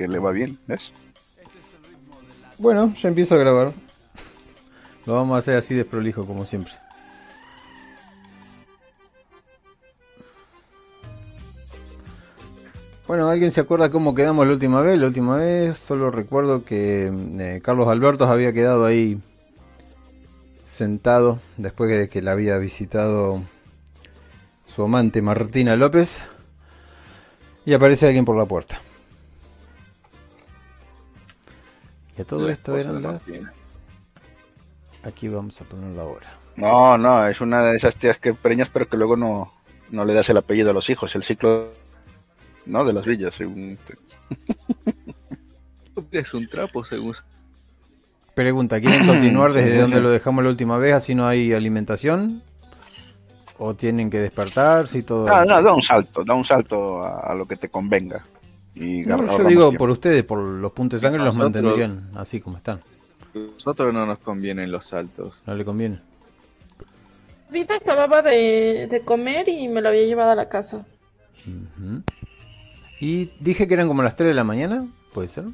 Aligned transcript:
que 0.00 0.08
le 0.08 0.18
va 0.18 0.32
bien, 0.32 0.58
¿ves? 0.66 0.94
Bueno, 2.56 2.94
ya 2.94 3.10
empiezo 3.10 3.34
a 3.34 3.38
grabar. 3.38 3.74
Lo 5.04 5.12
vamos 5.12 5.36
a 5.36 5.40
hacer 5.40 5.58
así 5.58 5.74
desprolijo 5.74 6.26
como 6.26 6.46
siempre. 6.46 6.72
Bueno, 13.06 13.28
¿alguien 13.28 13.50
se 13.50 13.60
acuerda 13.60 13.90
cómo 13.90 14.14
quedamos 14.14 14.46
la 14.46 14.54
última 14.54 14.80
vez? 14.80 14.98
La 14.98 15.06
última 15.06 15.36
vez 15.36 15.78
solo 15.78 16.10
recuerdo 16.10 16.64
que 16.64 17.12
eh, 17.38 17.60
Carlos 17.62 17.86
Alberto 17.88 18.24
había 18.24 18.54
quedado 18.54 18.86
ahí 18.86 19.20
sentado 20.62 21.40
después 21.58 21.90
de 21.90 22.08
que 22.08 22.22
la 22.22 22.32
había 22.32 22.56
visitado 22.56 23.42
su 24.64 24.82
amante 24.82 25.20
Martina 25.20 25.76
López 25.76 26.22
y 27.66 27.74
aparece 27.74 28.06
alguien 28.06 28.24
por 28.24 28.38
la 28.38 28.46
puerta. 28.46 28.80
Y 32.20 32.22
a 32.22 32.26
todo 32.26 32.50
esto 32.50 32.76
eran 32.76 33.02
las... 33.02 33.50
Aquí 35.02 35.28
vamos 35.28 35.58
a 35.58 35.64
poner 35.64 35.96
la 35.96 36.04
hora. 36.04 36.28
No, 36.54 36.98
no, 36.98 37.26
es 37.26 37.40
una 37.40 37.62
de 37.62 37.78
esas 37.78 37.96
tías 37.96 38.18
que 38.18 38.34
preñas 38.34 38.68
pero 38.68 38.86
que 38.90 38.98
luego 38.98 39.16
no, 39.16 39.54
no 39.88 40.04
le 40.04 40.12
das 40.12 40.28
el 40.28 40.36
apellido 40.36 40.68
a 40.68 40.74
los 40.74 40.90
hijos, 40.90 41.14
el 41.14 41.22
ciclo 41.22 41.72
no 42.66 42.84
de 42.84 42.92
las 42.92 43.06
villas, 43.06 43.34
según... 43.34 43.78
es 46.10 46.34
un 46.34 46.46
trapo, 46.46 46.84
según... 46.84 47.16
Pregunta, 48.34 48.78
¿quieren 48.82 49.06
continuar 49.06 49.52
desde 49.54 49.80
donde 49.80 50.02
lo 50.02 50.10
dejamos 50.10 50.44
la 50.44 50.50
última 50.50 50.76
vez 50.76 50.92
así 50.92 51.14
no 51.14 51.26
hay 51.26 51.54
alimentación? 51.54 52.42
¿O 53.56 53.72
tienen 53.72 54.10
que 54.10 54.18
despertarse 54.18 54.98
y 54.98 55.02
todo? 55.04 55.26
No, 55.26 55.42
no, 55.46 55.62
da 55.62 55.72
un 55.72 55.80
salto, 55.80 56.22
da 56.22 56.34
un 56.34 56.44
salto 56.44 57.02
a, 57.02 57.34
lo 57.34 57.46
que 57.46 57.56
te 57.56 57.70
convenga. 57.70 58.26
Y 58.80 59.02
no, 59.02 59.38
yo 59.38 59.44
digo 59.44 59.72
por 59.72 59.90
ustedes, 59.90 60.24
por 60.24 60.38
los 60.40 60.72
puntos 60.72 61.00
de 61.00 61.06
sangre 61.06 61.22
los 61.22 61.34
mantendrían 61.34 62.08
así 62.14 62.40
como 62.40 62.56
están. 62.56 62.80
Nosotros 63.34 63.92
no 63.92 64.06
nos 64.06 64.18
convienen 64.18 64.72
los 64.72 64.86
saltos. 64.86 65.42
No 65.46 65.54
le 65.54 65.64
conviene. 65.66 66.00
Ahorita 67.48 67.76
acababa 67.76 68.22
de, 68.22 69.02
comer 69.04 69.50
y 69.50 69.68
me 69.68 69.82
lo 69.82 69.90
había 69.90 70.04
llevado 70.04 70.30
a 70.30 70.34
la 70.34 70.48
casa. 70.48 70.86
Y 73.00 73.32
dije 73.38 73.68
que 73.68 73.74
eran 73.74 73.86
como 73.86 74.02
las 74.02 74.16
3 74.16 74.28
de 74.28 74.34
la 74.34 74.44
mañana, 74.44 74.86
¿puede 75.12 75.28
ser? 75.28 75.44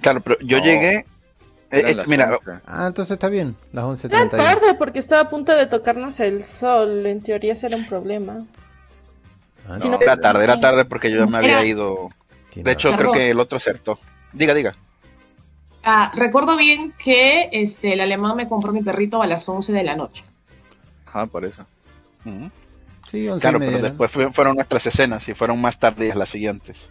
Claro, 0.00 0.20
pero 0.20 0.36
yo 0.40 0.58
llegué. 0.58 1.06
Eh, 1.70 1.96
mira, 2.06 2.38
ah, 2.66 2.86
entonces 2.88 3.12
está 3.12 3.28
bien, 3.28 3.54
las 3.72 3.84
11.30. 3.84 4.06
Era 4.06 4.28
tarde 4.30 4.74
porque 4.74 4.98
estaba 4.98 5.22
a 5.22 5.30
punto 5.30 5.54
de 5.54 5.66
tocarnos 5.66 6.18
el 6.18 6.42
sol. 6.42 7.06
En 7.06 7.20
teoría 7.20 7.54
será 7.54 7.76
un 7.76 7.86
problema. 7.86 8.46
Ah, 9.68 9.76
no, 9.78 10.00
era 10.00 10.16
tarde, 10.16 10.44
era 10.44 10.58
tarde 10.58 10.84
porque 10.86 11.10
yo 11.10 11.18
ya 11.18 11.26
me 11.26 11.38
había 11.38 11.64
ido. 11.64 12.08
De 12.54 12.72
hecho, 12.72 12.92
creo 12.94 13.12
que 13.12 13.30
el 13.30 13.38
otro 13.38 13.58
acertó. 13.58 13.98
Diga, 14.32 14.54
diga. 14.54 14.74
Ah, 15.84 16.10
recuerdo 16.14 16.56
bien 16.56 16.92
que 16.98 17.48
este 17.52 17.92
el 17.92 18.00
alemán 18.00 18.36
me 18.36 18.48
compró 18.48 18.72
mi 18.72 18.82
perrito 18.82 19.22
a 19.22 19.26
las 19.26 19.48
11 19.48 19.72
de 19.72 19.84
la 19.84 19.94
noche. 19.94 20.24
Ah, 21.12 21.26
por 21.26 21.44
eso. 21.44 21.64
Sí, 23.10 23.28
11 23.28 23.40
claro, 23.40 23.58
pero 23.58 23.78
después 23.78 24.10
fueron 24.32 24.56
nuestras 24.56 24.86
escenas 24.86 25.28
y 25.28 25.34
fueron 25.34 25.60
más 25.60 25.78
tardías 25.78 26.16
las 26.16 26.28
siguientes. 26.30 26.88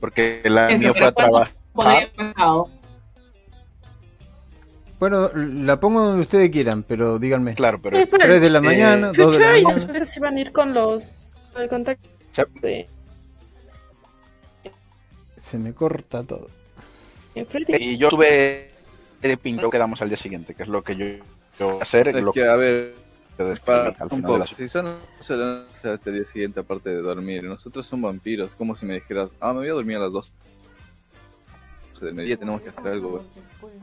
Porque 0.00 0.42
la 0.44 0.68
mío 0.68 0.94
fue 0.94 1.06
a 1.06 1.12
trabajar. 1.12 1.52
Bueno, 4.98 5.30
la 5.34 5.80
pongo 5.80 6.00
donde 6.00 6.22
ustedes 6.22 6.50
quieran, 6.50 6.82
pero 6.82 7.18
díganme. 7.18 7.54
Claro, 7.54 7.80
pero. 7.82 7.98
3 8.06 8.40
de 8.40 8.50
la 8.50 8.60
mañana, 8.60 9.08
2 9.08 9.36
de 9.36 9.44
la 9.44 9.52
mañana. 9.52 9.76
Ustedes 9.76 10.16
iban 10.16 10.36
a 10.36 10.40
ir 10.40 10.52
con 10.52 10.72
los. 10.72 11.23
El 11.56 11.68
contacto. 11.68 12.08
Se 15.36 15.58
me 15.58 15.72
corta 15.72 16.24
todo. 16.24 16.48
Y 17.34 17.96
yo 17.96 18.08
tuve 18.08 18.70
de 19.20 19.36
pinto 19.36 19.70
quedamos 19.70 20.02
al 20.02 20.08
día 20.08 20.16
siguiente, 20.16 20.54
que 20.54 20.62
es 20.62 20.68
lo 20.68 20.82
que 20.82 20.96
yo, 20.96 21.06
yo 21.58 21.70
voy 21.70 21.78
a 21.80 21.82
hacer. 21.82 22.08
Es 22.08 22.22
lo 22.22 22.32
que, 22.32 22.46
a 22.46 22.56
ver, 22.56 22.94
al 23.38 24.08
un 24.10 24.22
poco. 24.22 24.46
Si 24.46 24.68
son 24.68 24.98
hasta 25.18 26.10
el 26.10 26.14
día 26.14 26.24
siguiente, 26.26 26.60
aparte 26.60 26.90
de 26.90 27.00
dormir, 27.00 27.44
nosotros 27.44 27.86
somos 27.86 28.10
vampiros. 28.10 28.52
Como 28.54 28.74
si 28.74 28.86
me 28.86 28.94
dijeras, 28.94 29.30
ah, 29.40 29.52
me 29.52 29.60
voy 29.60 29.68
a 29.68 29.72
dormir 29.72 29.96
a 29.96 30.00
las 30.00 30.12
2 30.12 30.32
de 32.00 32.12
mediodía, 32.12 32.36
tenemos 32.36 32.60
que 32.60 32.68
hacer 32.68 32.86
algo, 32.86 33.24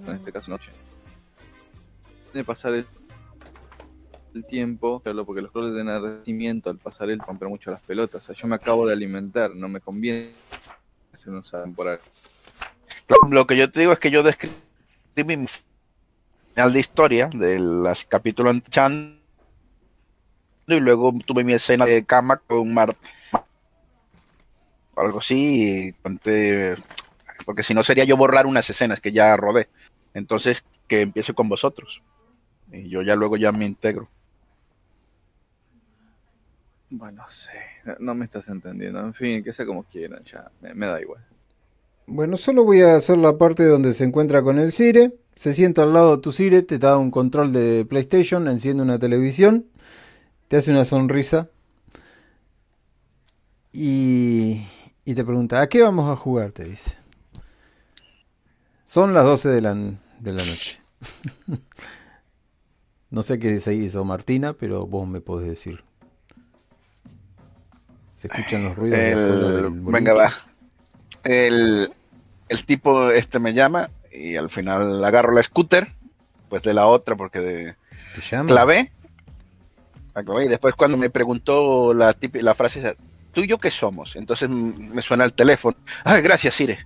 en 0.06 0.16
este 0.16 0.32
caso 0.32 0.52
noche. 0.52 0.72
De 2.34 2.44
pasar 2.44 2.86
el, 4.34 4.46
tiempo, 4.46 5.02
porque 5.26 5.42
los 5.42 5.54
roles 5.54 5.74
de 5.74 5.84
nacimiento 5.84 6.70
al 6.70 6.78
pasar 6.78 7.10
el 7.10 7.20
romper 7.20 7.50
mucho 7.50 7.72
las 7.72 7.82
pelotas. 7.82 8.24
O 8.24 8.26
sea, 8.28 8.36
yo 8.36 8.48
me 8.48 8.56
acabo 8.56 8.88
de 8.88 8.94
alimentar, 8.94 9.56
no 9.56 9.68
me 9.68 9.80
conviene 9.80 10.32
hacer 11.14 11.34
un 11.34 11.44
temporal. 11.44 12.00
Lo 13.30 13.46
que 13.46 13.58
yo 13.58 13.70
te 13.70 13.82
digo 13.82 13.92
es 13.94 14.00
que 14.00 14.12
yo 14.12 14.24
describí 14.24 14.56
mi 15.16 15.48
final 16.54 16.74
de 16.74 16.80
historia 16.80 17.30
de 17.34 17.60
las 17.60 18.06
capítulos 18.06 18.52
anteriores 18.52 19.22
y 20.68 20.80
luego 20.80 21.14
tuve 21.26 21.44
mi 21.44 21.54
escena 21.54 21.86
de 21.86 22.06
cama 22.06 22.38
con 22.38 22.74
Mar 22.74 22.96
algo 24.96 25.20
así 25.20 25.94
porque 27.46 27.64
si 27.64 27.74
no 27.74 27.84
sería 27.84 28.04
yo 28.04 28.18
borrar 28.18 28.46
unas 28.46 28.70
escenas 28.70 29.00
que 29.00 29.12
ya 29.12 29.36
rodé 29.36 29.68
entonces 30.14 30.64
que 30.88 31.02
empiece 31.02 31.34
con 31.34 31.50
vosotros 31.50 32.02
y 32.72 32.90
yo 32.90 33.02
ya 33.02 33.16
luego 33.16 33.38
ya 33.38 33.52
me 33.52 33.66
integro 33.66 34.10
bueno 36.92 37.24
sé 37.30 37.52
no 38.00 38.14
me 38.14 38.26
estás 38.26 38.48
entendiendo 38.48 39.00
en 39.00 39.14
fin 39.14 39.44
que 39.44 39.54
sea 39.54 39.66
como 39.66 39.84
quieran 39.84 40.24
ya 40.24 40.52
me, 40.62 40.86
da 40.86 41.02
igual 41.02 41.24
bueno 42.06 42.38
solo 42.38 42.64
voy 42.64 42.82
a 42.82 42.96
hacer 42.96 43.18
la 43.18 43.38
parte 43.38 43.66
donde 43.66 43.94
se 43.94 44.04
encuentra 44.04 44.44
con 44.44 44.60
el 44.60 44.72
Cire 44.72 45.16
se 45.36 45.54
sienta 45.54 45.84
al 45.84 45.94
lado 45.94 46.18
de 46.18 46.22
tu 46.22 46.32
Cire 46.32 46.62
te 46.62 46.78
da 46.78 46.98
un 46.98 47.10
control 47.12 47.52
de 47.54 47.86
PlayStation 47.86 48.48
enciende 48.48 48.84
una 48.84 49.00
televisión 49.00 49.66
te 50.48 50.58
hace 50.58 50.72
una 50.72 50.86
sonrisa 50.86 51.50
y, 53.74 54.62
te 55.06 55.24
pregunta, 55.24 55.62
¿a 55.62 55.70
qué 55.70 55.82
vamos 55.82 56.10
a 56.10 56.16
jugar? 56.16 56.52
Te 56.52 56.66
dice. 56.66 56.98
Son 58.86 59.14
las 59.14 59.24
12 59.24 59.50
de 59.50 59.62
la, 59.62 59.74
de 59.74 60.34
la 60.34 60.44
noche. 60.44 60.80
no 63.10 63.24
sé 63.24 63.40
qué 63.40 63.60
se 63.60 63.74
hizo 63.74 64.04
Martina, 64.04 64.54
pero 64.54 64.86
vos 64.88 65.08
me 65.08 65.22
podés 65.22 65.50
decir. 65.50 65.84
Se 68.22 68.28
escuchan 68.28 68.64
los 68.64 68.76
ruidos. 68.76 69.72
venga, 69.84 70.14
va. 70.14 70.32
El, 71.24 71.92
el 72.50 72.66
tipo 72.66 73.10
este 73.10 73.40
me 73.40 73.54
llama 73.54 73.90
y 74.12 74.36
al 74.36 74.52
final 74.52 75.04
agarro 75.04 75.32
la 75.32 75.42
scooter, 75.42 75.92
pues 76.48 76.62
de 76.62 76.76
la 76.76 76.86
otra 76.86 77.16
porque 77.16 77.40
de 77.40 77.76
clave 78.46 78.92
y 80.14 80.48
después 80.48 80.76
cuando 80.76 80.98
me 80.98 81.10
preguntó 81.10 81.96
la, 81.96 82.16
la 82.34 82.54
frase, 82.54 82.96
¿tú 83.32 83.42
y 83.42 83.48
yo 83.48 83.58
qué 83.58 83.72
somos? 83.72 84.16
Entonces 84.16 84.50
me 84.50 85.02
suena 85.02 85.24
el 85.24 85.34
teléfono. 85.34 85.76
Ay, 86.04 86.22
gracias, 86.22 86.54
Sire. 86.54 86.86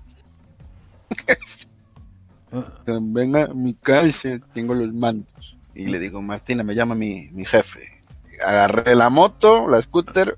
Venga 2.86 3.48
mi 3.48 3.74
casa, 3.74 4.40
tengo 4.54 4.74
los 4.74 4.94
mandos. 4.94 5.58
Y 5.74 5.88
le 5.88 6.00
digo, 6.00 6.22
Martina, 6.22 6.64
me 6.64 6.76
llama 6.76 6.96
mi, 6.96 7.30
jefe. 7.46 8.02
Agarré 8.46 8.96
la 8.96 9.10
moto, 9.10 9.68
la 9.68 9.82
scooter, 9.82 10.38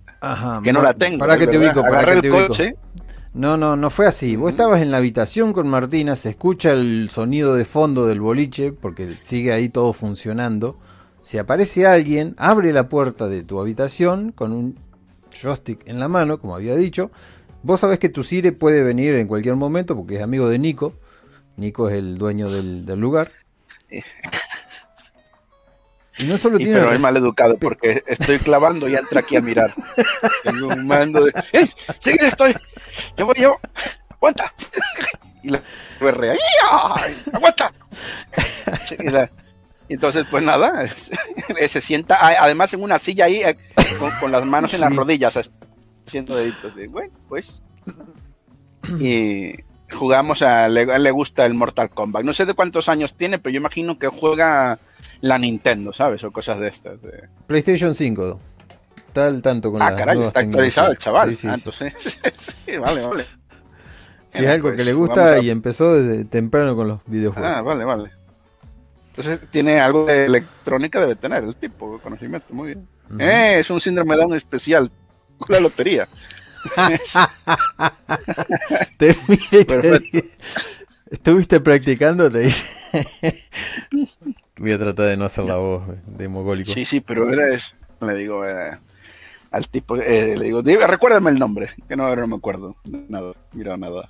que 0.63 0.73
no 0.73 0.81
la 0.81 0.93
tengo. 0.93 1.19
Para 1.19 1.37
que 1.37 1.47
te 1.47 1.57
ubico, 1.57 1.81
para 1.81 2.15
que 2.15 2.21
te 2.21 2.31
ubico. 2.31 2.53
No, 3.33 3.55
no, 3.55 3.75
no 3.75 3.89
fue 3.89 4.07
así. 4.07 4.35
Vos 4.35 4.51
estabas 4.51 4.81
en 4.81 4.89
la 4.89 4.97
habitación 4.97 5.53
con 5.53 5.67
Martina, 5.67 6.15
se 6.15 6.29
escucha 6.29 6.71
el 6.71 7.09
sonido 7.11 7.55
de 7.55 7.65
fondo 7.65 8.07
del 8.07 8.19
boliche, 8.19 8.71
porque 8.71 9.15
sigue 9.21 9.51
ahí 9.51 9.69
todo 9.69 9.93
funcionando 9.93 10.77
si 11.27 11.37
aparece 11.37 11.85
alguien, 11.85 12.35
abre 12.37 12.71
la 12.71 12.87
puerta 12.87 13.27
de 13.27 13.43
tu 13.43 13.59
habitación 13.59 14.31
con 14.31 14.53
un 14.53 14.79
joystick 15.41 15.85
en 15.85 15.99
la 15.99 16.07
mano, 16.07 16.39
como 16.39 16.55
había 16.55 16.73
dicho. 16.73 17.11
Vos 17.63 17.81
sabés 17.81 17.99
que 17.99 18.07
tu 18.07 18.23
Sire 18.23 18.53
puede 18.53 18.81
venir 18.81 19.13
en 19.15 19.27
cualquier 19.27 19.57
momento 19.57 19.93
porque 19.93 20.15
es 20.15 20.21
amigo 20.21 20.47
de 20.47 20.57
Nico. 20.57 20.93
Nico 21.57 21.89
es 21.89 21.95
el 21.95 22.17
dueño 22.17 22.49
del, 22.49 22.85
lugar. 22.97 23.33
Y 26.17 26.25
no 26.25 26.37
solo 26.37 26.57
tiene. 26.57 26.73
Pero 26.73 26.93
es 26.93 26.99
mal 26.99 27.15
educado 27.17 27.57
porque 27.57 28.03
estoy 28.07 28.39
clavando 28.39 28.87
y 28.87 28.95
entra 28.95 29.21
aquí 29.21 29.35
a 29.35 29.41
mirar. 29.41 29.73
Tengo 30.43 30.67
un 30.67 30.87
mando 30.87 31.25
de. 31.25 31.33
¡Eh! 31.53 31.67
¡Sí, 31.99 32.17
estoy! 32.19 32.55
¡Yo 33.17 33.25
voy 33.25 33.35
yo! 33.37 33.59
¡Aguanta! 34.09 34.53
Y 35.43 35.51
la 35.51 35.61
¡Aguanta! 37.31 37.71
Y 38.99 39.09
la, 39.09 39.31
entonces, 39.89 40.25
pues 40.29 40.43
nada, 40.43 40.87
se 41.69 41.81
sienta, 41.81 42.17
además 42.41 42.73
en 42.73 42.83
una 42.83 42.99
silla 42.99 43.25
ahí, 43.25 43.37
eh, 43.37 43.57
con, 44.19 44.31
las 44.31 44.45
manos 44.45 44.73
en 44.73 44.81
las 44.81 44.95
rodillas, 44.95 45.49
haciendo 46.05 46.35
deditos. 46.35 46.75
De, 46.75 46.87
bueno, 46.87 47.13
pues. 47.29 47.61
Y 48.99 49.53
jugamos 49.93 50.41
a, 50.41 50.67
le, 50.67 50.99
le 50.99 51.11
gusta 51.11 51.45
el 51.45 51.53
Mortal 51.53 51.89
Kombat. 51.89 52.23
No 52.23 52.33
sé 52.33 52.45
de 52.45 52.53
cuántos 52.53 52.89
años 52.89 53.15
tiene, 53.15 53.39
pero 53.39 53.53
yo 53.53 53.59
imagino 53.59 53.97
que 53.97 54.07
juega 54.07 54.79
la 55.21 55.37
Nintendo, 55.37 55.93
¿sabes? 55.93 56.23
O 56.23 56.31
cosas 56.31 56.59
de 56.59 56.67
estas. 56.69 57.01
De... 57.01 57.29
PlayStation 57.47 57.95
5. 57.95 58.39
Está 59.07 59.27
al 59.27 59.41
tanto 59.41 59.71
con 59.71 59.81
Ah, 59.81 59.95
caray, 59.95 60.21
está 60.23 60.41
actualizado 60.41 60.91
el 60.91 60.97
chaval. 60.97 61.29
Sí, 61.29 61.35
sí, 61.35 61.47
ah, 61.47 61.55
entonces, 61.55 61.93
sí, 62.65 62.77
vale, 62.77 63.05
vale. 63.05 63.23
Si 64.29 64.43
es 64.43 64.49
algo 64.49 64.75
que 64.75 64.83
le 64.83 64.91
gusta 64.91 65.39
y 65.39 65.49
empezó 65.49 65.95
desde 65.95 66.25
temprano 66.25 66.75
con 66.75 66.89
los 66.89 66.99
videojuegos. 67.05 67.49
Ah, 67.49 67.61
vale, 67.61 67.85
vale. 67.85 68.11
Entonces 69.15 69.39
tiene 69.49 69.79
algo 69.79 70.05
de 70.05 70.25
electrónica, 70.25 70.99
debe 70.99 71.15
tener 71.15 71.45
el 71.45 71.55
tipo 71.55 71.93
de 71.95 72.03
conocimiento, 72.03 72.53
muy 72.53 72.67
bien. 72.67 72.87
eh, 73.19 73.59
es 73.59 73.69
un 73.69 73.79
síndrome 73.79 74.17
Down 74.17 74.35
especial, 74.35 74.91
la 75.47 75.59
lotería. 75.61 76.07
te, 78.97 79.15
¿Estuviste 81.09 81.61
practicando? 81.61 82.29
Te 82.29 82.51
Voy 84.57 84.71
a 84.71 84.79
tratar 84.79 85.07
de 85.07 85.17
no 85.17 85.25
hacer 85.25 85.45
la 85.45 85.57
voz 85.57 85.83
de 86.05 86.27
mogólico. 86.27 86.71
Sí, 86.71 86.85
sí, 86.85 86.99
pero 86.99 87.31
era 87.31 87.53
eso. 87.53 87.75
Le 88.01 88.15
digo 88.15 88.45
eh, 88.45 88.77
al 89.51 89.67
tipo, 89.67 89.95
eh, 89.97 90.35
le 90.37 90.45
digo, 90.45 90.61
recuérdame 90.61 91.31
el 91.31 91.39
nombre, 91.39 91.69
que 91.87 91.95
no, 91.95 92.15
no 92.15 92.27
me 92.27 92.35
acuerdo. 92.35 92.75
Nada, 92.85 93.33
mira, 93.53 93.77
nada. 93.77 94.09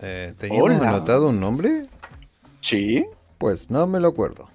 Eh, 0.00 0.34
¿Teníamos 0.38 0.80
anotado 0.80 1.28
un 1.28 1.40
nombre? 1.40 1.86
Sí. 2.60 3.04
Pues 3.38 3.70
no 3.70 3.86
me 3.86 4.00
lo 4.00 4.08
acuerdo. 4.08 4.48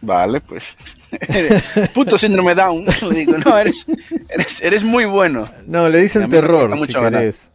Vale, 0.00 0.40
pues. 0.40 0.76
Puto 1.94 2.18
síndrome 2.18 2.54
Down. 2.54 2.84
Le 3.08 3.14
digo, 3.14 3.38
no, 3.38 3.58
eres, 3.58 3.86
eres, 4.28 4.60
eres 4.60 4.82
muy 4.82 5.06
bueno. 5.06 5.44
No, 5.66 5.88
le 5.88 6.00
dicen 6.00 6.28
terror, 6.28 6.76
si 6.86 6.92
querés. 6.92 7.50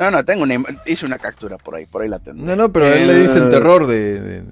No, 0.00 0.10
no, 0.10 0.24
tengo 0.24 0.44
una, 0.44 0.56
hice 0.86 1.04
una 1.04 1.18
captura 1.18 1.58
por 1.58 1.74
ahí, 1.74 1.84
por 1.84 2.00
ahí 2.00 2.08
la 2.08 2.18
tengo. 2.18 2.42
No, 2.42 2.56
no, 2.56 2.72
pero 2.72 2.86
a 2.86 2.94
él 2.94 3.06
le 3.06 3.18
dicen 3.18 3.50
terror 3.50 3.86
de... 3.86 4.42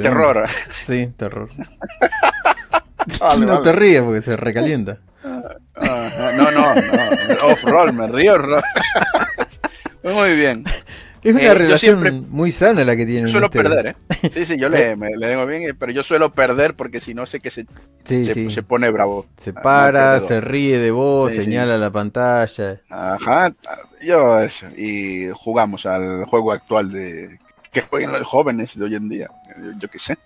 terror. 0.00 0.48
Sí, 0.82 1.12
terror. 1.18 1.50
no 3.40 3.60
te 3.60 3.72
ríes 3.72 4.00
porque 4.00 4.22
se 4.22 4.38
recalienta. 4.38 5.00
no, 5.22 6.50
no, 6.50 6.50
no. 6.50 6.74
Off-roll, 7.46 7.92
me 7.92 8.06
río. 8.06 8.38
Muy 10.02 10.34
bien. 10.34 10.64
Es 11.28 11.34
una 11.34 11.44
eh, 11.44 11.54
relación 11.54 12.26
muy 12.30 12.50
sana 12.50 12.84
la 12.84 12.96
que 12.96 13.04
tienen. 13.04 13.28
Suelo 13.28 13.50
perder, 13.50 13.88
¿eh? 13.88 13.96
Sí, 14.32 14.46
sí, 14.46 14.58
yo 14.58 14.70
le, 14.70 14.96
le 15.18 15.28
digo 15.28 15.44
bien, 15.44 15.76
pero 15.78 15.92
yo 15.92 16.02
suelo 16.02 16.32
perder 16.32 16.74
porque 16.74 17.00
si 17.00 17.12
no 17.12 17.26
sé 17.26 17.38
que 17.38 17.50
se, 17.50 17.66
se, 18.02 18.62
pone 18.62 18.88
bravo. 18.88 19.26
Se 19.36 19.52
para, 19.52 20.20
se 20.20 20.40
ríe 20.40 20.78
de 20.78 20.90
vos, 20.90 21.34
señala 21.34 21.76
la 21.76 21.90
pantalla. 21.90 22.80
Ajá, 22.88 23.52
yo 24.02 24.38
eso. 24.38 24.68
Y 24.74 25.28
jugamos 25.34 25.84
al 25.84 26.24
juego 26.24 26.50
actual 26.52 26.90
de 26.92 27.38
que 27.72 27.82
jueguen 27.82 28.12
los 28.12 28.26
jóvenes 28.26 28.74
de 28.74 28.84
hoy 28.86 28.94
en 28.94 29.10
día. 29.10 29.28
Yo, 29.78 29.90
qué 29.90 29.98
sé. 29.98 30.16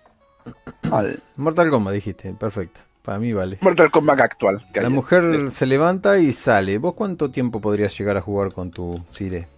Mortal 1.36 1.68
Kombat 1.68 1.94
dijiste, 1.94 2.32
perfecto. 2.34 2.78
Para 3.02 3.18
mí 3.18 3.32
vale. 3.32 3.58
Mortal 3.60 3.90
Kombat 3.90 4.20
actual. 4.20 4.64
la 4.72 4.88
mujer 4.88 5.50
se 5.50 5.66
levanta 5.66 6.18
y 6.18 6.32
sale. 6.32 6.78
¿Vos 6.78 6.94
cuánto 6.94 7.32
tiempo 7.32 7.60
podrías 7.60 7.98
llegar 7.98 8.16
a 8.16 8.20
jugar 8.20 8.52
con 8.52 8.70
tu 8.70 9.04
Sire? 9.10 9.48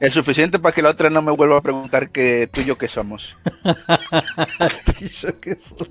Es 0.00 0.14
suficiente 0.14 0.58
para 0.58 0.74
que 0.74 0.80
la 0.80 0.88
otra 0.88 1.10
no 1.10 1.20
me 1.20 1.30
vuelva 1.30 1.58
a 1.58 1.60
preguntar 1.60 2.08
que 2.08 2.48
tú 2.50 2.62
y 2.62 2.64
yo 2.64 2.78
qué 2.78 2.88
somos. 2.88 3.36
tú 3.62 4.92
y 4.98 5.08
yo 5.08 5.38
qué 5.38 5.54
somos. 5.54 5.90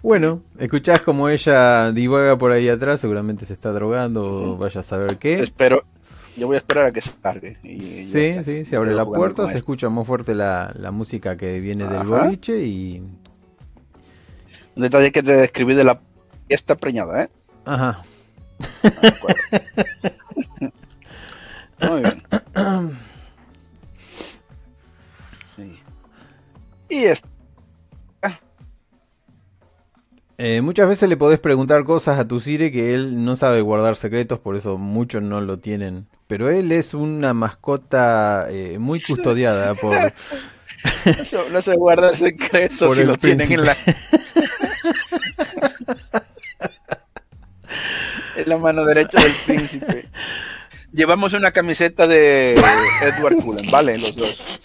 Bueno, 0.00 0.42
escuchás 0.58 1.00
como 1.00 1.28
ella 1.28 1.90
divaga 1.90 2.38
por 2.38 2.52
ahí 2.52 2.68
atrás, 2.68 3.00
seguramente 3.00 3.44
se 3.44 3.54
está 3.54 3.72
drogando 3.72 4.52
o 4.52 4.56
vaya 4.56 4.80
a 4.80 4.84
saber 4.84 5.18
qué. 5.18 5.40
Espero, 5.40 5.82
yo 6.36 6.46
voy 6.46 6.54
a 6.54 6.58
esperar 6.58 6.86
a 6.86 6.92
que 6.92 7.00
se 7.00 7.10
cargue. 7.20 7.58
sí, 7.80 8.44
sí, 8.44 8.64
se 8.64 8.76
abre 8.76 8.94
la 8.94 9.04
puerta, 9.04 9.48
se 9.48 9.56
escucha 9.56 9.88
muy 9.88 10.04
fuerte 10.04 10.36
la, 10.36 10.72
música 10.92 11.36
que 11.36 11.58
viene 11.58 11.88
del 11.88 12.06
boliche 12.06 12.64
y... 12.64 13.02
Un 14.76 14.82
detalle 14.82 15.10
que 15.10 15.24
te 15.24 15.36
describí 15.36 15.74
de 15.74 15.82
la... 15.82 16.00
Está 16.48 16.76
preñada, 16.76 17.24
¿eh? 17.24 17.30
Ajá. 17.64 18.00
Muy 21.80 22.02
bien. 22.02 22.22
Y 26.88 27.04
esto. 27.04 27.28
Eh, 30.40 30.60
muchas 30.60 30.88
veces 30.88 31.08
le 31.08 31.16
podés 31.16 31.40
preguntar 31.40 31.82
cosas 31.82 32.16
a 32.16 32.28
tu 32.28 32.38
Sire 32.40 32.70
que 32.70 32.94
él 32.94 33.24
no 33.24 33.34
sabe 33.34 33.60
guardar 33.60 33.96
secretos, 33.96 34.38
por 34.38 34.54
eso 34.54 34.78
muchos 34.78 35.20
no 35.20 35.40
lo 35.40 35.58
tienen. 35.58 36.06
Pero 36.28 36.48
él 36.48 36.70
es 36.70 36.94
una 36.94 37.34
mascota 37.34 38.46
eh, 38.48 38.78
muy 38.78 39.00
custodiada 39.00 39.74
por... 39.80 40.12
no, 41.50 41.60
se 41.60 41.74
guarda 41.74 42.14
secretos 42.14 42.94
si 42.94 43.02
lo 43.02 43.18
tienen 43.18 43.50
en 43.50 43.64
la... 43.66 43.76
en 48.36 48.48
la 48.48 48.58
mano 48.58 48.84
derecha 48.84 49.20
del 49.20 49.32
príncipe 49.44 50.08
llevamos 50.92 51.32
una 51.32 51.52
camiseta 51.52 52.06
de 52.06 52.54
Edward 53.02 53.36
Cullen, 53.36 53.70
¿vale? 53.70 53.98
Los 53.98 54.16
dos. 54.16 54.58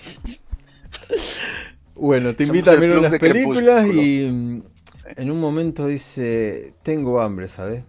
Bueno, 1.96 2.36
te 2.36 2.44
invita 2.44 2.72
a 2.72 2.76
ver 2.76 2.98
unas 2.98 3.18
películas 3.20 3.88
y 3.88 4.26
en 4.26 5.32
un 5.32 5.40
momento 5.40 5.88
dice, 5.88 6.74
tengo 6.84 7.22
hambre, 7.22 7.48
¿sabes? 7.48 7.84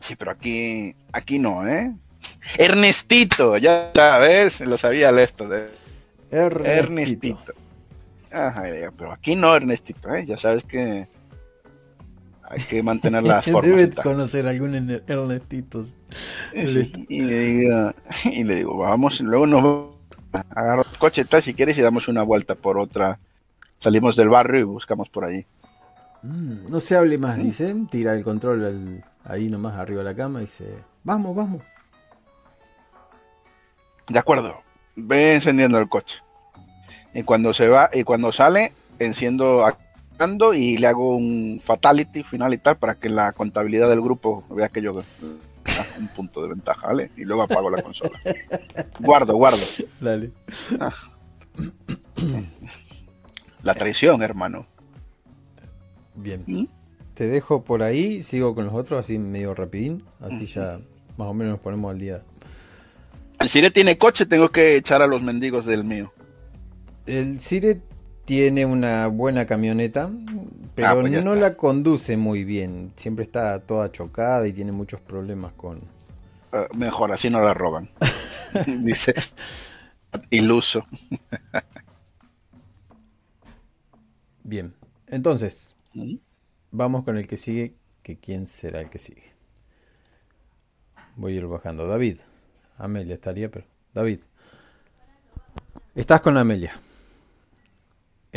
Sí, 0.00 0.14
pero 0.14 0.30
aquí, 0.30 0.94
aquí 1.12 1.38
no, 1.38 1.66
¿eh? 1.66 1.92
Ernestito, 2.58 3.56
ya 3.56 3.90
sabes, 3.94 4.60
lo 4.60 4.78
sabía 4.78 5.08
el 5.08 5.18
esto 5.18 5.48
de 5.48 5.66
Ernestito. 6.30 6.70
Ernestito. 6.70 7.52
Ajá, 8.30 8.62
pero 8.96 9.12
aquí 9.12 9.34
no, 9.34 9.56
Ernestito, 9.56 10.14
¿eh? 10.14 10.24
Ya 10.26 10.38
sabes 10.38 10.64
que 10.64 11.08
hay 12.48 12.60
que 12.60 12.82
mantener 12.82 13.22
las 13.22 13.44
formas. 13.44 13.62
Debe 13.62 13.90
conocer 13.90 14.46
algún 14.46 15.02
Ernestitos. 15.06 15.96
y, 16.54 17.20
le 17.20 17.38
digo, 17.40 17.92
y 18.24 18.44
le 18.44 18.56
digo, 18.56 18.76
vamos, 18.78 19.20
luego 19.20 19.46
nos 19.46 19.96
agarro 20.50 20.82
el 20.90 20.98
coche 20.98 21.24
tal 21.24 21.42
si 21.42 21.54
quieres 21.54 21.76
y 21.78 21.82
damos 21.82 22.08
una 22.08 22.22
vuelta 22.22 22.54
por 22.54 22.78
otra. 22.78 23.18
Salimos 23.78 24.16
del 24.16 24.28
barrio 24.28 24.60
y 24.60 24.64
buscamos 24.64 25.08
por 25.08 25.24
ahí. 25.24 25.44
Mm, 26.22 26.70
no 26.70 26.80
se 26.80 26.96
hable 26.96 27.18
más, 27.18 27.38
dice. 27.38 27.74
Tira 27.90 28.14
el 28.14 28.22
control 28.22 29.02
ahí 29.24 29.48
nomás 29.48 29.76
arriba 29.76 29.98
de 29.98 30.04
la 30.04 30.16
cama 30.16 30.40
y 30.40 30.42
dice, 30.42 30.64
vamos, 31.04 31.34
vamos. 31.34 31.62
De 34.08 34.18
acuerdo. 34.18 34.62
Ve 34.94 35.34
encendiendo 35.34 35.78
el 35.78 35.88
coche. 35.88 36.22
Y 37.12 37.22
cuando 37.22 37.52
se 37.52 37.68
va, 37.68 37.90
y 37.92 38.02
cuando 38.04 38.32
sale, 38.32 38.72
enciendo 38.98 39.66
y 40.54 40.78
le 40.78 40.86
hago 40.86 41.16
un 41.16 41.60
fatality 41.62 42.22
final 42.22 42.54
y 42.54 42.58
tal 42.58 42.76
para 42.76 42.94
que 42.94 43.08
la 43.08 43.32
contabilidad 43.32 43.88
del 43.88 44.00
grupo 44.00 44.44
vea 44.50 44.68
que 44.68 44.82
yo 44.82 44.92
un 44.92 46.08
punto 46.08 46.42
de 46.42 46.48
ventaja, 46.48 46.86
¿vale? 46.86 47.10
Y 47.16 47.24
luego 47.24 47.42
apago 47.42 47.70
la 47.70 47.82
consola. 47.82 48.18
Guardo, 49.00 49.36
guardo. 49.36 49.62
Dale. 50.00 50.30
Ah. 50.80 50.92
La 53.62 53.74
traición, 53.74 54.22
hermano. 54.22 54.66
Bien. 56.14 56.44
¿Mm? 56.46 56.64
Te 57.14 57.26
dejo 57.26 57.64
por 57.64 57.82
ahí, 57.82 58.22
sigo 58.22 58.54
con 58.54 58.66
los 58.66 58.74
otros 58.74 59.00
así 59.00 59.18
medio 59.18 59.54
rapidín, 59.54 60.04
así 60.20 60.46
ya 60.46 60.80
más 61.16 61.28
o 61.28 61.34
menos 61.34 61.54
nos 61.54 61.60
ponemos 61.60 61.90
al 61.90 61.98
día. 61.98 62.22
El 63.38 63.48
Cire 63.48 63.70
tiene 63.70 63.98
coche, 63.98 64.26
tengo 64.26 64.50
que 64.50 64.76
echar 64.76 65.02
a 65.02 65.06
los 65.06 65.22
mendigos 65.22 65.66
del 65.66 65.84
mío. 65.84 66.12
El 67.06 67.40
Cire 67.40 67.80
tiene 68.26 68.66
una 68.66 69.06
buena 69.06 69.46
camioneta, 69.46 70.10
pero 70.74 70.88
ah, 70.88 70.94
pues 71.00 71.24
no 71.24 71.34
la 71.36 71.56
conduce 71.56 72.16
muy 72.16 72.44
bien. 72.44 72.92
Siempre 72.96 73.24
está 73.24 73.60
toda 73.60 73.92
chocada 73.92 74.46
y 74.46 74.52
tiene 74.52 74.72
muchos 74.72 75.00
problemas 75.00 75.52
con... 75.52 75.80
Ah, 76.52 76.66
mejor, 76.74 77.12
así 77.12 77.30
no 77.30 77.40
la 77.40 77.54
roban. 77.54 77.88
Dice, 78.82 79.14
iluso. 80.30 80.84
bien, 84.42 84.74
entonces, 85.06 85.76
vamos 86.72 87.04
con 87.04 87.16
el 87.18 87.28
que 87.28 87.36
sigue, 87.36 87.76
que 88.02 88.18
quién 88.18 88.48
será 88.48 88.80
el 88.80 88.90
que 88.90 88.98
sigue. 88.98 89.34
Voy 91.14 91.34
a 91.34 91.36
ir 91.36 91.46
bajando. 91.46 91.86
David. 91.86 92.18
Amelia 92.76 93.14
estaría, 93.14 93.50
pero... 93.50 93.64
David. 93.94 94.20
Estás 95.94 96.20
con 96.20 96.36
Amelia. 96.36 96.78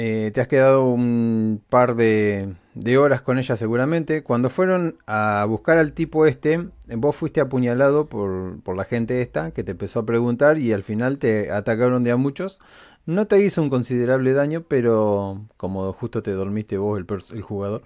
Eh, 0.01 0.31
te 0.33 0.39
has 0.39 0.47
quedado 0.47 0.85
un 0.85 1.61
par 1.67 1.97
de, 1.97 2.55
horas 2.97 3.21
con 3.21 3.37
ella 3.37 3.57
seguramente. 3.57 4.23
Cuando 4.23 4.49
fueron 4.49 4.97
a 5.07 5.43
buscar 5.43 5.77
al 5.77 5.91
tipo 5.91 6.25
este, 6.25 6.69
vos 6.95 7.17
fuiste 7.17 7.41
apuñalado 7.41 8.07
por, 8.07 8.77
la 8.77 8.85
gente 8.85 9.21
esta 9.21 9.51
que 9.51 9.65
te 9.65 9.71
empezó 9.71 9.99
a 9.99 10.05
preguntar 10.05 10.57
y 10.57 10.71
al 10.71 10.83
final 10.83 11.17
te 11.19 11.51
atacaron 11.51 12.05
de 12.05 12.11
a 12.11 12.15
muchos. 12.15 12.61
No 13.05 13.27
te 13.27 13.41
hizo 13.41 13.61
un 13.61 13.69
considerable 13.69 14.31
daño, 14.31 14.63
pero 14.69 15.45
como 15.57 15.91
justo 15.91 16.23
te 16.23 16.31
dormiste 16.31 16.77
vos, 16.77 16.97
el, 16.97 17.41
jugador, 17.41 17.83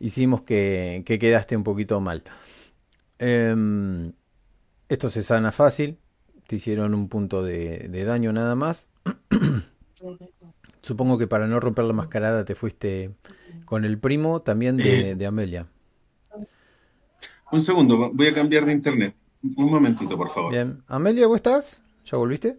hicimos 0.00 0.42
que, 0.42 1.02
quedaste 1.06 1.56
un 1.56 1.64
poquito 1.64 1.98
mal. 2.02 2.24
Em, 3.18 4.12
esto 4.90 5.08
se 5.08 5.22
sana 5.22 5.50
fácil. 5.52 5.98
Te 6.46 6.56
hicieron 6.56 6.92
un 6.94 7.08
punto 7.08 7.42
de, 7.42 7.88
de 7.88 8.04
daño 8.04 8.34
nada 8.34 8.54
más. 8.54 8.88
Supongo 10.88 11.18
que 11.18 11.26
para 11.26 11.46
no 11.46 11.60
romper 11.60 11.84
la 11.84 11.92
mascarada 11.92 12.46
te 12.46 12.54
fuiste 12.54 13.10
con 13.66 13.84
el 13.84 13.98
primo 13.98 14.40
también 14.40 14.78
de, 14.78 15.26
Amelia. 15.26 15.66
Un 17.52 17.60
segundo, 17.60 18.10
voy 18.10 18.26
a 18.28 18.32
cambiar 18.32 18.64
de 18.64 18.72
internet. 18.72 19.14
Un 19.54 19.70
momentito, 19.70 20.16
por 20.16 20.30
favor. 20.30 20.50
Bien. 20.50 20.82
Amelia, 20.86 21.26
¿vos 21.26 21.36
estás? 21.36 21.82
¿Ya 22.06 22.16
volviste? 22.16 22.58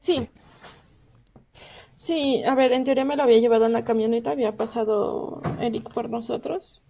Sí. 0.00 0.28
Sí, 1.96 2.44
a 2.44 2.54
ver, 2.54 2.72
en 2.72 2.84
teoría 2.84 3.06
me 3.06 3.16
lo 3.16 3.22
había 3.22 3.38
llevado 3.38 3.64
en 3.64 3.72
la 3.72 3.86
camioneta, 3.86 4.30
había 4.30 4.54
pasado 4.54 5.40
Eric 5.60 5.94
por 5.94 6.10
nosotros. 6.10 6.82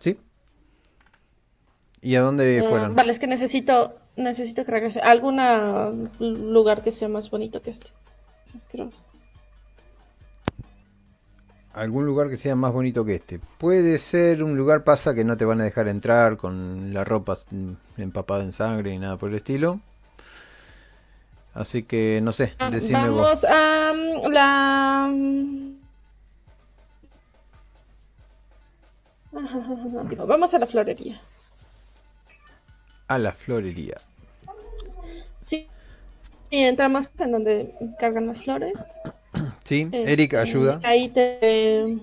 ¿Sí? 0.00 0.18
¿Y 2.00 2.14
a 2.14 2.22
dónde 2.22 2.60
eh, 2.60 2.62
fueron? 2.62 2.94
Vale, 2.94 3.12
es 3.12 3.18
que 3.18 3.26
necesito, 3.26 3.98
necesito 4.16 4.64
que 4.64 4.70
regrese 4.70 5.00
a 5.00 5.10
algún 5.10 5.36
lugar 6.18 6.82
que 6.82 6.92
sea 6.92 7.08
más 7.08 7.30
bonito 7.30 7.62
que 7.62 7.70
este. 7.70 7.90
Es 8.46 8.54
asqueroso 8.54 9.02
algún 11.76 12.06
lugar 12.06 12.28
que 12.28 12.36
sea 12.36 12.56
más 12.56 12.72
bonito 12.72 13.04
que 13.04 13.16
este. 13.16 13.38
Puede 13.58 13.98
ser 13.98 14.42
un 14.42 14.56
lugar 14.56 14.82
pasa 14.82 15.14
que 15.14 15.24
no 15.24 15.36
te 15.36 15.44
van 15.44 15.60
a 15.60 15.64
dejar 15.64 15.88
entrar 15.88 16.38
con 16.38 16.92
la 16.92 17.04
ropa 17.04 17.36
empapada 17.98 18.42
en 18.42 18.52
sangre 18.52 18.92
y 18.92 18.98
nada 18.98 19.18
por 19.18 19.28
el 19.28 19.36
estilo. 19.36 19.80
Así 21.54 21.84
que 21.84 22.20
no 22.22 22.32
sé, 22.32 22.54
decime 22.70 22.98
Vamos 22.98 23.44
a 23.44 23.92
mm, 23.94 24.32
la 24.32 25.08
mm, 25.12 25.76
Vamos 30.26 30.54
a 30.54 30.58
la 30.58 30.66
florería. 30.66 31.20
A 33.08 33.18
la 33.18 33.32
florería. 33.32 34.00
Sí. 35.38 35.68
Y 36.50 36.64
entramos 36.64 37.08
en 37.18 37.32
donde 37.32 37.74
cargan 37.98 38.26
las 38.26 38.42
flores. 38.42 38.74
Sí, 39.64 39.88
Eric 39.92 40.32
este, 40.32 40.38
ayuda. 40.38 40.80
Ahí 40.84 41.08
te. 41.08 41.98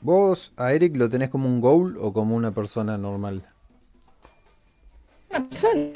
¿Vos 0.00 0.52
a 0.56 0.72
Eric 0.72 0.96
lo 0.96 1.08
tenés 1.10 1.28
como 1.28 1.46
un 1.46 1.60
goal 1.60 1.98
o 2.00 2.12
como 2.12 2.34
una 2.34 2.52
persona 2.52 2.96
normal? 2.96 3.44
Una 5.28 5.48
persona. 5.48 5.90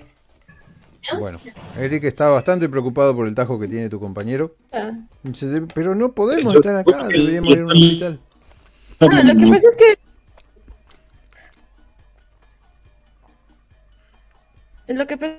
Bueno, 1.18 1.38
Eric 1.76 2.04
está 2.04 2.28
bastante 2.28 2.68
preocupado 2.68 3.14
por 3.14 3.26
el 3.26 3.34
tajo 3.34 3.58
que 3.58 3.68
tiene 3.68 3.88
tu 3.88 4.00
compañero. 4.00 4.54
Ah. 4.72 4.92
pero 5.74 5.94
no 5.94 6.12
podemos 6.12 6.54
estar 6.54 6.76
acá, 6.76 7.06
deberíamos 7.06 7.50
ir 7.50 7.58
a 7.60 7.64
un 7.64 7.72
hospital. 7.72 8.20
Ah, 9.00 9.22
lo 9.22 9.34
que 9.34 9.46
pasa 9.46 9.68
es 9.68 9.76
que 9.76 9.98
Lo 14.86 15.06
que 15.06 15.16
pasa 15.16 15.38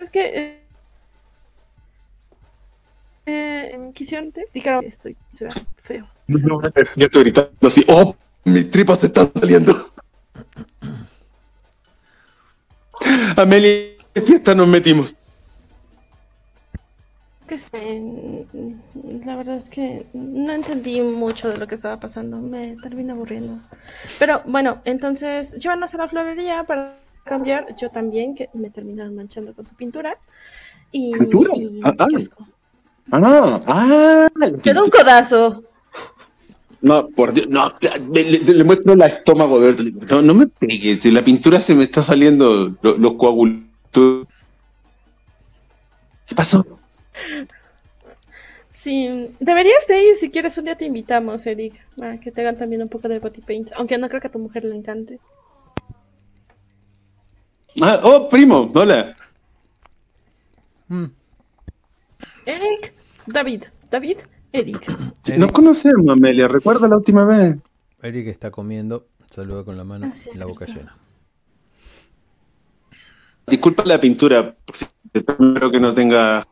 es 0.00 0.10
que 0.10 0.26
eh, 0.26 0.64
eh, 3.26 3.90
quisieron 3.94 4.32
estoy 4.82 5.16
se 5.30 5.44
ve 5.44 5.50
feo. 5.82 6.08
No, 6.26 6.60
yo 6.96 7.06
estoy 7.06 7.22
gritando 7.22 7.52
así, 7.62 7.84
¡oh! 7.88 8.16
Mis 8.44 8.70
tripas 8.70 9.00
se 9.00 9.06
están 9.06 9.30
saliendo. 9.34 9.92
Amelia, 13.38 13.96
¿qué 14.12 14.20
fiesta 14.20 14.54
nos 14.54 14.66
metimos? 14.66 15.16
que 17.46 17.56
sé, 17.56 18.02
la 19.24 19.36
verdad 19.36 19.56
es 19.56 19.70
que 19.70 20.04
no 20.12 20.52
entendí 20.52 21.00
mucho 21.00 21.48
de 21.48 21.56
lo 21.56 21.66
que 21.66 21.76
estaba 21.76 21.98
pasando, 21.98 22.36
me 22.36 22.76
termina 22.82 23.14
aburriendo. 23.14 23.58
Pero 24.18 24.42
bueno, 24.44 24.82
entonces 24.84 25.56
llévanos 25.58 25.94
a 25.94 25.98
la 25.98 26.08
florería 26.08 26.64
para 26.64 26.98
cambiar, 27.24 27.74
yo 27.76 27.90
también, 27.90 28.34
que 28.34 28.50
me 28.52 28.70
terminaron 28.70 29.16
manchando 29.16 29.54
con 29.54 29.66
su 29.66 29.74
pintura. 29.74 30.18
Y, 30.92 31.16
¿Pintura? 31.16 31.52
ah, 31.84 31.94
ah. 33.12 33.60
ah, 33.66 34.28
ah 34.36 34.48
Te 34.62 34.74
doy 34.74 34.84
un 34.84 34.90
codazo. 34.90 35.64
No, 36.80 37.08
por 37.08 37.32
Dios, 37.32 37.48
no, 37.48 37.72
le, 38.12 38.64
muestro 38.64 38.92
el 38.92 39.02
estómago 39.02 39.58
verde. 39.58 39.92
No, 40.10 40.22
no 40.22 40.34
me 40.34 40.46
pegues, 40.46 41.04
la 41.06 41.24
pintura 41.24 41.60
se 41.60 41.74
me 41.74 41.84
está 41.84 42.02
saliendo 42.02 42.76
los 42.82 43.14
coágulos. 43.14 43.62
¿Qué 43.92 44.26
pasó? 46.36 46.64
Sí, 48.70 49.34
deberías 49.40 49.90
ir, 49.90 50.14
si 50.14 50.30
quieres 50.30 50.56
un 50.56 50.66
día 50.66 50.76
te 50.76 50.84
invitamos, 50.84 51.44
Eric, 51.46 51.74
a 52.00 52.20
que 52.20 52.30
te 52.30 52.42
hagan 52.42 52.56
también 52.56 52.82
un 52.82 52.88
poco 52.88 53.08
de 53.08 53.18
body 53.18 53.40
paint, 53.40 53.70
aunque 53.74 53.98
no 53.98 54.08
creo 54.08 54.20
que 54.20 54.28
a 54.28 54.30
tu 54.30 54.38
mujer 54.38 54.64
le 54.64 54.76
encante. 54.76 55.18
Ah, 57.80 58.00
oh, 58.04 58.28
primo, 58.28 58.70
hola. 58.72 59.16
Mm. 60.88 61.06
Eric, 62.46 62.92
David, 63.26 63.64
David, 63.90 64.18
Eric. 64.52 64.86
No 65.38 65.52
conocemos, 65.52 66.08
Amelia, 66.08 66.48
recuerda 66.48 66.88
la 66.88 66.96
última 66.96 67.24
vez. 67.24 67.58
Eric 68.02 68.28
está 68.28 68.50
comiendo, 68.50 69.06
saluda 69.30 69.62
con 69.62 69.76
la 69.76 69.84
mano 69.84 70.08
ah, 70.10 70.30
y 70.32 70.38
la 70.38 70.46
boca 70.46 70.64
llena. 70.64 70.96
Disculpa 73.46 73.84
la 73.84 74.00
pintura, 74.00 74.56
espero 75.12 75.70
que 75.70 75.80
no 75.80 75.92
tenga 75.92 76.46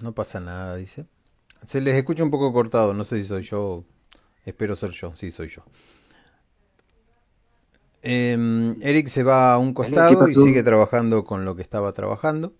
no, 0.00 0.12
pasa 0.14 0.40
nada, 0.40 0.76
dice. 0.76 1.06
Se 1.64 1.80
les 1.80 1.96
escucha 1.96 2.22
un 2.22 2.30
poco 2.30 2.52
cortado, 2.52 2.94
no 2.94 3.04
sé 3.04 3.20
si 3.20 3.28
soy 3.28 3.42
yo. 3.42 3.84
Espero 4.44 4.76
ser 4.76 4.90
yo, 4.90 5.14
sí, 5.16 5.32
soy 5.32 5.48
yo. 5.48 5.62
Em, 8.02 8.80
Eric 8.80 9.08
se 9.08 9.22
va 9.22 9.52
a 9.52 9.58
un 9.58 9.74
costado 9.74 10.28
y 10.28 10.34
sigue 10.34 10.62
trabajando 10.62 11.24
con 11.24 11.44
lo 11.44 11.54
que 11.54 11.62
estaba 11.62 11.92
trabajando, 11.92 12.54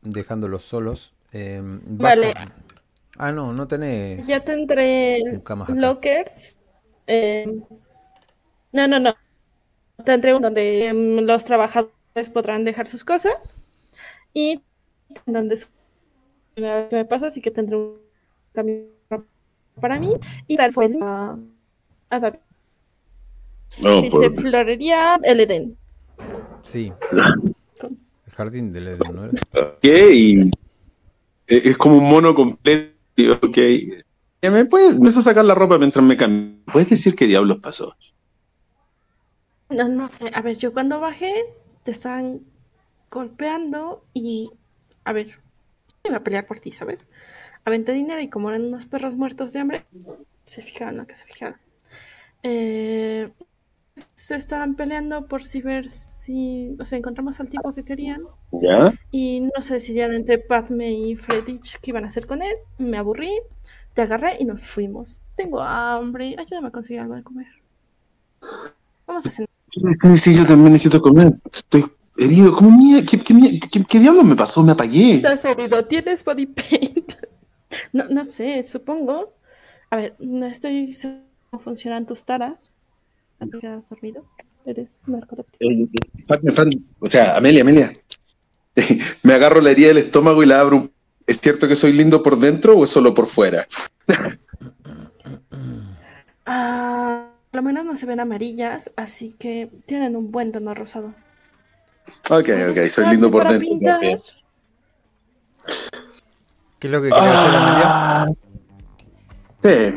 dejándolos 0.00 0.64
solos. 0.64 1.12
Em, 1.36 1.80
vale. 1.98 2.32
Ah, 3.18 3.30
no, 3.30 3.52
no 3.52 3.68
tenés. 3.68 4.26
Ya 4.26 4.40
tendré 4.40 5.20
lockers. 5.68 6.56
Em, 7.06 7.62
no, 8.72 8.88
no, 8.88 8.98
no. 8.98 9.14
Tendré 10.04 10.34
uno 10.34 10.46
donde 10.48 10.92
los 11.22 11.44
trabajadores 11.44 12.30
podrán 12.32 12.64
dejar 12.64 12.86
sus 12.86 13.04
cosas 13.04 13.58
y 14.32 14.62
donde 15.26 15.58
que 16.54 16.88
me 16.92 17.04
pasa, 17.04 17.26
así 17.26 17.42
que 17.42 17.50
tendré 17.50 17.76
un 17.76 17.98
cambio 18.54 18.86
para 19.80 20.00
mí. 20.00 20.14
Y 20.46 20.56
tal 20.56 20.72
fue 20.72 20.88
a, 21.02 21.36
a 22.10 22.20
David. 22.20 22.38
Dice 23.78 24.30
Florería 24.30 25.18
El 25.22 25.40
Edén. 25.40 25.76
Sí. 26.62 26.92
El 27.82 28.32
jardín 28.34 28.72
del 28.72 28.88
Edén, 28.88 29.14
¿no 29.14 29.22
Ok. 29.60 29.84
E, 29.84 30.50
es 31.46 31.76
como 31.76 31.98
un 31.98 32.08
mono 32.08 32.34
completo. 32.34 32.94
Ok. 33.42 33.58
¿Me 34.42 34.64
puedes 34.66 34.98
me 35.00 35.10
sacar 35.10 35.44
la 35.44 35.54
ropa 35.54 35.78
mientras 35.78 36.04
me 36.04 36.16
cambio? 36.16 36.62
¿Puedes 36.72 36.90
decir 36.90 37.16
qué 37.16 37.26
diablos 37.26 37.58
pasó? 37.58 37.96
No, 39.68 39.88
no 39.88 40.08
sé. 40.10 40.30
A 40.34 40.42
ver, 40.42 40.56
yo 40.56 40.72
cuando 40.72 41.00
bajé 41.00 41.32
te 41.84 41.90
estaban 41.90 42.40
golpeando 43.10 44.04
y. 44.12 44.50
A 45.04 45.12
ver, 45.12 45.38
iba 46.04 46.18
a 46.18 46.24
pelear 46.24 46.46
por 46.46 46.60
ti, 46.60 46.72
¿sabes? 46.72 47.06
Aventé 47.64 47.92
dinero 47.92 48.20
y 48.20 48.28
como 48.28 48.50
eran 48.50 48.66
unos 48.66 48.86
perros 48.86 49.16
muertos 49.16 49.52
de 49.52 49.60
hambre, 49.60 49.86
se 50.44 50.62
fijaron, 50.62 50.96
¿no? 50.96 51.06
Que 51.06 51.16
se 51.16 51.24
fijaron. 51.24 51.58
Eh, 52.42 53.28
se 54.14 54.36
estaban 54.36 54.74
peleando 54.74 55.26
por 55.26 55.42
si 55.42 55.62
ver 55.62 55.88
si, 55.88 56.76
o 56.78 56.84
sea, 56.84 56.98
encontramos 56.98 57.40
al 57.40 57.48
tipo 57.48 57.72
que 57.72 57.84
querían. 57.84 58.22
¿Ya? 58.52 58.92
Y 59.10 59.40
no 59.40 59.62
se 59.62 59.74
decidían 59.74 60.12
entre 60.12 60.38
Padme 60.38 60.92
y 60.92 61.16
Fredich 61.16 61.78
qué 61.80 61.90
iban 61.90 62.04
a 62.04 62.08
hacer 62.08 62.26
con 62.26 62.42
él. 62.42 62.54
Me 62.78 62.98
aburrí, 62.98 63.32
te 63.94 64.02
agarré 64.02 64.36
y 64.38 64.44
nos 64.44 64.66
fuimos. 64.66 65.20
Tengo 65.34 65.60
hambre, 65.60 66.36
ayúdame 66.38 66.68
a 66.68 66.70
conseguir 66.70 67.00
algo 67.00 67.14
de 67.14 67.22
comer. 67.22 67.46
Vamos 69.06 69.26
a 69.26 69.30
cenar. 69.30 69.48
Sí, 70.14 70.34
yo 70.34 70.46
también 70.46 70.72
necesito 70.72 71.00
comer. 71.00 71.32
Estoy 71.52 71.84
herido. 72.16 72.54
¿Cómo? 72.54 72.78
¿Qué, 73.08 73.18
qué, 73.18 73.84
qué, 73.84 73.98
diablo 73.98 74.22
me 74.22 74.36
pasó? 74.36 74.62
Me 74.62 74.72
apagué. 74.72 75.14
Estás 75.14 75.44
herido. 75.44 75.84
¿Tienes 75.84 76.24
body 76.24 76.46
paint? 76.46 77.12
No, 77.92 78.04
no 78.08 78.24
sé, 78.24 78.62
supongo. 78.62 79.34
A 79.90 79.96
ver, 79.96 80.16
no 80.18 80.46
estoy 80.46 80.94
seguro 80.94 81.24
cómo 81.50 81.62
funcionan 81.62 82.06
tus 82.06 82.24
taras. 82.24 82.75
¿Te 83.38 83.58
quedas 83.58 83.88
dormido? 83.88 84.24
Eres 84.64 85.02
narcoléptico. 85.06 85.64
o 87.00 87.10
sea, 87.10 87.36
Amelia, 87.36 87.62
Amelia. 87.62 87.92
me 89.22 89.34
agarro 89.34 89.60
la 89.60 89.70
herida 89.70 89.88
del 89.88 89.98
estómago 89.98 90.42
y 90.42 90.46
la 90.46 90.60
abro. 90.60 90.90
¿Es 91.26 91.40
cierto 91.40 91.66
que 91.66 91.76
soy 91.76 91.92
lindo 91.92 92.22
por 92.22 92.38
dentro 92.38 92.76
o 92.76 92.84
es 92.84 92.90
solo 92.90 93.12
por 93.12 93.26
fuera? 93.26 93.66
ah, 96.46 97.28
por 97.50 97.58
lo 97.58 97.62
menos 97.62 97.84
no 97.84 97.96
se 97.96 98.06
ven 98.06 98.20
amarillas, 98.20 98.92
así 98.96 99.34
que 99.38 99.70
tienen 99.86 100.16
un 100.16 100.30
buen 100.30 100.52
tono 100.52 100.74
rosado. 100.74 101.14
Ok, 102.30 102.48
ok, 102.70 102.86
soy 102.88 103.10
lindo 103.10 103.30
por 103.30 103.46
dentro. 103.48 103.98
¿Qué 106.78 106.86
es 106.86 106.92
lo 106.92 107.02
que 107.02 107.08
quería 107.08 107.32
hacer 107.32 107.56
Amelia? 107.56 108.26
Sí. 109.62 109.94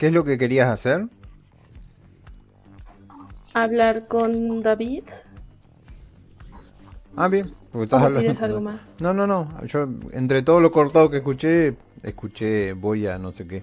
¿Qué? 0.00 0.06
¿Qué 0.06 0.06
es 0.06 0.12
lo 0.14 0.24
que 0.24 0.38
querías 0.38 0.70
hacer? 0.70 1.08
Hablar 3.52 4.06
con 4.08 4.62
David. 4.62 5.04
Ah, 7.16 7.28
bien. 7.28 7.52
estás 7.74 8.02
hablando... 8.02 8.44
algo 8.44 8.60
más? 8.62 8.80
No, 8.98 9.12
no, 9.12 9.26
no. 9.26 9.46
Yo, 9.66 9.86
entre 10.14 10.42
todo 10.42 10.58
lo 10.60 10.72
cortado 10.72 11.10
que 11.10 11.18
escuché, 11.18 11.74
escuché 12.02 12.72
voy 12.72 13.08
a 13.08 13.18
no 13.18 13.30
sé 13.30 13.46
qué. 13.46 13.62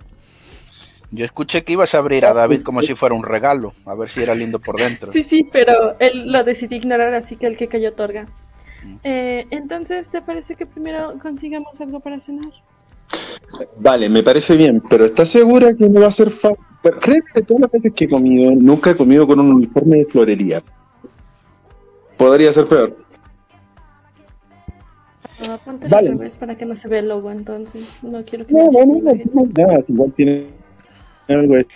Yo 1.10 1.26
escuché 1.26 1.64
que 1.64 1.74
ibas 1.74 1.96
a 1.96 1.98
abrir 1.98 2.24
a 2.24 2.34
David 2.34 2.62
como 2.62 2.84
si 2.84 2.94
fuera 2.94 3.16
un 3.16 3.24
regalo, 3.24 3.74
a 3.86 3.96
ver 3.96 4.10
si 4.10 4.22
era 4.22 4.36
lindo 4.36 4.60
por 4.60 4.78
dentro. 4.78 5.12
Sí, 5.14 5.24
sí, 5.24 5.50
pero 5.52 5.98
él 6.00 6.32
lo 6.32 6.44
decidió 6.44 6.78
ignorar, 6.78 7.16
así 7.16 7.36
que 7.36 7.48
el 7.48 7.58
que 7.58 7.68
cayó 7.68 7.90
otorga. 7.90 8.28
Mm. 8.84 8.96
Eh, 9.04 9.48
entonces, 9.50 10.12
¿te 10.12 10.22
parece 10.22 10.56
que 10.56 10.68
primero 10.68 11.18
consigamos 11.20 11.82
algo 11.82 12.00
para 12.00 12.20
cenar? 12.20 12.52
Vale, 13.80 14.10
me 14.10 14.24
parece 14.24 14.56
bien, 14.56 14.82
pero 14.90 15.06
¿estás 15.06 15.30
segura 15.30 15.74
que 15.74 15.90
no 15.90 16.02
va 16.02 16.08
a 16.08 16.12
ser 16.12 16.30
fácil? 16.30 16.64
¿Crees 17.02 17.24
que 17.34 17.42
todas 17.42 17.62
las 17.62 17.72
veces 17.72 17.94
que 17.94 18.06
he 18.06 18.10
comido, 18.10 18.52
nunca 18.52 18.92
he 18.92 18.96
comido 18.96 19.28
con 19.28 19.40
un 19.40 19.52
uniforme 19.52 19.98
de 19.98 20.06
florería? 20.06 20.64
Podría 22.18 22.54
ser 22.54 22.66
peor. 22.66 22.98
Ah, 25.48 25.60
ponte 25.64 25.88
vale. 25.88 26.16
vez 26.16 26.36
para 26.36 26.56
que 26.56 26.66
no 26.66 26.76
se 26.76 26.88
vea 26.88 27.00
el 27.00 27.10
logo, 27.10 27.32
entonces. 27.32 28.04
No 28.04 28.24
quiero 28.26 28.46
que 28.46 28.54
no, 28.54 28.70
no, 28.72 28.86
no, 28.86 29.14
no, 29.34 29.84
igual 29.88 30.14
tiene 30.16 30.48
algo 31.28 31.56
de 31.56 31.68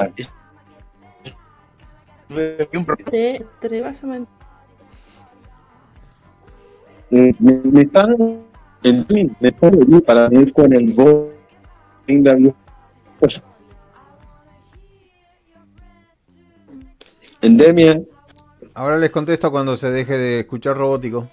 Te, 3.09 3.45
te 3.59 3.81
vas 3.81 4.03
a 4.03 4.19
eh, 7.11 7.35
me, 7.39 7.59
me 7.65 7.81
están 7.81 8.15
en 8.83 9.05
mí, 9.09 9.29
me 9.39 9.49
están 9.49 10.01
para 10.05 10.33
ir 10.33 10.53
con 10.53 10.71
el 10.73 10.93
voz 13.19 13.41
Endemia. 17.41 18.01
Ahora 18.73 18.97
les 18.97 19.09
contesto 19.09 19.51
cuando 19.51 19.75
se 19.75 19.91
deje 19.91 20.17
de 20.17 20.39
escuchar 20.41 20.77
robótico. 20.77 21.29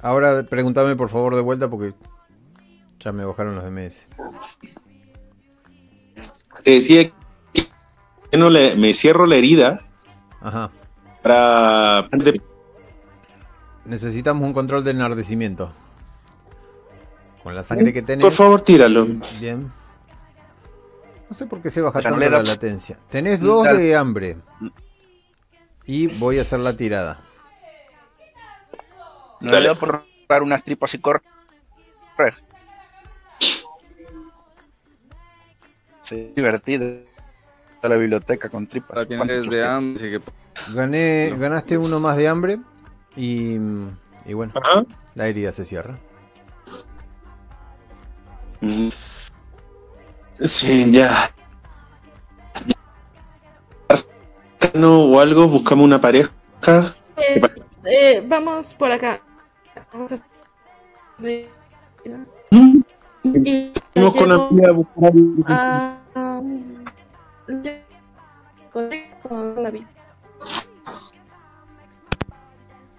Ahora 0.00 0.44
pregúntame 0.44 0.94
por 0.94 1.08
favor 1.08 1.34
de 1.34 1.42
vuelta 1.42 1.68
porque 1.68 1.94
ya 3.00 3.12
me 3.12 3.24
bajaron 3.24 3.56
los 3.56 3.64
MS. 3.68 4.06
Te 6.62 6.70
decía 6.70 7.10
que 7.52 8.36
no 8.36 8.48
le, 8.50 8.76
me 8.76 8.92
cierro 8.92 9.26
la 9.26 9.36
herida. 9.36 9.80
Ajá. 10.40 10.70
Para. 11.22 12.08
Necesitamos 13.84 14.46
un 14.46 14.52
control 14.52 14.84
de 14.84 14.92
enardecimiento. 14.92 15.72
Con 17.48 17.54
la 17.54 17.62
sangre 17.62 17.94
que 17.94 18.02
tenés. 18.02 18.22
Por 18.22 18.34
favor, 18.34 18.60
tíralo. 18.60 19.06
Bien. 19.40 19.72
No 21.30 21.34
sé 21.34 21.46
por 21.46 21.62
qué 21.62 21.70
se 21.70 21.80
baja 21.80 22.02
tanto 22.02 22.20
la 22.20 22.42
latencia. 22.42 22.98
Tenés 23.08 23.40
dos 23.40 23.66
de 23.74 23.96
hambre. 23.96 24.36
Y 25.86 26.08
voy 26.18 26.38
a 26.38 26.42
hacer 26.42 26.60
la 26.60 26.76
tirada. 26.76 27.22
No 29.40 29.60
le 29.60 29.74
por 29.76 30.04
dar 30.28 30.42
unas 30.42 30.62
tripas 30.62 30.92
y 30.92 30.98
correr. 30.98 31.22
Sí, 36.02 36.34
divertido. 36.36 37.00
La 37.82 37.96
biblioteca 37.96 38.50
con 38.50 38.66
tripas. 38.66 39.08
de 39.08 39.64
hambre. 39.64 40.20
Gané, 40.74 41.34
ganaste 41.38 41.78
uno 41.78 41.98
más 41.98 42.18
de 42.18 42.28
hambre. 42.28 42.58
Y, 43.16 43.54
y 44.26 44.34
bueno, 44.34 44.52
la 45.14 45.28
herida 45.28 45.50
se 45.54 45.64
cierra. 45.64 45.98
Sí, 50.40 50.90
ya. 50.92 51.32
No, 54.74 55.04
o 55.04 55.20
algo, 55.20 55.48
buscamos 55.48 55.84
una 55.84 56.00
pareja. 56.00 56.30
Eh, 57.16 57.40
eh, 57.84 58.24
vamos 58.26 58.74
por 58.74 58.92
acá. 58.92 59.20
Vamos 59.92 60.12
a... 60.12 60.18
Y 63.24 63.72
Vamos 63.94 64.16
con 64.16 64.28
la 64.28 64.72
buscar 64.72 65.12
a... 65.46 65.98
con 69.22 69.62
la 69.62 69.70
vida. 69.70 69.88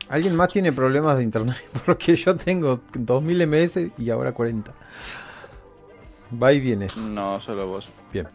¿Alguien 0.09 0.35
más 0.35 0.49
tiene 0.49 0.73
problemas 0.73 1.17
de 1.17 1.23
internet? 1.23 1.57
Porque 1.85 2.15
yo 2.15 2.35
tengo 2.35 2.81
2000 2.93 3.47
ms 3.47 3.91
y 3.97 4.09
ahora 4.09 4.31
40. 4.31 4.73
Va 6.31 6.53
y 6.53 6.59
viene. 6.59 6.87
No, 6.97 7.41
solo 7.41 7.67
vos. 7.67 7.89
Bien. 8.13 8.27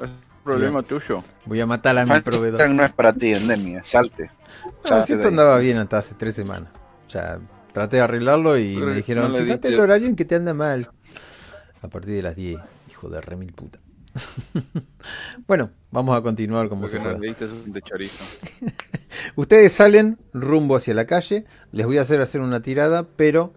Es 0.00 0.08
un 0.08 0.42
problema 0.44 0.82
tuyo. 0.82 1.18
Voy 1.44 1.60
a 1.60 1.66
matar 1.66 1.98
a 1.98 2.06
mi 2.06 2.20
proveedor. 2.20 2.68
No 2.70 2.84
es 2.84 2.92
para 2.92 3.12
ti, 3.12 3.34
endemia. 3.34 3.82
Salte. 3.84 4.30
Ah, 4.90 5.04
esto 5.06 5.28
andaba 5.28 5.58
bien 5.58 5.78
hasta 5.78 5.98
hace 5.98 6.14
tres 6.14 6.34
semanas. 6.34 6.70
O 7.06 7.10
sea, 7.10 7.40
traté 7.72 7.96
de 7.96 8.02
arreglarlo 8.02 8.58
y 8.58 8.76
me 8.76 8.94
dijeron, 8.94 9.34
fíjate 9.34 9.68
el 9.68 9.80
horario 9.80 10.08
en 10.08 10.16
que 10.16 10.24
te 10.24 10.36
anda 10.36 10.54
mal. 10.54 10.90
A 11.82 11.88
partir 11.88 12.14
de 12.14 12.22
las 12.22 12.36
10. 12.36 12.58
Hijo 12.90 13.08
de 13.08 13.20
remil 13.20 13.52
puta. 13.52 13.78
bueno, 15.46 15.70
vamos 15.90 16.16
a 16.16 16.22
continuar 16.22 16.68
como 16.68 16.88
se 16.88 16.98
puede. 16.98 17.18
Ustedes 19.36 19.72
salen 19.72 20.18
rumbo 20.32 20.76
hacia 20.76 20.94
la 20.94 21.06
calle. 21.06 21.44
Les 21.72 21.86
voy 21.86 21.98
a 21.98 22.02
hacer 22.02 22.20
hacer 22.20 22.40
una 22.40 22.60
tirada, 22.60 23.06
pero 23.16 23.52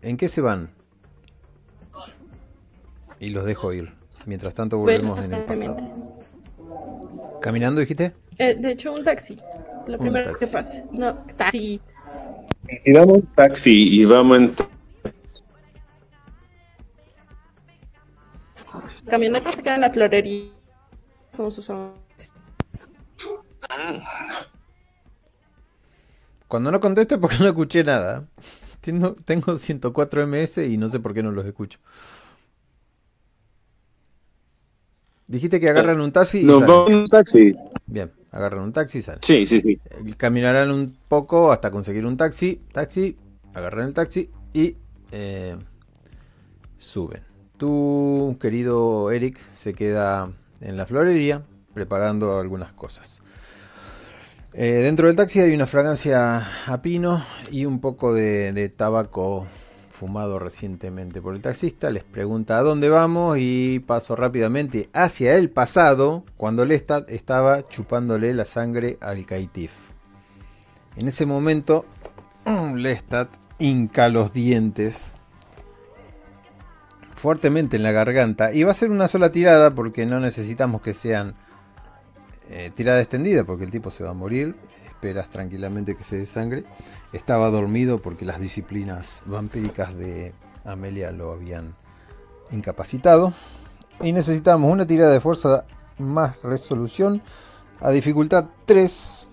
¿en 0.00 0.16
qué 0.16 0.28
se 0.28 0.40
van? 0.40 0.70
Y 3.22 3.28
los 3.28 3.44
dejo 3.44 3.72
ir. 3.72 3.92
Mientras 4.26 4.52
tanto 4.52 4.78
volvemos 4.78 5.24
en 5.24 5.32
el 5.32 5.44
pasado. 5.44 5.76
¿Caminando 7.40 7.80
dijiste? 7.80 8.12
Eh, 8.36 8.56
de 8.58 8.72
hecho, 8.72 8.92
un 8.92 9.04
taxi. 9.04 9.38
Lo 9.86 9.96
primero 9.96 10.34
que 10.34 10.46
pase. 10.48 10.84
No, 10.90 11.14
taxi. 11.36 11.80
Y 12.84 12.92
damos 12.92 13.18
un 13.18 13.26
taxi 13.34 14.00
y 14.00 14.04
vamos 14.04 14.38
en... 14.38 14.54
Camioneta 19.08 19.52
se 19.52 19.62
queda 19.62 19.76
en 19.76 19.80
la 19.82 19.90
florería. 19.90 20.50
Como 21.36 21.50
sus 21.50 21.70
Cuando 26.48 26.72
no 26.72 26.80
contesto 26.80 27.20
porque 27.20 27.36
no 27.38 27.46
escuché 27.46 27.84
nada. 27.84 28.26
Tengo, 28.80 29.14
tengo 29.24 29.58
104 29.58 30.26
ms 30.26 30.58
y 30.58 30.76
no 30.76 30.88
sé 30.88 30.98
por 30.98 31.14
qué 31.14 31.22
no 31.22 31.30
los 31.30 31.46
escucho. 31.46 31.78
Dijiste 35.32 35.60
que 35.60 35.70
agarran 35.70 35.98
un 35.98 36.12
taxi 36.12 36.42
y 36.42 36.46
un 36.46 37.08
taxi. 37.08 37.54
Bien, 37.86 38.12
agarran 38.32 38.64
un 38.64 38.72
taxi 38.74 38.98
y 38.98 39.02
salen. 39.02 39.22
Sí, 39.22 39.46
sí, 39.46 39.62
sí. 39.62 39.80
Eh, 39.90 40.12
caminarán 40.14 40.70
un 40.70 40.94
poco 41.08 41.52
hasta 41.52 41.70
conseguir 41.70 42.04
un 42.04 42.18
taxi. 42.18 42.60
Taxi, 42.70 43.16
agarran 43.54 43.86
el 43.86 43.94
taxi 43.94 44.28
y 44.52 44.76
eh, 45.10 45.56
suben. 46.76 47.22
Tu 47.56 48.36
querido 48.38 49.10
Eric 49.10 49.38
se 49.54 49.72
queda 49.72 50.30
en 50.60 50.76
la 50.76 50.84
florería 50.84 51.40
preparando 51.72 52.38
algunas 52.38 52.74
cosas. 52.74 53.22
Eh, 54.52 54.82
dentro 54.82 55.06
del 55.06 55.16
taxi 55.16 55.40
hay 55.40 55.54
una 55.54 55.66
fragancia 55.66 56.46
a 56.66 56.82
pino 56.82 57.24
y 57.50 57.64
un 57.64 57.80
poco 57.80 58.12
de 58.12 58.68
tabaco 58.76 59.46
fumado 60.02 60.40
recientemente 60.40 61.22
por 61.22 61.32
el 61.36 61.42
taxista, 61.42 61.92
les 61.92 62.02
pregunta 62.02 62.58
a 62.58 62.62
dónde 62.62 62.88
vamos 62.88 63.36
y 63.38 63.78
paso 63.78 64.16
rápidamente 64.16 64.90
hacia 64.92 65.36
el 65.36 65.48
pasado 65.48 66.24
cuando 66.36 66.64
Lestat 66.64 67.08
estaba 67.08 67.68
chupándole 67.68 68.34
la 68.34 68.44
sangre 68.44 68.98
al 69.00 69.24
Kaitif. 69.24 69.70
En 70.96 71.06
ese 71.06 71.24
momento, 71.24 71.86
Lestat 72.74 73.28
hinca 73.60 74.08
los 74.08 74.32
dientes 74.32 75.14
fuertemente 77.14 77.76
en 77.76 77.84
la 77.84 77.92
garganta 77.92 78.52
y 78.52 78.64
va 78.64 78.72
a 78.72 78.74
ser 78.74 78.90
una 78.90 79.06
sola 79.06 79.30
tirada 79.30 79.72
porque 79.72 80.04
no 80.04 80.18
necesitamos 80.18 80.82
que 80.82 80.94
sean 80.94 81.36
eh, 82.50 82.72
tirada 82.74 83.00
extendida 83.00 83.44
porque 83.44 83.62
el 83.62 83.70
tipo 83.70 83.92
se 83.92 84.02
va 84.02 84.10
a 84.10 84.14
morir. 84.14 84.56
Esperas 85.02 85.30
tranquilamente 85.30 85.96
que 85.96 86.04
se 86.04 86.16
desangre. 86.16 86.62
Estaba 87.12 87.50
dormido 87.50 87.98
porque 87.98 88.24
las 88.24 88.38
disciplinas 88.38 89.24
vampíricas 89.26 89.96
de 89.96 90.32
Amelia 90.64 91.10
lo 91.10 91.32
habían 91.32 91.74
incapacitado. 92.52 93.32
Y 94.00 94.12
necesitamos 94.12 94.70
una 94.70 94.86
tirada 94.86 95.10
de 95.10 95.18
fuerza 95.18 95.64
más 95.98 96.40
resolución 96.44 97.20
a 97.80 97.90
dificultad 97.90 98.44
3 98.64 99.30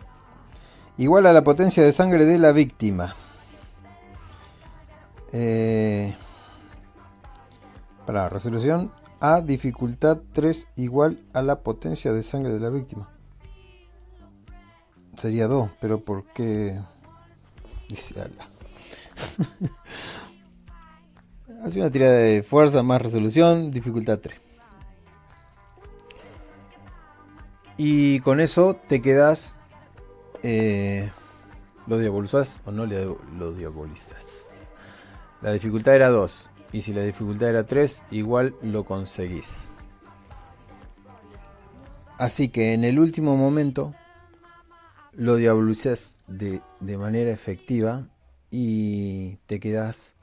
igual 0.97 1.27
a 1.27 1.34
la 1.34 1.43
potencia 1.43 1.84
de 1.84 1.93
sangre 1.93 2.25
de 2.25 2.39
la 2.39 2.51
víctima. 2.51 3.13
Eh, 5.34 6.15
para 8.08 8.27
resolución 8.27 8.91
a 9.19 9.41
dificultad 9.41 10.17
3 10.34 10.67
igual 10.77 11.19
a 11.32 11.43
la 11.43 11.60
potencia 11.60 12.12
de 12.12 12.23
sangre 12.23 12.53
de 12.53 12.60
la 12.60 12.71
víctima. 12.71 13.18
Sería 15.19 15.47
2, 15.47 15.71
pero 15.82 15.99
¿por 15.99 16.23
qué? 16.27 16.79
Dice 17.89 18.15
Hace 21.62 21.79
una 21.82 21.91
tirada 21.91 22.13
de 22.13 22.41
fuerza 22.41 22.84
más 22.84 23.01
resolución, 23.01 23.69
dificultad 23.69 24.19
3. 24.19 24.39
Y 27.75 28.21
con 28.21 28.39
eso 28.39 28.79
te 28.88 29.01
quedas. 29.01 29.55
Eh, 30.41 31.12
¿Lo 31.86 31.97
diabolizas 31.97 32.62
o 32.63 32.71
no 32.71 32.86
lo 32.86 33.51
diabolizas? 33.51 34.69
La 35.41 35.51
dificultad 35.51 35.95
era 35.95 36.08
2. 36.08 36.49
Y 36.71 36.79
si 36.79 36.93
la 36.93 37.03
dificultad 37.03 37.49
era 37.49 37.65
3, 37.65 38.03
igual 38.12 38.55
lo 38.62 38.86
conseguís. 38.86 39.69
Así 42.17 42.47
que 42.47 42.71
en 42.71 42.86
el 42.86 42.99
último 42.99 43.36
momento 43.36 43.93
lo 45.13 45.36
diabolizas 45.36 46.17
de, 46.28 46.62
de 46.80 46.98
manera 46.98 47.32
efectiva 47.32 48.08
y 48.52 49.38
te 49.48 49.60
quedas 49.60 50.15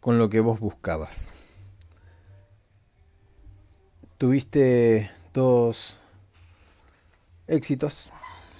con 0.00 0.18
lo 0.18 0.30
que 0.30 0.40
vos 0.40 0.60
buscabas. 0.60 1.32
Tuviste 4.18 5.10
dos 5.32 5.98
éxitos, 7.46 8.10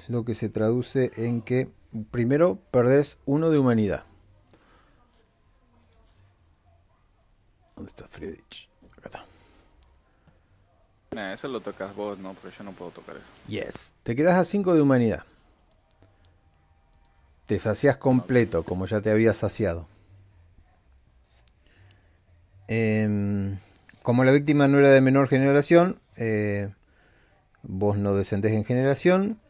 lo 0.09 0.25
que 0.25 0.35
se 0.35 0.49
traduce 0.49 1.11
en 1.17 1.43
que 1.43 1.71
primero 2.11 2.59
perdés 2.71 3.19
uno 3.27 3.51
de 3.51 3.59
humanidad. 3.59 4.05
¿Dónde 7.77 7.91
está 7.91 8.07
Friedrich? 8.09 8.69
Acá 8.97 9.25
está. 11.13 11.35
eso 11.35 11.49
lo 11.49 11.61
tocas 11.61 11.95
vos, 11.95 12.19
no, 12.19 12.35
pero 12.35 12.55
yo 12.55 12.65
no 12.65 12.73
puedo 12.73 12.91
tocar 12.91 13.17
eso. 13.17 13.27
Yes. 13.49 13.97
Te 14.03 14.15
quedas 14.15 14.37
a 14.37 14.45
5 14.45 14.75
de 14.75 14.83
humanidad. 14.83 15.25
Te 17.51 17.59
sacias 17.59 17.97
completo, 17.97 18.63
como 18.63 18.87
ya 18.87 19.01
te 19.01 19.11
había 19.11 19.35
saciado. 19.35 19.89
Em, 22.69 23.59
como 24.05 24.23
la 24.23 24.31
víctima 24.31 24.69
no 24.69 24.79
era 24.79 24.91
de 24.91 25.01
menor 25.01 25.27
generación, 25.27 25.99
eh, 26.17 26.73
vos 27.65 27.99
no 27.99 28.15
descendés 28.15 28.53
en 28.53 28.65
generación, 28.65 29.41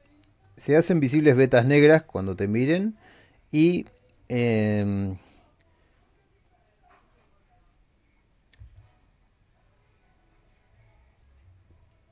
se 0.57 0.79
hacen 0.79 0.99
visibles 0.99 1.37
vetas 1.37 1.67
negras 1.67 2.01
cuando 2.01 2.37
te 2.37 2.49
miren 2.49 2.97
y 3.53 3.85
em, 4.29 5.19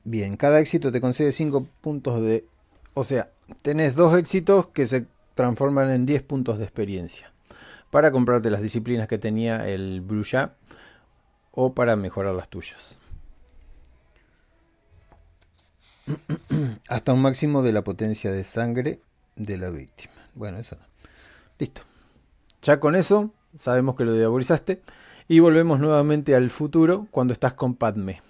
bien, 0.04 0.36
cada 0.36 0.60
éxito 0.60 0.92
te 0.92 1.00
concede 1.00 1.32
5 1.32 1.66
puntos 1.80 2.20
de... 2.20 2.44
O 2.92 3.04
sea, 3.04 3.30
tenés 3.62 3.94
dos 3.94 4.18
éxitos 4.18 4.66
que 4.66 4.86
se 4.86 5.06
transforman 5.38 5.88
en 5.90 6.04
10 6.04 6.24
puntos 6.24 6.58
de 6.58 6.64
experiencia 6.64 7.32
para 7.90 8.10
comprarte 8.10 8.50
las 8.50 8.60
disciplinas 8.60 9.06
que 9.06 9.18
tenía 9.18 9.68
el 9.68 10.00
Bruja 10.00 10.56
o 11.52 11.74
para 11.74 11.94
mejorar 11.94 12.34
las 12.34 12.48
tuyas. 12.48 12.98
Hasta 16.88 17.12
un 17.12 17.22
máximo 17.22 17.62
de 17.62 17.72
la 17.72 17.84
potencia 17.84 18.32
de 18.32 18.42
sangre 18.42 19.00
de 19.36 19.56
la 19.58 19.70
víctima. 19.70 20.14
Bueno, 20.34 20.58
eso 20.58 20.74
no. 20.74 20.84
Listo. 21.60 21.82
Ya 22.62 22.80
con 22.80 22.96
eso 22.96 23.30
sabemos 23.56 23.94
que 23.94 24.04
lo 24.04 24.12
diabolizaste. 24.14 24.82
Y 25.28 25.38
volvemos 25.38 25.78
nuevamente 25.78 26.34
al 26.34 26.50
futuro 26.50 27.06
cuando 27.12 27.32
estás 27.32 27.52
con 27.52 27.76
Padme. 27.76 28.22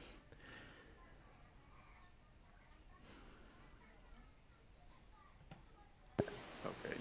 Ok. 6.64 6.96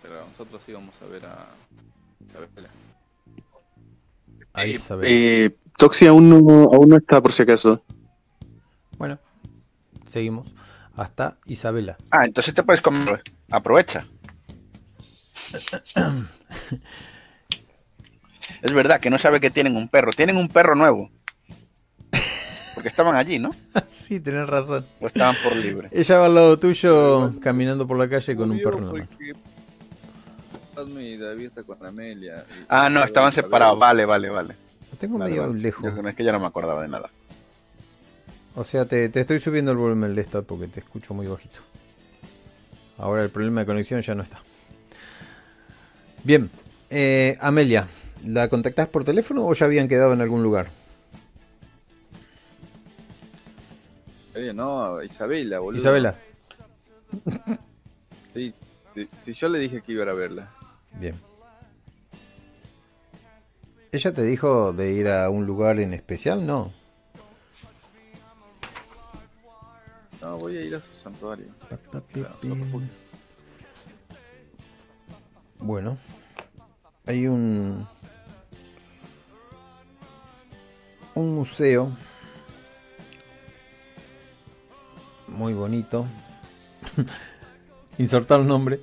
Pero 0.00 0.26
nosotros 0.42 0.68
íbamos 0.68 0.94
a 1.00 1.06
ver 1.06 1.24
a 1.24 1.46
Isabela. 2.26 2.68
A 4.52 4.66
Isabela. 4.66 5.08
Eh, 5.08 5.56
Toxi 5.78 6.06
aún 6.06 6.28
no, 6.28 6.36
aún 6.64 6.88
no 6.88 6.96
está, 6.96 7.20
por 7.20 7.32
si 7.32 7.42
acaso. 7.42 7.84
Bueno, 8.98 9.20
seguimos. 10.06 10.52
Hasta 10.96 11.38
Isabela. 11.46 11.96
Ah, 12.10 12.24
entonces 12.24 12.52
te 12.54 12.64
puedes 12.64 12.82
comer. 12.82 13.22
Aprovecha. 13.50 14.08
es 18.62 18.72
verdad 18.72 18.98
que 19.00 19.10
no 19.10 19.18
sabe 19.18 19.40
que 19.40 19.50
tienen 19.50 19.76
un 19.76 19.86
perro. 19.86 20.10
Tienen 20.12 20.36
un 20.38 20.48
perro 20.48 20.74
nuevo. 20.74 21.08
Porque 22.74 22.88
estaban 22.88 23.14
allí, 23.14 23.38
¿no? 23.38 23.54
sí, 23.88 24.18
tenés 24.18 24.48
razón. 24.48 24.86
O 25.00 25.06
estaban 25.06 25.36
por 25.44 25.54
libre. 25.54 25.88
Ella 25.92 26.18
va 26.18 26.26
al 26.26 26.34
lado 26.34 26.58
tuyo 26.58 27.32
caminando 27.40 27.86
por 27.86 27.96
la 27.96 28.08
calle 28.08 28.34
con 28.34 28.50
un 28.50 28.58
perro 28.58 28.80
nuevo. 28.80 29.06
Ah, 32.68 32.88
no, 32.88 33.04
estaban 33.04 33.32
separados. 33.32 33.78
Vale, 33.78 34.04
vale, 34.04 34.28
vale 34.28 34.56
tengo 35.02 35.18
medio 35.18 35.52
lejos. 35.52 35.92
es 36.06 36.14
que 36.14 36.22
ya 36.22 36.30
no 36.30 36.38
me 36.38 36.46
acordaba 36.46 36.82
de 36.82 36.88
nada. 36.88 37.10
O 38.54 38.62
sea, 38.62 38.84
te, 38.84 39.06
estoy 39.12 39.40
subiendo 39.40 39.72
el 39.72 39.76
volumen 39.76 40.14
de 40.14 40.20
esta 40.20 40.42
porque 40.42 40.68
te 40.68 40.78
escucho 40.78 41.12
muy 41.12 41.26
bajito. 41.26 41.58
Ahora 42.98 43.24
el 43.24 43.30
problema 43.30 43.62
de 43.62 43.66
conexión 43.66 44.00
ya 44.00 44.14
no 44.14 44.22
está. 44.22 44.40
Bien, 46.22 46.48
eh, 46.88 47.36
Amelia, 47.40 47.88
¿la 48.24 48.48
contactás 48.48 48.86
por 48.86 49.02
teléfono 49.02 49.44
o 49.44 49.54
ya 49.54 49.66
habían 49.66 49.88
quedado 49.88 50.12
en 50.12 50.20
algún 50.20 50.44
lugar? 50.44 50.70
no, 54.54 55.02
Isabela, 55.02 55.58
boludo. 55.58 55.80
Isabela. 55.80 56.14
sí, 58.34 58.54
si 59.24 59.32
yo 59.32 59.48
le 59.48 59.58
dije 59.58 59.82
que 59.82 59.92
iba 59.92 60.04
a 60.04 60.14
verla. 60.14 60.61
Bien. 60.98 61.14
¿Ella 63.92 64.12
te 64.14 64.22
dijo 64.22 64.72
de 64.72 64.92
ir 64.92 65.08
a 65.08 65.28
un 65.28 65.44
lugar 65.44 65.78
en 65.78 65.92
especial? 65.92 66.46
No. 66.46 66.72
No, 70.22 70.38
voy 70.38 70.56
a 70.56 70.62
ir 70.62 70.74
a 70.76 70.80
su 70.80 70.94
santuario. 71.02 71.46
Bueno, 75.58 75.98
hay 77.06 77.26
un 77.26 77.86
un 81.14 81.34
museo 81.34 81.90
muy 85.28 85.52
bonito. 85.52 86.06
Insertar 87.98 88.40
el 88.40 88.46
nombre 88.46 88.80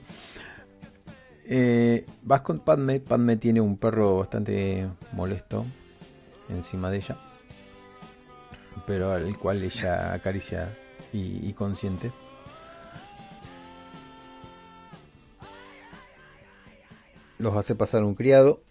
eh, 1.52 2.06
vas 2.22 2.42
con 2.42 2.60
Padme. 2.60 3.00
Padme 3.00 3.36
tiene 3.36 3.60
un 3.60 3.78
perro 3.78 4.20
bastante 4.20 4.88
molesto 5.14 5.66
encima 6.48 6.92
de 6.92 6.98
ella. 6.98 7.18
Pero 8.86 9.12
al 9.12 9.36
cual 9.36 9.64
ella 9.64 10.14
acaricia 10.14 10.78
y, 11.12 11.52
consciente. 11.54 12.12
Los 17.40 17.56
hace 17.56 17.74
pasar 17.74 18.04
un 18.04 18.14
criado. 18.14 18.62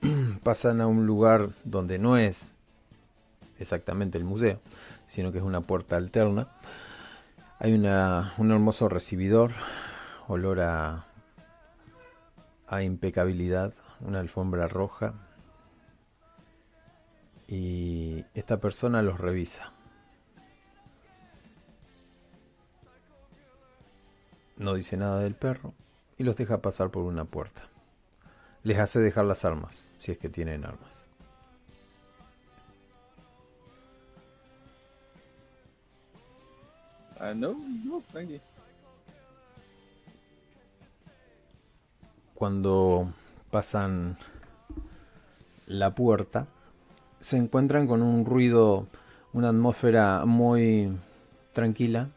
Pasan 0.42 0.80
a 0.80 0.88
un 0.88 1.06
lugar 1.06 1.50
donde 1.62 2.00
no 2.00 2.16
es 2.16 2.52
exactamente 3.60 4.18
el 4.18 4.24
museo, 4.24 4.60
sino 5.06 5.30
que 5.30 5.38
es 5.38 5.44
una 5.44 5.60
puerta 5.60 5.96
alterna. 5.96 6.48
Hay 7.60 7.74
una, 7.74 8.32
un 8.38 8.50
hermoso 8.50 8.88
recibidor, 8.88 9.52
olor 10.26 10.60
a 10.62 11.06
a 12.72 12.82
impecabilidad, 12.82 13.74
una 14.00 14.20
alfombra 14.20 14.66
roja 14.66 15.12
y 17.46 18.24
esta 18.32 18.60
persona 18.60 19.02
los 19.02 19.20
revisa. 19.20 19.74
No 24.56 24.72
dice 24.72 24.96
nada 24.96 25.20
del 25.20 25.34
perro 25.34 25.74
y 26.16 26.24
los 26.24 26.34
deja 26.34 26.62
pasar 26.62 26.90
por 26.90 27.02
una 27.02 27.26
puerta. 27.26 27.68
Les 28.62 28.78
hace 28.78 29.00
dejar 29.00 29.26
las 29.26 29.44
armas, 29.44 29.92
si 29.98 30.12
es 30.12 30.16
que 30.16 30.30
tienen 30.30 30.64
armas. 30.64 31.08
Ah, 37.20 37.34
no, 37.34 37.54
no. 37.84 38.02
Cuando 42.42 43.08
pasan 43.52 44.18
la 45.68 45.94
puerta, 45.94 46.48
se 47.20 47.36
encuentran 47.36 47.86
con 47.86 48.02
un 48.02 48.24
ruido, 48.24 48.88
una 49.32 49.50
atmósfera 49.50 50.24
muy 50.26 50.90
tranquila. 51.52 52.10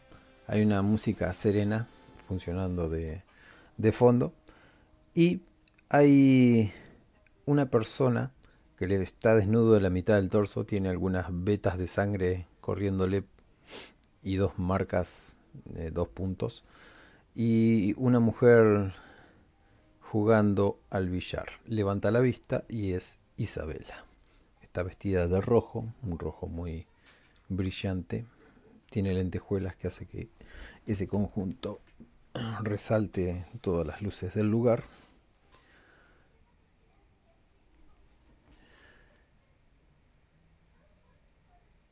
Hay 0.47 0.63
una 0.63 0.81
música 0.81 1.31
serena 1.35 1.87
funcionando 2.27 2.89
de, 2.89 3.21
de 3.77 3.91
fondo. 3.91 4.33
Y 5.13 5.41
hay 5.89 6.73
una 7.45 7.67
persona 7.67 8.31
que 8.79 8.87
le 8.87 8.95
está 8.95 9.35
desnudo 9.35 9.75
de 9.75 9.81
la 9.81 9.91
mitad 9.91 10.15
del 10.15 10.31
torso, 10.31 10.65
tiene 10.65 10.89
algunas 10.89 11.27
vetas 11.29 11.77
de 11.77 11.85
sangre 11.85 12.47
corriéndole 12.61 13.25
y 14.23 14.37
dos 14.37 14.57
marcas, 14.57 15.37
de 15.65 15.91
dos 15.91 16.07
puntos. 16.07 16.63
Y 17.35 17.93
una 17.97 18.19
mujer 18.19 18.95
jugando 20.15 20.79
al 20.91 21.09
billar. 21.09 21.59
Levanta 21.67 22.09
la 22.09 22.21
vista 22.21 22.63
y 22.69 22.93
es 22.93 23.19
Isabela. 23.35 24.05
Está 24.61 24.81
vestida 24.81 25.27
de 25.27 25.41
rojo, 25.41 25.93
un 26.03 26.17
rojo 26.17 26.47
muy 26.47 26.87
brillante. 27.49 28.23
tiene 28.89 29.13
lentejuelas 29.13 29.75
que 29.75 29.89
hace 29.89 30.05
que 30.05 30.29
ese 30.87 31.05
conjunto 31.05 31.81
resalte 32.63 33.45
todas 33.59 33.85
las 33.85 34.01
luces 34.01 34.33
del 34.33 34.49
lugar. 34.49 34.85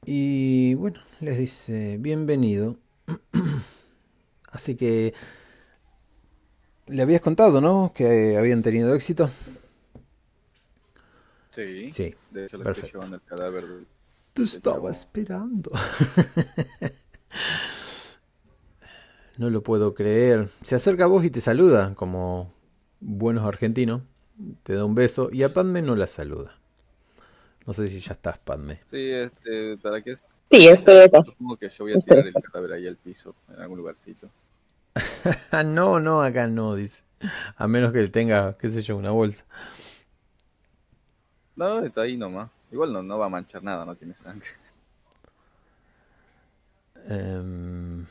Y 0.06 0.76
bueno, 0.76 1.02
les 1.20 1.38
dice, 1.40 1.98
bienvenido. 1.98 2.78
Así 4.50 4.76
que 4.76 5.14
le 6.88 7.02
habías 7.02 7.22
contado, 7.22 7.62
¿no? 7.62 7.92
Que 7.94 8.38
habían 8.38 8.62
tenido 8.62 8.94
éxito. 8.94 9.30
Sí. 11.52 11.92
Sí. 11.92 12.16
De 12.32 12.46
hecho, 12.46 12.58
le 12.58 12.72
estoy 12.72 12.92
llevando 12.92 13.16
el 13.18 13.22
cadáver. 13.24 13.66
Te 14.34 14.44
estaba 14.44 14.90
esperando. 14.90 15.72
no 19.38 19.50
lo 19.50 19.62
puedo 19.62 19.94
creer. 19.94 20.50
Se 20.62 20.76
acerca 20.76 21.06
a 21.06 21.08
vos 21.08 21.24
y 21.24 21.30
te 21.30 21.42
saluda, 21.42 21.94
como 21.96 22.52
buenos 23.00 23.46
argentinos. 23.46 24.02
Te 24.64 24.74
da 24.74 24.86
un 24.86 24.96
beso 24.96 25.30
y 25.32 25.44
a 25.44 25.54
Padme 25.54 25.82
no 25.82 25.96
la 25.96 26.08
saluda. 26.08 26.52
No 27.66 27.74
sé 27.74 27.88
si 27.88 28.00
ya 28.00 28.14
estás, 28.14 28.38
Padme. 28.40 28.82
Sí, 28.90 29.12
este, 29.12 29.78
¿para 29.78 30.02
qué? 30.02 30.16
Sí, 30.52 30.68
estoy 30.68 30.98
acá. 30.98 31.24
Supongo 31.24 31.58
que 31.58 31.70
yo 31.70 31.86
voy 31.86 31.94
a 31.94 32.00
tirar 32.00 32.28
el 32.28 32.34
cadáver 32.34 32.74
ahí 32.74 32.88
al 32.88 32.98
piso, 32.98 33.36
en 33.50 33.62
algún 33.62 33.78
lugarcito. 33.78 34.30
no, 35.66 36.00
no, 36.00 36.22
acá 36.22 36.48
no, 36.48 36.76
dice. 36.76 37.04
A 37.56 37.68
menos 37.68 37.92
que 37.94 38.08
tenga, 38.08 38.58
qué 38.58 38.70
sé 38.70 38.82
yo, 38.82 38.98
una 38.98 39.12
bolsa. 39.12 39.46
No, 41.56 41.84
está 41.86 42.02
ahí 42.02 42.18
nomás. 42.18 42.50
Igual 42.72 42.92
no, 42.92 43.04
no 43.04 43.18
va 43.20 43.28
a 43.28 43.30
manchar 43.30 43.64
nada, 43.64 43.86
no 43.86 43.96
tiene 43.96 44.16
sangre. 44.16 44.50
Um, 47.10 48.06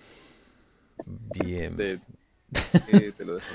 bien. 1.34 1.76
Te, 1.76 2.00
te, 2.90 3.12
te 3.12 3.24
lo 3.24 3.34
dejo 3.34 3.46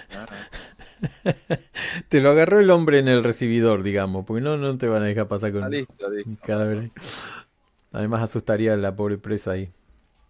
te 2.10 2.22
lo 2.22 2.30
agarró 2.32 2.60
el 2.60 2.70
hombre 2.72 3.00
en 3.00 3.08
el 3.08 3.24
recibidor, 3.24 3.84
digamos, 3.84 4.26
porque 4.26 4.42
no, 4.42 4.58
no 4.58 4.78
te 4.78 4.88
van 4.88 5.04
a 5.04 5.06
dejar 5.06 5.28
pasar 5.28 5.52
con 5.52 5.64
ah, 5.64 5.70
listo, 5.70 6.10
listo. 6.10 6.32
cadáver. 6.44 6.92
Además 7.92 8.24
asustaría 8.24 8.74
a 8.74 8.78
la 8.78 8.96
pobre 8.96 9.18
presa 9.18 9.52
ahí. 9.52 9.72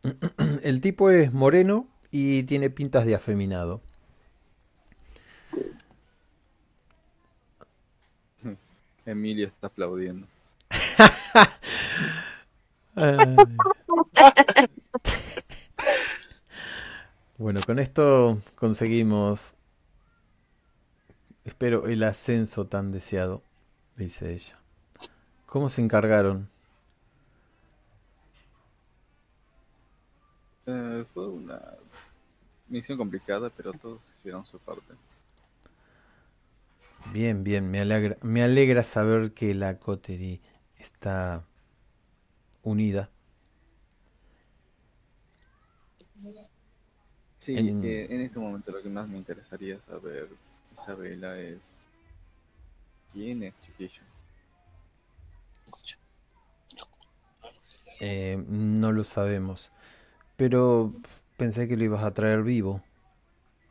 El 0.64 0.82
tipo 0.82 1.10
es 1.10 1.34
moreno 1.34 1.88
y 2.12 2.44
tiene 2.44 2.70
pintas 2.70 3.06
de 3.06 3.16
afeminado. 3.16 3.82
Emilio 9.06 9.48
está 9.48 9.68
aplaudiendo. 9.68 10.28
bueno, 17.38 17.62
con 17.66 17.80
esto 17.80 18.42
conseguimos, 18.56 19.56
espero, 21.46 21.88
el 21.88 22.04
ascenso 22.04 22.66
tan 22.68 22.92
deseado, 22.92 23.42
dice 23.96 24.34
ella. 24.34 24.60
¿Cómo 25.46 25.70
se 25.70 25.82
encargaron? 25.82 26.50
Eh, 30.66 31.06
fue 31.14 31.28
una 31.30 31.77
misión 32.70 32.98
complicada, 32.98 33.50
pero 33.50 33.72
todos 33.74 34.02
hicieron 34.18 34.46
su 34.46 34.60
parte. 34.60 34.94
Bien, 37.14 37.44
bien, 37.44 37.70
me 37.72 37.80
alegra, 37.80 38.18
me 38.22 38.44
alegra 38.44 38.84
saber 38.84 39.34
que 39.34 39.54
la 39.54 39.80
coterie 39.80 40.42
está 40.78 41.46
unida. 42.64 43.10
Sí, 47.38 47.56
en... 47.56 47.84
Eh, 47.84 48.08
en 48.10 48.22
este 48.22 48.40
momento 48.40 48.72
lo 48.72 48.82
que 48.84 48.90
más 48.90 49.08
me 49.08 49.18
interesaría 49.18 49.80
saber, 49.82 50.28
Isabela, 50.78 51.40
es 51.40 51.60
quién 53.14 53.44
es 53.44 53.54
Chiquillo. 53.62 54.02
Eh, 58.00 58.44
no 58.48 58.92
lo 58.92 59.04
sabemos, 59.04 59.72
pero 60.36 60.94
pensé 61.38 61.68
que 61.68 61.78
lo 61.78 61.84
ibas 61.84 62.04
a 62.04 62.14
traer 62.14 62.44
vivo, 62.44 62.84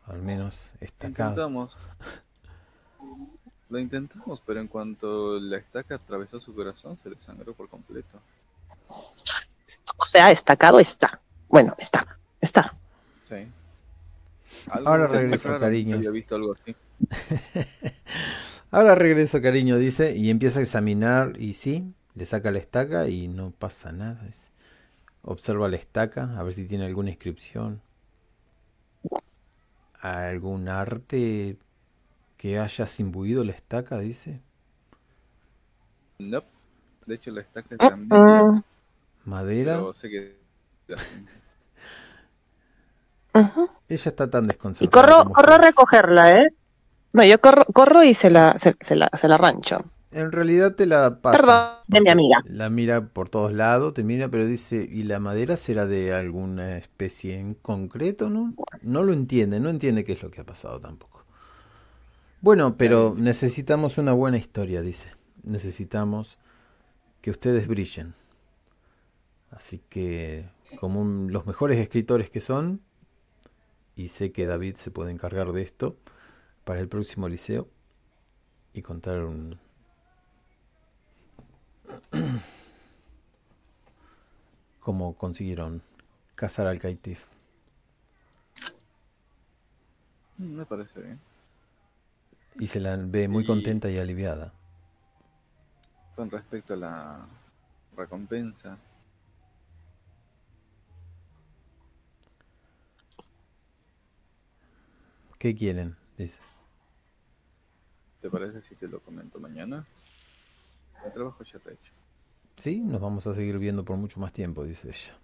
al 0.06 0.22
menos 0.22 0.72
estacado. 0.80 1.30
Intentamos. 1.30 1.76
Lo 3.68 3.78
intentamos, 3.80 4.40
pero 4.46 4.60
en 4.60 4.68
cuanto 4.68 5.40
la 5.40 5.58
estaca 5.58 5.96
atravesó 5.96 6.40
su 6.40 6.54
corazón, 6.54 6.96
se 7.02 7.10
le 7.10 7.18
sangró 7.18 7.52
por 7.52 7.68
completo. 7.68 8.20
O 8.88 10.04
sea, 10.04 10.30
estacado 10.30 10.78
está. 10.78 11.20
Bueno, 11.48 11.74
está. 11.76 12.18
Está. 12.40 12.74
Sí. 13.28 13.48
Ahora 14.84 15.08
regreso, 15.08 15.58
cariño. 15.58 15.96
Había 15.96 16.10
visto 16.10 16.36
algo 16.36 16.54
así. 16.54 16.76
Ahora 18.70 18.94
regreso, 18.94 19.42
cariño, 19.42 19.78
dice, 19.78 20.16
y 20.16 20.30
empieza 20.30 20.60
a 20.60 20.62
examinar, 20.62 21.32
y 21.40 21.54
sí, 21.54 21.92
le 22.14 22.24
saca 22.24 22.50
la 22.50 22.58
estaca 22.58 23.08
y 23.08 23.26
no 23.26 23.50
pasa 23.50 23.92
nada. 23.92 24.22
Observa 25.26 25.68
la 25.68 25.74
estaca, 25.74 26.38
a 26.38 26.42
ver 26.44 26.52
si 26.52 26.66
tiene 26.66 26.86
alguna 26.86 27.10
inscripción. 27.10 27.82
¿Algún 30.00 30.68
arte 30.68 31.56
que 32.36 32.60
hayas 32.60 33.00
imbuido 33.00 33.42
la 33.42 33.50
estaca, 33.50 33.98
dice? 33.98 34.40
No. 36.20 36.44
De 37.06 37.16
hecho, 37.16 37.32
la 37.32 37.40
estaca 37.40 37.74
es 37.74 37.78
también. 37.78 38.64
¿Madera? 39.24 39.82
sé 39.94 40.08
que... 40.08 40.36
Ella 43.88 43.90
está 44.10 44.30
tan 44.30 44.46
desconcertada. 44.46 44.86
Y 44.86 44.90
corro, 44.90 45.24
corro 45.32 45.54
a 45.54 45.58
recogerla, 45.58 46.32
¿eh? 46.32 46.54
No, 47.12 47.24
yo 47.24 47.40
corro, 47.40 47.64
corro 47.72 48.04
y 48.04 48.14
se 48.14 48.30
la, 48.30 48.56
se, 48.58 48.76
se, 48.80 48.94
la, 48.94 49.10
se 49.12 49.26
la 49.26 49.38
rancho. 49.38 49.80
En 50.16 50.32
realidad 50.32 50.74
te 50.74 50.86
la 50.86 51.20
pasa. 51.20 51.36
Perdón, 51.36 51.60
de 51.88 52.00
mi 52.00 52.08
amiga. 52.08 52.38
La 52.46 52.70
mira 52.70 53.06
por 53.08 53.28
todos 53.28 53.52
lados, 53.52 53.92
te 53.92 54.02
mira, 54.02 54.30
pero 54.30 54.46
dice, 54.46 54.88
¿y 54.90 55.02
la 55.02 55.20
madera 55.20 55.58
será 55.58 55.84
de 55.84 56.14
alguna 56.14 56.78
especie 56.78 57.38
en 57.38 57.52
concreto, 57.52 58.30
no? 58.30 58.54
No 58.80 59.02
lo 59.02 59.12
entiende, 59.12 59.60
no 59.60 59.68
entiende 59.68 60.06
qué 60.06 60.14
es 60.14 60.22
lo 60.22 60.30
que 60.30 60.40
ha 60.40 60.46
pasado 60.46 60.80
tampoco. 60.80 61.26
Bueno, 62.40 62.78
pero 62.78 63.14
necesitamos 63.14 63.98
una 63.98 64.14
buena 64.14 64.38
historia, 64.38 64.80
dice. 64.80 65.10
Necesitamos 65.42 66.38
que 67.20 67.30
ustedes 67.30 67.68
brillen. 67.68 68.14
Así 69.50 69.82
que, 69.90 70.48
como 70.80 71.02
un, 71.02 71.30
los 71.30 71.44
mejores 71.44 71.78
escritores 71.78 72.30
que 72.30 72.40
son, 72.40 72.80
y 73.94 74.08
sé 74.08 74.32
que 74.32 74.46
David 74.46 74.76
se 74.76 74.90
puede 74.90 75.12
encargar 75.12 75.52
de 75.52 75.60
esto 75.60 75.98
para 76.64 76.80
el 76.80 76.88
próximo 76.88 77.28
liceo 77.28 77.68
y 78.72 78.80
contar 78.80 79.22
un, 79.22 79.58
cómo 84.86 85.16
consiguieron 85.16 85.82
cazar 86.36 86.68
al 86.68 86.78
Kaitif. 86.78 87.26
Me 90.38 90.64
parece 90.64 91.00
bien. 91.00 91.18
Y 92.54 92.68
se 92.68 92.78
la 92.78 92.96
ve 92.96 93.26
muy 93.26 93.44
contenta 93.44 93.90
y 93.90 93.98
aliviada. 93.98 94.52
Con 96.14 96.30
respecto 96.30 96.74
a 96.74 96.76
la 96.76 97.26
recompensa. 97.96 98.78
¿Qué 105.38 105.54
quieren? 105.56 105.96
Dice. 106.16 106.40
¿Te 108.22 108.30
parece 108.30 108.62
si 108.62 108.76
te 108.76 108.86
lo 108.86 109.00
comento 109.00 109.40
mañana? 109.40 109.84
El 111.06 111.12
trabajo 111.12 111.44
ya 111.44 111.58
está 111.58 111.70
hecho. 111.70 111.92
Sí, 112.56 112.80
nos 112.80 113.00
vamos 113.00 113.26
a 113.26 113.34
seguir 113.34 113.58
viendo 113.58 113.84
por 113.84 113.96
mucho 113.96 114.18
más 114.18 114.32
tiempo, 114.32 114.64
dice 114.64 114.88
ella. 114.88 115.16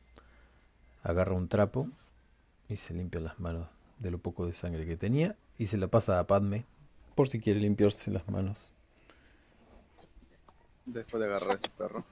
Agarra 1.03 1.35
un 1.35 1.49
trapo 1.49 1.89
y 2.69 2.77
se 2.77 2.95
limpia 2.95 3.21
las 3.21 3.41
manos 3.41 3.69
de 3.99 4.11
lo 4.11 4.19
poco 4.19 4.47
de 4.47 4.55
sangre 4.55 4.87
que 4.87 4.97
tenía 4.97 5.37
y 5.59 5.67
se 5.67 5.79
la 5.79 5.89
pasa 5.89 6.19
a 6.19 6.27
Padme 6.27 6.65
por 7.15 7.29
si 7.29 7.41
quiere 7.41 7.61
limpiarse 7.61 8.11
las 8.11 8.29
manos. 8.29 8.73
Después 10.85 11.21
de 11.21 11.27
agarrar 11.27 11.53
a 11.53 11.55
ese 11.55 11.69
perro. 11.71 12.05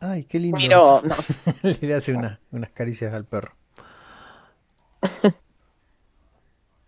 Ay, 0.00 0.24
qué 0.24 0.38
lindo. 0.38 0.58
Pero, 0.58 1.02
no. 1.02 1.70
Le 1.80 1.94
hace 1.94 2.14
una, 2.14 2.40
unas 2.50 2.70
caricias 2.70 3.14
al 3.14 3.24
perro. 3.24 3.54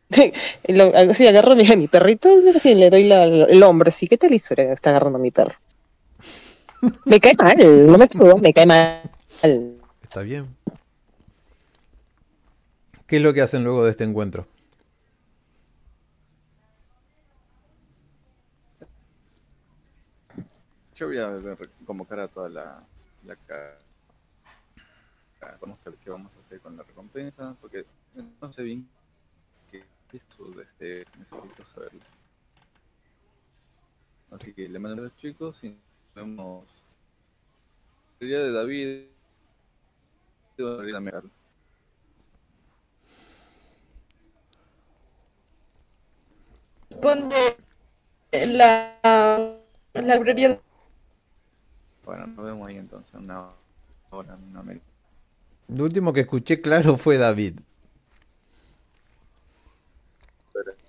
lo, 0.68 1.14
sí, 1.14 1.26
agarro 1.26 1.52
a 1.52 1.76
mi 1.76 1.88
perrito 1.88 2.30
y 2.64 2.74
le 2.74 2.90
doy 2.90 3.04
la, 3.04 3.24
el 3.24 3.62
hombre. 3.62 3.90
Sí, 3.90 4.08
¿qué 4.08 4.16
tal 4.16 4.32
hizo? 4.32 4.54
Está 4.54 4.90
agarrando 4.90 5.18
a 5.18 5.22
mi 5.22 5.30
perro. 5.30 5.54
Me 7.04 7.20
cae 7.20 7.34
mal, 7.34 7.86
no 7.86 7.98
me 7.98 8.08
me 8.40 8.52
cae 8.54 8.66
mal. 8.66 9.02
Está 10.02 10.22
bien. 10.22 10.56
¿Qué 13.06 13.16
es 13.16 13.22
lo 13.22 13.34
que 13.34 13.42
hacen 13.42 13.64
luego 13.64 13.84
de 13.84 13.90
este 13.90 14.04
encuentro? 14.04 14.46
Yo 20.94 21.06
voy 21.06 21.18
a 21.18 21.30
convocar 21.86 22.20
a 22.20 22.28
toda 22.28 22.48
la, 22.48 22.82
la 23.24 23.36
vamos 25.60 25.78
a 25.84 25.90
ver 25.90 25.98
qué 26.02 26.10
vamos 26.10 26.32
a 26.36 26.40
hacer 26.40 26.60
con 26.60 26.76
la 26.76 26.82
recompensa, 26.82 27.54
porque 27.60 27.84
no 28.40 28.52
sé 28.52 28.62
bien 28.62 28.88
qué 30.10 30.20
de 30.56 30.62
este 30.62 31.04
necesito 31.18 31.64
saberlo. 31.74 32.00
Así 34.30 34.52
que 34.52 34.68
le 34.68 34.78
mando 34.78 35.02
a 35.02 35.04
los 35.06 35.16
chicos 35.16 35.56
y 35.62 35.76
vemos 36.14 36.64
el 38.20 38.28
día 38.28 38.38
de 38.40 38.52
David. 38.52 39.04
Pone 47.00 47.56
la, 48.32 48.98
la 49.94 50.14
librería. 50.16 50.60
Bueno, 52.04 52.26
nos 52.26 52.44
vemos 52.44 52.68
ahí 52.68 52.76
entonces, 52.76 53.14
una 53.14 53.50
hora, 54.10 54.34
una 54.34 54.62
media. 54.62 54.82
Lo 55.68 55.84
último 55.84 56.12
que 56.12 56.20
escuché 56.20 56.60
claro 56.60 56.96
fue 56.96 57.18
David. 57.18 57.60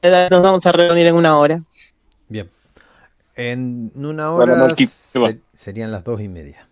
Nos 0.01 0.41
vamos 0.41 0.65
a 0.65 0.71
reunir 0.71 1.07
en 1.07 1.15
una 1.15 1.38
hora. 1.38 1.63
Bien. 2.27 2.49
En 3.35 3.91
una 3.95 4.31
hora 4.31 4.75
serían 5.53 5.91
las 5.91 6.03
dos 6.03 6.21
y 6.21 6.27
media. 6.27 6.67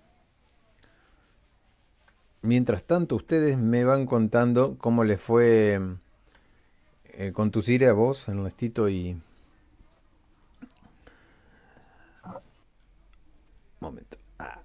Mientras 2.41 2.83
tanto, 2.83 3.15
ustedes 3.15 3.57
me 3.57 3.83
van 3.83 4.05
contando 4.05 4.77
cómo 4.77 5.03
les 5.03 5.19
fue 5.19 5.79
eh, 7.05 7.31
conducir 7.33 7.85
a 7.85 7.93
vos, 7.93 8.27
Ernestito 8.29 8.87
y. 8.87 9.19
Momento. 13.79 14.17
Ah. 14.39 14.61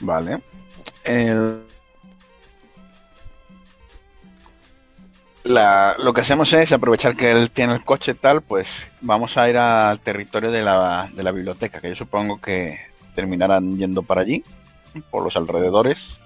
Vale. 0.00 0.42
El 5.46 5.54
lo 6.04 6.12
que 6.12 6.22
hacemos 6.22 6.52
es 6.52 6.72
aprovechar 6.72 7.14
que 7.14 7.30
él 7.30 7.52
tiene 7.52 7.74
el 7.74 7.84
coche 7.84 8.14
tal, 8.14 8.42
pues 8.42 8.90
vamos 9.00 9.36
a 9.36 9.48
ir 9.48 9.56
al 9.56 10.00
territorio 10.00 10.50
de 10.50 10.60
la, 10.60 11.08
de 11.14 11.22
la 11.22 11.30
biblioteca, 11.30 11.80
que 11.80 11.90
yo 11.90 11.94
supongo 11.94 12.40
que 12.40 12.80
terminarán 13.14 13.78
yendo 13.78 14.02
para 14.02 14.22
allí, 14.22 14.42
por 15.08 15.22
los 15.22 15.36
alrededores, 15.36 16.18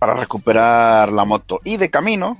para 0.00 0.14
recuperar 0.14 1.12
la 1.12 1.24
moto. 1.24 1.60
Y 1.62 1.76
de 1.76 1.90
camino, 1.90 2.36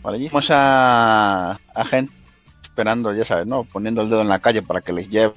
para 0.00 0.14
allí, 0.14 0.28
vamos 0.28 0.50
a, 0.52 1.58
a 1.74 1.84
gente 1.84 2.12
esperando, 2.62 3.12
ya 3.12 3.24
sabes, 3.24 3.46
¿no? 3.46 3.64
Poniendo 3.64 4.02
el 4.02 4.08
dedo 4.10 4.20
en 4.20 4.28
la 4.28 4.38
calle 4.38 4.62
para 4.62 4.82
que 4.82 4.92
les 4.92 5.08
lleve. 5.08 5.34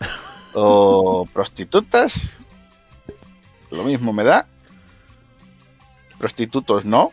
O 0.58 1.28
prostitutas. 1.34 2.14
Lo 3.70 3.84
mismo 3.84 4.14
me 4.14 4.24
da 4.24 4.46
prostitutos 6.18 6.84
no. 6.84 7.12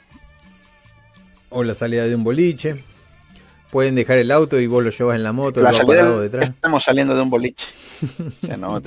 O 1.50 1.63
la 1.63 1.76
salida 1.76 2.06
de 2.06 2.16
un 2.16 2.24
boliche. 2.24 2.84
Pueden 3.72 3.96
dejar 3.96 4.18
el 4.20 4.32
auto 4.32 4.60
y 4.60 4.68
vos 4.68 4.84
lo 4.84 4.92
llevas 4.92 5.16
en 5.16 5.24
la 5.24 5.32
moto. 5.32 5.62
La 5.62 5.74
salida 5.74 6.20
detrás. 6.20 6.50
Estamos 6.50 6.84
saliendo 6.84 7.16
de 7.16 7.22
un 7.22 7.30
boliche. 7.30 7.68
no, 8.58 8.80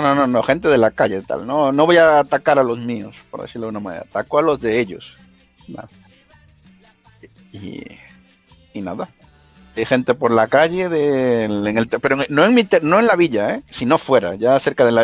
no, 0.00 0.14
no, 0.14 0.26
no, 0.26 0.42
gente 0.42 0.68
de 0.68 0.78
la 0.78 0.90
calle, 0.90 1.22
tal. 1.22 1.46
No, 1.46 1.72
no 1.72 1.86
voy 1.86 1.96
a 1.96 2.20
atacar 2.20 2.58
a 2.58 2.62
los 2.62 2.78
míos, 2.78 3.16
por 3.30 3.42
decirlo 3.42 3.66
de 3.66 3.70
una 3.70 3.80
manera. 3.80 4.02
Ataco 4.02 4.38
a 4.38 4.42
los 4.42 4.60
de 4.60 4.78
ellos. 4.78 5.16
Y, 7.52 7.82
y 8.74 8.80
nada 8.80 9.08
hay 9.76 9.84
gente 9.86 10.14
por 10.14 10.32
la 10.32 10.48
calle, 10.48 10.88
de, 10.88 11.44
en 11.44 11.78
el, 11.78 11.88
pero 11.88 12.16
no 12.28 12.44
en, 12.44 12.54
mi, 12.54 12.68
no 12.82 12.98
en 12.98 13.06
la 13.06 13.16
villa, 13.16 13.54
¿eh? 13.54 13.62
sino 13.70 13.98
fuera, 13.98 14.34
ya 14.34 14.58
cerca 14.58 14.84
de 14.84 14.92
la, 14.92 15.02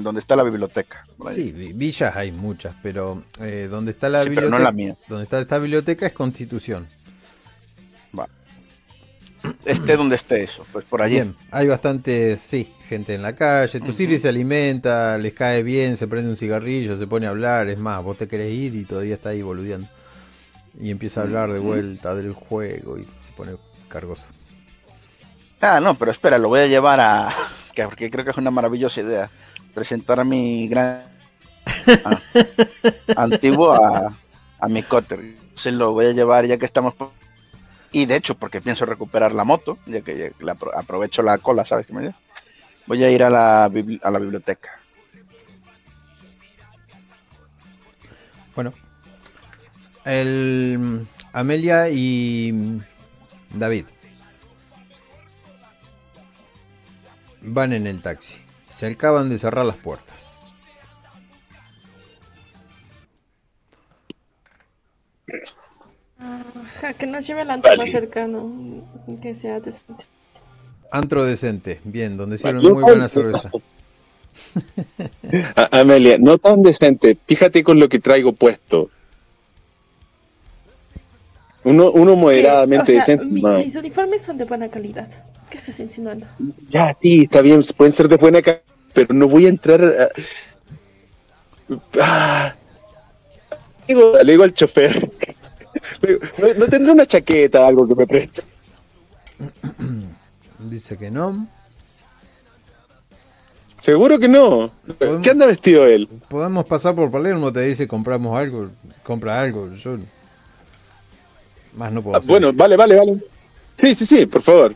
donde 0.00 0.20
está 0.20 0.36
la 0.36 0.42
biblioteca. 0.42 1.04
Sí, 1.30 1.52
villas 1.52 2.16
hay 2.16 2.32
muchas, 2.32 2.74
pero 2.82 3.22
eh, 3.40 3.68
donde 3.70 3.92
está 3.92 4.08
la 4.08 4.24
biblioteca, 4.24 4.58
no 4.58 4.62
la 4.62 4.72
mía. 4.72 4.96
donde 5.08 5.24
está 5.24 5.40
esta 5.40 5.58
biblioteca 5.58 6.06
es 6.06 6.12
Constitución. 6.12 6.86
Va. 8.18 8.28
Esté 9.64 9.96
donde 9.96 10.16
esté 10.16 10.42
eso, 10.42 10.66
pues 10.72 10.84
por 10.84 11.00
allí. 11.00 11.14
Bien, 11.14 11.36
hay 11.50 11.68
bastante, 11.68 12.36
sí, 12.38 12.72
gente 12.88 13.14
en 13.14 13.22
la 13.22 13.36
calle. 13.36 13.80
Tu 13.80 13.92
Siri 13.92 14.18
se 14.18 14.28
alimenta, 14.28 15.16
les 15.18 15.32
cae 15.32 15.62
bien, 15.62 15.96
se 15.96 16.08
prende 16.08 16.28
un 16.28 16.36
cigarrillo, 16.36 16.98
se 16.98 17.06
pone 17.06 17.26
a 17.26 17.30
hablar. 17.30 17.68
Es 17.68 17.78
más, 17.78 18.02
vos 18.02 18.18
te 18.18 18.26
querés 18.26 18.52
ir 18.52 18.74
y 18.74 18.84
todavía 18.84 19.14
está 19.14 19.30
ahí 19.30 19.42
boludeando. 19.42 19.88
Y 20.80 20.90
empieza 20.90 21.20
a 21.20 21.24
hablar 21.24 21.52
de 21.52 21.60
vuelta 21.60 22.14
del 22.14 22.32
juego 22.32 22.98
y 22.98 23.02
se 23.02 23.32
pone 23.36 23.52
cargoso. 23.88 24.26
Ah, 25.60 25.80
no, 25.80 25.94
pero 25.96 26.12
espera, 26.12 26.38
lo 26.38 26.48
voy 26.48 26.60
a 26.60 26.66
llevar 26.66 27.00
a. 27.00 27.30
Porque 27.74 28.10
creo 28.10 28.24
que 28.24 28.32
es 28.32 28.36
una 28.36 28.50
maravillosa 28.50 29.00
idea. 29.00 29.30
Presentar 29.74 30.20
a 30.20 30.24
mi 30.24 30.68
gran. 30.68 31.02
antiguo 33.16 33.72
a, 33.72 34.12
a 34.58 34.68
mi 34.68 34.82
cotter. 34.82 35.34
Se 35.54 35.70
lo 35.70 35.92
voy 35.92 36.06
a 36.06 36.12
llevar 36.12 36.46
ya 36.46 36.58
que 36.58 36.64
estamos. 36.64 36.94
Y 37.92 38.06
de 38.06 38.16
hecho, 38.16 38.34
porque 38.34 38.60
pienso 38.60 38.84
recuperar 38.84 39.32
la 39.32 39.44
moto, 39.44 39.78
ya 39.86 40.02
que 40.02 40.32
aprovecho 40.76 41.22
la 41.22 41.38
cola, 41.38 41.64
¿sabes 41.64 41.86
qué 41.86 41.92
me 41.92 42.02
dice? 42.02 42.14
Voy 42.86 43.02
a 43.02 43.10
ir 43.10 43.22
a 43.22 43.30
la, 43.30 43.64
a 43.64 44.10
la 44.10 44.18
biblioteca. 44.18 44.70
Bueno, 48.54 48.72
el 50.04 51.06
Amelia 51.32 51.88
y 51.90 52.80
David. 53.54 53.86
Van 57.40 57.72
en 57.72 57.86
el 57.86 58.02
taxi. 58.02 58.36
Se 58.72 58.86
acaban 58.86 59.28
de 59.28 59.38
cerrar 59.38 59.64
las 59.64 59.76
puertas. 59.76 60.28
que 66.98 67.06
nos 67.06 67.26
lleve 67.26 67.42
al 67.42 67.50
antro 67.50 67.76
más 67.76 67.90
cercano. 67.90 68.84
Que 69.20 69.34
sea 69.34 69.60
decente. 69.60 70.04
Antro 70.90 71.24
decente. 71.24 71.80
Bien, 71.84 72.16
donde 72.16 72.36
hicieron 72.36 72.62
muy 72.62 72.82
buena 72.82 73.08
cerveza. 73.08 73.50
Amelia, 75.70 76.18
no 76.18 76.38
tan 76.38 76.62
decente. 76.62 77.18
Fíjate 77.26 77.62
con 77.62 77.78
lo 77.78 77.88
que 77.88 77.98
traigo 77.98 78.32
puesto. 78.32 78.90
Uno, 81.64 81.90
uno 81.90 82.16
moderadamente 82.16 83.18
mis 83.24 83.76
uniformes 83.76 84.22
son 84.22 84.38
de 84.38 84.44
buena 84.44 84.68
calidad. 84.68 85.08
¿Qué 85.50 85.56
estás 85.56 85.80
insinuando? 85.80 86.26
Ya, 86.68 86.96
sí, 87.00 87.22
está 87.24 87.40
bien, 87.40 87.62
pueden 87.76 87.92
ser 87.92 88.08
de 88.08 88.16
buena 88.16 88.42
calidad, 88.42 88.62
pero 88.92 89.14
no 89.14 89.28
voy 89.28 89.46
a 89.46 89.48
entrar. 89.48 89.82
A... 89.82 90.08
Ah. 92.00 92.54
Le, 93.88 94.32
digo, 94.32 94.44
al 94.44 94.52
chofer. 94.52 95.10
¿No, 96.58 96.66
tendrá 96.66 96.92
una 96.92 97.06
chaqueta, 97.06 97.66
algo 97.66 97.88
que 97.88 97.94
me 97.94 98.06
preste? 98.06 98.42
Dice 100.58 100.96
que 100.96 101.10
no. 101.10 101.48
Seguro 103.80 104.18
que 104.18 104.28
no. 104.28 104.72
¿Qué 105.22 105.30
anda 105.30 105.46
vestido 105.46 105.86
él? 105.86 106.08
Podemos 106.28 106.66
pasar 106.66 106.94
por 106.94 107.10
Palermo, 107.10 107.52
te 107.52 107.60
dice 107.60 107.86
compramos 107.86 108.36
algo, 108.36 108.70
compra 109.04 109.40
algo. 109.40 109.72
Yo 109.74 109.96
más 111.78 111.92
no 111.92 112.02
puedo 112.02 112.16
ah, 112.16 112.22
Bueno, 112.26 112.52
vale, 112.52 112.76
vale, 112.76 112.96
vale. 112.96 113.18
Sí, 113.80 113.94
sí, 113.94 114.06
sí, 114.06 114.26
por 114.26 114.42
favor. 114.42 114.74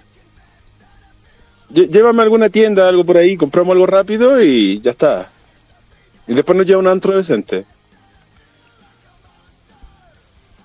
Llévame 1.69 2.21
a 2.21 2.23
alguna 2.23 2.49
tienda, 2.49 2.89
algo 2.89 3.05
por 3.05 3.17
ahí, 3.17 3.37
compramos 3.37 3.73
algo 3.73 3.87
rápido 3.87 4.43
y 4.43 4.81
ya 4.81 4.91
está. 4.93 5.31
Y 6.27 6.35
después 6.35 6.57
nos 6.57 6.67
lleva 6.67 6.81
un 6.81 6.87
antro 6.87 7.17
decente. 7.17 7.65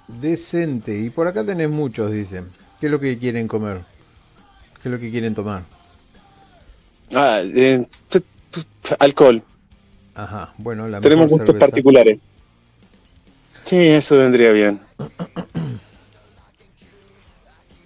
Decente. 0.07 0.97
Y 0.97 1.09
por 1.09 1.27
acá 1.27 1.43
tenés 1.43 1.69
muchos, 1.69 2.11
dicen. 2.11 2.49
¿Qué 2.79 2.85
es 2.85 2.91
lo 2.91 2.99
que 2.99 3.17
quieren 3.17 3.47
comer? 3.47 3.81
¿Qué 4.81 4.89
es 4.89 4.91
lo 4.91 4.99
que 4.99 5.09
quieren 5.09 5.33
tomar? 5.33 5.63
Ah, 7.13 7.41
eh, 7.43 7.85
alcohol. 8.99 9.41
Ajá, 10.13 10.53
bueno, 10.57 10.87
la 10.87 11.01
Tenemos 11.01 11.29
gustos 11.29 11.55
particulares. 11.55 12.19
Sí, 13.63 13.77
eso 13.77 14.17
vendría 14.17 14.51
bien. 14.51 14.79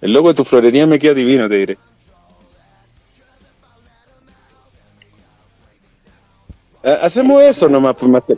El 0.02 0.14
logo 0.14 0.30
de 0.30 0.36
tu 0.36 0.44
florería 0.44 0.88
me 0.88 1.00
queda 1.00 1.14
divino, 1.14 1.48
te 1.48 1.58
diré. 1.58 1.78
Hacemos 6.84 7.44
eso 7.44 7.70
nomás, 7.70 7.96
pues, 7.96 8.12
Master. 8.12 8.38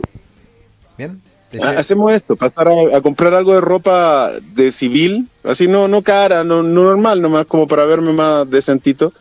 Bien. 0.98 1.20
Hacemos 1.62 2.12
esto, 2.12 2.36
pasar 2.36 2.68
a, 2.68 3.00
comprar 3.00 3.32
algo 3.34 3.54
de 3.54 3.60
ropa 3.60 4.32
de 4.54 4.72
civil, 4.72 5.28
así 5.44 5.68
no, 5.68 5.86
no 5.86 6.02
cara, 6.02 6.42
no, 6.42 6.62
normal, 6.64 7.22
nomás 7.22 7.46
como 7.46 7.68
para 7.68 7.84
verme 7.84 8.12
más 8.12 8.50
decentito 8.50 9.12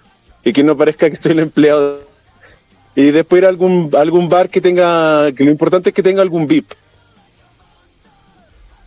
y 0.44 0.52
que 0.52 0.64
no 0.64 0.76
parezca 0.76 1.10
que 1.10 1.16
estoy 1.16 1.34
el 1.34 1.40
empleado. 1.40 2.02
Y 2.96 3.12
después 3.12 3.40
ir 3.40 3.46
a 3.46 3.50
algún, 3.50 3.92
algún 3.96 4.30
bar 4.30 4.50
que 4.50 4.62
tenga, 4.62 5.32
que 5.32 5.44
lo 5.44 5.52
importante 5.52 5.90
es 5.90 5.96
que 5.96 6.04
tenga 6.04 6.22
algún 6.22 6.48
VIP. 6.48 6.72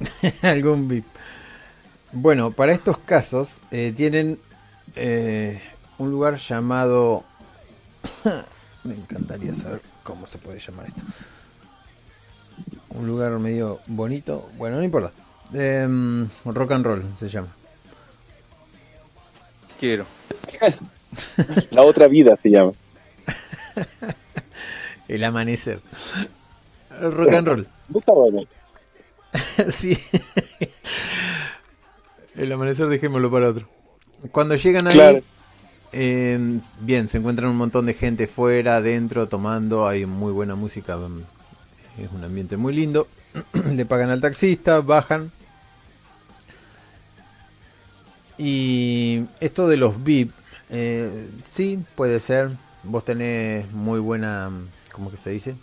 algún 0.42 0.88
VIP. 0.88 1.15
Bueno, 2.18 2.50
para 2.50 2.72
estos 2.72 2.96
casos 2.96 3.62
eh, 3.70 3.92
tienen 3.94 4.40
eh, 4.94 5.60
un 5.98 6.10
lugar 6.10 6.36
llamado... 6.38 7.24
Me 8.84 8.94
encantaría 8.94 9.54
saber 9.54 9.82
cómo 10.02 10.26
se 10.26 10.38
puede 10.38 10.58
llamar 10.58 10.86
esto. 10.86 11.02
Un 12.90 13.06
lugar 13.06 13.32
medio 13.38 13.80
bonito. 13.86 14.48
Bueno, 14.56 14.78
no 14.78 14.82
importa. 14.82 15.12
Em, 15.52 16.26
rock 16.46 16.72
and 16.72 16.86
roll 16.86 17.04
se 17.18 17.28
llama. 17.28 17.48
Quiero. 19.78 20.06
La 21.70 21.82
otra 21.82 22.08
vida 22.08 22.38
se 22.42 22.48
llama. 22.48 22.72
El 25.08 25.22
amanecer. 25.22 25.82
Rock 26.98 27.32
and 27.34 27.46
roll. 27.46 27.68
sí. 29.68 29.98
El 32.36 32.52
amanecer 32.52 32.88
dejémoslo 32.88 33.30
para 33.30 33.48
otro. 33.48 33.68
Cuando 34.30 34.56
llegan 34.56 34.86
ahí, 34.86 35.24
em, 35.92 36.60
bien, 36.80 37.08
se 37.08 37.18
encuentran 37.18 37.50
un 37.50 37.56
montón 37.56 37.86
de 37.86 37.94
gente 37.94 38.26
fuera, 38.26 38.76
adentro, 38.76 39.26
tomando, 39.26 39.86
hay 39.86 40.04
muy 40.04 40.32
buena 40.32 40.54
música, 40.54 40.94
em, 40.94 41.22
es 41.98 42.10
un 42.12 42.24
ambiente 42.24 42.58
muy 42.58 42.74
lindo. 42.74 43.08
Le 43.74 43.86
pagan 43.86 44.10
al 44.10 44.20
taxista, 44.20 44.80
bajan. 44.80 45.32
Y 48.36 49.24
esto 49.40 49.66
de 49.66 49.78
los 49.78 50.02
VIP, 50.04 50.30
eh, 50.68 51.30
sí, 51.48 51.82
puede 51.94 52.20
ser. 52.20 52.50
Vos 52.82 53.04
tenés 53.04 53.70
muy 53.72 53.98
buena, 53.98 54.50
¿cómo 54.92 55.10
que 55.10 55.16
se 55.16 55.30
dice? 55.30 55.56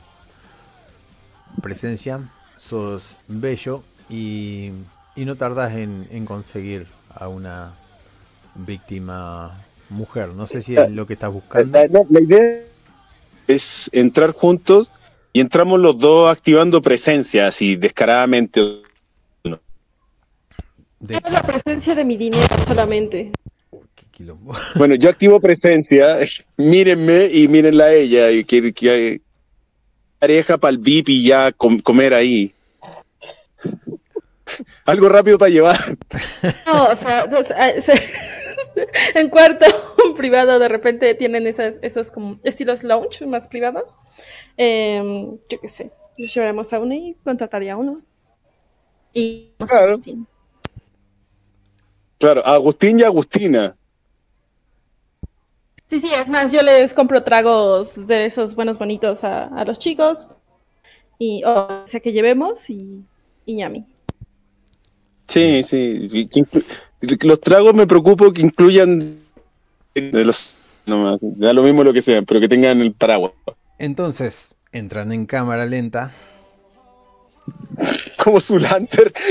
Presencia, 1.62 2.20
sos 2.58 3.18
bello 3.28 3.84
y, 4.10 4.72
no 5.18 5.36
tardás 5.36 5.74
en, 5.74 6.26
conseguir 6.26 6.88
a 7.14 7.28
una 7.28 7.74
víctima 8.56 9.64
mujer. 9.90 10.30
No 10.30 10.48
sé 10.48 10.62
si 10.62 10.76
es 10.76 10.92
lo 10.92 11.06
que 11.06 11.14
estás 11.14 11.32
buscando. 11.32 11.72
La, 12.10 12.20
idea 12.20 12.62
es 13.48 13.90
entrar 13.94 14.32
juntos 14.32 14.92
y 15.32 15.40
entramos 15.40 15.80
los 15.80 15.98
dos 15.98 16.32
activando 16.32 16.82
presencia, 16.82 17.48
así 17.48 17.76
descaradamente. 17.76 18.82
la 21.00 21.44
presencia 21.44 21.96
de 21.96 22.06
mi 22.06 22.18
dinero 22.18 22.56
solamente. 22.68 23.32
Bueno, 24.76 24.96
yo 24.96 25.10
activo 25.10 25.40
presencia, 25.40 26.18
mírenme 26.58 27.26
y 27.26 27.48
mírenla 27.48 27.86
a 27.86 27.94
ella, 27.94 28.32
y 28.32 28.44
que, 28.44 28.72
que 28.72 29.22
pareja 30.20 30.58
para 30.58 30.72
el 30.72 30.78
VIP 30.78 31.10
y 31.10 31.28
ya 31.28 31.52
comer 31.52 32.14
ahí. 32.14 32.54
Algo 34.86 35.10
rápido 35.10 35.38
para 35.38 35.50
llevar. 35.50 35.78
No, 36.66 36.86
o 36.86 36.96
sea, 36.96 37.26
en 39.16 39.30
cuarto 39.30 39.66
privado 40.16 40.60
de 40.60 40.68
repente 40.68 41.14
tienen 41.16 41.48
esas, 41.48 41.80
esos 41.82 42.12
como 42.12 42.40
estilos 42.44 42.84
lounge 42.84 43.26
más 43.26 43.48
privados. 43.48 43.98
Em, 44.58 45.38
yo 45.50 45.60
qué 45.60 45.70
sé, 45.70 45.92
llevaremos 46.18 46.74
a 46.74 46.80
uno 46.80 46.94
y 46.94 47.16
contrataría 47.24 47.74
a 47.74 47.78
uno. 47.78 48.02
Y 49.14 49.52
claro. 49.60 50.00
Claro, 52.18 52.46
Agustín 52.46 53.00
y 53.00 53.04
Agustina. 53.04 53.76
Sí, 55.88 56.00
sí, 56.00 56.10
es 56.12 56.30
más, 56.30 56.52
yo 56.52 56.62
les 56.62 56.94
compro 56.94 57.22
tragos 57.22 58.08
de 58.08 58.26
esos 58.26 58.56
buenos 58.56 58.80
bonitos 58.80 59.24
a, 59.24 59.64
los 59.66 59.78
chicos. 59.78 60.28
Y, 61.20 61.44
o 61.44 61.86
sea, 61.86 62.00
que 62.00 62.12
llevemos 62.12 62.70
y, 62.70 63.04
y 63.46 63.56
ñami. 63.56 63.86
Sí, 65.28 65.64
sí. 65.64 66.30
Los 67.22 67.42
tragos 67.42 67.74
me 67.74 67.88
preocupo 67.88 68.32
que 68.32 68.42
incluyan 68.42 69.18
de 69.94 70.26
los, 70.26 70.56
no, 70.86 71.18
da 71.22 71.54
lo 71.54 71.64
mismo 71.64 71.84
lo 71.84 71.94
que 71.94 72.02
sea, 72.02 72.22
pero 72.24 72.40
que 72.40 72.50
tengan 72.50 72.82
el 72.82 72.94
paraguas. 72.94 73.34
Entonces, 73.78 74.56
entran 74.72 75.12
en 75.12 75.26
cámara 75.26 75.66
lenta. 75.66 76.12
Como 78.24 78.40
su 78.40 78.58
lantern. 78.58 79.12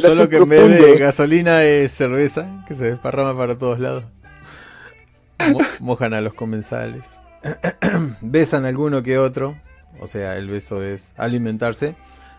Solo 0.00 0.28
que 0.28 0.36
en 0.36 0.48
vez 0.48 0.80
de 0.80 0.98
gasolina 0.98 1.64
es 1.64 1.92
cerveza, 1.92 2.64
que 2.66 2.74
se 2.74 2.84
desparrama 2.84 3.36
para 3.36 3.58
todos 3.58 3.78
lados. 3.78 4.04
mojan 5.80 6.14
a 6.14 6.20
los 6.20 6.34
comensales. 6.34 7.20
Besan 8.20 8.64
alguno 8.64 9.02
que 9.02 9.18
otro. 9.18 9.56
O 10.00 10.08
sea, 10.08 10.36
el 10.36 10.48
beso 10.48 10.82
es 10.82 11.14
alimentarse. 11.16 11.94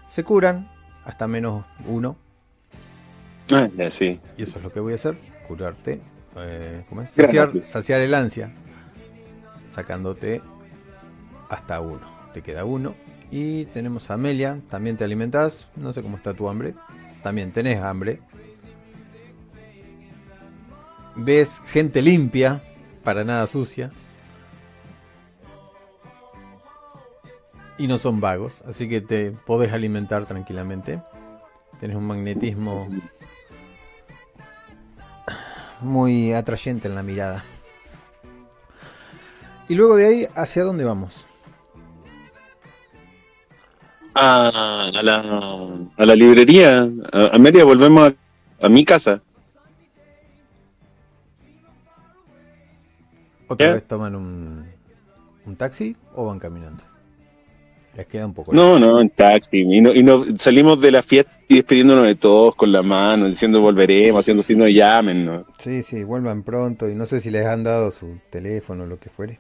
Se 0.09 0.25
curan 0.25 0.69
hasta 1.05 1.27
menos 1.27 1.63
uno. 1.85 2.17
Ah, 3.51 3.69
sí. 3.89 4.19
Y 4.37 4.43
eso 4.43 4.57
es 4.57 4.63
lo 4.63 4.73
que 4.73 4.81
voy 4.81 4.91
a 4.91 4.95
hacer. 4.95 5.17
Curarte. 5.47 6.01
Eh, 6.35 6.83
¿Cómo 6.89 7.01
es? 7.01 7.11
Saciar, 7.11 7.51
saciar 7.63 8.01
el 8.01 8.13
ansia. 8.13 8.51
Sacándote 9.63 10.41
hasta 11.49 11.79
uno. 11.79 12.07
Te 12.33 12.41
queda 12.41 12.65
uno. 12.65 12.95
Y 13.29 13.65
tenemos 13.65 14.09
a 14.09 14.15
Amelia. 14.15 14.59
También 14.69 14.97
te 14.97 15.05
alimentas. 15.05 15.69
No 15.77 15.93
sé 15.93 16.01
cómo 16.01 16.17
está 16.17 16.33
tu 16.33 16.49
hambre 16.49 16.73
también 17.21 17.51
tenés 17.51 17.81
hambre. 17.81 18.19
Ves 21.15 21.61
gente 21.67 22.01
limpia, 22.01 22.63
para 23.03 23.23
nada 23.23 23.47
sucia. 23.47 23.91
Y 27.81 27.87
no 27.87 27.97
son 27.97 28.21
vagos, 28.21 28.61
así 28.67 28.87
que 28.87 29.01
te 29.01 29.31
podés 29.31 29.73
alimentar 29.73 30.27
tranquilamente. 30.27 31.01
Tenés 31.79 31.97
un 31.97 32.05
magnetismo 32.05 32.87
muy 35.81 36.31
atrayente 36.31 36.87
en 36.87 36.93
la 36.93 37.01
mirada. 37.01 37.43
Y 39.67 39.73
luego 39.73 39.95
de 39.95 40.05
ahí, 40.05 40.27
¿hacia 40.35 40.63
dónde 40.63 40.83
vamos? 40.83 41.25
a, 44.13 44.91
la, 45.01 45.87
a 45.97 46.05
la 46.05 46.15
librería. 46.15 46.87
A, 47.11 47.39
media 47.39 47.63
volvemos 47.63 48.13
a, 48.61 48.69
mi 48.69 48.85
casa. 48.85 49.23
¿Otra 53.47 53.73
vez 53.73 53.87
toman 53.87 54.15
un, 54.15 54.67
un 55.47 55.55
taxi 55.55 55.97
o 56.13 56.25
van 56.25 56.37
caminando? 56.37 56.90
Les 57.95 58.07
queda 58.07 58.25
un 58.25 58.33
poco. 58.33 58.53
No, 58.53 58.79
no, 58.79 59.01
en 59.01 59.09
taxi. 59.09 59.57
Y, 59.57 59.81
no, 59.81 59.93
y 59.93 60.01
no, 60.01 60.25
salimos 60.37 60.79
de 60.79 60.91
la 60.91 61.03
fiesta 61.03 61.31
y 61.47 61.55
despidiéndonos 61.55 62.05
de 62.05 62.15
todos 62.15 62.55
con 62.55 62.71
la 62.71 62.81
mano, 62.81 63.27
diciendo 63.27 63.59
volveremos, 63.59 64.19
haciendo 64.19 64.43
signo 64.43 64.63
de 64.63 64.73
llamen. 64.73 65.25
¿no? 65.25 65.45
Sí, 65.57 65.83
sí, 65.83 66.03
vuelvan 66.03 66.43
pronto. 66.43 66.87
Y 66.89 66.95
no 66.95 67.05
sé 67.05 67.19
si 67.19 67.29
les 67.29 67.45
han 67.45 67.63
dado 67.63 67.91
su 67.91 68.19
teléfono 68.29 68.83
o 68.83 68.87
lo 68.87 68.97
que 68.97 69.09
fuere. 69.09 69.39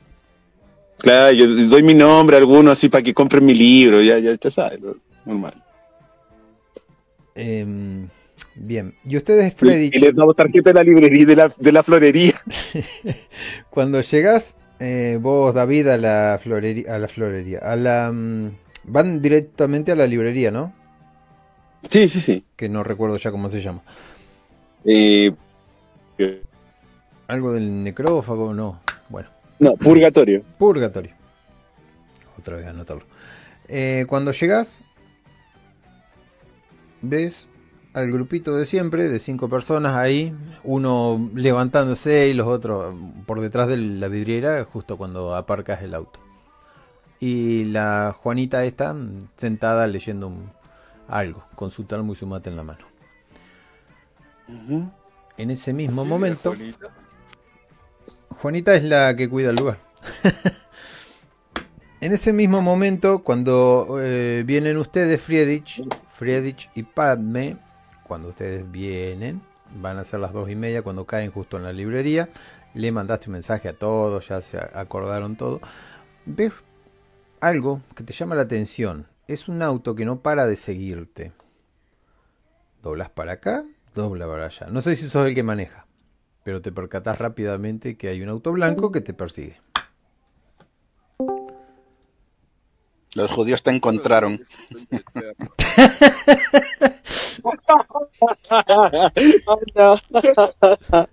Claro, 0.97 1.33
yo 1.33 1.47
doy 1.47 1.81
mi 1.81 1.93
nombre 1.93 2.35
a 2.35 2.39
alguno 2.39 2.71
así 2.71 2.89
para 2.89 3.01
que 3.01 3.13
compren 3.13 3.43
mi 3.43 3.55
libro, 3.55 4.01
ya, 4.01 4.19
ya, 4.19 4.35
ya 4.39 4.51
sabes, 4.51 4.79
normal. 5.25 5.63
Em, 7.33 8.07
bien, 8.53 8.93
y 9.03 9.17
ustedes, 9.17 9.55
Freddy. 9.55 9.89
Y, 9.91 9.99
les 9.99 10.15
damos 10.15 10.35
tarjeta 10.35 10.69
de 10.69 10.73
la 10.75 10.83
librería, 10.83 11.25
de 11.25 11.35
la, 11.35 11.51
de 11.57 11.71
la 11.71 11.81
florería. 11.81 12.39
Cuando 13.71 14.01
llegas, 14.01 14.55
eh, 14.81 15.19
vos, 15.21 15.53
David, 15.53 15.87
a 15.89 15.97
la 15.97 16.39
florería, 16.41 16.95
a 16.95 16.97
la 16.97 17.07
florería, 17.07 17.59
a 17.59 17.75
la. 17.75 18.11
Mm, 18.11 18.49
van 18.85 19.21
directamente 19.21 19.91
a 19.91 19.95
la 19.95 20.07
librería, 20.07 20.49
¿no? 20.49 20.73
Sí, 21.87 22.09
sí, 22.09 22.19
sí. 22.19 22.43
Que 22.55 22.67
no 22.67 22.83
recuerdo 22.83 23.17
ya 23.17 23.29
cómo 23.29 23.49
se 23.49 23.61
llama. 23.61 23.83
Eh, 24.83 25.31
Algo 27.27 27.53
del 27.53 27.83
necrófago, 27.83 28.55
no. 28.55 28.81
Bueno. 29.09 29.29
No, 29.59 29.73
purgatorio. 29.77 30.43
Purgatorio. 30.57 31.13
Otra 32.39 32.57
vez 32.57 32.65
anotarlo. 32.65 33.05
Eh, 33.67 34.05
cuando 34.09 34.31
llegas, 34.31 34.83
ves 37.01 37.47
al 37.93 38.11
grupito 38.11 38.55
de 38.55 38.65
siempre, 38.65 39.09
de 39.09 39.19
cinco 39.19 39.49
personas 39.49 39.95
ahí, 39.95 40.33
uno 40.63 41.29
levantándose 41.35 42.29
y 42.29 42.33
los 42.33 42.47
otros 42.47 42.95
por 43.25 43.41
detrás 43.41 43.67
de 43.67 43.77
la 43.77 44.07
vidriera, 44.07 44.63
justo 44.63 44.97
cuando 44.97 45.35
aparcas 45.35 45.81
el 45.81 45.93
auto. 45.93 46.19
Y 47.19 47.65
la 47.65 48.15
Juanita 48.17 48.63
está 48.63 48.95
sentada 49.35 49.85
leyendo 49.87 50.31
algo, 51.07 51.43
con 51.55 51.69
su 51.69 51.83
talmo 51.83 52.13
y 52.13 52.15
su 52.15 52.25
mate 52.25 52.49
en 52.49 52.55
la 52.55 52.63
mano. 52.63 52.85
En 55.37 55.51
ese 55.51 55.73
mismo 55.73 56.05
momento... 56.05 56.53
Juanita 58.41 58.73
es 58.73 58.83
la 58.83 59.15
que 59.15 59.29
cuida 59.29 59.51
el 59.51 59.57
lugar. 59.57 59.77
en 62.01 62.11
ese 62.11 62.33
mismo 62.33 62.61
momento, 62.61 63.19
cuando 63.19 63.97
eh, 63.99 64.43
vienen 64.47 64.77
ustedes, 64.77 65.21
Friedrich, 65.21 65.83
Friedrich 66.09 66.71
y 66.73 66.81
Padme, 66.81 67.57
cuando 68.11 68.27
ustedes 68.27 68.69
vienen, 68.69 69.41
van 69.79 69.97
a 69.97 70.03
ser 70.03 70.19
las 70.19 70.33
dos 70.33 70.49
y 70.49 70.55
media 70.57 70.81
cuando 70.81 71.05
caen 71.05 71.31
justo 71.31 71.55
en 71.55 71.63
la 71.63 71.71
librería. 71.71 72.27
Le 72.73 72.91
mandaste 72.91 73.29
un 73.29 73.35
mensaje 73.35 73.69
a 73.69 73.73
todos, 73.73 74.27
ya 74.27 74.41
se 74.41 74.57
acordaron 74.57 75.37
todo. 75.37 75.61
Ves 76.25 76.51
algo 77.39 77.79
que 77.95 78.03
te 78.03 78.11
llama 78.11 78.35
la 78.35 78.41
atención. 78.41 79.07
Es 79.29 79.47
un 79.47 79.61
auto 79.61 79.95
que 79.95 80.03
no 80.03 80.19
para 80.19 80.45
de 80.45 80.57
seguirte. 80.57 81.31
Doblas 82.83 83.09
para 83.09 83.31
acá 83.31 83.63
Dobla 83.95 84.27
para 84.27 84.47
allá. 84.47 84.67
No 84.69 84.81
sé 84.81 84.97
si 84.97 85.07
sos 85.07 85.25
el 85.25 85.33
que 85.33 85.43
maneja, 85.43 85.87
pero 86.43 86.61
te 86.61 86.73
percatas 86.73 87.17
rápidamente 87.17 87.95
que 87.95 88.09
hay 88.09 88.21
un 88.21 88.27
auto 88.27 88.51
blanco 88.51 88.91
que 88.91 88.99
te 88.99 89.13
persigue. 89.13 89.61
Los 93.13 93.31
judíos 93.31 93.63
te 93.63 93.71
encontraron. 93.71 94.45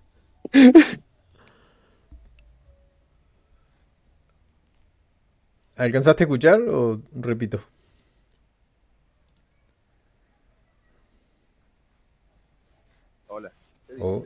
¿Alcanzaste 5.77 6.25
a 6.25 6.27
escuchar 6.27 6.61
o 6.69 7.01
repito? 7.15 7.63
Hola. 13.29 13.53
Oh. 14.01 14.25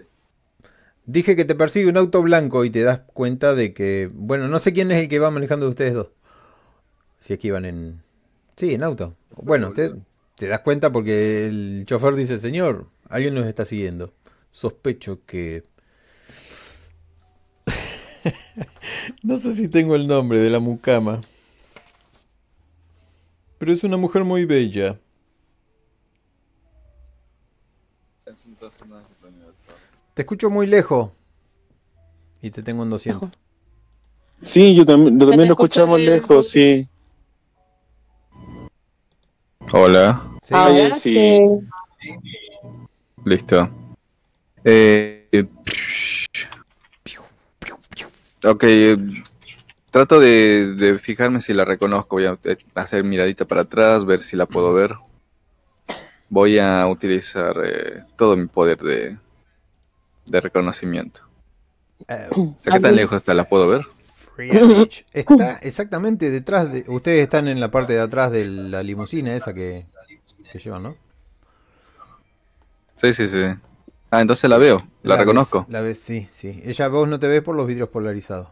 Dije 1.04 1.36
que 1.36 1.44
te 1.44 1.54
persigue 1.54 1.90
un 1.90 1.96
auto 1.96 2.22
blanco 2.22 2.64
y 2.64 2.70
te 2.70 2.82
das 2.82 3.00
cuenta 3.12 3.54
de 3.54 3.74
que, 3.74 4.08
bueno, 4.12 4.48
no 4.48 4.58
sé 4.60 4.72
quién 4.72 4.90
es 4.92 5.02
el 5.02 5.08
que 5.08 5.18
va 5.18 5.30
manejando 5.30 5.66
de 5.66 5.70
ustedes 5.70 5.94
dos. 5.94 6.08
Si 7.18 7.34
es 7.34 7.38
que 7.38 7.48
iban 7.48 7.64
en... 7.64 8.02
Sí, 8.56 8.74
en 8.74 8.82
auto. 8.82 9.16
Bueno, 9.36 9.72
te, 9.72 9.92
te 10.42 10.48
das 10.48 10.58
cuenta 10.58 10.90
porque 10.90 11.46
el 11.46 11.84
chofer 11.86 12.16
dice, 12.16 12.36
señor, 12.40 12.88
alguien 13.08 13.32
nos 13.32 13.46
está 13.46 13.64
siguiendo. 13.64 14.12
Sospecho 14.50 15.20
que... 15.24 15.62
no 19.22 19.38
sé 19.38 19.54
si 19.54 19.68
tengo 19.68 19.94
el 19.94 20.08
nombre 20.08 20.40
de 20.40 20.50
la 20.50 20.58
mucama. 20.58 21.20
Pero 23.58 23.72
es 23.72 23.84
una 23.84 23.96
mujer 23.96 24.24
muy 24.24 24.44
bella. 24.44 24.98
Te 30.14 30.22
escucho 30.22 30.50
muy 30.50 30.66
lejos. 30.66 31.12
Y 32.40 32.50
te 32.50 32.64
tengo 32.64 32.82
en 32.82 32.90
200. 32.90 33.30
Sí, 34.42 34.74
yo 34.74 34.84
también, 34.84 35.20
también 35.20 35.46
lo 35.46 35.54
escuchamos 35.54 36.00
lejos, 36.00 36.48
sí. 36.48 36.84
Hola. 39.70 40.31
Sí, 40.42 40.54
sí. 40.94 41.46
Listo. 43.24 43.70
Eh, 44.64 45.44
ok, 48.44 48.64
trato 49.90 50.18
de, 50.18 50.98
fijarme 51.00 51.40
si 51.40 51.54
la 51.54 51.64
reconozco. 51.64 52.16
Voy 52.16 52.26
a 52.26 52.38
hacer 52.74 53.04
miradita 53.04 53.44
para 53.44 53.62
atrás, 53.62 54.04
ver 54.04 54.20
si 54.20 54.36
la 54.36 54.46
puedo 54.46 54.72
ver. 54.72 54.96
Voy 56.28 56.58
a 56.58 56.86
utilizar 56.88 57.54
eh, 57.64 58.04
todo 58.16 58.36
mi 58.36 58.46
poder 58.46 58.78
de, 58.78 59.16
de 60.26 60.40
reconocimiento. 60.40 61.20
Eh, 62.08 62.26
¿Qué 62.64 62.80
tan 62.80 62.96
lejos 62.96 63.18
está? 63.18 63.32
¿La 63.32 63.44
puedo 63.44 63.68
ver? 63.68 63.86
Está 65.12 65.58
exactamente 65.58 66.30
detrás 66.30 66.72
de. 66.72 66.84
Ustedes 66.88 67.22
están 67.22 67.46
en 67.46 67.60
la 67.60 67.70
parte 67.70 67.92
de 67.92 68.00
atrás 68.00 68.32
de 68.32 68.44
la 68.44 68.82
limusina 68.82 69.36
esa 69.36 69.52
que, 69.52 69.84
que 70.52 70.58
llevan, 70.58 70.82
¿no? 70.82 70.96
Sí, 72.98 73.14
sí, 73.14 73.26
sí. 73.26 73.42
Ah, 74.10 74.20
entonces 74.20 74.50
la 74.50 74.58
veo, 74.58 74.86
la, 75.02 75.16
reconozco. 75.16 75.64
la 75.70 75.80
ves, 75.80 75.98
sí, 75.98 76.28
sí. 76.30 76.60
Ella 76.66 76.88
vos 76.88 77.08
no 77.08 77.18
te 77.18 77.26
ves 77.26 77.40
por 77.40 77.56
los 77.56 77.66
vidrios 77.66 77.88
polarizados. 77.88 78.48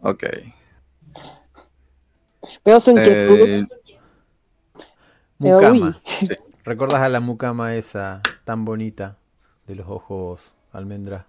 Ok. 0.00 0.24
Veo 2.64 2.80
su 2.80 2.92
inquietud. 2.92 3.38
Eh... 3.40 3.66
Mucama. 5.36 6.00
¿Recordás 6.64 7.02
a 7.02 7.10
la 7.10 7.20
mucama 7.20 7.74
esa 7.74 8.22
tan 8.44 8.64
bonita 8.64 9.18
de 9.66 9.74
los 9.74 9.86
ojos 9.88 10.54
almendra? 10.72 11.26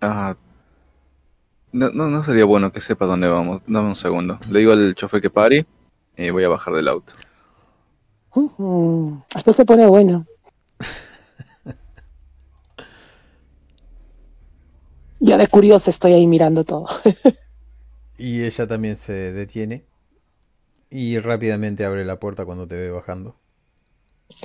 Ah, 0.00 0.34
no, 1.72 1.90
no, 1.90 2.24
sería 2.24 2.44
bueno 2.44 2.70
que 2.72 2.80
sepa 2.80 3.06
dónde 3.06 3.28
vamos. 3.28 3.62
Dame 3.66 3.88
un 3.88 3.96
segundo. 3.96 4.38
Le 4.50 4.60
digo 4.60 4.72
al 4.72 4.94
chofer 4.94 5.20
que 5.20 5.30
pare 5.30 5.66
y 6.16 6.30
voy 6.30 6.44
a 6.44 6.48
bajar 6.48 6.74
del 6.74 6.88
auto. 6.88 7.14
Esto 9.34 9.52
se 9.52 9.64
pone 9.64 9.86
bueno. 9.86 10.26
Yo 15.20 15.36
de 15.36 15.46
curioso 15.48 15.90
estoy 15.90 16.12
ahí 16.14 16.26
mirando 16.26 16.64
todo. 16.64 16.86
y 18.16 18.42
ella 18.44 18.66
también 18.66 18.96
se 18.96 19.32
detiene 19.32 19.84
y 20.90 21.18
rápidamente 21.18 21.84
abre 21.84 22.04
la 22.04 22.20
puerta 22.20 22.44
cuando 22.44 22.66
te 22.66 22.76
ve 22.76 22.90
bajando. 22.90 23.36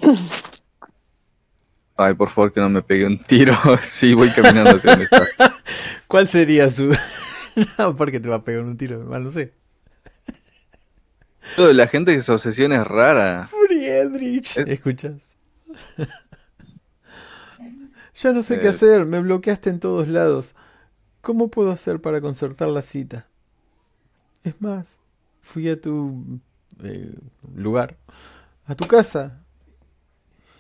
Ay, 1.97 2.13
por 2.13 2.29
favor 2.29 2.53
que 2.53 2.59
no 2.59 2.69
me 2.69 2.83
pegue 2.83 3.05
un 3.05 3.21
tiro. 3.23 3.57
sí, 3.83 4.13
voy 4.13 4.29
caminando 4.29 4.77
hacia 4.77 4.95
mi 4.95 5.05
¿Cuál 6.07 6.27
sería 6.27 6.69
su...? 6.69 6.95
no, 7.77 7.95
porque 7.95 8.19
te 8.19 8.29
va 8.29 8.35
a 8.35 8.43
pegar 8.43 8.63
un 8.63 8.77
tiro, 8.77 9.03
mal 9.05 9.23
no 9.23 9.31
sé. 9.31 9.53
La 11.57 11.87
gente 11.87 12.15
que 12.15 12.21
su 12.21 12.33
obsesión 12.33 12.71
es 12.71 12.85
rara. 12.85 13.47
Friedrich. 13.47 14.57
¿Escuchas? 14.57 15.35
ya 18.13 18.31
no 18.31 18.43
sé 18.43 18.59
qué 18.59 18.67
eh. 18.67 18.69
hacer, 18.69 19.05
me 19.05 19.19
bloqueaste 19.21 19.71
en 19.71 19.79
todos 19.79 20.07
lados. 20.07 20.53
¿Cómo 21.21 21.49
puedo 21.49 21.71
hacer 21.71 21.99
para 21.99 22.21
concertar 22.21 22.67
la 22.67 22.83
cita? 22.83 23.27
Es 24.43 24.61
más, 24.61 24.99
fui 25.41 25.67
a 25.69 25.79
tu 25.79 26.39
eh, 26.83 27.15
lugar, 27.55 27.97
a 28.65 28.75
tu 28.75 28.85
casa, 28.85 29.41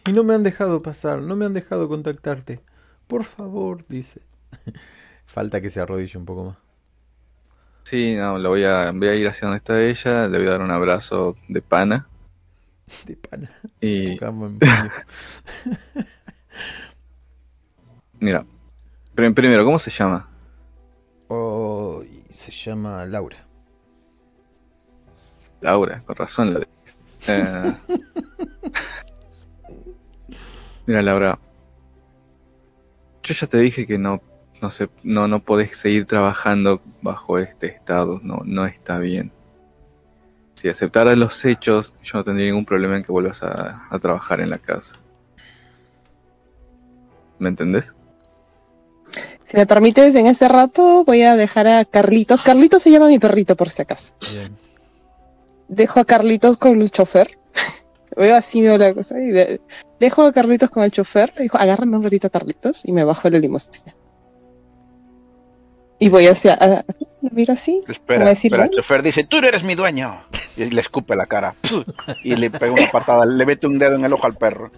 y 0.07 0.13
no 0.13 0.23
me 0.23 0.33
han 0.33 0.43
dejado 0.43 0.81
pasar, 0.81 1.21
no 1.21 1.35
me 1.35 1.45
han 1.45 1.53
dejado 1.53 1.89
contactarte. 1.89 2.61
Por 3.07 3.23
favor, 3.25 3.85
dice. 3.87 4.21
Falta 5.25 5.59
que 5.61 5.69
se 5.69 5.81
arrodille 5.81 6.17
un 6.17 6.25
poco 6.25 6.45
más. 6.45 6.57
Sí, 7.83 8.15
no, 8.15 8.41
voy 8.41 8.63
a, 8.63 8.91
voy 8.91 9.07
a 9.07 9.15
ir 9.15 9.27
hacia 9.27 9.47
donde 9.47 9.57
está 9.57 9.81
ella, 9.81 10.27
le 10.27 10.37
voy 10.37 10.47
a 10.47 10.51
dar 10.51 10.61
un 10.61 10.71
abrazo 10.71 11.35
de 11.47 11.61
pana. 11.61 12.07
De 13.05 13.15
pana. 13.15 13.49
Y... 13.81 14.17
Mira, 18.19 18.45
primero, 19.13 19.63
¿cómo 19.63 19.77
se 19.77 19.91
llama? 19.91 20.27
Oh, 21.27 22.01
se 22.29 22.51
llama 22.51 23.05
Laura. 23.05 23.37
Laura, 25.61 26.01
con 26.05 26.15
razón 26.15 26.53
la 26.53 26.59
de... 26.59 26.67
Eh, 27.27 27.75
Mira, 30.87 31.01
Laura, 31.01 31.37
yo 33.21 33.33
ya 33.33 33.45
te 33.45 33.57
dije 33.57 33.85
que 33.85 33.97
no, 33.97 34.21
no 34.61 34.69
sé, 34.69 34.87
no, 35.03 35.27
no 35.27 35.43
podés 35.43 35.75
seguir 35.75 36.05
trabajando 36.05 36.81
bajo 37.01 37.37
este 37.39 37.67
estado, 37.67 38.21
no, 38.23 38.41
no 38.45 38.65
está 38.65 38.97
bien. 38.97 39.33
Si 40.53 40.69
aceptaras 40.69 41.17
los 41.17 41.43
hechos, 41.43 41.93
yo 42.03 42.17
no 42.17 42.23
tendría 42.23 42.47
ningún 42.47 42.65
problema 42.65 42.95
en 42.95 43.03
que 43.03 43.11
vuelvas 43.11 43.43
a, 43.43 43.85
a 43.89 43.99
trabajar 43.99 44.39
en 44.39 44.49
la 44.49 44.59
casa. 44.59 44.95
¿Me 47.37 47.49
entendés? 47.49 47.93
Si 49.43 49.57
me 49.57 49.67
permites, 49.67 50.15
en 50.15 50.25
ese 50.25 50.47
rato 50.47 51.03
voy 51.03 51.23
a 51.23 51.35
dejar 51.35 51.67
a 51.67 51.83
Carlitos. 51.83 52.41
Carlitos 52.41 52.81
se 52.81 52.91
llama 52.91 53.09
mi 53.09 53.19
perrito, 53.19 53.57
por 53.57 53.69
si 53.69 53.81
acaso. 53.81 54.13
Bien. 54.31 54.57
Dejo 55.67 55.99
a 55.99 56.05
Carlitos 56.05 56.55
con 56.55 56.81
el 56.81 56.91
chofer 56.91 57.37
Veo 58.17 58.35
así 58.35 58.61
veo 58.61 58.77
la 58.77 58.93
cosa 58.93 59.19
y 59.19 59.31
dejo 59.99 60.23
a 60.23 60.31
Carlitos 60.31 60.71
con 60.71 60.83
el 60.83 60.91
chofer, 60.91 61.31
le 61.35 61.43
dijo, 61.43 61.57
agárrame 61.57 61.97
un 61.97 62.03
ratito 62.03 62.27
a 62.27 62.29
Carlitos 62.31 62.81
y 62.83 62.91
me 62.91 63.03
bajo 63.03 63.23
de 63.23 63.31
la 63.31 63.39
limusina. 63.39 63.95
Y 65.99 66.09
voy 66.09 66.27
hacia, 66.27 66.85
miro 67.31 67.53
así. 67.53 67.81
Espera, 67.87 68.29
espera, 68.31 68.65
el 68.65 68.71
chofer 68.71 69.03
dice, 69.03 69.23
tú 69.23 69.41
no 69.41 69.47
eres 69.47 69.63
mi 69.63 69.75
dueño. 69.75 70.23
Y 70.55 70.71
le 70.71 70.81
escupe 70.81 71.15
la 71.15 71.27
cara. 71.27 71.53
Y 72.23 72.35
le 72.35 72.49
pega 72.49 72.71
una 72.71 72.91
patada, 72.91 73.25
le 73.27 73.45
mete 73.45 73.67
un 73.67 73.77
dedo 73.77 73.95
en 73.95 74.05
el 74.05 74.13
ojo 74.13 74.25
al 74.25 74.35
perro. 74.35 74.71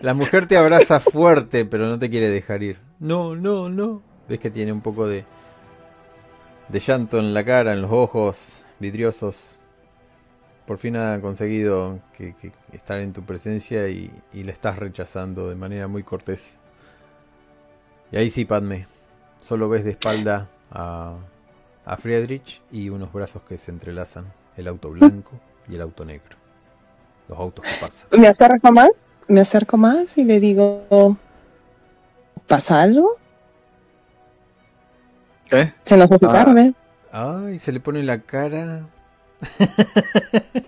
La 0.00 0.14
mujer 0.14 0.46
te 0.46 0.56
abraza 0.56 1.00
fuerte, 1.00 1.64
pero 1.64 1.86
no 1.86 1.98
te 1.98 2.08
quiere 2.08 2.30
dejar 2.30 2.62
ir. 2.62 2.78
No, 3.00 3.34
no, 3.34 3.68
no. 3.68 4.02
Ves 4.28 4.38
que 4.38 4.50
tiene 4.50 4.72
un 4.72 4.80
poco 4.80 5.08
de, 5.08 5.24
de 6.68 6.80
llanto 6.80 7.18
en 7.18 7.34
la 7.34 7.44
cara, 7.44 7.72
en 7.72 7.82
los 7.82 7.90
ojos 7.90 8.64
vidriosos 8.78 9.55
por 10.66 10.78
fin 10.78 10.96
ha 10.96 11.20
conseguido 11.20 12.00
que, 12.16 12.34
estar 12.72 13.00
en 13.00 13.12
tu 13.12 13.22
presencia 13.22 13.88
y, 13.88 14.10
le 14.32 14.52
estás 14.52 14.78
rechazando 14.78 15.48
de 15.48 15.54
manera 15.54 15.86
muy 15.86 16.02
cortés. 16.02 16.58
Y 18.10 18.16
ahí 18.16 18.30
sí, 18.30 18.44
Padme, 18.44 18.86
solo 19.40 19.68
ves 19.68 19.84
de 19.84 19.92
espalda 19.92 20.48
a, 20.70 21.14
a 21.84 21.96
Friedrich 21.96 22.62
y 22.70 22.88
unos 22.88 23.12
brazos 23.12 23.42
que 23.48 23.58
se 23.58 23.70
entrelazan, 23.70 24.26
el 24.56 24.68
auto 24.68 24.90
blanco 24.90 25.32
y 25.68 25.76
el 25.76 25.80
auto 25.80 26.04
negro. 26.04 26.36
Los 27.28 27.38
autos 27.38 27.64
que 27.64 27.70
pasan. 27.80 28.08
Me 28.18 28.28
acerco 28.28 28.72
más, 28.72 28.90
me 29.28 29.40
acerco 29.40 29.76
más 29.76 30.18
y 30.18 30.24
le 30.24 30.40
digo, 30.40 31.16
¿pasa 32.46 32.82
algo? 32.82 33.16
¿Qué? 35.46 35.72
Se 35.84 35.96
nos 35.96 36.10
va 36.10 36.40
a 36.40 36.74
Ay, 37.12 37.58
se 37.60 37.70
le 37.72 37.78
pone 37.78 38.02
la 38.02 38.20
cara 38.20 38.84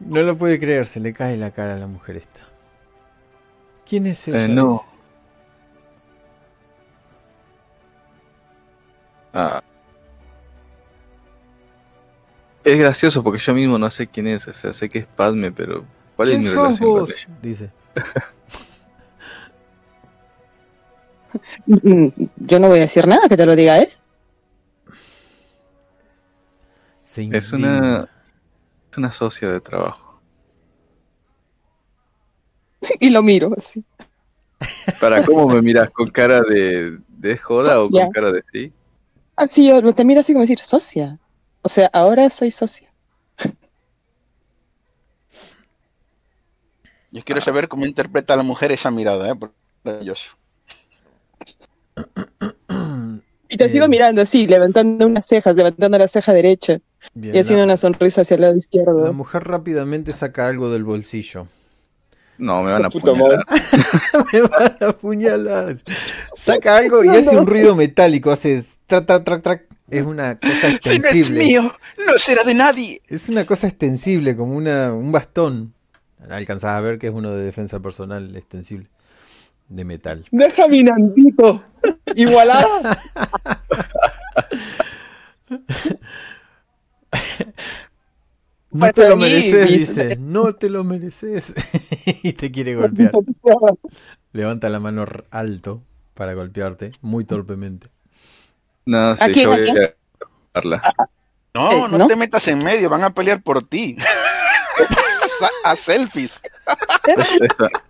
No 0.00 0.22
lo 0.22 0.36
puede 0.36 0.60
creer, 0.60 0.86
se 0.86 1.00
le 1.00 1.12
cae 1.14 1.36
la 1.36 1.50
cara 1.50 1.74
a 1.74 1.78
la 1.78 1.86
mujer 1.86 2.16
esta. 2.16 2.40
¿Quién 3.88 4.06
es 4.06 4.28
ella? 4.28 4.44
Eh, 4.44 4.48
no. 4.48 4.84
Ah. 9.32 9.62
Es 12.62 12.78
gracioso 12.78 13.22
porque 13.22 13.38
yo 13.38 13.54
mismo 13.54 13.78
no 13.78 13.90
sé 13.90 14.06
quién 14.06 14.26
es, 14.26 14.46
o 14.46 14.52
sea, 14.52 14.72
sé 14.72 14.88
que 14.88 15.00
es 15.00 15.06
Padme, 15.06 15.52
pero 15.52 15.84
¿cuál 16.16 16.30
es 16.30 16.38
mi 16.38 16.44
sos 16.44 16.78
vos? 16.78 17.26
Dice. 17.42 17.70
Yo 21.66 22.60
no 22.60 22.68
voy 22.68 22.78
a 22.78 22.82
decir 22.82 23.08
nada 23.08 23.28
que 23.28 23.36
te 23.36 23.44
lo 23.44 23.56
diga, 23.56 23.80
¿eh? 23.80 23.88
Es 27.16 27.52
una 27.52 28.08
es 28.90 28.98
una 28.98 29.12
socia 29.12 29.50
de 29.50 29.60
trabajo. 29.60 30.20
y 33.00 33.10
lo 33.10 33.22
miro 33.22 33.50
así. 33.56 33.84
¿Para 35.00 35.24
cómo 35.24 35.48
me 35.48 35.60
miras? 35.62 35.90
¿Con 35.90 36.10
cara 36.10 36.40
de, 36.40 36.98
de 37.08 37.36
joda 37.36 37.82
o 37.82 37.90
con 37.90 38.10
cara 38.10 38.32
de 38.32 38.44
sí? 38.52 38.72
Ah, 39.36 39.46
sí, 39.50 39.66
yo 39.66 39.92
te 39.92 40.04
miro 40.04 40.20
así 40.20 40.32
como 40.32 40.42
decir, 40.42 40.60
socia. 40.60 41.18
O 41.62 41.68
sea, 41.68 41.90
ahora 41.92 42.28
soy 42.30 42.50
socia. 42.50 42.92
Yo 47.10 47.22
quiero 47.24 47.40
saber 47.40 47.68
cómo 47.68 47.86
interpreta 47.86 48.36
la 48.36 48.42
mujer 48.42 48.72
esa 48.72 48.90
mirada, 48.90 49.30
¿eh? 49.30 49.34
Maravilloso. 49.82 50.30
Y 53.48 53.56
te 53.56 53.68
sigo 53.68 53.88
mirando 53.88 54.22
así, 54.22 54.46
levantando 54.46 55.06
unas 55.06 55.26
cejas, 55.26 55.54
levantando 55.54 55.96
la 55.98 56.08
ceja 56.08 56.32
derecha 56.32 56.80
y 57.14 57.38
haciendo 57.38 57.64
una 57.64 57.76
sonrisa 57.76 58.22
hacia 58.22 58.36
el 58.36 58.40
lado 58.42 58.56
izquierdo. 58.56 59.04
La 59.04 59.12
mujer 59.12 59.44
rápidamente 59.44 60.12
saca 60.12 60.46
algo 60.48 60.70
del 60.70 60.84
bolsillo. 60.84 61.46
No, 62.38 62.62
me 62.62 62.72
van 62.72 62.84
a 62.84 62.88
apuñalar. 62.88 63.44
me 64.32 64.42
van 64.42 64.76
a 64.80 64.86
apuñalar. 64.88 65.76
Saca 66.34 66.76
algo 66.78 67.04
y 67.04 67.08
hace 67.08 67.36
un 67.36 67.46
ruido 67.46 67.76
metálico, 67.76 68.30
hace 68.30 68.64
trac, 68.86 69.06
trac, 69.06 69.24
trac, 69.24 69.42
trac. 69.42 69.66
Es 69.88 70.04
una 70.04 70.38
cosa 70.38 70.70
extensible. 70.70 71.44
Si 71.44 71.54
no 71.54 71.60
es 71.60 71.70
mío, 71.70 71.74
no 72.06 72.18
será 72.18 72.42
de 72.42 72.54
nadie. 72.54 73.02
Es 73.06 73.28
una 73.28 73.44
cosa 73.44 73.68
extensible, 73.68 74.36
como 74.36 74.56
una, 74.56 74.92
un 74.92 75.12
bastón. 75.12 75.74
Alcanzás 76.28 76.70
a 76.70 76.80
ver 76.80 76.98
que 76.98 77.08
es 77.08 77.12
uno 77.12 77.32
de 77.32 77.44
defensa 77.44 77.80
personal 77.80 78.34
extensible. 78.34 78.88
De 79.68 79.84
metal. 79.84 80.24
Deja 80.30 80.68
mi 80.68 80.82
nandito. 80.82 81.62
Igualada. 82.14 83.02
No 88.74 88.92
te 88.92 89.08
lo 89.08 89.16
mereces, 89.16 89.68
dice. 89.68 90.16
No 90.18 90.52
te 90.52 90.68
lo 90.68 90.82
mereces. 90.82 91.54
y 92.24 92.32
te 92.32 92.50
quiere 92.50 92.74
golpear. 92.74 93.12
Levanta 94.32 94.68
la 94.68 94.80
mano 94.80 95.06
alto 95.30 95.80
para 96.12 96.34
golpearte, 96.34 96.90
muy 97.00 97.24
torpemente. 97.24 97.88
No, 98.84 99.16
sí, 99.16 99.32
yo 99.32 99.50
voy 99.50 99.60
a 100.54 100.94
No, 101.54 101.70
eh, 101.70 101.88
no, 101.88 102.06
te 102.08 102.16
metas 102.16 102.48
en 102.48 102.58
medio, 102.58 102.90
van 102.90 103.04
a 103.04 103.14
pelear 103.14 103.40
por 103.42 103.64
ti. 103.64 103.96
a, 105.64 105.76
selfies. 105.76 106.42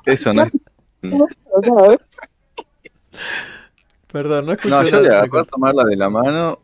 Eso, 0.04 0.34
no 0.34 0.42
es. 0.42 0.52
Perdón, 4.12 4.46
no 4.46 4.52
escucho 4.52 4.82
No, 4.82 4.82
yo 4.86 5.00
le 5.00 5.28
voy 5.28 5.40
a 5.40 5.44
tomarla 5.44 5.84
de 5.84 5.96
la 5.96 6.10
mano 6.10 6.60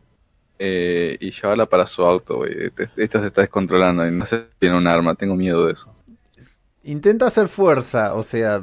eh, 0.63 1.17
y 1.19 1.31
llevarla 1.31 1.65
para 1.65 1.87
su 1.87 2.03
auto, 2.03 2.37
güey. 2.37 2.71
Esta 2.95 3.19
se 3.19 3.27
está 3.27 3.41
descontrolando 3.41 4.07
y 4.07 4.11
no 4.11 4.27
sé 4.27 4.37
si 4.37 4.43
tiene 4.59 4.77
un 4.77 4.87
arma, 4.87 5.15
tengo 5.15 5.35
miedo 5.35 5.65
de 5.65 5.73
eso. 5.73 5.91
Intenta 6.83 7.25
hacer 7.25 7.47
fuerza, 7.47 8.13
o 8.13 8.21
sea, 8.21 8.61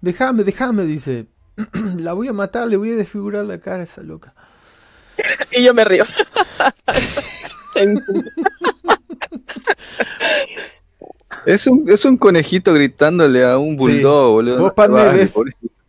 déjame, 0.00 0.44
déjame, 0.44 0.84
dice. 0.84 1.26
la 1.98 2.12
voy 2.12 2.28
a 2.28 2.32
matar, 2.32 2.68
le 2.68 2.76
voy 2.76 2.92
a 2.92 2.96
desfigurar 2.96 3.44
la 3.44 3.58
cara 3.58 3.80
a 3.80 3.84
esa 3.86 4.04
loca. 4.04 4.34
y 5.50 5.64
yo 5.64 5.74
me 5.74 5.84
río. 5.84 6.04
es, 11.44 11.66
un, 11.66 11.90
es 11.90 12.04
un 12.04 12.18
conejito 12.18 12.72
gritándole 12.72 13.44
a 13.44 13.58
un 13.58 13.74
bulldog, 13.74 14.30
boludo. 14.30 14.72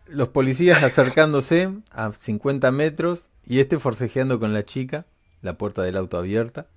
los 0.08 0.28
policías 0.30 0.82
acercándose 0.82 1.70
a 1.92 2.12
50 2.12 2.72
metros 2.72 3.31
y 3.46 3.60
este 3.60 3.80
forcejeando 3.80 4.40
con 4.40 4.54
la 4.54 4.66
chica, 4.66 5.06
la 5.42 5.58
puerta 5.58 5.84
del 5.84 5.98
auto 5.98 6.18
abierta. 6.18 6.68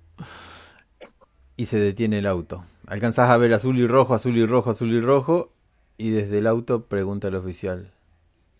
Y 1.55 1.67
se 1.67 1.79
detiene 1.79 2.19
el 2.19 2.27
auto. 2.27 2.65
Alcanzás 2.87 3.29
a 3.29 3.37
ver 3.37 3.53
azul 3.53 3.77
y 3.77 3.87
rojo, 3.87 4.13
azul 4.13 4.37
y 4.37 4.45
rojo, 4.45 4.71
azul 4.71 4.91
y 4.91 4.99
rojo. 4.99 5.51
Y 5.97 6.09
desde 6.09 6.39
el 6.39 6.47
auto 6.47 6.85
pregunta 6.85 7.29
el 7.29 7.35
oficial. 7.35 7.91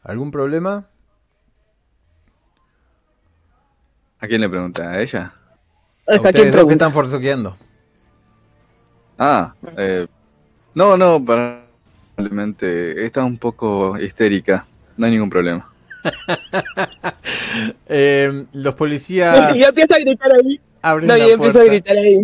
¿Algún 0.02 0.32
problema? 0.32 0.88
¿A 4.20 4.28
quién 4.28 4.40
le 4.40 4.50
pregunta? 4.50 4.90
¿A 4.90 5.02
ella? 5.02 5.34
A 6.08 6.16
ustedes 6.16 6.54
dos 6.54 6.68
que 6.68 6.74
están 6.74 6.94
forcejeando. 6.94 7.58
Ah, 9.18 9.54
eh, 9.78 10.08
no, 10.74 10.98
no, 10.98 11.24
probablemente 11.24 13.06
está 13.06 13.24
un 13.24 13.38
poco 13.38 13.98
histérica. 14.00 14.68
No 14.98 15.06
hay 15.06 15.12
ningún 15.12 15.30
problema. 15.30 15.75
Eh, 17.88 18.46
los 18.54 18.76
policías. 18.76 19.58
Yo 19.58 19.68
empiezo 19.68 19.94
a 19.94 20.00
gritar 20.00 20.32
ahí. 20.34 20.60
No, 21.02 21.18
yo 21.18 21.30
empiezo 21.30 21.60
a 21.62 21.64
gritar 21.64 21.98
ahí. 21.98 22.20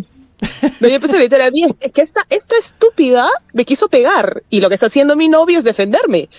No, 0.79 0.88
yo 0.88 0.95
empiezo 0.95 1.15
a 1.15 1.19
gritar 1.19 1.41
a 1.41 1.51
mí. 1.51 1.65
Es 1.79 1.91
que 1.91 2.01
esta, 2.01 2.21
esta 2.29 2.57
estúpida 2.57 3.29
me 3.53 3.65
quiso 3.65 3.88
pegar. 3.88 4.43
Y 4.49 4.59
lo 4.59 4.69
que 4.69 4.75
está 4.75 4.88
haciendo 4.88 5.15
mi 5.15 5.27
novio 5.29 5.59
es 5.59 5.63
defenderme. 5.63 6.29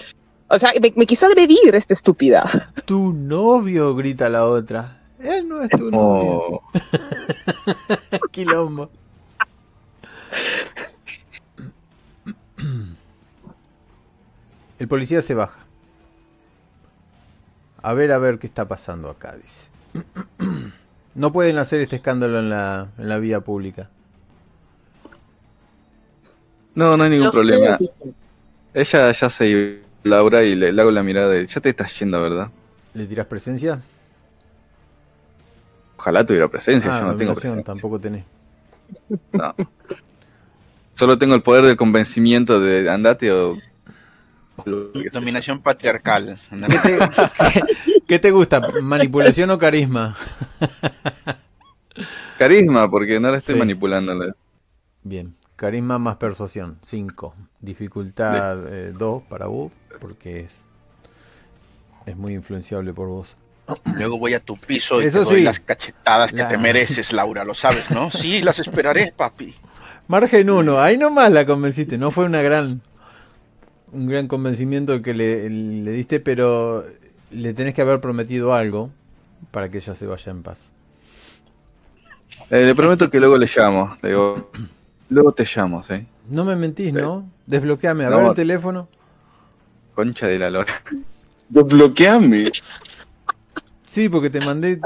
O 0.48 0.58
sea, 0.58 0.72
me, 0.80 0.92
me 0.96 1.06
quiso 1.06 1.26
agredir 1.26 1.74
esta 1.74 1.94
estúpida. 1.94 2.72
Tu 2.84 3.12
novio, 3.12 3.94
grita 3.94 4.28
la 4.28 4.46
otra. 4.46 5.00
Él 5.18 5.48
no 5.48 5.62
es 5.62 5.70
tu 5.70 5.90
novio. 5.90 6.62
Quilombo. 8.32 8.90
El 14.78 14.88
policía 14.88 15.22
se 15.22 15.34
baja. 15.34 15.61
A 17.82 17.94
ver, 17.94 18.12
a 18.12 18.18
ver 18.18 18.38
qué 18.38 18.46
está 18.46 18.68
pasando 18.68 19.10
acá, 19.10 19.36
dice. 19.36 19.68
No 21.14 21.30
pueden 21.30 21.58
hacer 21.58 21.82
este 21.82 21.96
escándalo 21.96 22.38
en 22.38 22.48
la, 22.48 22.88
en 22.96 23.06
la 23.06 23.18
vía 23.18 23.40
pública. 23.40 23.90
No, 26.74 26.96
no 26.96 27.04
hay 27.04 27.10
ningún 27.10 27.30
problema. 27.30 27.76
Ella 28.72 29.12
ya 29.12 29.28
se 29.28 29.46
iba, 29.46 29.86
Laura, 30.04 30.42
y 30.42 30.54
le, 30.54 30.68
hago 30.68 30.90
la 30.90 31.02
mirada 31.02 31.28
de, 31.28 31.46
ya 31.46 31.60
te 31.60 31.68
estás 31.68 31.98
yendo, 31.98 32.22
¿verdad? 32.22 32.50
¿Le 32.94 33.06
tiras 33.06 33.26
presencia? 33.26 33.82
Ojalá 35.98 36.24
tuviera 36.24 36.48
presencia, 36.48 36.98
yo 36.98 37.06
no 37.06 37.16
tengo 37.16 37.34
presencia. 37.34 37.62
Tampoco 37.62 38.00
tenés. 38.00 38.24
No. 39.32 39.54
Solo 40.94 41.18
tengo 41.18 41.34
el 41.34 41.42
poder 41.42 41.64
del 41.64 41.76
convencimiento 41.76 42.60
de 42.60 42.90
andate 42.90 43.30
o 43.32 43.58
Dominación 45.12 45.60
patriarcal. 45.60 46.38
¿Qué 48.06 48.18
te, 48.18 48.30
gusta? 48.30 48.60
¿Manipulación 48.82 49.50
o 49.50 49.58
carisma? 49.58 50.14
Carisma, 52.38 52.90
porque 52.90 53.18
no 53.20 53.30
la 53.30 53.38
estoy 53.38 53.54
manipulando. 53.54 54.34
Bien, 55.02 55.34
carisma 55.56 55.98
más 55.98 56.16
persuasión, 56.16 56.78
5. 56.82 57.34
Dificultad 57.60 58.56
2 58.56 58.62
eh, 58.70 59.24
para 59.28 59.46
vos, 59.46 59.72
porque 60.00 60.40
es, 60.40 60.66
es 62.06 62.16
muy 62.16 62.34
influenciable 62.34 62.92
por 62.92 63.08
vos. 63.08 63.36
Luego 63.94 64.18
voy 64.18 64.34
a 64.34 64.40
tu 64.40 64.56
piso 64.56 65.00
y 65.00 65.04
te 65.04 65.10
doy 65.10 65.42
las 65.42 65.60
cachetadas 65.60 66.32
que 66.32 66.44
te 66.44 66.58
mereces, 66.58 67.12
Laura, 67.12 67.44
lo 67.44 67.54
sabes, 67.54 67.90
¿no? 67.90 68.10
Sí, 68.10 68.42
las 68.42 68.58
esperaré, 68.58 69.12
papi. 69.16 69.54
Margen 70.08 70.50
1, 70.50 70.80
ahí 70.80 70.98
nomás 70.98 71.32
la 71.32 71.46
convenciste, 71.46 71.96
no 71.96 72.10
fue 72.10 72.24
una 72.24 72.42
gran 72.42 72.82
un 73.92 74.06
gran 74.06 74.26
convencimiento 74.26 75.02
que 75.02 75.14
le, 75.14 75.48
diste, 75.48 76.20
pero 76.20 76.82
le 77.30 77.54
tenés 77.54 77.74
que 77.74 77.82
haber 77.82 78.00
prometido 78.00 78.54
algo 78.54 78.90
para 79.50 79.70
que 79.70 79.78
ella 79.78 79.94
se 79.94 80.06
vaya 80.06 80.32
en 80.32 80.42
paz. 80.42 80.70
Eh, 82.50 82.64
le 82.64 82.74
prometo 82.74 83.10
que 83.10 83.20
luego 83.20 83.36
le 83.36 83.48
llamo. 83.54 83.96
digo, 84.02 84.50
luego 85.10 85.32
te 85.32 85.44
llamo, 85.44 85.82
¿sí? 85.84 86.06
No 86.28 86.44
me 86.44 86.56
mentís, 86.56 86.92
¿no? 86.92 87.28
Desbloqueame. 87.46 88.06
A 88.06 88.10
ver 88.10 88.26
el 88.26 88.34
teléfono. 88.34 88.88
Concha 89.94 90.26
de 90.26 90.38
la 90.38 90.50
lora. 90.50 90.72
Desbloqueame. 91.48 92.50
Sí, 93.84 94.08
porque 94.08 94.30
te 94.30 94.40
mandé 94.40 94.80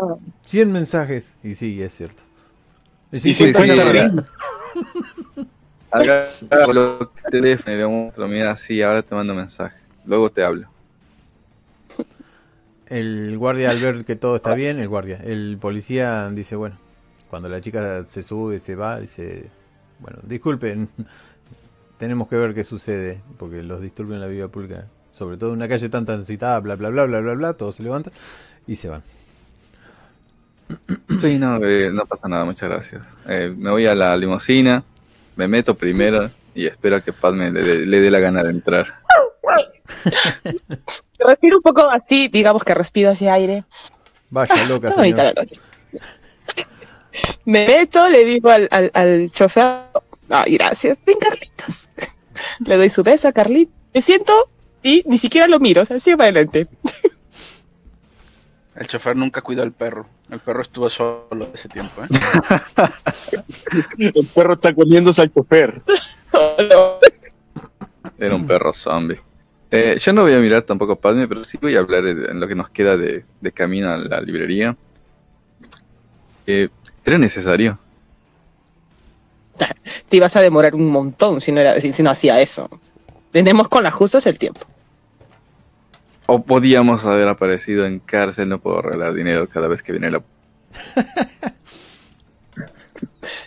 100 0.44 0.72
mensajes. 0.72 1.36
Y 1.44 1.54
sí, 1.54 1.80
es 1.80 1.94
cierto. 1.94 2.22
Y 3.12 3.20
sí, 3.20 3.32
sí, 3.32 3.52
Acá 5.91 6.26
el 6.41 7.30
teléfono 7.30 7.74
y 7.74 7.78
le 7.78 7.87
muestro, 7.87 8.28
mira, 8.28 8.57
sí, 8.57 8.82
ahora 8.82 9.03
te 9.03 9.14
mando 9.14 9.34
mensaje. 9.34 9.76
Luego 10.05 10.30
te 10.30 10.45
hablo. 10.45 10.68
El 12.87 13.37
guardia 13.37 13.70
al 13.70 13.80
ver 13.80 14.05
que 14.05 14.14
todo 14.14 14.37
está 14.37 14.55
bien, 14.55 14.78
el 14.78 14.89
guardia, 14.89 15.16
el 15.16 15.59
policía 15.61 16.30
dice, 16.30 16.55
bueno, 16.55 16.78
cuando 17.28 17.49
la 17.49 17.61
chica 17.61 18.05
se 18.05 18.22
sube, 18.22 18.61
se 18.61 18.76
va, 18.76 19.01
dice, 19.01 19.51
Bueno, 19.99 20.18
disculpen, 20.22 20.89
tenemos 21.99 22.28
que 22.28 22.37
ver 22.37 22.55
qué 22.55 22.62
sucede, 22.62 23.20
porque 23.39 23.62
los 23.62 23.80
disturbios 23.80 24.16
en 24.16 24.20
la 24.20 24.28
vida 24.28 24.49
pública, 24.49 24.87
sobre 25.11 25.37
todo 25.37 25.51
en 25.51 25.57
una 25.57 25.68
calle 25.68 25.89
tan 25.89 26.05
transitada, 26.05 26.61
bla, 26.61 26.76
bla, 26.76 26.91
bla, 26.91 27.07
bla, 27.07 27.20
bla, 27.20 27.34
bla, 27.34 27.53
todos 27.55 27.76
se 27.76 27.82
levantan 27.82 28.12
y 28.66 28.76
se 28.76 28.89
van. 28.89 29.03
Sí, 31.20 31.39
no, 31.39 31.57
eh, 31.64 31.91
no 31.93 32.07
pasa 32.07 32.28
nada, 32.28 32.45
muchas 32.45 32.68
gracias. 32.68 33.03
Eh, 33.28 33.53
me 33.57 33.70
voy 33.70 33.87
a 33.87 33.95
la 33.95 34.16
limusina, 34.16 34.84
me 35.37 35.47
meto 35.47 35.74
primero 35.74 36.30
y 36.55 36.66
espero 36.66 37.03
que 37.03 37.12
Paz 37.12 37.34
me 37.34 37.53
le, 37.53 38.01
dé 38.01 38.11
la 38.11 38.18
gana 38.18 38.43
de 38.43 38.51
entrar. 38.51 38.87
Respiro 41.18 41.59
un 41.59 41.62
poco 41.62 41.89
así, 41.89 42.28
digamos 42.28 42.64
que 42.64 42.74
respiro 42.74 43.11
hacia 43.11 43.34
aire. 43.34 43.64
Vaya 44.30 44.64
loca, 44.66 44.93
Me 47.45 47.66
meto, 47.66 48.09
le 48.09 48.24
digo 48.24 48.51
al, 48.51 48.68
al, 48.70 48.91
al 48.93 49.30
chofer, 49.30 49.82
ay, 50.28 50.57
gracias, 50.57 51.01
ven 51.05 51.18
Carlitos. 51.18 51.89
Le 52.66 52.76
doy 52.76 52.91
su 52.91 53.03
beso 53.03 53.28
a 53.28 53.32
Carlitos, 53.32 53.74
me 53.95 54.03
siento 54.03 54.32
y 54.82 55.03
ni 55.07 55.18
siquiera 55.18 55.49
lo 55.49 55.59
miro, 55.59 55.82
o 55.82 55.84
sea, 55.84 55.99
para 56.16 56.30
adelante. 56.30 56.68
El 58.77 58.87
chofer 58.89 59.16
nunca 59.16 59.41
cuidó 59.41 59.62
al 59.62 59.72
perro. 59.72 60.07
El 60.31 60.39
perro 60.39 60.61
estuvo 60.61 60.91
solo 60.91 61.49
ese 61.55 61.68
tiempo. 61.68 62.03
¿eh? 62.03 62.09
el 63.99 64.27
perro 64.35 64.53
está 64.53 64.74
comiéndose 64.74 65.22
al 65.22 65.33
chofer. 65.33 65.81
Era 68.18 68.35
un 68.35 68.47
perro 68.47 68.72
zombie. 68.74 69.20
Eh, 69.70 69.99
yo 70.01 70.12
no 70.12 70.22
voy 70.22 70.35
a 70.35 70.39
mirar 70.39 70.62
tampoco 70.62 70.93
a 70.93 71.01
Padme, 71.01 71.27
pero 71.27 71.43
sí 71.45 71.59
voy 71.61 71.74
a 71.77 71.81
hablar 71.81 72.07
en 72.07 72.39
lo 72.39 72.47
que 72.47 72.55
nos 72.55 72.68
queda 72.68 72.97
de, 72.97 73.24
camino 73.53 73.91
a 73.91 73.97
la 73.97 74.20
librería. 74.20 74.77
Eh, 76.47 76.68
era 77.05 77.18
necesario. 77.18 77.79
Te 80.09 80.16
ibas 80.16 80.37
a 80.37 80.41
demorar 80.41 80.74
un 80.74 80.91
montón 80.91 81.41
si 81.41 81.51
no, 81.51 81.61
era, 81.61 81.81
si 81.81 82.03
no 82.03 82.11
hacía 82.11 82.41
eso. 82.41 82.68
Tenemos 83.33 83.68
con 83.68 83.83
las 83.83 83.95
justas 83.95 84.27
el 84.27 84.39
tiempo. 84.39 84.66
O 86.27 86.43
podíamos 86.43 87.05
haber 87.05 87.29
aparecido 87.29 87.87
en 87.87 88.01
cárcel, 88.01 88.49
no 88.49 88.61
puedo 88.61 88.81
arreglar 88.81 89.14
dinero 89.14 89.49
cada 89.49 89.68
vez 89.68 89.83
que 89.83 89.93
viene 89.93 90.11
la... 90.11 90.18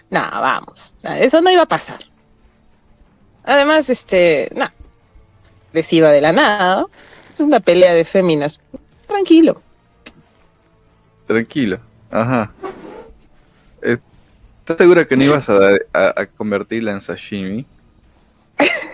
no, 0.10 0.22
vamos. 0.22 0.96
Eso 1.04 1.42
no 1.42 1.52
iba 1.52 1.64
a 1.64 1.68
pasar. 1.68 2.00
Además, 3.44 3.90
este, 3.90 4.50
no. 4.56 4.68
Les 5.74 5.92
iba 5.92 6.10
de 6.10 6.22
la 6.22 6.32
nada. 6.32 6.86
Es 7.34 7.40
una 7.42 7.60
pelea 7.60 7.94
de 7.94 8.06
féminas. 8.06 8.62
Tranquilo. 9.08 9.62
Tranquilo. 11.28 11.80
Ajá. 12.10 12.52
¿Estás 13.82 14.78
segura 14.78 15.06
que 15.06 15.18
no 15.18 15.24
ibas 15.24 15.50
a, 15.50 15.58
a 15.94 16.26
convertirla 16.28 16.92
en 16.92 17.02
sashimi? 17.02 17.66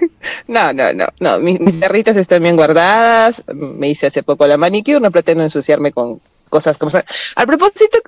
No, 0.48 0.74
no, 0.74 0.94
no, 0.94 1.08
no. 1.20 1.40
Mis, 1.40 1.60
mis 1.60 1.80
cerritas 1.80 2.18
están 2.18 2.44
bien 2.44 2.56
guardadas. 2.56 3.44
Me 3.54 3.90
hice 3.90 4.08
hace 4.08 4.24
poco 4.24 4.48
la 4.48 4.58
manicure. 4.58 5.00
No 5.00 5.12
pretendo 5.12 5.44
ensuciarme 5.44 5.92
con 5.92 6.22
cosas 6.50 6.78
como. 6.78 6.92
Al 7.36 7.48
propósito, 7.48 8.00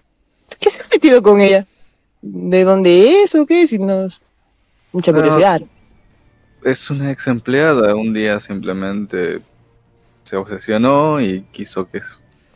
¿qué 0.60 0.72
se 0.72 0.82
has 0.82 0.90
metido 0.92 1.22
con 1.22 1.42
ella? 1.42 1.66
¿De 2.22 2.64
dónde 2.64 3.24
es 3.24 3.36
o 3.36 3.46
qué? 3.46 3.68
Si. 3.68 3.80
Mucha 3.80 5.14
curiosidad. 5.14 5.62
es 6.64 6.90
una 6.90 7.12
ex 7.12 7.28
empleada. 7.28 7.96
Un 7.96 8.14
día 8.14 8.40
simplemente 8.40 9.42
se 10.24 10.36
obsesionó 10.36 11.22
y 11.22 11.42
quiso 11.52 11.88
que 11.88 12.02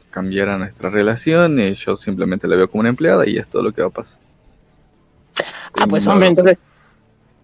cambiara 0.10 0.58
nuestra 0.58 0.90
relación. 0.90 1.60
Y 1.60 1.74
yo 1.74 1.98
simplemente 1.98 2.48
la 2.48 2.56
veo 2.56 2.70
como 2.70 2.82
una 2.82 2.90
empleada 2.90 3.28
y 3.28 3.38
es 3.38 3.48
todo 3.48 3.64
lo 3.64 3.74
que 3.74 3.82
va 3.82 3.90
a 3.90 3.92
pasar. 3.92 4.20
Ah, 5.74 5.88
pues 5.88 6.06
hombre, 6.08 6.28
entonces 6.28 6.58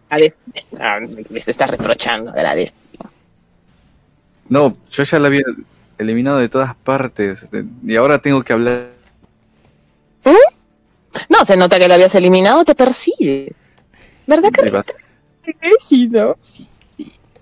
Ah, 0.10 1.00
me 1.00 1.40
está 1.40 1.68
reprochando, 1.68 2.32
agradezco. 2.32 2.78
No, 4.50 4.78
yo 4.92 5.04
ya 5.04 5.20
la 5.20 5.28
había 5.28 5.44
eliminado 5.98 6.38
de 6.38 6.50
todas 6.50 6.76
partes 6.76 7.46
y 7.86 7.96
ahora 7.96 8.20
tengo 8.20 8.44
que 8.44 8.54
hablar. 8.54 8.92
¿Mm? 10.24 10.56
No, 11.30 11.46
se 11.46 11.58
nota 11.58 11.80
que 11.80 11.88
la 11.88 11.96
habías 11.96 12.16
eliminado, 12.16 12.64
te 12.64 12.76
persigue. 12.76 13.54
¿Verdad 14.26 14.52
que 14.52 14.72
no? 16.10 16.36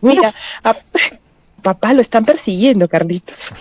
Mira, 0.01 0.34
papá 1.61 1.93
lo 1.93 2.01
están 2.01 2.26
persiguiendo, 2.26 2.88
Carlitos. 2.88 3.51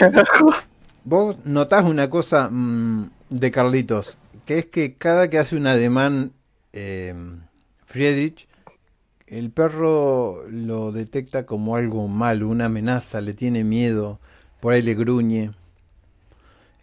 Vos 1.04 1.36
notás 1.44 1.84
una 1.84 2.10
cosa 2.10 2.48
mm, 2.50 3.10
de 3.30 3.50
Carlitos, 3.50 4.18
que 4.44 4.58
es 4.58 4.66
que 4.66 4.94
cada 4.94 5.28
que 5.28 5.38
hace 5.38 5.56
un 5.56 5.66
ademán 5.66 6.32
eh, 6.72 7.14
Friedrich, 7.88 8.46
el 9.26 9.50
perro 9.50 10.44
lo 10.50 10.92
detecta 10.92 11.46
como 11.46 11.74
algo 11.74 12.06
malo, 12.06 12.48
una 12.48 12.66
amenaza, 12.66 13.22
le 13.22 13.32
tiene 13.32 13.64
miedo, 13.64 14.20
por 14.60 14.74
ahí 14.74 14.82
le 14.82 14.94
gruñe. 14.94 15.52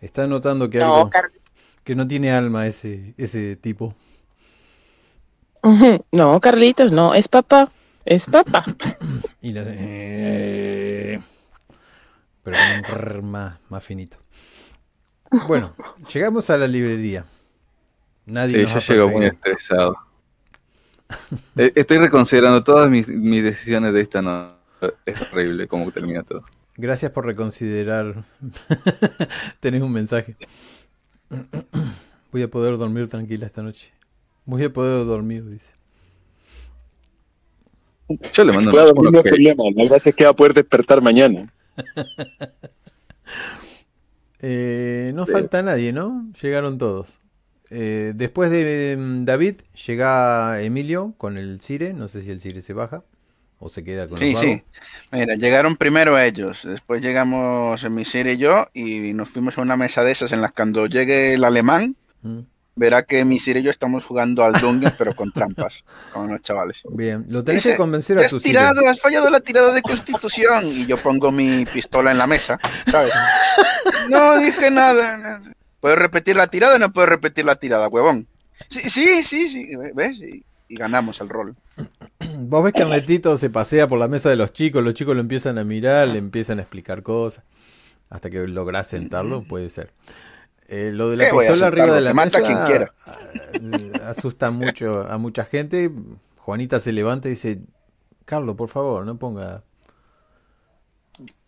Está 0.02 0.26
notando 0.26 0.72
que 0.72 0.82
algo 0.82 1.12
que 1.84 1.94
no 1.94 2.08
tiene 2.08 2.32
alma 2.32 2.66
ese 2.66 3.14
ese 3.18 3.56
tipo. 3.56 3.94
No, 6.12 6.40
Carlitos, 6.42 6.92
no, 6.92 7.14
es 7.14 7.28
papá, 7.28 7.72
es 8.04 8.26
papá. 8.26 8.66
y 9.42 9.54
la 9.54 9.62
eh, 9.64 11.20
pero 12.42 12.58
con 12.90 13.30
más, 13.30 13.60
más 13.70 13.84
finito. 13.84 14.18
Bueno, 15.48 15.76
llegamos 16.12 16.50
a 16.50 16.58
la 16.58 16.66
librería. 16.66 17.26
Nadie 18.26 18.66
sí, 18.66 18.74
yo 18.74 18.80
llego 18.80 19.10
muy 19.10 19.26
estresado. 19.26 19.96
Eh, 21.58 21.72
estoy 21.76 21.98
reconsiderando 21.98 22.64
todas 22.64 22.90
mis, 22.90 23.08
decisiones 23.08 23.94
de 23.94 24.02
esta 24.02 24.22
noche. 24.22 24.56
Es 25.06 25.22
horrible 25.22 25.68
cómo 25.68 25.90
termina 25.92 26.24
todo. 26.24 26.44
Gracias 26.78 27.12
por 27.12 27.26
reconsiderar. 27.26 28.26
Tenés 29.62 29.82
un 29.82 29.94
mensaje. 29.94 30.36
Voy 32.32 32.42
a 32.42 32.50
poder 32.50 32.78
dormir 32.78 33.08
tranquila 33.08 33.46
esta 33.46 33.64
noche. 33.64 33.94
Voy 34.44 34.66
a 34.66 34.74
poder 34.74 35.06
dormir, 35.06 35.50
dice. 35.50 35.74
Yo 38.34 38.44
le 38.44 38.52
mando 38.52 38.70
Puedo 38.70 38.94
dormir, 38.94 39.12
no 39.12 39.24
problema. 39.24 39.64
La 39.76 39.84
verdad 39.84 40.02
es 40.04 40.16
que 40.16 40.26
va 40.26 40.32
a 40.32 40.36
poder 40.36 40.54
despertar 40.54 41.02
mañana. 41.02 41.52
eh, 44.40 45.12
no 45.16 45.26
falta 45.26 45.62
nadie, 45.62 45.94
¿no? 45.94 46.30
Llegaron 46.42 46.78
todos. 46.78 47.20
Eh, 47.70 48.14
después 48.16 48.52
de 48.52 48.96
mm, 48.98 49.26
David 49.26 49.56
llega 49.86 50.62
Emilio 50.62 51.14
con 51.18 51.38
el 51.38 51.60
Cire, 51.62 51.94
no 51.94 52.08
sé 52.08 52.22
si 52.22 52.32
el 52.32 52.42
Cire 52.42 52.62
se 52.62 52.74
baja 52.74 53.04
o 53.60 53.70
se 53.70 53.84
queda 53.84 54.08
con 54.08 54.20
Sí, 54.20 54.36
sí. 54.40 54.64
Mira, 55.12 55.36
llegaron 55.36 55.78
primero 55.78 56.20
ellos, 56.20 56.64
después 56.64 57.02
llegamos 57.02 57.90
mi 57.90 58.06
Cire 58.06 58.34
y 58.34 58.38
yo 58.38 58.68
y 58.74 59.14
nos 59.14 59.30
fuimos 59.30 59.58
a 59.58 59.62
una 59.62 59.78
mesa 59.78 60.04
de 60.04 60.12
esas 60.12 60.32
en 60.32 60.42
las 60.42 60.52
que 60.52 60.58
cuando 60.58 60.86
llegue 60.88 61.34
el 61.34 61.44
alemán 61.44 61.96
mm. 62.22 62.40
verá 62.76 63.04
que 63.04 63.26
mi 63.26 63.40
Cire 63.40 63.62
y 63.62 63.64
yo 63.64 63.72
estamos 63.72 64.04
jugando 64.04 64.44
al 64.44 64.54
Dungeon 64.54 64.94
pero 64.98 65.16
con 65.16 65.32
trampas, 65.32 65.84
con 66.14 66.30
los 66.30 66.42
chavales. 66.42 66.84
Bien, 66.92 67.26
lo 67.30 67.44
tenés 67.44 67.64
que 67.64 67.76
convencer 67.76 68.20
a 68.20 68.28
tu 68.28 68.38
has 68.38 68.44
tirado, 68.44 68.88
has 68.88 69.00
fallado 69.00 69.30
la 69.32 69.40
tirada 69.40 69.74
de 69.74 69.82
constitución 69.82 70.68
y 70.68 70.86
yo 70.86 70.98
pongo 70.98 71.32
mi 71.32 71.66
pistola 71.66 72.12
en 72.12 72.20
la 72.20 72.28
mesa, 72.28 72.60
¿sabes? 72.92 73.14
No 74.10 74.38
dije 74.38 74.70
nada. 74.70 75.42
¿Puedo 75.86 75.98
repetir 75.98 76.36
la 76.36 76.48
tirada 76.48 76.78
o 76.78 76.80
no 76.80 76.92
puedo 76.92 77.06
repetir 77.06 77.46
la 77.46 77.58
tirada, 77.58 77.88
huevón? 77.90 78.28
Sí, 78.70 78.90
sí, 78.90 79.22
sí, 79.22 79.48
sí, 79.50 79.68
¿ves? 79.94 80.18
Y, 80.18 80.44
ganamos 80.68 81.22
el 81.22 81.30
rol. 81.30 81.56
Vos 82.40 82.64
ves 82.64 82.74
que 82.74 82.82
Arnetito 82.82 83.38
se 83.38 83.52
pasea 83.52 83.88
por 83.88 84.00
la 84.00 84.08
mesa 84.08 84.32
de 84.32 84.36
los 84.36 84.52
chicos, 84.52 84.84
los 84.84 84.96
chicos 84.96 85.14
lo 85.14 85.22
empiezan 85.22 85.60
a 85.60 85.64
mirar, 85.64 86.08
le 86.08 86.18
empiezan 86.18 86.58
a 86.58 86.64
explicar 86.64 87.04
cosas. 87.04 87.44
Hasta 88.10 88.32
que 88.32 88.48
lográs 88.48 88.88
sentarlo, 88.88 89.44
puede 89.44 89.70
ser. 89.70 89.92
Eh, 90.70 90.90
lo 90.92 91.12
de 91.12 91.18
la 91.18 91.30
pistola 91.30 91.68
arriba 91.68 91.94
de 91.94 92.02
la 92.02 92.16
mesa 92.16 92.42
quien 92.42 92.58
quiera. 92.66 92.92
Eh, 93.54 93.92
asusta 94.08 94.50
mucho 94.50 95.08
a 95.08 95.20
mucha 95.20 95.46
gente. 95.46 95.92
Juanita 96.38 96.80
se 96.80 96.94
levanta 96.94 97.28
y 97.28 97.32
dice, 97.34 97.60
Carlos, 98.26 98.56
por 98.56 98.70
favor, 98.70 99.06
no 99.06 99.18
ponga 99.20 99.62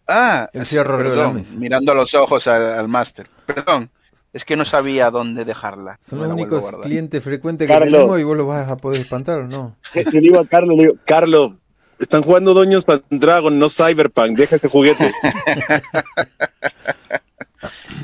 Ah, 0.08 0.48
el 0.54 0.68
la 1.18 1.30
mesa. 1.32 1.56
mirando 1.58 1.92
a 1.92 1.96
los 1.96 2.14
ojos 2.14 2.46
al 2.46 2.88
máster. 2.88 3.28
Perdón, 3.48 3.90
es 4.34 4.46
que 4.46 4.56
no 4.56 4.66
sabía 4.66 5.10
dónde 5.10 5.46
dejarla. 5.46 5.98
Son 6.02 6.20
los 6.20 6.32
únicos 6.32 6.72
clientes 6.82 7.24
frecuentes 7.24 7.68
que 7.68 7.74
tenemos 7.74 8.20
y 8.20 8.24
vos 8.24 8.38
lo 8.38 8.46
vas 8.46 8.70
a 8.70 8.78
poder 8.78 9.02
espantar 9.02 9.40
o 9.40 9.48
no. 9.48 9.76
Le 9.94 10.22
digo 10.22 10.40
a 10.40 10.46
Carlos, 10.46 10.78
le 10.78 10.84
digo, 10.84 10.96
Carlos, 11.06 11.54
están 12.00 12.22
jugando 12.22 12.54
Doños 12.54 12.86
para 12.86 13.02
Dragon, 13.10 13.58
no 13.58 13.70
Cyberpunk, 13.70 14.38
deja 14.38 14.58
ese 14.58 14.68
juguete. 14.68 15.12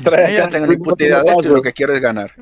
ya 0.04 0.48
tengo 0.48 0.66
ni 0.66 0.76
puta 0.76 1.04
idea 1.04 1.22
de 1.22 1.30
esto 1.30 1.48
lo 1.48 1.62
que 1.62 1.72
quiero 1.72 1.94
es 1.94 2.00
ganar. 2.00 2.32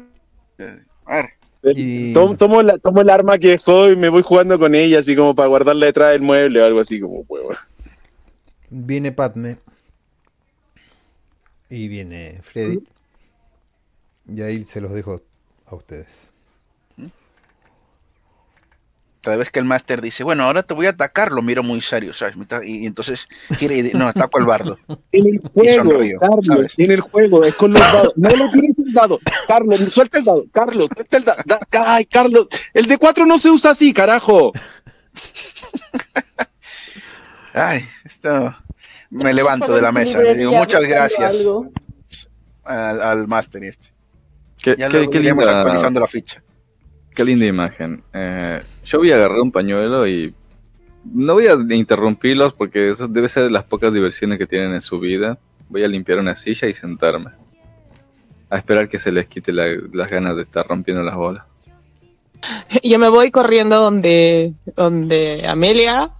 A 1.04 1.16
ver. 1.16 1.30
Y... 1.64 2.12
Tomo, 2.12 2.60
el 2.60 3.10
arma 3.10 3.38
que 3.38 3.50
dejó 3.50 3.90
y 3.90 3.96
me 3.96 4.08
voy 4.08 4.22
jugando 4.22 4.58
con 4.58 4.74
ella, 4.74 4.98
así 4.98 5.14
como 5.14 5.34
para 5.34 5.48
guardarla 5.48 5.86
detrás 5.86 6.12
del 6.12 6.22
mueble 6.22 6.60
o 6.60 6.64
algo 6.64 6.80
así 6.80 7.00
como 7.00 7.24
huevo. 7.28 7.50
Viene 8.70 9.12
Padme. 9.12 9.58
Y 11.68 11.88
viene 11.88 12.40
Freddy. 12.42 12.80
Y 14.28 14.42
ahí 14.42 14.64
se 14.64 14.80
los 14.80 14.92
dejo 14.92 15.22
a 15.66 15.74
ustedes. 15.74 16.32
cada 19.22 19.36
vez 19.36 19.50
que 19.50 19.60
el 19.60 19.64
máster 19.64 20.02
dice, 20.02 20.24
bueno, 20.24 20.42
ahora 20.42 20.64
te 20.64 20.74
voy 20.74 20.86
a 20.86 20.90
atacar, 20.90 21.30
lo 21.30 21.42
miro 21.42 21.62
muy 21.62 21.80
serio, 21.80 22.12
¿sabes? 22.12 22.34
Y, 22.64 22.86
entonces 22.86 23.28
quiere, 23.56 23.92
no, 23.94 24.08
ataco 24.08 24.38
al 24.38 24.44
bardo. 24.44 24.76
En 25.12 25.28
el 25.28 25.40
juego, 25.40 26.00
Carlos, 26.20 26.74
en 26.76 26.90
el 26.90 27.00
juego, 27.00 27.44
es 27.44 27.54
con 27.54 27.72
los 27.72 27.80
dados. 27.80 28.12
No 28.16 28.28
lo 28.30 28.50
tienes 28.50 28.76
el 28.78 28.92
dado. 28.92 29.20
Carlos, 29.46 29.78
suelta 29.92 30.18
el 30.18 30.24
dado. 30.24 30.44
Carlos, 30.52 30.88
suelta 30.92 31.16
el 31.16 31.24
dado. 31.24 31.42
Ay, 31.70 32.04
Carlos, 32.06 32.48
el 32.74 32.86
de 32.86 32.98
cuatro 32.98 33.24
no 33.24 33.38
se 33.38 33.50
usa 33.50 33.70
así, 33.70 33.94
carajo. 33.94 34.52
Ay, 37.54 37.84
esto 38.04 38.56
me 39.10 39.32
levanto 39.32 39.72
de 39.72 39.82
la 39.82 39.92
mesa. 39.92 40.20
Le 40.20 40.34
digo 40.34 40.52
muchas 40.52 40.82
gracias 40.84 41.36
al, 42.64 43.00
al 43.00 43.28
máster 43.28 43.62
este. 43.64 43.91
Ya 44.64 44.88
qué, 44.88 45.06
qué 45.10 45.30
actualizando 45.30 46.00
la 46.00 46.06
ficha. 46.06 46.42
Qué 47.14 47.24
linda 47.24 47.46
imagen. 47.46 48.02
Eh, 48.12 48.62
yo 48.84 48.98
voy 48.98 49.12
a 49.12 49.16
agarrar 49.16 49.38
un 49.40 49.52
pañuelo 49.52 50.06
y 50.06 50.34
no 51.04 51.34
voy 51.34 51.46
a 51.46 51.54
interrumpirlos 51.74 52.54
porque 52.54 52.90
eso 52.90 53.08
debe 53.08 53.28
ser 53.28 53.44
de 53.44 53.50
las 53.50 53.64
pocas 53.64 53.92
diversiones 53.92 54.38
que 54.38 54.46
tienen 54.46 54.72
en 54.72 54.80
su 54.80 54.98
vida. 54.98 55.38
Voy 55.68 55.84
a 55.84 55.88
limpiar 55.88 56.18
una 56.18 56.36
silla 56.36 56.68
y 56.68 56.74
sentarme. 56.74 57.30
A 58.50 58.58
esperar 58.58 58.88
que 58.88 58.98
se 58.98 59.12
les 59.12 59.26
quite 59.26 59.52
las 59.52 60.10
ganas 60.10 60.36
de 60.36 60.42
estar 60.42 60.66
rompiendo 60.66 61.02
las 61.02 61.16
bolas. 61.16 61.44
Yo 62.82 62.98
me 62.98 63.08
voy 63.08 63.30
corriendo 63.30 63.80
donde, 63.80 64.54
donde 64.76 65.46
Amelia 65.46 66.10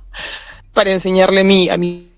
para 0.73 0.93
enseñarle 0.93 1.45
mi, 1.45 1.69
a 1.69 1.77
mi 1.77 2.12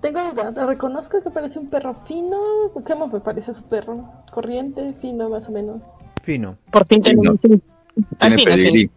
Tengo 0.00 0.20
duda, 0.30 0.66
reconozco 0.66 1.22
que 1.22 1.30
parece 1.30 1.58
un 1.58 1.68
perro 1.68 1.94
fino. 2.06 2.38
¿Cómo 2.86 3.08
me 3.08 3.20
parece 3.20 3.52
su 3.52 3.64
perro? 3.64 4.08
Corriente, 4.30 4.94
fino, 5.00 5.28
más 5.28 5.48
o 5.48 5.52
menos. 5.52 5.82
Fino. 6.22 6.56
Por 6.70 6.86
fin 6.86 7.02
tiene, 7.02 7.28
ah, 8.18 8.30
fino, 8.30 8.56
sí. 8.56 8.90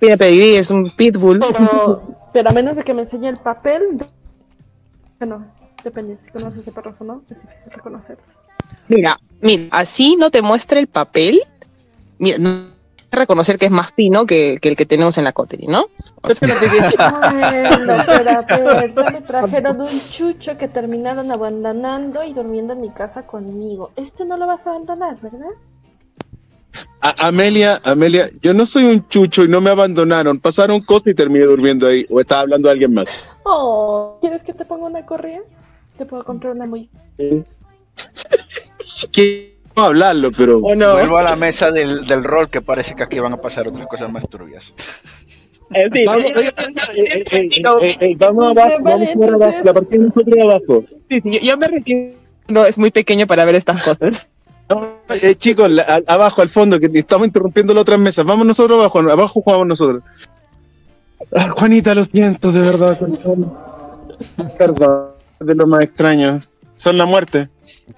Tiene 0.00 0.18
pedigrí, 0.18 0.56
es 0.56 0.70
un 0.70 0.90
pitbull. 0.90 1.38
Pero, 1.38 2.02
pero 2.32 2.50
a 2.50 2.52
menos 2.52 2.76
de 2.76 2.82
que 2.82 2.94
me 2.94 3.02
enseñe 3.02 3.28
el 3.28 3.38
papel. 3.38 3.82
Bueno, 5.18 5.46
depende 5.84 6.18
si 6.18 6.30
conoces 6.30 6.64
de 6.64 6.72
perros 6.72 7.00
o 7.00 7.04
no, 7.04 7.22
es 7.30 7.42
difícil 7.42 7.70
reconocerlos. 7.70 8.26
Mira, 8.88 9.20
mira, 9.40 9.64
así 9.70 10.16
no 10.16 10.30
te 10.30 10.42
muestra 10.42 10.80
el 10.80 10.88
papel. 10.88 11.40
Mira, 12.18 12.38
no 12.38 12.79
reconocer 13.10 13.58
que 13.58 13.66
es 13.66 13.70
más 13.70 13.92
fino 13.92 14.26
que, 14.26 14.58
el 14.60 14.76
que 14.76 14.86
tenemos 14.86 15.18
en 15.18 15.24
la 15.24 15.32
Coterie, 15.32 15.68
¿no? 15.68 15.86
O 16.22 16.34
sea, 16.34 16.48
bueno, 17.86 18.04
pero, 18.06 18.86
ya 18.94 19.10
me 19.10 19.20
trajeron 19.20 19.80
un 19.80 20.00
chucho 20.10 20.56
que 20.56 20.68
terminaron 20.68 21.30
abandonando 21.32 22.22
y 22.24 22.32
durmiendo 22.32 22.72
en 22.74 22.80
mi 22.80 22.90
casa 22.90 23.26
conmigo. 23.26 23.90
Este 23.96 24.24
no 24.24 24.36
lo 24.36 24.46
vas 24.46 24.66
a 24.66 24.70
abandonar, 24.70 25.20
¿verdad? 25.20 25.50
Amelia, 27.00 27.80
Amelia, 27.82 28.30
yo 28.42 28.52
no 28.52 28.66
soy 28.66 28.84
un 28.84 29.08
chucho 29.08 29.44
y 29.44 29.48
no 29.48 29.60
me 29.60 29.70
abandonaron. 29.70 30.38
Pasaron 30.38 30.80
cosas 30.80 31.08
y 31.08 31.14
terminé 31.14 31.46
durmiendo 31.46 31.86
ahí. 31.86 32.06
¿O 32.10 32.20
estaba 32.20 32.42
hablando 32.42 32.68
a 32.68 32.72
alguien 32.72 32.92
más? 32.92 33.08
Oh, 33.42 34.18
¿quieres 34.20 34.42
que 34.42 34.52
te 34.52 34.64
ponga 34.64 34.86
una 34.86 35.04
correa? 35.06 35.40
Te 35.96 36.04
puedo 36.06 36.24
comprar 36.24 36.54
una 36.54 36.66
muy... 36.66 36.90
¿Qué? 39.12 39.59
Hablarlo, 39.76 40.30
pero. 40.32 40.60
Vuelvo 40.60 41.16
a 41.16 41.22
la 41.22 41.36
mesa 41.36 41.70
del, 41.70 42.06
del, 42.06 42.24
rol 42.24 42.50
que 42.50 42.60
parece 42.60 42.94
que 42.94 43.02
aquí 43.02 43.18
van 43.18 43.32
a 43.32 43.40
pasar 43.40 43.68
otras 43.68 43.86
cosas 43.86 44.10
más 44.10 44.28
turbias. 44.28 44.74
vamos, 48.18 48.50
abajo, 48.50 48.76
vamos 48.82 49.32
abajo, 49.42 49.58
la 49.64 49.74
partida 49.74 49.98
de 49.98 50.06
nosotros 50.06 50.42
abajo. 50.42 50.84
Sí, 51.08 51.20
sí, 51.20 51.46
yo 51.46 51.56
me 51.56 51.66
refiero, 51.68 52.14
no, 52.48 52.66
es 52.66 52.76
muy 52.76 52.90
pequeño 52.90 53.26
para 53.26 53.44
ver 53.44 53.54
estas 53.54 53.82
cosas. 53.82 54.26
eh, 55.22 55.34
chicos, 55.36 55.70
abajo, 56.06 56.42
al 56.42 56.48
fondo, 56.48 56.78
que 56.78 56.90
estamos 56.92 57.26
interrumpiendo 57.26 57.72
las 57.74 57.82
otras 57.82 57.98
mesas. 57.98 58.24
Vamos 58.24 58.46
nosotros 58.46 58.78
abajo, 58.78 58.98
abajo 58.98 59.40
jugamos 59.40 59.66
nosotros. 59.66 60.02
Ah, 61.34 61.48
Juanita, 61.48 61.94
lo 61.94 62.04
siento, 62.04 62.50
de 62.50 62.60
verdad. 62.60 62.98
Perdón, 64.58 65.10
de 65.38 65.54
lo 65.54 65.66
más 65.66 65.82
extraño. 65.82 66.40
Son 66.76 66.96
la 66.96 67.04
muerte. 67.04 67.48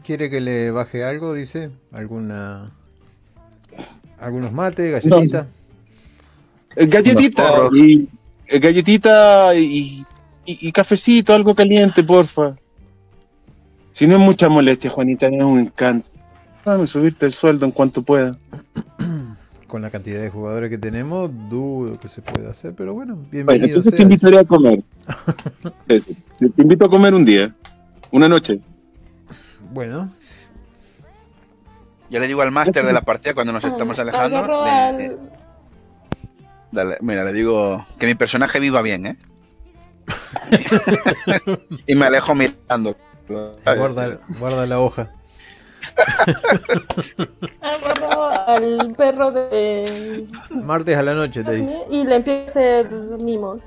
¿Quiere 0.05 0.31
que 0.31 0.41
le 0.41 0.71
baje 0.71 1.05
algo? 1.05 1.35
Dice. 1.35 1.71
¿Alguna. 1.93 2.73
¿Algunos 4.19 4.53
mates, 4.53 4.91
galletita? 4.91 5.49
Eh, 6.77 6.87
galletita. 6.87 7.69
Y, 7.73 8.09
eh, 8.47 8.59
galletita 8.59 9.55
y, 9.55 10.05
y, 10.45 10.73
cafecito, 10.73 11.35
algo 11.35 11.55
caliente, 11.55 12.03
porfa. 12.05 12.57
Si 13.93 14.07
no 14.07 14.15
es 14.15 14.21
mucha 14.21 14.49
molestia, 14.49 14.91
Juanita, 14.91 15.27
es 15.27 15.43
un 15.43 15.61
encanto. 15.61 16.09
Dame 16.65 16.87
subirte 16.87 17.27
el 17.27 17.33
sueldo 17.33 17.67
en 17.67 17.73
cuanto 17.73 18.03
pueda. 18.03 18.37
Con 19.67 19.83
la 19.83 19.91
cantidad 19.91 20.21
de 20.21 20.31
jugadores 20.31 20.71
que 20.71 20.79
tenemos, 20.79 21.31
dudo 21.49 21.99
que 21.99 22.09
se 22.09 22.21
pueda 22.23 22.51
hacer, 22.51 22.75
pero 22.75 22.95
bueno, 22.95 23.19
bienvenido. 23.31 23.83
Bueno, 23.83 23.97
te 23.97 24.03
invitaré 24.03 24.39
a 24.39 24.45
comer. 24.45 24.83
te 25.87 26.03
invito 26.59 26.85
a 26.85 26.91
comer 26.91 27.15
un 27.15 27.25
día, 27.25 27.55
una 28.11 28.29
noche. 28.29 28.61
Bueno. 29.73 30.09
Yo 32.11 32.21
le 32.21 32.27
digo 32.27 32.43
al 32.43 32.51
máster 32.51 32.85
de 32.85 32.93
la 32.93 33.01
partida 33.01 33.33
cuando 33.33 33.55
nos 33.55 33.65
estamos 33.65 33.99
alejando. 33.99 34.69
mira, 37.01 37.25
le 37.25 37.33
digo 37.33 37.87
que 37.99 38.07
mi 38.07 38.15
personaje 38.15 38.61
viva 38.61 38.83
bien, 38.83 39.07
¿eh? 39.07 39.17
y 41.87 41.95
me 41.95 42.07
alejo 42.07 42.35
mirando. 42.35 42.97
Guarda, 43.29 44.19
guarda 44.39 44.67
la 44.67 44.81
hoja. 44.81 45.11
Agarro 47.61 48.25
al 48.47 48.95
perro 48.95 49.33
de. 49.33 50.27
Martes 50.51 50.99
a 50.99 51.03
la 51.03 51.15
noche, 51.15 51.43
te 51.43 51.53
dice. 51.53 51.79
Y 51.91 52.05
le 52.05 52.17
empiezo 52.17 52.59
a 52.59 52.63
hacer 52.63 52.93
mimos. 53.21 53.63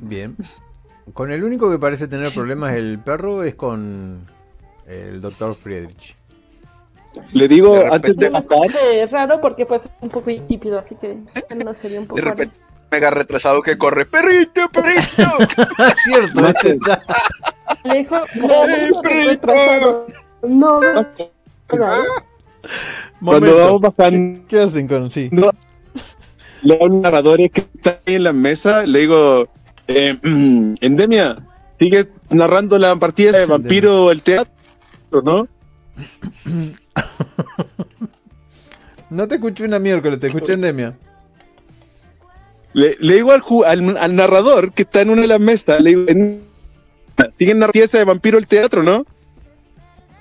Bien. 0.00 0.36
Con 1.12 1.30
el 1.30 1.44
único 1.44 1.70
que 1.70 1.78
parece 1.78 2.08
tener 2.08 2.32
problemas 2.32 2.74
el 2.74 2.98
perro 2.98 3.42
es 3.42 3.54
con 3.54 4.26
el 4.86 5.20
doctor 5.20 5.54
Friedrich. 5.54 6.16
Le 7.32 7.46
digo 7.46 7.76
antes 7.92 8.16
de 8.16 8.30
matar. 8.30 8.58
Es 8.92 9.10
raro 9.10 9.40
porque 9.40 9.66
puede 9.66 9.80
ser 9.80 9.92
un 10.00 10.10
poco 10.10 10.30
insípido, 10.30 10.78
así 10.78 10.96
que 10.96 11.16
no 11.54 11.74
sería 11.74 12.00
un 12.00 12.06
poco. 12.06 12.20
De 12.20 12.22
repente, 12.22 12.56
mega 12.90 13.10
retrasado 13.10 13.62
que 13.62 13.78
corre: 13.78 14.06
¡Perrito, 14.06 14.68
perrito! 14.70 15.30
Cierto, 16.04 16.48
este 16.48 16.70
está. 16.70 17.02
Le 17.84 17.98
dijo: 17.98 18.16
¡Perrito! 19.02 20.06
No, 20.42 20.80
Cuando 23.24 23.58
vamos 23.58 23.80
bajando. 23.80 24.40
¿Qué 24.48 24.60
hacen 24.60 24.88
con 24.88 25.10
sí? 25.10 25.28
No, 25.30 25.50
le 26.62 26.74
hablo 26.74 26.86
a 26.86 26.88
un 26.88 27.00
narrador 27.02 27.38
que 27.50 27.60
está 27.60 28.00
ahí 28.06 28.16
en 28.16 28.24
la 28.24 28.32
mesa, 28.32 28.86
le 28.86 29.00
digo 29.00 29.46
eh, 29.88 30.18
Endemia, 30.80 31.36
sigue 31.78 32.08
narrando 32.30 32.78
la 32.78 32.94
partida 32.96 33.38
de 33.38 33.46
Vampiro 33.46 34.10
el 34.10 34.22
teatro, 34.22 35.22
¿no? 35.22 35.48
no 39.10 39.28
te 39.28 39.36
escuché 39.36 39.64
una 39.64 39.78
miércoles, 39.78 40.18
te 40.18 40.26
escuché 40.28 40.54
Endemia. 40.54 40.96
Le, 42.72 42.96
le 42.98 43.14
digo 43.14 43.32
al, 43.32 43.96
al, 43.96 44.16
narrador 44.16 44.72
que 44.72 44.82
está 44.82 45.02
en 45.02 45.10
una 45.10 45.22
de 45.22 45.28
las 45.28 45.40
mesas, 45.40 45.80
le 45.80 45.90
digo, 45.90 46.06
siguen 47.38 47.58
narrando 47.60 47.68
pieza 47.68 47.98
de 47.98 48.04
Vampiro 48.04 48.36
el 48.36 48.48
teatro, 48.48 48.82
¿no? 48.82 49.06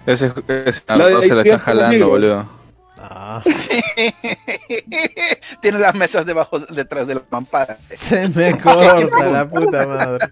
Ese, 0.06 0.32
ese 0.66 0.82
narrador 0.88 1.24
se 1.24 1.34
la 1.34 1.42
está 1.42 1.60
jalando, 1.60 2.10
boludo. 2.10 2.63
Ah. 3.06 3.44
Tiene 5.62 5.78
las 5.78 5.94
mesas 5.94 6.26
debajo, 6.26 6.58
detrás 6.60 7.06
de 7.06 7.16
la 7.16 7.24
mampara. 7.30 7.76
Se 7.76 8.30
me 8.30 8.58
corta 8.62 9.30
la 9.30 9.50
puta 9.50 9.86
madre. 9.86 10.26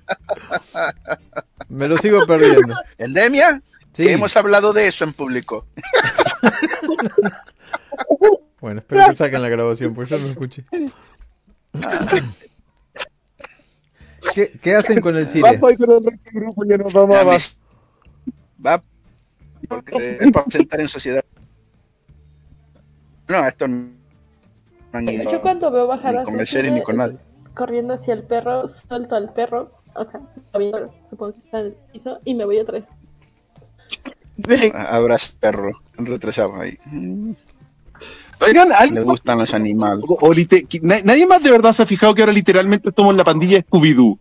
Me 1.67 1.89
lo 1.89 1.97
sigo 1.97 2.25
perdiendo. 2.25 2.73
¿Endemia? 2.97 3.61
Sí. 3.91 4.07
hemos 4.07 4.37
hablado 4.37 4.71
de 4.71 4.87
eso 4.87 5.03
en 5.03 5.11
público. 5.11 5.65
bueno, 8.61 8.79
espero 8.79 9.09
que 9.09 9.15
saquen 9.15 9.41
la 9.41 9.49
grabación, 9.49 9.93
pues 9.93 10.07
yo 10.07 10.17
no 10.17 10.27
escuché. 10.27 10.63
¿Qué, 14.33 14.49
¿Qué, 14.61 14.75
hacen 14.75 15.01
con 15.01 15.17
el 15.17 15.27
cine? 15.27 15.59
Va 18.65 18.81
porque 19.67 20.19
es 20.21 20.31
para 20.31 20.49
sentar 20.49 20.79
en 20.79 20.87
sociedad. 20.87 21.25
No, 23.31 23.47
esto 23.47 23.67
no. 23.67 23.89
Yo 25.31 25.41
cuando 25.41 25.71
veo 25.71 25.87
bajar 25.87 26.17
a 26.17 26.23
ni 26.25 26.83
con 26.83 26.97
nadie. 26.97 27.17
corriendo 27.53 27.93
hacia 27.93 28.13
el 28.13 28.23
perro, 28.23 28.67
suelto 28.67 29.15
al 29.15 29.31
perro, 29.31 29.71
o 29.95 30.07
sea, 30.07 30.19
supongo 31.09 31.33
que 31.33 31.39
está 31.39 31.61
en 31.61 31.67
el 31.67 31.75
piso, 31.93 32.19
y 32.25 32.33
me 32.33 32.43
voy 32.43 32.59
otra 32.59 32.73
vez. 32.73 32.89
Abrazo 34.73 35.33
perro, 35.39 35.71
retrasado 35.97 36.59
ahí. 36.59 36.77
Oigan, 38.41 38.71
¿alguien 38.73 38.95
le 38.95 39.03
gustan 39.03 39.37
los 39.37 39.53
animales. 39.53 40.03
nadie 40.83 41.25
más 41.25 41.41
de 41.43 41.51
verdad 41.51 41.71
se 41.73 41.83
ha 41.83 41.85
fijado 41.85 42.13
que 42.13 42.23
ahora 42.23 42.33
literalmente 42.33 42.89
estamos 42.89 43.11
en 43.11 43.17
la 43.17 43.23
pandilla 43.23 43.59
Scooby-Doo. 43.59 44.19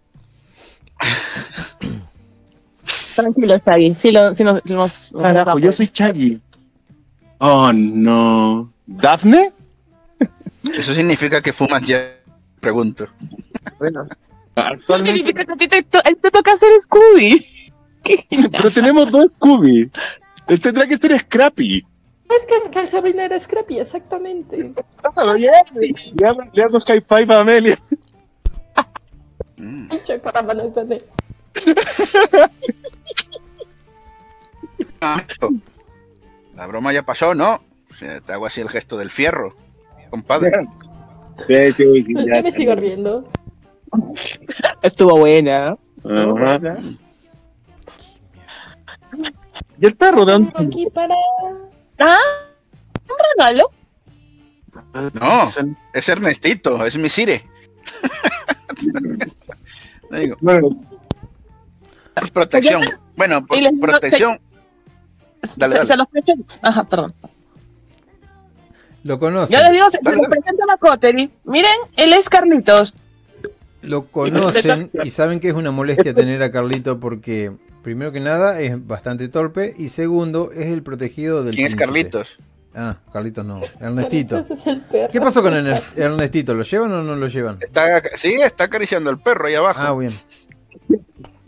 Tranquilo, 3.16 3.58
Chaggy. 3.58 3.94
Sí, 3.94 4.12
lo, 4.12 4.34
sí 4.34 4.44
nos, 4.44 5.10
Yo 5.60 5.72
soy 5.72 5.88
Chaggy. 5.88 6.40
Oh, 7.38 7.72
no. 7.72 8.70
¿Dafne? 8.90 9.52
Eso 10.74 10.92
significa 10.94 11.40
que 11.40 11.52
fumas 11.52 11.82
ya, 11.82 12.12
pregunto. 12.58 13.06
Bueno. 13.78 14.08
significa 14.96 15.44
que 15.44 15.52
a 15.52 15.56
ti 15.56 15.68
te, 15.68 15.82
toca 15.82 16.52
hacer 16.52 16.68
Scooby. 16.80 17.46
Pero 18.50 18.70
tenemos 18.70 19.10
dos 19.10 19.30
Scooby. 19.36 19.90
Él 20.48 20.60
tendrá 20.60 20.86
que 20.86 20.96
ser 20.96 21.16
Scrappy. 21.18 21.86
Es 22.28 22.46
que, 22.46 22.70
que 22.70 22.86
Sabrina 22.86 23.24
era 23.24 23.38
Scrappy, 23.38 23.78
exactamente. 23.78 24.72
Claro, 25.14 25.36
ya. 25.36 25.52
Le 26.52 26.62
hago 26.62 26.80
Sky 26.80 27.00
Five 27.00 27.32
a 27.32 27.40
Amelia. 27.40 27.76
para 30.22 30.42
mano 30.42 30.72
La 36.54 36.66
broma 36.66 36.92
ya 36.92 37.02
pasó, 37.04 37.34
¿no? 37.34 37.69
Te 38.06 38.32
hago 38.32 38.46
así 38.46 38.60
el 38.60 38.68
gesto 38.68 38.96
del 38.96 39.10
fierro, 39.10 39.54
compadre. 40.10 40.52
Sí, 41.46 41.72
sí, 41.72 42.04
sí, 42.04 42.14
ya, 42.26 42.42
me 42.42 42.52
sigo 42.52 42.74
riendo. 42.74 43.26
Estuvo 44.82 45.16
buena. 45.16 45.74
buena. 46.02 46.78
¿Y 49.80 49.86
el 49.86 49.96
perro 49.96 50.26
de 50.26 50.32
dónde? 50.32 50.52
Aquí 50.54 50.86
para... 50.92 51.14
Ah, 51.98 52.18
un 53.08 53.16
regalo. 53.38 53.70
No, 55.14 55.44
es 55.94 56.08
Ernestito, 56.10 56.84
es 56.84 56.98
mi 56.98 57.08
Sire. 57.08 57.48
digo. 60.10 60.36
Protección. 62.32 62.82
Bueno, 63.16 63.46
protección. 63.80 64.40
Dale, 65.56 65.74
dale. 65.74 65.86
Se, 65.86 65.96
los 65.96 66.06
Ajá, 66.62 66.84
perdón. 66.84 67.14
Lo 69.02 69.18
conocen. 69.18 69.56
Yo 69.56 69.62
les 69.64 69.72
digo, 69.72 69.90
se, 69.90 69.98
lo 70.02 70.28
presento 70.28 70.64
a 70.70 70.76
Cottery. 70.76 71.30
Miren, 71.44 71.70
él 71.96 72.12
es 72.12 72.28
Carlitos. 72.28 72.94
Lo 73.82 74.06
conocen 74.06 74.90
y 75.02 75.10
saben 75.10 75.40
que 75.40 75.48
es 75.48 75.54
una 75.54 75.70
molestia 75.70 76.12
tener 76.12 76.42
a 76.42 76.50
Carlito 76.50 77.00
porque, 77.00 77.56
primero 77.82 78.12
que 78.12 78.20
nada, 78.20 78.60
es 78.60 78.86
bastante 78.86 79.28
torpe 79.28 79.74
y 79.78 79.88
segundo, 79.88 80.50
es 80.52 80.66
el 80.66 80.82
protegido 80.82 81.42
del. 81.42 81.54
¿Quién 81.54 81.68
es 81.68 81.76
Carlitos? 81.76 82.38
Ah, 82.74 82.98
Carlitos 83.12 83.44
no. 83.44 83.60
Ernestito. 83.80 84.44
¿Qué 85.10 85.20
pasó 85.20 85.42
con 85.42 85.54
Ernestito? 85.54 86.54
¿Lo 86.54 86.62
llevan 86.62 86.92
o 86.92 87.02
no 87.02 87.16
lo 87.16 87.26
llevan? 87.26 87.58
Está, 87.60 88.02
sí, 88.16 88.34
está 88.34 88.64
acariciando 88.64 89.10
al 89.10 89.18
perro 89.18 89.48
ahí 89.48 89.54
abajo. 89.54 89.80
Ah, 89.82 89.98
bien. 89.98 90.12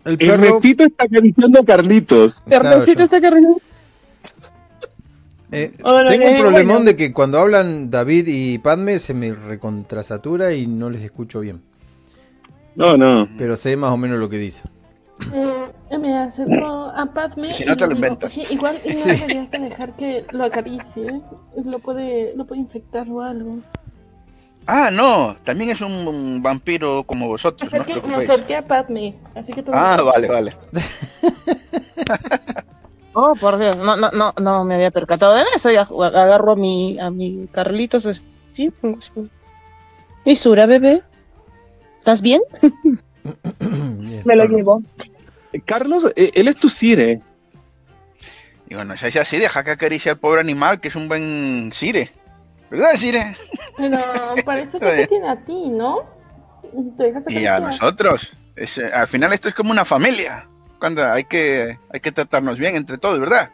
El 0.04 0.20
Ernestito 0.20 0.84
está 0.84 1.04
acariciando 1.04 1.60
a 1.60 1.64
Carlitos. 1.64 2.42
Ernestito 2.46 3.02
está 3.02 3.18
acariciando. 3.18 3.60
Eh, 5.52 5.72
tengo 6.08 6.30
un 6.30 6.40
problemón 6.40 6.84
de 6.86 6.96
que 6.96 7.12
cuando 7.12 7.38
hablan 7.38 7.90
David 7.90 8.26
y 8.26 8.58
Padme 8.58 8.98
se 8.98 9.12
me 9.12 9.32
recontrasatura 9.32 10.54
y 10.54 10.66
no 10.66 10.88
les 10.88 11.02
escucho 11.02 11.40
bien. 11.40 11.62
No, 12.74 12.96
no. 12.96 13.28
Pero 13.36 13.58
sé 13.58 13.76
más 13.76 13.92
o 13.92 13.98
menos 13.98 14.18
lo 14.18 14.30
que 14.30 14.38
dice. 14.38 14.62
Eh, 15.34 15.98
me 15.98 16.16
acerco 16.16 16.90
a 16.96 17.04
Padme. 17.12 17.52
Si 17.52 17.66
no 17.66 17.76
te 17.76 17.86
lo 17.86 17.94
inventas. 17.94 18.34
igual 18.36 18.78
no 18.84 18.92
sí. 18.92 19.10
deberías 19.10 19.50
dejar 19.50 19.94
que 19.94 20.24
lo 20.32 20.44
acaricie. 20.44 21.20
Lo 21.64 21.78
puede, 21.80 22.34
lo 22.34 22.46
puede 22.46 22.62
infectar 22.62 23.08
o 23.10 23.20
algo. 23.20 23.58
Ah, 24.66 24.90
no, 24.90 25.36
también 25.44 25.70
es 25.70 25.80
un, 25.80 26.40
vampiro 26.42 27.04
como 27.04 27.28
vosotros. 27.28 27.70
no 27.70 28.08
me 28.08 28.14
acerqué 28.14 28.56
a 28.56 28.62
Padme, 28.62 29.16
así 29.34 29.52
que 29.52 29.62
todo 29.62 29.74
Ah, 29.76 30.00
vale, 30.00 30.28
vale. 30.28 30.56
Oh, 33.14 33.34
por 33.34 33.58
Dios, 33.58 33.76
no, 33.76 33.96
no, 33.96 34.10
no, 34.10 34.32
no 34.40 34.64
me 34.64 34.74
había 34.74 34.90
percatado 34.90 35.34
de 35.34 35.44
eso. 35.54 35.68
agarro 35.68 36.52
a 36.52 36.56
mi, 36.56 36.98
a 36.98 37.10
mi 37.10 37.46
Carlitos. 37.52 38.22
Sí, 38.52 38.72
¿Y 40.24 40.36
Sura, 40.36 40.66
bebé? 40.66 41.02
¿Estás 41.98 42.22
bien? 42.22 42.40
me 44.24 44.36
lo 44.36 44.44
llevo. 44.44 44.82
Carlos, 45.66 46.12
eh, 46.16 46.30
él 46.34 46.48
es 46.48 46.56
tu 46.56 46.68
Sire. 46.68 47.20
Y 48.68 48.74
bueno, 48.74 48.96
si 48.96 49.06
es 49.06 49.16
así, 49.16 49.36
deja 49.36 49.62
que 49.62 49.72
acaricie 49.72 50.10
al 50.10 50.18
pobre 50.18 50.40
animal, 50.40 50.80
que 50.80 50.88
es 50.88 50.96
un 50.96 51.08
buen 51.08 51.70
Sire. 51.74 52.10
¿Verdad, 52.70 52.94
Sire? 52.96 53.36
Pero 53.76 53.98
para 54.44 54.60
eso 54.60 54.80
que 54.80 54.86
te 54.96 55.06
tiene 55.06 55.28
a 55.28 55.36
ti, 55.36 55.68
¿no? 55.68 56.10
y 57.28 57.44
a 57.44 57.60
nosotros. 57.60 58.32
Eh, 58.56 58.66
al 58.92 59.08
final 59.08 59.32
esto 59.34 59.48
es 59.48 59.54
como 59.54 59.70
una 59.70 59.84
familia 59.84 60.48
cuando 60.82 61.04
hay 61.04 61.22
que, 61.22 61.78
hay 61.90 62.00
que 62.00 62.10
tratarnos 62.10 62.58
bien 62.58 62.74
entre 62.74 62.98
todos, 62.98 63.20
¿verdad? 63.20 63.50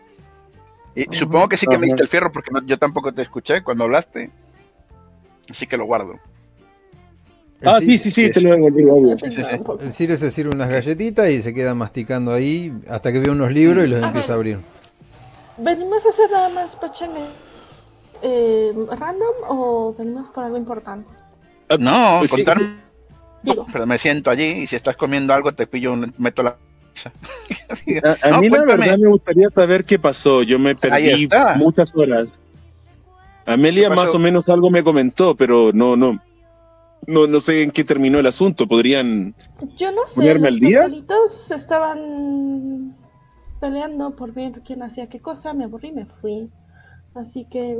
Y 0.95 1.15
supongo 1.15 1.47
que 1.47 1.59
sí 1.59 1.67
que 1.67 1.77
me 1.77 1.85
diste 1.85 2.03
el 2.03 2.09
fierro 2.09 2.33
porque 2.33 2.51
yo 2.65 2.79
tampoco 2.79 3.13
te 3.13 3.21
escuché 3.21 3.63
cuando 3.63 3.85
hablaste. 3.85 4.31
Así 5.51 5.67
que 5.67 5.77
lo 5.77 5.85
guardo. 5.85 6.19
ah, 7.67 7.81
sí, 7.81 7.99
sí, 7.99 8.11
sí, 8.11 8.33
te 8.33 8.41
lo 8.41 8.57
digo. 8.71 9.15
El 9.79 9.93
Cire 9.93 10.17
se 10.17 10.31
sirve 10.31 10.55
unas 10.55 10.71
galletitas 10.71 11.29
y 11.29 11.43
se 11.43 11.53
queda 11.53 11.75
masticando 11.75 12.33
ahí 12.33 12.73
hasta 12.89 13.13
que 13.13 13.21
ve 13.21 13.29
unos 13.29 13.53
libros 13.53 13.85
y 13.85 13.89
los 13.89 14.03
empieza 14.03 14.33
a 14.33 14.37
abrir. 14.37 14.61
¿Venimos 15.59 16.07
a 16.07 16.09
hacer 16.09 16.31
nada 16.31 16.49
más 16.49 16.77
pachanga 16.77 17.29
eh, 18.23 18.73
random 18.99 19.35
o 19.49 19.95
venimos 19.99 20.31
por 20.31 20.45
algo 20.45 20.57
importante? 20.57 21.11
No, 21.79 22.21
pues 22.21 22.31
contarme. 22.31 22.69
Pero 23.71 23.87
me 23.87 23.99
siento 23.99 24.31
allí 24.31 24.63
y 24.63 24.67
si 24.67 24.77
estás 24.77 24.97
comiendo 24.97 25.35
algo 25.35 25.53
te 25.53 25.67
pillo, 25.67 25.95
meto 26.17 26.43
la 26.43 26.57
a, 28.23 28.41
mí 28.41 28.49
la 28.49 28.65
verdad 28.65 28.99
me 28.99 29.09
gustaría 29.09 29.49
saber 29.51 29.85
qué 29.85 29.99
pasó. 29.99 30.43
Yo 30.43 30.59
me 30.59 30.75
perdí 30.75 31.29
muchas 31.57 31.93
horas. 31.95 32.41
Amelia 33.47 33.89
más 33.91 34.15
o 34.15 34.19
menos 34.19 34.49
algo 34.49 34.71
me 34.71 34.85
comentó, 34.85 35.35
pero 35.35 35.71
no, 35.73 35.97
no, 35.97 36.21
no, 37.07 37.27
no 37.27 37.41
sé 37.41 37.63
en 37.63 37.71
qué 37.71 37.85
terminó 37.85 38.19
el 38.19 38.27
asunto. 38.27 38.67
¿Podrían 38.67 39.35
Yo 39.77 39.91
no 39.93 40.07
sé, 40.07 40.35
los 40.35 41.51
estaban 41.51 42.95
peleando 43.61 44.15
por 44.15 44.33
ver 44.33 44.61
quién 44.65 44.83
hacía 44.83 45.09
qué 45.09 45.21
cosa, 45.21 45.55
me 45.55 45.65
aburrí 45.65 45.89
y 45.89 45.93
me 45.93 46.07
fui. 46.07 46.51
Así 47.15 47.47
que... 47.51 47.77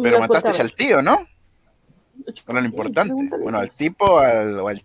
Pero 0.00 0.20
mataste 0.20 0.60
al 0.60 0.72
tío, 0.72 1.02
¿no? 1.02 1.26
Era 2.48 2.60
lo 2.60 2.66
importante. 2.66 3.38
Bueno, 3.42 3.58
al 3.58 3.70
tipo 3.70 4.18
al, 4.18 4.58
o, 4.60 4.68
al, 4.68 4.82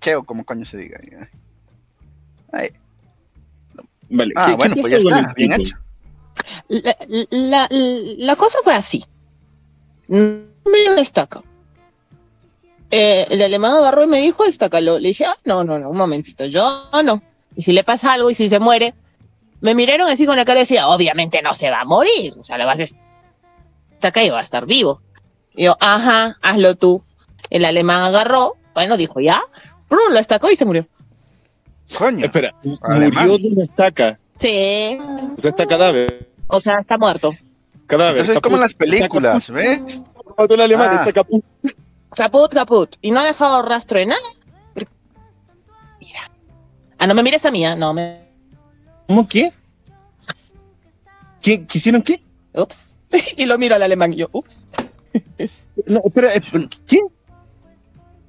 cheo, 0.00 0.24
como 0.24 0.44
coño 0.44 0.64
se 0.64 0.78
diga. 0.78 0.98
Ahí. 4.18 4.30
Ah, 4.36 4.54
bueno, 4.56 4.74
pues 4.80 4.92
ya 4.92 4.98
está, 4.98 5.32
bien 5.34 5.52
hecho. 5.52 5.76
La, 7.30 7.68
la, 7.70 8.36
cosa 8.36 8.58
fue 8.64 8.74
así. 8.74 9.04
No 10.08 10.40
me 10.64 10.90
destaca. 10.96 11.42
Eh, 12.90 13.26
el 13.30 13.42
alemán 13.42 13.72
agarró 13.72 14.04
y 14.04 14.06
me 14.06 14.20
dijo, 14.20 14.44
destácalo. 14.44 14.98
Le 14.98 15.08
dije, 15.08 15.24
ah, 15.24 15.36
no, 15.44 15.64
no, 15.64 15.78
no, 15.78 15.90
un 15.90 15.96
momentito, 15.96 16.44
yo 16.44 16.88
no. 17.04 17.22
Y 17.56 17.62
si 17.62 17.72
le 17.72 17.84
pasa 17.84 18.12
algo 18.12 18.30
y 18.30 18.34
si 18.34 18.48
se 18.48 18.58
muere, 18.58 18.94
me 19.60 19.74
miraron 19.74 20.10
así 20.10 20.26
con 20.26 20.36
la 20.36 20.44
cara 20.44 20.60
y 20.60 20.62
decía, 20.62 20.88
obviamente 20.88 21.40
no 21.42 21.54
se 21.54 21.70
va 21.70 21.80
a 21.80 21.84
morir. 21.84 22.34
O 22.38 22.44
sea, 22.44 22.58
le 22.58 22.64
vas 22.64 22.80
a 22.80 22.82
estar 22.82 24.24
y 24.24 24.30
va 24.30 24.40
a 24.40 24.42
estar 24.42 24.66
vivo. 24.66 25.00
Y 25.54 25.64
yo, 25.64 25.76
ajá, 25.80 26.38
hazlo 26.42 26.74
tú. 26.74 27.02
El 27.50 27.64
alemán 27.64 28.02
agarró, 28.02 28.56
bueno, 28.74 28.96
dijo, 28.96 29.20
ya, 29.20 29.42
lo 29.90 30.18
estacó 30.18 30.50
y 30.50 30.56
se 30.56 30.64
murió. 30.64 30.86
Coño. 31.96 32.24
Espera, 32.24 32.54
murió 32.62 33.38
de 33.38 33.48
una 33.48 33.64
estaca. 33.64 34.18
Sí. 34.38 34.98
Está 35.42 35.66
cadáver. 35.66 36.28
O 36.48 36.60
sea, 36.60 36.80
está 36.80 36.98
muerto. 36.98 37.32
Cadáver. 37.86 38.18
Entonces 38.18 38.36
es 38.36 38.42
como 38.42 38.56
en 38.56 38.62
las 38.62 38.74
películas, 38.74 39.50
¿ves? 39.50 40.02
Mató 40.36 40.54
alemán, 40.54 40.88
ah. 40.90 40.96
está 40.96 41.12
caput. 41.12 41.44
Caput, 42.14 42.52
caput. 42.52 42.96
Y 43.00 43.10
no 43.10 43.20
ha 43.20 43.24
dejado 43.24 43.62
rastro 43.62 43.98
de 43.98 44.06
nada. 44.06 44.20
Mira. 46.00 46.30
Ah, 46.98 47.06
no 47.06 47.14
me 47.14 47.22
mires 47.22 47.44
a 47.44 47.50
mí, 47.50 47.64
¿eh? 47.66 47.76
no 47.76 47.94
me. 47.94 48.28
¿Cómo 49.06 49.28
qué? 49.28 49.52
¿Qué? 51.40 51.64
¿Quisieron 51.66 52.02
qué? 52.02 52.22
Ups. 52.54 52.96
y 53.36 53.46
lo 53.46 53.58
miro 53.58 53.74
al 53.74 53.82
alemán 53.82 54.12
y 54.12 54.16
yo, 54.16 54.28
ups. 54.32 54.66
no, 55.86 56.00
espera, 56.04 56.34
eh, 56.34 56.40
¿qué? 56.86 56.98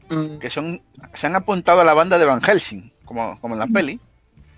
Mm. 0.09 0.38
Que 0.38 0.49
son, 0.49 0.82
se 1.14 1.28
han 1.28 1.36
apuntado 1.36 1.82
a 1.82 1.84
la 1.84 1.93
banda 1.93 2.18
de 2.18 2.26
Van 2.26 2.41
Helsing 2.41 2.93
como, 3.14 3.39
como 3.39 3.55
en 3.55 3.59
la 3.59 3.68
peli. 3.68 3.99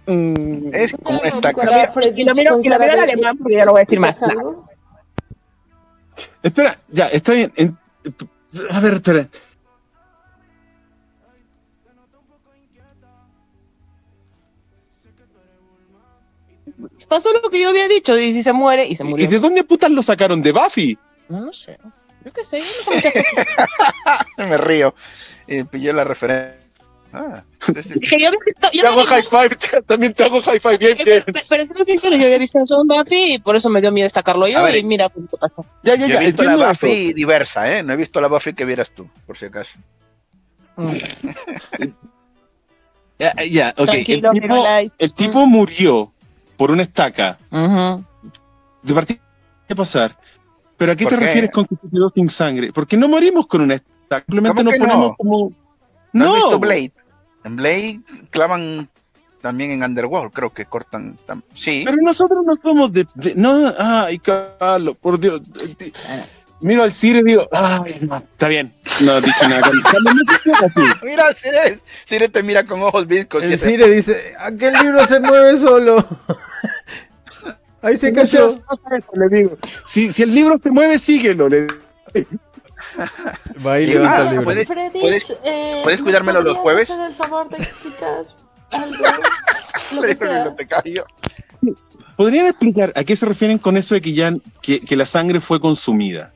Mm. 0.07 0.69
Es 0.73 0.95
como 1.01 1.19
una 1.19 1.27
estaca. 1.27 1.91
Y 2.15 2.23
lo 2.23 2.33
miro, 2.33 2.59
y 2.61 2.69
lo 2.69 2.79
miro 2.79 2.93
al 2.93 2.99
alemán 2.99 3.37
porque 3.37 3.57
ya 3.57 3.65
lo 3.65 3.71
voy 3.71 3.79
a 3.79 3.83
decir 3.83 3.99
más. 3.99 4.21
Espera, 6.41 6.77
ya, 6.89 7.07
está 7.07 7.33
bien. 7.33 7.77
a 8.69 8.79
ver, 8.79 8.93
espera. 8.93 9.27
Pasó 17.07 17.29
lo 17.33 17.49
que 17.49 17.61
yo 17.61 17.69
había 17.69 17.87
dicho, 17.87 18.17
y 18.17 18.33
si 18.33 18.41
se 18.41 18.51
muere, 18.51 18.87
y 18.87 18.95
se 18.95 19.03
murió. 19.03 19.25
¿Y 19.25 19.27
de 19.27 19.39
dónde 19.39 19.63
putas 19.63 19.91
lo 19.91 20.01
sacaron? 20.01 20.41
¿De 20.41 20.51
Buffy? 20.51 20.97
No, 21.29 21.41
no 21.41 21.53
sé. 21.53 21.77
Yo 22.23 22.33
qué 22.33 22.43
sé, 22.43 22.59
yo 22.59 22.65
no 22.91 22.99
sé 22.99 23.25
Me 24.37 24.57
río. 24.57 24.95
Y 25.47 25.63
pillé 25.63 25.93
la 25.93 26.03
referencia. 26.03 26.64
Ah, 27.17 27.43
yo, 28.19 28.29
yo, 28.73 28.87
hago 28.89 29.05
high 29.05 29.23
five, 29.23 29.57
también 29.87 30.13
te 30.13 30.25
hago 30.25 30.41
high 30.41 30.59
five, 30.59 30.77
bien, 30.77 30.97
bien. 30.97 31.23
Pero, 31.25 31.39
pero 31.47 31.65
siendo 31.65 31.85
sincero, 31.85 32.17
yo 32.17 32.25
había 32.25 32.37
visto 32.37 32.59
eso 32.61 32.81
en 32.81 32.87
Buffy 32.87 33.35
y 33.35 33.39
por 33.39 33.55
eso 33.55 33.69
me 33.69 33.79
dio 33.79 33.89
miedo 33.89 34.05
destacarlo 34.05 34.45
yo 34.49 34.67
y 34.67 34.83
mira 34.83 35.07
pues, 35.07 35.25
qué 35.31 35.37
pasa. 35.37 35.55
Ya, 35.81 35.95
ya, 35.95 36.07
ya. 36.07 36.13
Yo 36.15 36.19
he 36.19 36.25
visto 36.25 36.43
la 36.43 36.67
Buffy 36.67 37.13
diversa, 37.13 37.73
¿eh? 37.73 37.83
No 37.83 37.93
he 37.93 37.95
visto 37.95 38.19
la 38.19 38.27
Buffy 38.27 38.53
que 38.53 38.65
vieras 38.65 38.91
tú, 38.91 39.07
por 39.25 39.37
si 39.37 39.45
acaso. 39.45 39.79
Mm. 40.75 40.89
ya, 43.19 43.33
ya, 43.49 43.73
ok. 43.77 43.89
el 43.93 44.05
tipo, 44.05 44.65
el 44.97 45.13
tipo 45.13 45.45
murió 45.45 46.11
por 46.57 46.71
una 46.71 46.83
estaca. 46.83 47.37
De 47.49 48.93
partida 48.93 49.19
de 49.69 49.75
pasar. 49.75 50.17
Pero 50.75 50.91
¿a 50.91 50.95
qué 50.97 51.05
te 51.05 51.15
refieres 51.15 51.49
con 51.51 51.65
que 51.65 51.75
se 51.75 51.89
quedó 51.89 52.09
sin 52.13 52.27
sangre? 52.27 52.73
Porque 52.73 52.97
no 52.97 53.07
morimos 53.07 53.47
con 53.47 53.61
una 53.61 53.75
estaca, 53.75 54.25
simplemente 54.25 54.63
nos 54.65 54.75
ponemos 54.75 55.17
como. 55.17 55.53
¿No, 56.11 56.33
has 56.33 56.41
visto 56.41 56.59
Blade? 56.59 56.91
En 57.45 57.55
Blade 57.55 58.01
clavan 58.31 58.89
también 59.41 59.71
en 59.71 59.83
Underworld, 59.83 60.33
creo 60.33 60.51
que 60.51 60.65
cortan. 60.65 61.17
Sí. 61.53 61.83
Pero 61.85 61.97
nosotros 62.01 62.43
no 62.43 62.55
somos 62.55 62.91
de. 62.91 63.05
no, 63.35 63.71
ay, 63.77 64.17
Carlos, 64.17 64.97
por 64.99 65.19
Dios. 65.19 65.41
Miro 66.61 66.81
al 66.81 66.91
Cire 66.91 67.19
y 67.19 67.23
digo, 67.23 67.47
ay, 67.51 67.97
no, 68.01 68.17
está 68.17 68.47
bien. 68.47 68.73
No 69.01 69.21
dije 69.21 69.47
nada. 69.47 69.69
mira 71.03 71.31
Cire, 71.33 71.79
Cire 72.05 72.29
te 72.29 72.41
mira 72.41 72.65
con 72.65 72.81
ojos 72.81 73.05
viscos. 73.05 73.43
El 73.43 73.59
Cire 73.59 73.87
dice, 73.91 74.33
aquel 74.39 74.73
libro 74.81 75.05
se 75.05 75.19
mueve 75.19 75.57
solo. 75.57 76.03
Ahí 77.83 77.97
se 77.97 78.11
cayó. 78.11 78.47
le 79.13 79.37
digo. 79.37 79.57
Si, 79.83 80.11
si 80.11 80.23
el 80.23 80.33
libro 80.33 80.59
se 80.63 80.71
mueve, 80.71 80.97
síguelo. 80.97 81.47
Le... 81.47 81.67
y 83.81 83.85
levanta 83.85 84.21
el 84.21 84.29
libro. 84.29 84.43
¿Puedes, 84.43 84.67
¿puedes, 84.67 85.37
eh, 85.43 85.81
¿puedes 85.83 86.01
cuidármelo 86.01 86.41
los 86.41 86.57
jueves? 86.57 86.89
el 86.89 87.13
favor 87.13 87.49
de 87.49 87.57
explicar 87.57 88.25
algo? 88.71 89.03
¿Podrían 92.15 92.47
explicar 92.47 92.93
a 92.95 93.03
qué 93.03 93.15
se 93.15 93.25
refieren 93.25 93.57
con 93.57 93.75
eso 93.77 93.95
de 93.95 94.01
que 94.01 94.13
ya 94.13 94.33
que, 94.61 94.79
que 94.79 94.95
la 94.95 95.05
sangre 95.05 95.39
fue 95.41 95.59
consumida? 95.59 96.31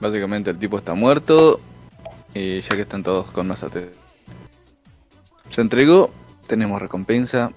Básicamente 0.00 0.50
el 0.50 0.58
tipo 0.58 0.78
está 0.78 0.94
muerto 0.94 1.60
y 2.34 2.60
ya 2.60 2.76
que 2.76 2.82
están 2.82 3.02
todos 3.02 3.30
con 3.30 3.46
nosotros. 3.48 3.84
Se 5.50 5.60
entregó, 5.60 6.10
tenemos 6.46 6.80
recompensa 6.80 7.52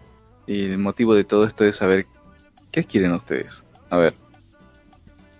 y 0.45 0.65
el 0.65 0.77
motivo 0.77 1.15
de 1.15 1.23
todo 1.23 1.45
esto 1.45 1.63
es 1.63 1.77
saber 1.77 2.07
qué 2.71 2.83
quieren 2.83 3.13
ustedes. 3.13 3.63
A 3.89 3.97
ver, 3.97 4.13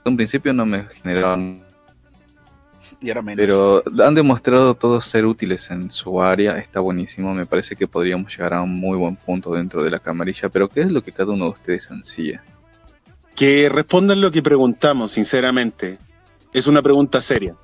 en 0.05 0.11
un 0.11 0.15
principio 0.15 0.53
no 0.53 0.65
me 0.65 0.85
generaban... 0.85 1.64
Y 3.05 3.09
ahora 3.09 3.21
menos. 3.21 3.37
Pero 3.37 3.83
han 4.03 4.15
demostrado 4.15 4.73
todos 4.73 5.05
ser 5.05 5.27
útiles 5.27 5.69
en 5.69 5.91
su 5.91 6.19
área, 6.19 6.57
está 6.57 6.79
buenísimo, 6.79 7.35
me 7.35 7.45
parece 7.45 7.75
que 7.75 7.87
podríamos 7.87 8.35
llegar 8.35 8.55
a 8.55 8.63
un 8.63 8.73
muy 8.73 8.97
buen 8.97 9.15
punto 9.15 9.51
dentro 9.51 9.83
de 9.83 9.91
la 9.91 9.99
camarilla, 9.99 10.49
pero 10.49 10.67
¿qué 10.67 10.81
es 10.81 10.89
lo 10.89 11.03
que 11.03 11.11
cada 11.11 11.33
uno 11.33 11.45
de 11.45 11.51
ustedes 11.51 11.91
ansía? 11.91 12.43
Que 13.35 13.69
respondan 13.69 14.21
lo 14.21 14.31
que 14.31 14.41
preguntamos, 14.41 15.11
sinceramente. 15.11 15.99
Es 16.51 16.65
una 16.65 16.81
pregunta 16.81 17.21
seria. 17.21 17.55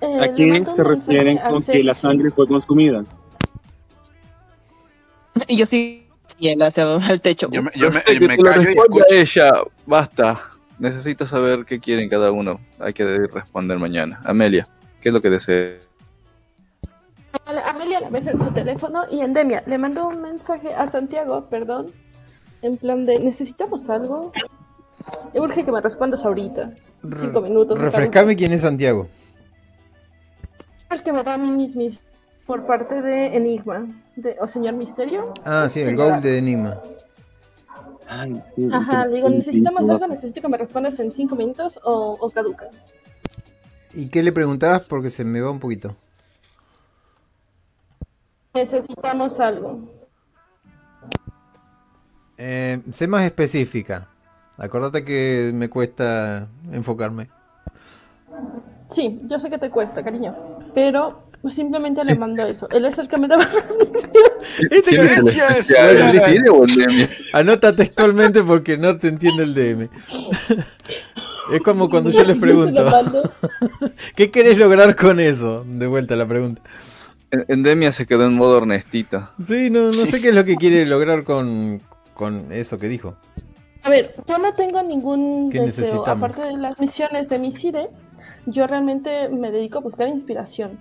Eh, 0.00 0.18
¿A 0.20 0.32
quién 0.32 0.64
se 0.66 0.84
refieren 0.84 1.38
con 1.38 1.64
que 1.64 1.82
la 1.82 1.94
sangre 1.94 2.30
fue 2.30 2.46
consumida? 2.46 3.02
Y 5.48 5.56
yo 5.58 5.66
sí, 5.66 6.06
y 6.38 6.46
él 6.46 6.62
hacia 6.62 6.94
al 6.94 7.20
techo. 7.20 7.48
Yo 7.50 7.60
me, 7.60 7.72
yo 7.74 7.90
me, 7.90 8.02
callo 8.38 8.70
y 8.70 9.14
ella, 9.14 9.52
basta. 9.84 10.51
Necesito 10.78 11.26
saber 11.26 11.64
qué 11.64 11.80
quieren 11.80 12.08
cada 12.08 12.32
uno. 12.32 12.60
Hay 12.78 12.92
que 12.92 13.04
responder 13.04 13.78
mañana. 13.78 14.20
Amelia, 14.24 14.68
¿qué 15.00 15.10
es 15.10 15.12
lo 15.12 15.20
que 15.20 15.30
desea? 15.30 15.78
Amelia 17.66 18.00
la 18.00 18.10
ves 18.10 18.26
en 18.26 18.38
su 18.38 18.50
teléfono 18.50 19.04
y 19.10 19.20
Endemia 19.20 19.62
le 19.66 19.78
mandó 19.78 20.08
un 20.08 20.20
mensaje 20.20 20.74
a 20.74 20.86
Santiago, 20.86 21.48
perdón, 21.48 21.86
en 22.60 22.76
plan 22.76 23.04
de 23.04 23.18
necesitamos 23.18 23.88
algo. 23.90 24.32
Me 25.32 25.40
urge 25.40 25.64
que 25.64 25.72
me 25.72 25.80
respondas 25.80 26.24
ahorita. 26.24 26.72
Cinco 27.16 27.40
minutos. 27.40 27.78
Refrescame 27.78 28.36
quién 28.36 28.52
es 28.52 28.60
Santiago. 28.60 29.08
El 30.90 31.02
que 31.02 31.12
me 31.12 31.22
da 31.22 31.38
mis, 31.38 31.74
mis 31.74 32.02
por 32.46 32.66
parte 32.66 33.00
de 33.00 33.36
Enigma. 33.36 33.86
De, 34.14 34.36
o 34.40 34.46
señor 34.46 34.74
Misterio. 34.74 35.24
Ah, 35.44 35.68
sí, 35.68 35.80
el 35.80 35.96
Gold 35.96 36.22
de 36.22 36.38
Enigma. 36.38 36.80
Ajá, 38.08 39.06
le 39.06 39.16
digo, 39.16 39.30
necesitamos 39.30 39.88
algo, 39.88 40.06
necesito 40.06 40.40
que 40.40 40.48
me 40.48 40.56
respondas 40.56 40.98
en 40.98 41.12
cinco 41.12 41.36
minutos 41.36 41.80
o, 41.82 42.16
o 42.20 42.30
caduca. 42.30 42.68
¿Y 43.94 44.08
qué 44.08 44.22
le 44.22 44.32
preguntabas? 44.32 44.82
Porque 44.82 45.10
se 45.10 45.24
me 45.24 45.40
va 45.40 45.50
un 45.50 45.60
poquito. 45.60 45.94
Necesitamos 48.54 49.40
algo. 49.40 49.80
Eh, 52.36 52.82
sé 52.90 53.06
más 53.06 53.24
específica. 53.24 54.08
Acordate 54.58 55.04
que 55.04 55.50
me 55.54 55.70
cuesta 55.70 56.48
enfocarme. 56.70 57.28
Sí, 58.90 59.20
yo 59.24 59.38
sé 59.38 59.48
que 59.48 59.58
te 59.58 59.70
cuesta, 59.70 60.02
cariño. 60.02 60.34
Pero 60.74 61.22
simplemente 61.50 62.04
le 62.04 62.14
mando 62.14 62.44
eso. 62.44 62.68
Él 62.70 62.84
es 62.84 62.98
el 62.98 63.08
que 63.08 63.18
me 63.18 63.28
da 63.28 63.36
¿Este 64.70 64.98
Anota 67.32 67.74
textualmente 67.74 68.42
porque 68.42 68.76
no 68.76 68.96
te 68.96 69.08
entiende 69.08 69.42
el 69.42 69.54
DM. 69.54 69.88
Es 71.52 71.60
como 71.62 71.90
cuando 71.90 72.10
yo 72.10 72.22
les 72.24 72.36
pregunto, 72.40 72.88
¿qué 74.16 74.30
querés 74.30 74.58
lograr 74.58 74.94
con 74.96 75.20
eso? 75.20 75.64
De 75.66 75.86
vuelta 75.86 76.16
la 76.16 76.26
pregunta. 76.26 76.62
Endemia 77.48 77.92
se 77.92 78.06
quedó 78.06 78.26
en 78.26 78.34
modo 78.34 78.58
honestito. 78.58 79.28
Sí, 79.42 79.70
no, 79.70 79.90
no 79.90 80.06
sé 80.06 80.20
qué 80.20 80.28
es 80.28 80.34
lo 80.34 80.44
que 80.44 80.56
quiere 80.56 80.84
lograr 80.86 81.24
con, 81.24 81.80
con 82.14 82.52
eso 82.52 82.78
que 82.78 82.88
dijo. 82.88 83.16
A 83.84 83.90
ver, 83.90 84.14
yo 84.28 84.38
no 84.38 84.52
tengo 84.52 84.82
ningún 84.82 85.50
deseo, 85.50 86.06
aparte 86.06 86.42
de 86.42 86.56
las 86.56 86.78
misiones 86.78 87.28
de 87.28 87.38
mi 87.38 87.50
CIDE, 87.50 87.88
yo 88.46 88.66
realmente 88.66 89.28
me 89.28 89.50
dedico 89.50 89.78
a 89.78 89.80
buscar 89.80 90.08
inspiración. 90.08 90.78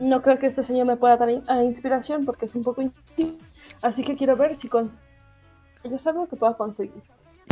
No 0.00 0.22
creo 0.22 0.38
que 0.38 0.46
este 0.46 0.62
señor 0.62 0.86
me 0.86 0.96
pueda 0.96 1.16
dar 1.16 1.28
inspiración 1.62 2.24
porque 2.24 2.46
es 2.46 2.54
un 2.54 2.62
poco 2.62 2.82
así 3.82 4.04
que 4.04 4.16
quiero 4.16 4.36
ver 4.36 4.54
si 4.54 4.70
es 5.82 6.06
algo 6.06 6.28
que 6.28 6.36
pueda 6.36 6.56
conseguir. 6.56 7.02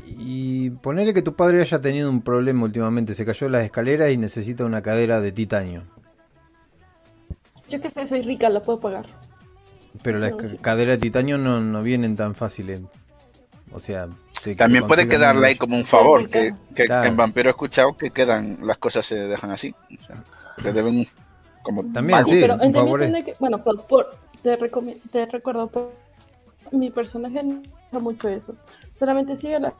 Y 0.04 0.70
ponerle 0.70 1.14
que 1.14 1.22
tu 1.22 1.34
padre 1.34 1.60
haya 1.60 1.80
tenido 1.80 2.10
un 2.10 2.22
problema 2.22 2.64
últimamente, 2.64 3.14
se 3.14 3.24
cayó 3.24 3.48
las 3.48 3.64
escaleras 3.64 4.12
y 4.12 4.16
necesita 4.16 4.64
una 4.64 4.82
cadera 4.82 5.20
de 5.20 5.32
titanio. 5.32 5.82
Yo 7.68 7.80
que 7.80 7.90
sé, 7.90 8.06
soy 8.06 8.22
rica, 8.22 8.48
lo 8.48 8.62
puedo 8.62 8.78
pagar. 8.78 9.06
Pero 10.02 10.18
las 10.18 10.34
caderas 10.60 10.96
de 10.96 10.98
titanio 10.98 11.38
no, 11.38 11.60
no 11.60 11.82
vienen 11.82 12.14
tan 12.14 12.34
fáciles. 12.34 12.82
O 13.72 13.80
sea, 13.80 14.08
también 14.54 14.86
puede 14.86 15.08
quedarle 15.08 15.48
ahí 15.48 15.56
como 15.56 15.76
un 15.76 15.84
favor, 15.84 16.28
que, 16.28 16.54
en 16.76 17.16
Vampiro 17.16 17.48
he 17.48 17.50
escuchado 17.50 17.96
que 17.96 18.10
quedan, 18.10 18.58
las 18.62 18.78
cosas 18.78 19.04
se 19.06 19.16
dejan 19.16 19.50
así. 19.50 19.74
O 20.58 20.62
sea, 20.62 20.72
deben 20.72 21.08
como... 21.66 21.92
También, 21.92 22.24
sí, 22.24 22.38
pero 22.40 22.60
en 22.62 23.24
que, 23.24 23.34
bueno, 23.38 23.62
por, 23.62 23.84
te, 24.42 24.56
te, 25.10 25.26
recuerdo, 25.26 25.66
por, 25.68 25.92
mi 26.70 26.90
personaje 26.90 27.42
no 27.42 27.62
usa 27.88 27.98
mucho 28.00 28.28
eso. 28.28 28.54
Solamente 28.94 29.36
sigue 29.36 29.58
las 29.60 29.74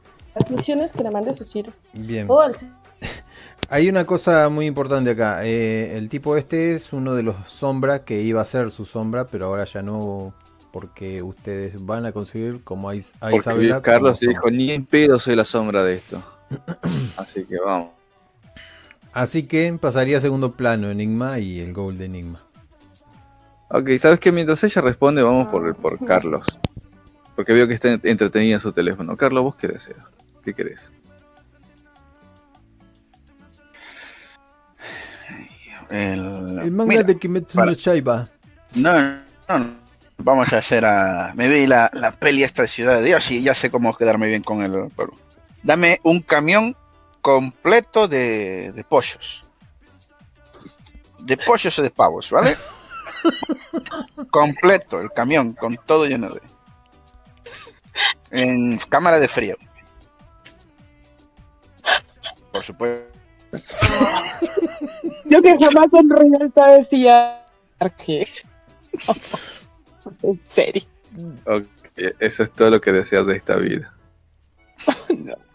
misiones 0.51 0.93
que 0.93 1.03
le 1.03 1.11
mande 1.11 1.35
su 1.35 1.45
Ciro. 1.45 1.73
Bien. 1.93 2.29
Hay 3.69 3.89
una 3.89 4.05
cosa 4.05 4.49
muy 4.49 4.67
importante 4.67 5.11
acá. 5.11 5.45
Eh, 5.45 5.97
el 5.97 6.09
tipo 6.09 6.37
este 6.37 6.75
es 6.75 6.93
uno 6.93 7.15
de 7.15 7.23
los 7.23 7.37
sombras 7.47 8.01
que 8.01 8.21
iba 8.21 8.41
a 8.41 8.45
ser 8.45 8.71
su 8.71 8.85
sombra, 8.85 9.27
pero 9.27 9.47
ahora 9.47 9.65
ya 9.65 9.83
no 9.83 10.35
porque 10.71 11.23
ustedes 11.23 11.85
van 11.85 12.05
a 12.05 12.13
conseguir 12.13 12.63
como 12.63 12.91
a, 12.91 12.95
Isabela. 12.97 13.81
Carlos 13.81 14.21
dijo, 14.21 14.51
ni 14.51 14.73
en 14.73 14.85
pedo 14.85 15.19
soy 15.19 15.35
la 15.35 15.45
sombra 15.45 15.83
de 15.83 15.95
esto. 15.95 16.23
Así 17.17 17.45
que 17.45 17.57
vamos. 17.59 17.96
Así 19.17 19.45
que 19.45 19.73
pasaría 19.81 20.19
a 20.19 20.21
segundo 20.21 20.53
plano 20.53 20.91
Enigma 20.91 21.39
y 21.39 21.61
el 21.61 21.73
gol 21.73 21.97
de 21.97 22.05
Enigma. 22.05 22.43
Ok, 23.71 23.89
¿sabes 23.99 24.21
qué? 24.21 24.31
Mientras 24.31 24.63
ella 24.63 24.83
responde, 24.83 25.23
vamos 25.23 25.51
por, 25.51 25.75
por 25.77 26.05
Carlos. 26.05 26.59
Porque 27.35 27.55
veo 27.55 27.67
que 27.67 27.73
está 27.73 27.99
entretenida 28.03 28.57
en 28.57 28.61
su 28.61 28.73
teléfono. 28.73 29.17
Carlos, 29.17 29.43
¿vos 29.43 29.57
qué 29.57 29.69
deseas? 29.69 30.05
¿Qué 30.45 30.53
querés? 30.53 30.93
El, 35.89 36.71
manga 36.73 37.03
de 37.03 37.19
Kimetsu 37.19 37.59
no 37.59 37.73
Shaiba. 37.73 38.29
No, 38.75 38.93
no, 39.49 39.77
Vamos 40.19 40.53
a 40.53 40.59
hacer 40.59 40.85
a. 40.85 41.33
Me 41.35 41.49
vi 41.49 41.67
la, 41.67 41.91
la 41.95 42.13
peli 42.13 42.43
esta 42.43 42.61
de 42.61 42.69
Ciudad 42.69 42.99
de 42.99 43.07
Dios 43.07 43.31
y 43.31 43.43
ya 43.43 43.55
sé 43.55 43.71
cómo 43.71 43.97
quedarme 43.97 44.27
bien 44.27 44.43
con 44.43 44.61
el 44.61 44.91
pueblo. 44.95 45.17
Dame 45.63 46.01
un 46.03 46.21
camión 46.21 46.77
completo 47.27 48.07
de, 48.07 48.71
de 48.71 48.85
pollos. 48.85 49.43
De 51.19 51.37
pollos 51.37 51.77
o 51.77 51.83
de 51.83 51.91
pavos, 51.91 52.31
¿vale? 52.31 52.57
completo, 54.31 55.01
el 55.01 55.11
camión, 55.11 55.53
con 55.55 55.77
todo 55.87 56.07
lleno 56.07 56.31
de. 56.31 56.41
En 58.31 58.79
cámara 58.79 59.19
de 59.19 59.27
frío. 59.27 59.57
Por 62.53 62.63
supuesto. 62.63 63.19
Yo 65.25 65.43
que 65.43 65.57
jamás 65.59 65.93
en 65.95 66.09
Realta 66.09 66.75
decía. 66.75 67.45
¿Qué? 68.05 68.29
en 70.23 70.41
serio. 70.47 70.83
eso 72.21 72.45
es 72.45 72.53
todo 72.53 72.71
lo 72.71 72.81
que 72.81 72.93
deseas 72.93 73.27
de 73.27 73.37
esta 73.37 73.57
vida. 73.57 73.93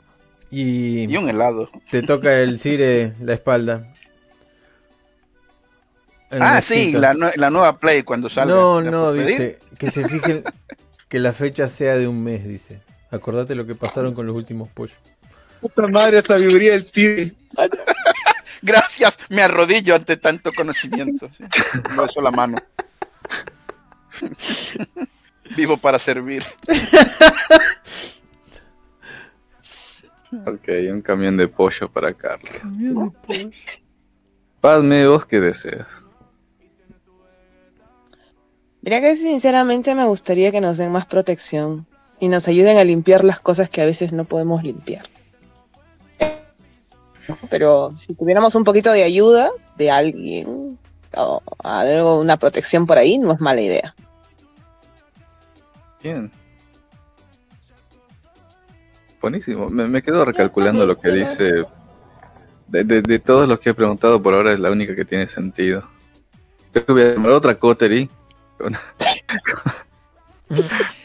y, 0.52 1.16
un 1.16 1.30
helado. 1.30 1.70
Te 1.90 2.04
toca 2.04 2.40
el 2.40 2.60
Cire 2.60 3.14
la 3.22 3.34
espalda. 3.34 3.94
ah, 6.32 6.62
sí, 6.62 6.92
la, 6.92 7.14
nueva 7.14 7.80
Play 7.80 8.04
cuando 8.04 8.30
salga. 8.30 8.54
No, 8.54 8.82
no, 8.82 9.14
dice 9.14 9.60
que 9.78 9.90
se 9.90 10.08
fijen 10.08 10.44
que 11.08 11.20
la 11.20 11.34
fecha 11.34 11.70
sea 11.70 11.96
de 11.96 12.08
un 12.08 12.24
mes, 12.24 12.46
dice. 12.46 12.82
Acordate 13.12 13.56
lo 13.56 13.66
que 13.66 13.76
pasaron 13.76 14.14
con 14.14 14.26
los 14.28 14.36
últimos 14.36 14.70
pollos. 14.70 14.98
Puta 15.60 15.88
madre, 15.88 16.22
sabiduría 16.22 16.74
del 16.74 16.84
Cire. 16.84 17.34
Gracias, 18.62 19.18
me 19.30 19.42
arrodillo 19.42 19.96
ante 19.96 20.18
tanto 20.18 20.52
conocimiento. 20.54 21.30
No 21.96 22.06
eso 22.06 22.22
la 22.22 22.32
mano. 22.32 22.58
Vivo 25.56 25.78
para 25.78 26.00
servir. 26.00 26.46
ok, 30.32 30.68
un 30.92 31.02
camión 31.02 31.38
de 31.38 31.48
pollo 31.48 31.90
para 31.90 32.14
Carlos. 32.14 32.52
Camión 32.62 33.10
de 33.10 33.28
pollo. 33.28 33.50
Padme, 34.60 35.08
vos 35.08 35.26
qué 35.26 35.40
deseas. 35.40 35.88
Mira 38.82 39.00
que 39.00 39.16
sinceramente 39.16 39.94
me 39.94 40.06
gustaría 40.06 40.52
que 40.52 40.62
nos 40.62 40.78
den 40.78 40.92
más 40.92 41.06
protección 41.06 41.86
y 42.20 42.28
nos 42.28 42.48
ayuden 42.48 42.78
a 42.78 42.84
limpiar 42.84 43.24
las 43.24 43.40
cosas 43.40 43.70
que 43.70 43.82
a 43.82 43.86
veces 43.86 44.12
no 44.12 44.26
podemos 44.26 44.64
limpiar. 44.64 45.06
Pero 47.50 47.96
si 47.96 48.14
tuviéramos 48.14 48.56
un 48.56 48.64
poquito 48.64 48.92
de 48.92 49.04
ayuda 49.04 49.52
de 49.78 49.92
alguien 49.92 50.80
o 51.16 51.42
algo, 51.64 52.20
una 52.20 52.38
protección 52.38 52.86
por 52.86 52.98
ahí, 52.98 53.18
no 53.18 53.34
es 53.34 53.40
mala 53.40 53.62
idea. 53.62 53.96
Bien. 56.02 56.32
Buenísimo. 59.22 59.70
Me, 59.70 60.02
quedo 60.02 60.26
recalculando 60.26 60.86
lo 60.86 61.00
que 61.00 61.12
dice. 61.12 61.64
De, 62.68 63.20
todos 63.20 63.48
los 63.48 63.60
que 63.60 63.70
he 63.70 63.74
preguntado 63.74 64.22
por 64.22 64.34
ahora 64.34 64.54
es 64.54 64.60
la 64.60 64.72
única 64.72 64.96
que 64.96 65.06
tiene 65.06 65.28
sentido. 65.28 65.88
Creo 66.72 66.86
que 66.86 66.94
voy 66.94 67.02
a 67.04 67.14
llamar 67.14 67.32
otra 67.32 67.56
Cotery. 67.56 68.10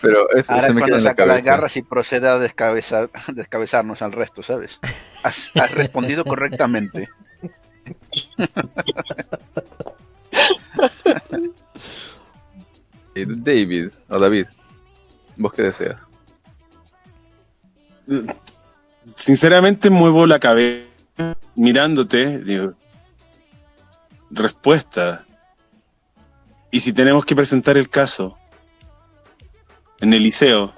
Pero 0.03 0.31
eso 0.33 0.53
Ahora 0.53 0.67
se 0.67 0.73
me 0.73 0.83
queda 0.83 0.97
en 0.97 1.05
la 1.05 1.11
saca 1.11 1.25
las 1.27 1.45
garras 1.45 1.77
y 1.77 1.83
proceda 1.83 2.35
a 2.35 2.39
descabezar, 2.39 3.11
descabezarnos 3.33 4.03
al 4.03 4.11
resto, 4.13 4.43
¿sabes? 4.43 4.81
Has, 5.23 5.53
respondido 5.73 6.25
correctamente. 6.25 7.09
David, 13.15 13.91
o 14.09 14.19
David, 14.19 14.47
¿vos 15.37 15.53
qué 15.53 15.63
deseas? 15.63 15.97
Sinceramente 19.15 19.91
muevo 19.91 20.27
la 20.27 20.39
cabeza 20.39 20.87
mirándote, 21.55 22.39
digo, 22.39 22.74
respuesta. 24.31 25.24
Y 26.70 26.81
si 26.81 26.93
tenemos 26.93 27.24
que 27.24 27.37
presentar 27.37 27.77
el 27.77 27.89
caso, 27.89 28.37
en 30.01 30.12
el 30.12 30.23
liceo. 30.23 30.73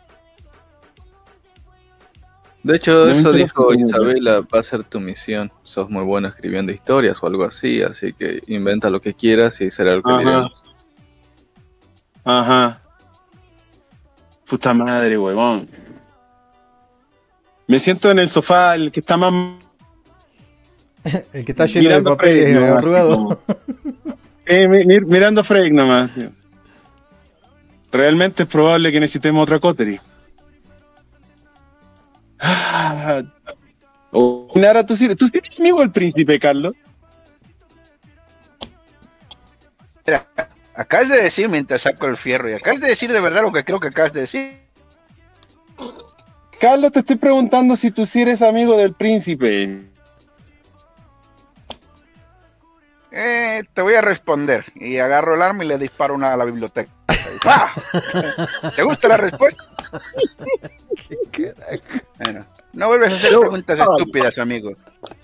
De 2.62 2.76
hecho, 2.76 3.09
eso 3.09 3.32
dijo 3.32 3.72
Isabela, 3.72 4.40
va 4.40 4.60
a 4.60 4.62
ser 4.62 4.84
tu 4.84 5.00
misión. 5.00 5.50
Sos 5.62 5.88
muy 5.88 6.05
bueno 6.05 6.28
escribiendo 6.28 6.72
historias 6.72 7.22
o 7.22 7.26
algo 7.26 7.44
así, 7.44 7.82
así 7.82 8.12
que 8.12 8.42
inventa 8.46 8.90
lo 8.90 9.00
que 9.00 9.14
quieras 9.14 9.60
y 9.60 9.70
será 9.70 9.94
lo 9.94 10.02
que 10.02 10.18
diremos. 10.18 10.52
Ajá. 12.24 12.82
Puta 14.46 14.74
madre, 14.74 15.16
huevón. 15.16 15.66
Me 17.68 17.78
siento 17.78 18.10
en 18.10 18.18
el 18.18 18.28
sofá, 18.28 18.74
el 18.74 18.90
que 18.90 19.00
está 19.00 19.16
más... 19.16 19.32
el 21.32 21.44
que 21.44 21.52
está 21.52 21.66
lleno 21.66 21.90
de 21.90 22.02
papeles 22.02 22.56
arrugado. 22.56 23.40
Eh, 24.46 24.66
mirando 24.66 25.42
a 25.42 25.44
Freak 25.44 25.72
nomás. 25.72 26.12
Tío. 26.14 26.30
Realmente 27.92 28.44
es 28.44 28.48
probable 28.48 28.90
que 28.90 28.98
necesitemos 28.98 29.42
otra 29.42 29.60
Cotery. 29.60 30.00
Ah, 32.40 33.22
Nara, 34.54 34.86
¿tú, 34.86 34.96
¿tú 34.96 35.26
eres 35.32 35.60
amigo 35.60 35.80
del 35.80 35.90
príncipe, 35.90 36.38
Carlos? 36.38 36.72
Mira, 40.06 40.26
acabas 40.74 41.08
de 41.10 41.22
decir 41.22 41.48
mientras 41.50 41.82
saco 41.82 42.06
el 42.06 42.16
fierro 42.16 42.48
y 42.48 42.54
acabas 42.54 42.80
de 42.80 42.88
decir 42.88 43.12
de 43.12 43.20
verdad 43.20 43.42
lo 43.42 43.52
que 43.52 43.64
creo 43.64 43.80
que 43.80 43.88
acabas 43.88 44.14
de 44.14 44.20
decir. 44.20 44.68
Carlos, 46.60 46.93
te 46.93 47.01
estoy 47.01 47.16
preguntando 47.16 47.76
si 47.76 47.90
tú 47.90 48.05
sí 48.05 48.22
eres 48.22 48.43
amigo 48.43 48.76
del 48.76 48.94
príncipe. 48.94 49.78
Eh, 53.10 53.62
te 53.72 53.82
voy 53.82 53.94
a 53.94 54.01
responder. 54.01 54.64
Y 54.74 54.98
agarro 54.98 55.35
el 55.35 55.43
arma 55.43 55.64
y 55.64 55.68
le 55.68 55.78
disparo 55.78 56.14
una 56.14 56.32
a 56.32 56.36
la 56.36 56.44
biblioteca. 56.44 56.90
¿Te 58.76 58.82
gusta 58.82 59.09
la 59.09 59.16
respuesta? 59.16 59.64
bueno, 62.18 62.47
no 62.78 62.86
vuelves 62.86 63.12
a 63.12 63.16
hacer 63.16 63.36
preguntas 63.36 63.80
estúpidas, 63.80 64.38
amigo. 64.38 64.72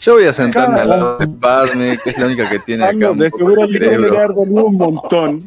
Yo 0.00 0.14
voy 0.14 0.24
a 0.24 0.32
sentarme 0.32 0.80
al 0.80 0.88
lado 0.88 1.18
de 1.18 1.26
Barney, 1.28 1.98
que 1.98 2.10
es 2.10 2.18
la 2.18 2.26
única 2.26 2.50
que 2.50 2.58
tiene 2.58 2.84
acá 2.84 3.12
un, 3.12 4.58
un 4.58 4.76
montón. 4.76 5.46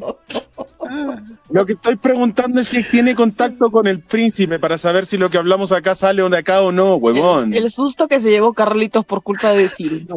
Lo 1.50 1.66
que 1.66 1.74
estoy 1.74 1.96
preguntando 1.96 2.62
es 2.62 2.68
si 2.68 2.82
tiene 2.82 3.14
contacto 3.14 3.70
con 3.70 3.86
el 3.86 4.00
príncipe 4.00 4.58
para 4.58 4.78
saber 4.78 5.04
si 5.04 5.18
lo 5.18 5.28
que 5.28 5.36
hablamos 5.36 5.70
acá 5.70 5.94
sale 5.94 6.26
de 6.26 6.38
acá 6.38 6.62
o 6.62 6.72
no, 6.72 6.94
huevón. 6.94 7.52
El, 7.52 7.70
susto 7.70 8.08
que 8.08 8.20
se 8.20 8.30
llevó 8.30 8.54
Carlitos 8.54 9.04
por 9.04 9.22
culpa 9.22 9.52
de 9.52 9.68
Phil. 9.68 10.08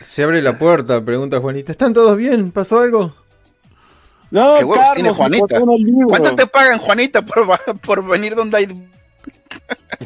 Se 0.00 0.24
abre 0.24 0.42
la 0.42 0.58
puerta, 0.58 1.04
pregunta 1.04 1.38
Juanita. 1.38 1.70
¿Están 1.70 1.94
todos 1.94 2.16
bien? 2.16 2.50
¿Pasó 2.50 2.80
algo? 2.80 3.14
No, 4.32 4.56
¿Qué 4.56 4.66
Carlos, 4.66 4.94
tiene 4.94 5.10
Juanita? 5.12 5.60
¿Cuánto 6.08 6.34
te 6.34 6.48
pagan, 6.48 6.78
Juanita, 6.78 7.22
por, 7.22 7.46
por 7.78 8.04
venir 8.04 8.34
donde 8.34 8.56
hay 8.56 8.88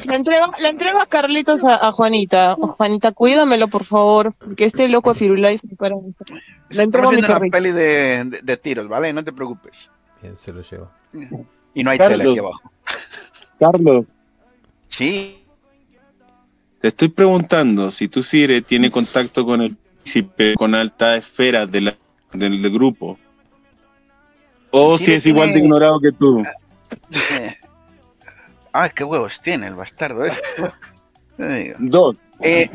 le 0.05 0.15
entrego, 0.15 0.45
le 0.59 0.69
entrego 0.69 0.99
a 0.99 1.05
Carlitos 1.05 1.63
a, 1.65 1.91
Juanita. 1.91 2.55
Juanita, 2.55 3.11
cuídamelo, 3.11 3.67
por 3.67 3.83
favor. 3.83 4.33
Que 4.55 4.65
este 4.65 4.87
loco 4.89 5.13
de 5.13 5.19
Firulais 5.19 5.61
para. 5.77 5.95
Le 6.69 6.83
entrego 6.83 7.11
Estamos 7.11 7.41
una 7.41 7.49
peli 7.51 7.71
de, 7.71 8.39
de, 8.43 8.57
tiros, 8.57 8.87
¿vale? 8.87 9.11
No 9.13 9.23
te 9.23 9.33
preocupes. 9.33 9.89
Bien, 10.21 10.37
se 10.37 10.53
lo 10.53 10.61
llevo. 10.61 10.91
Y 11.73 11.83
no 11.83 11.91
hay 11.91 11.97
tele 11.97 12.23
aquí 12.23 12.39
abajo. 12.39 12.71
Carlos. 13.59 14.05
Sí. 14.87 15.43
Te 16.79 16.89
estoy 16.89 17.09
preguntando 17.09 17.91
si 17.91 18.07
tu 18.07 18.23
Sire 18.23 18.61
tiene 18.61 18.89
contacto 18.89 19.45
con 19.45 19.61
el 19.61 19.75
príncipe 19.75 20.55
con 20.55 20.75
alta 20.75 21.17
esfera 21.17 21.65
del 21.65 21.95
grupo. 22.71 23.17
O 24.71 24.97
si 24.97 25.13
es 25.13 25.25
igual 25.25 25.53
de 25.53 25.59
ignorado 25.59 25.99
que 25.99 26.11
tú. 26.11 26.43
Ah, 28.73 28.89
qué 28.89 29.03
huevos 29.03 29.41
tiene 29.41 29.67
el 29.67 29.75
bastardo. 29.75 30.25
¿eh? 30.25 30.33
Dos. 31.79 32.17
Eh, 32.41 32.69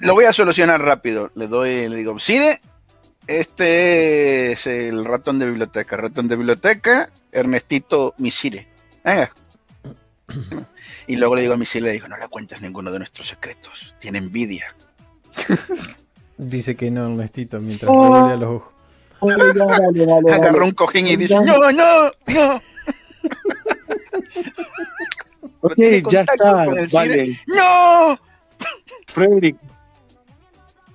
lo 0.00 0.14
voy 0.14 0.24
a 0.24 0.32
solucionar 0.32 0.80
rápido. 0.82 1.30
Le 1.34 1.46
doy, 1.48 1.88
le 1.88 1.96
digo, 1.96 2.18
Cine, 2.18 2.60
este 3.26 4.52
es 4.52 4.66
el 4.66 5.04
ratón 5.04 5.38
de 5.38 5.46
biblioteca. 5.46 5.96
Ratón 5.96 6.28
de 6.28 6.36
biblioteca, 6.36 7.10
Ernestito 7.32 8.14
Misire. 8.18 8.68
Venga. 9.04 9.32
Y 11.06 11.16
luego 11.16 11.36
le 11.36 11.42
digo 11.42 11.54
a 11.54 11.56
Misire, 11.56 11.86
le 11.86 11.92
digo, 11.92 12.08
no 12.08 12.16
le 12.16 12.28
cuentes 12.28 12.60
ninguno 12.60 12.90
de 12.90 12.98
nuestros 12.98 13.28
secretos. 13.28 13.94
Tiene 14.00 14.18
envidia. 14.18 14.74
Dice 16.38 16.74
que 16.74 16.90
no, 16.90 17.04
Ernestito, 17.04 17.60
mientras 17.60 17.90
le 17.90 17.96
a 17.96 18.36
los 18.36 18.48
ojos. 18.56 18.72
Agarró 20.32 20.66
un 20.66 20.72
cojín 20.72 21.06
y 21.06 21.16
dice, 21.16 21.34
no, 21.36 21.72
no, 21.72 22.10
no. 22.26 22.62
Ok, 25.66 26.10
ya 26.10 26.20
está, 26.20 26.66
vale. 26.92 27.38
¡No! 27.46 28.18
Frederick, 29.08 29.56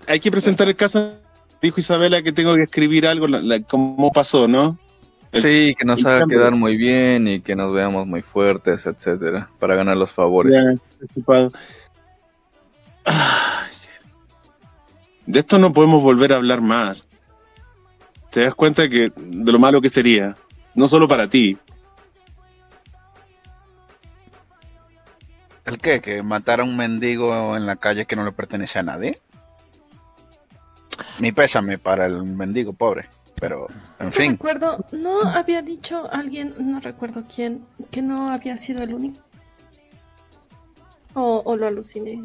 hay 0.08 0.20
que 0.20 0.32
presentar 0.32 0.68
el 0.68 0.76
caso. 0.76 1.14
Dijo 1.62 1.80
Isabela 1.80 2.22
que 2.22 2.32
tengo 2.32 2.56
que 2.56 2.64
escribir 2.64 3.06
algo, 3.06 3.28
cómo 3.68 4.12
pasó, 4.12 4.48
¿no? 4.48 4.78
sí, 5.34 5.76
que 5.78 5.86
nos 5.86 6.04
haga 6.06 6.26
quedar 6.28 6.56
muy 6.56 6.76
bien 6.76 7.28
y 7.28 7.42
que 7.42 7.56
nos 7.56 7.72
veamos 7.72 8.08
muy 8.08 8.22
fuertes, 8.22 8.86
etcétera, 8.86 9.50
para 9.60 9.76
ganar 9.76 9.98
los 9.98 10.12
favores. 10.12 10.54
de 15.26 15.40
esto 15.40 15.58
no 15.60 15.72
podemos 15.72 16.02
volver 16.02 16.34
a 16.34 16.38
hablar 16.38 16.62
más. 16.62 17.08
Te 18.32 18.44
das 18.44 18.56
cuenta 18.56 18.90
que 18.90 19.12
de 19.16 19.52
lo 19.52 19.60
malo 19.60 19.82
que 19.82 19.90
sería, 19.90 20.36
no 20.74 20.88
solo 20.88 21.08
para 21.08 21.30
ti, 21.30 21.58
¿El 25.66 25.78
qué? 25.80 26.02
¿Que 26.02 26.24
matar 26.24 26.62
a 26.62 26.64
un 26.64 26.76
mendigo 26.76 27.56
en 27.56 27.66
la 27.66 27.76
calle 27.76 28.06
que 28.06 28.16
no 28.16 28.24
le 28.24 28.32
pertenece 28.32 28.80
a 28.80 28.84
nadie? 28.84 29.22
Mi 31.20 31.32
pésame 31.32 31.78
para 31.78 32.06
el 32.06 32.24
mendigo 32.24 32.74
pobre. 32.74 33.10
Pero, 33.40 33.68
en 34.00 34.12
fin. 34.12 34.32
recuerdo, 34.34 34.86
no 34.92 35.24
había 35.24 35.64
dicho 35.64 36.08
alguien, 36.12 36.54
no 36.60 36.80
recuerdo 36.80 37.24
quién, 37.34 37.66
que 37.90 38.02
no 38.02 38.30
había 38.30 38.56
sido 38.58 38.84
el 38.84 38.94
único. 38.94 39.20
O, 41.14 41.56
lo 41.56 41.68
aluciné. 41.68 42.24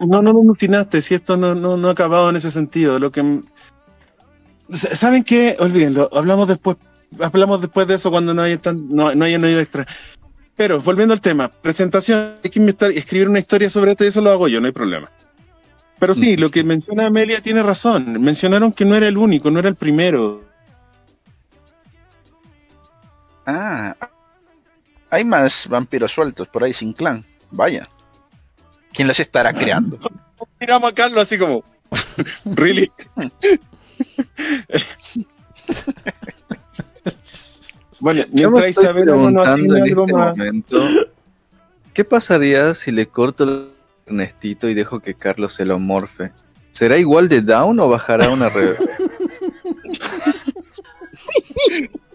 No, 0.00 0.20
no 0.20 0.32
lo 0.32 0.40
alucinaste, 0.40 1.00
si 1.00 1.14
esto 1.14 1.36
no, 1.36 1.54
no, 1.54 1.76
no 1.76 1.88
ha 1.88 1.92
acabado 1.92 2.28
en 2.28 2.36
ese 2.36 2.50
sentido. 2.50 2.98
Lo 2.98 3.12
que 3.12 3.40
¿Saben 4.68 5.22
qué? 5.22 5.56
Olvídenlo, 5.60 6.10
hablamos 6.12 6.48
después, 6.48 6.76
hablamos 7.20 7.60
después 7.60 7.86
de 7.86 7.94
eso 7.94 8.10
cuando 8.10 8.34
no 8.34 8.42
haya 8.42 8.60
tan, 8.60 8.88
no, 8.88 9.14
no 9.14 9.24
haya 9.24 9.38
no 9.38 9.46
extra. 9.46 9.86
Pero 10.56 10.80
volviendo 10.80 11.12
al 11.12 11.20
tema, 11.20 11.48
presentación, 11.48 12.34
hay 12.42 12.50
que 12.50 12.76
escribir 12.94 13.28
una 13.28 13.38
historia 13.38 13.68
sobre 13.68 13.92
esto 13.92 14.04
y 14.04 14.08
eso 14.08 14.22
lo 14.22 14.30
hago 14.30 14.48
yo, 14.48 14.60
no 14.60 14.66
hay 14.66 14.72
problema. 14.72 15.10
Pero 15.98 16.14
sí, 16.14 16.36
mm. 16.36 16.40
lo 16.40 16.50
que 16.50 16.64
menciona 16.64 17.06
Amelia 17.06 17.40
tiene 17.40 17.62
razón. 17.62 18.20
Mencionaron 18.22 18.72
que 18.72 18.84
no 18.84 18.94
era 18.94 19.08
el 19.08 19.18
único, 19.18 19.50
no 19.50 19.58
era 19.58 19.68
el 19.68 19.76
primero. 19.76 20.44
Ah, 23.46 23.94
hay 25.10 25.24
más 25.24 25.68
vampiros 25.68 26.12
sueltos 26.12 26.48
por 26.48 26.64
ahí 26.64 26.72
sin 26.72 26.92
clan. 26.92 27.24
Vaya. 27.50 27.88
¿Quién 28.92 29.08
los 29.08 29.20
estará 29.20 29.52
creando? 29.52 29.98
Miramos 30.60 30.90
a 30.90 30.94
Carlos 30.94 31.22
así 31.22 31.38
como. 31.38 31.64
¿Really? 32.44 32.90
bueno, 38.00 38.24
mientras 38.32 38.70
Isabel 38.70 39.06
no 39.06 39.44
en 39.44 39.76
este 39.76 39.94
momento, 39.94 40.82
¿qué 41.92 42.04
pasaría 42.04 42.74
si 42.74 42.90
le 42.90 43.06
corto 43.06 43.44
el 43.44 43.68
Ernestito 44.06 44.68
y 44.68 44.74
dejo 44.74 45.00
que 45.00 45.14
Carlos 45.14 45.54
se 45.54 45.64
lo 45.64 45.78
morfe? 45.78 46.32
¿Será 46.72 46.98
igual 46.98 47.28
de 47.28 47.40
down 47.40 47.80
o 47.80 47.88
bajará 47.88 48.30
una 48.30 48.48
red? 48.48 48.76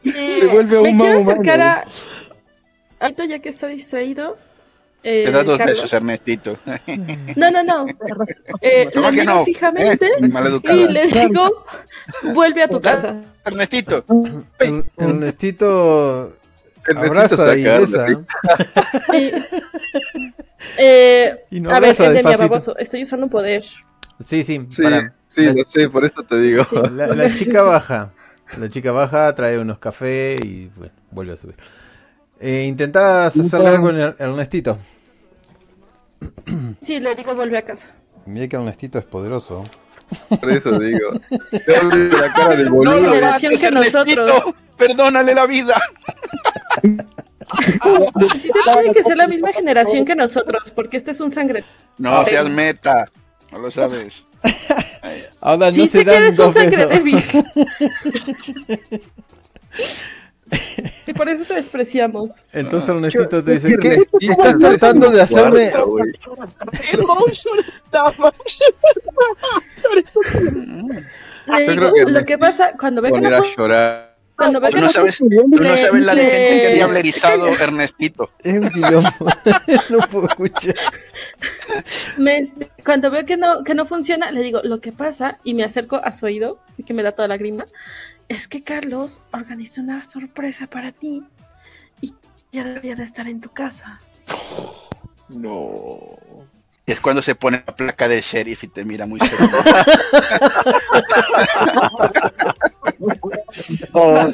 se 0.03 0.47
vuelve 0.47 0.77
un 0.77 0.83
Me 0.83 0.97
quiero 0.97 1.19
acercar 1.19 1.61
a... 1.61 1.85
Alto 2.99 3.23
ya 3.23 3.39
que 3.39 3.49
está 3.49 3.67
distraído 3.67 4.37
te 5.01 5.31
da 5.31 5.43
dos 5.43 5.57
besos, 5.57 5.91
Ernestito. 5.93 6.57
No, 7.35 7.49
no, 7.51 7.63
no. 7.63 7.85
Eh, 8.61 8.89
la 8.93 9.11
miro 9.11 9.23
no? 9.23 9.45
fijamente 9.45 10.05
eh, 10.05 10.73
y 10.73 10.87
le 10.87 11.07
digo, 11.07 11.65
vuelve 12.33 12.63
a 12.63 12.67
tu 12.67 12.81
casa. 12.81 13.21
Ernestito. 13.45 14.05
Ernestito 14.97 16.33
abraza 16.95 17.57
y 17.57 17.63
besa. 17.63 18.05
Eh, 20.77 21.43
y 21.49 21.59
no 21.59 21.71
a 21.71 21.79
ver, 21.79 21.89
es 21.89 21.97
de 21.97 22.23
mi 22.23 22.35
baboso. 22.35 22.77
Estoy 22.77 23.01
usando 23.01 23.25
un 23.25 23.31
poder. 23.31 23.65
Sí, 24.19 24.43
sí. 24.43 24.67
Sí, 24.69 24.83
sí, 25.27 25.45
lo 25.53 25.63
sé, 25.63 25.89
por 25.89 26.05
eso 26.05 26.23
te 26.23 26.39
digo. 26.39 26.63
La, 26.91 27.07
la, 27.07 27.35
chica 27.35 27.63
baja. 27.63 28.13
La 28.57 28.69
chica 28.69 28.91
baja, 28.91 29.33
trae 29.33 29.57
unos 29.57 29.79
cafés 29.79 30.39
y 30.45 30.67
bueno, 30.75 30.93
vuelve 31.09 31.33
a 31.33 31.37
subir. 31.37 31.55
Eh, 32.43 32.63
¿Intentás 32.63 33.37
hacerle 33.37 33.69
algo 33.69 33.91
en 33.91 33.99
Ernestito? 34.17 34.79
Sí, 36.79 36.99
le 36.99 37.13
digo 37.13 37.35
vuelve 37.35 37.59
a 37.59 37.61
casa. 37.61 37.89
Mira 38.25 38.47
que 38.47 38.55
Ernestito 38.55 38.97
es 38.97 39.05
poderoso. 39.05 39.63
Por 40.27 40.49
eso 40.49 40.79
digo. 40.79 41.11
la 41.51 42.33
cara 42.33 42.55
del 42.55 42.71
boludo. 42.71 42.99
No, 42.99 43.11
generación 43.11 43.59
que 43.59 43.71
nosotros. 43.71 44.55
Perdónale 44.75 45.35
la 45.35 45.45
vida. 45.45 45.79
Sí 48.39 48.49
tiene 48.63 48.93
que 48.93 49.03
ser 49.03 49.17
la 49.17 49.27
misma 49.27 49.53
generación 49.53 50.03
que 50.03 50.15
nosotros, 50.15 50.71
porque 50.71 50.97
este 50.97 51.11
es 51.11 51.19
un 51.19 51.29
sangre. 51.29 51.63
No 51.99 52.25
seas 52.25 52.49
meta, 52.49 53.11
no 53.51 53.59
lo 53.59 53.69
sabes. 53.69 54.25
Ahora 55.39 55.67
no 55.67 55.73
sí 55.73 55.87
se 55.87 55.99
sé 55.99 56.05
dan 56.05 56.15
que 56.15 56.25
eres 56.25 56.39
un 56.39 56.53
sangre 56.53 56.87
débil. 56.87 57.23
Y 61.11 61.13
por 61.13 61.27
eso 61.27 61.43
te 61.43 61.55
despreciamos. 61.55 62.45
Entonces 62.53 62.89
Ernestito 62.89 63.43
te 63.43 63.51
dice, 63.51 63.77
¿qué, 63.77 64.01
estás 64.21 64.57
tratando 64.57 65.09
de 65.09 65.21
hacerme? 65.21 65.69
lo 72.07 72.25
que 72.25 72.37
pasa 72.37 72.71
cuando 72.79 73.01
ve 73.01 73.11
que 73.11 73.19
no 73.19 73.55
llorar. 73.57 74.15
Cuando 74.37 74.61
ve 74.61 74.69
que 74.69 74.79
no, 74.79 74.89
sabes, 74.89 75.17
tú 75.17 75.27
no 75.27 75.77
sabes 75.77 76.05
la 76.05 76.15
gente 76.15 76.59
que 76.61 76.81
había 76.81 76.99
erizado 76.99 77.49
Ernestito. 77.49 78.31
Es 78.41 78.53
un 78.53 78.69
quilombo. 78.69 79.11
no 79.89 79.99
puedo 80.09 80.27
escuchar. 80.27 80.75
cuando 82.85 83.11
veo 83.11 83.25
que 83.25 83.35
no, 83.35 83.65
que 83.65 83.75
no 83.75 83.85
funciona, 83.85 84.31
le 84.31 84.43
digo, 84.43 84.61
lo 84.63 84.79
que 84.79 84.93
pasa, 84.93 85.39
y 85.43 85.55
me 85.55 85.65
acerco 85.65 85.97
a 85.97 86.13
su 86.13 86.25
oído, 86.25 86.61
y 86.77 86.83
que 86.83 86.93
me 86.93 87.03
da 87.03 87.11
toda 87.11 87.27
la 87.27 87.35
grima, 87.35 87.65
es 88.31 88.47
que 88.47 88.63
Carlos 88.63 89.19
organizó 89.33 89.81
una 89.81 90.05
sorpresa 90.05 90.67
para 90.67 90.93
ti 90.93 91.21
y 91.99 92.13
ya 92.53 92.63
debería 92.63 92.95
de 92.95 93.03
estar 93.03 93.27
en 93.27 93.41
tu 93.41 93.49
casa. 93.49 93.99
No. 95.27 95.99
Es 96.85 97.01
cuando 97.01 97.21
se 97.21 97.35
pone 97.35 97.61
la 97.67 97.75
placa 97.75 98.07
de 98.07 98.21
sheriff 98.21 98.63
y 98.63 98.69
te 98.69 98.85
mira 98.85 99.05
muy 99.05 99.19
serio. 99.19 99.49
oh, 103.91 104.31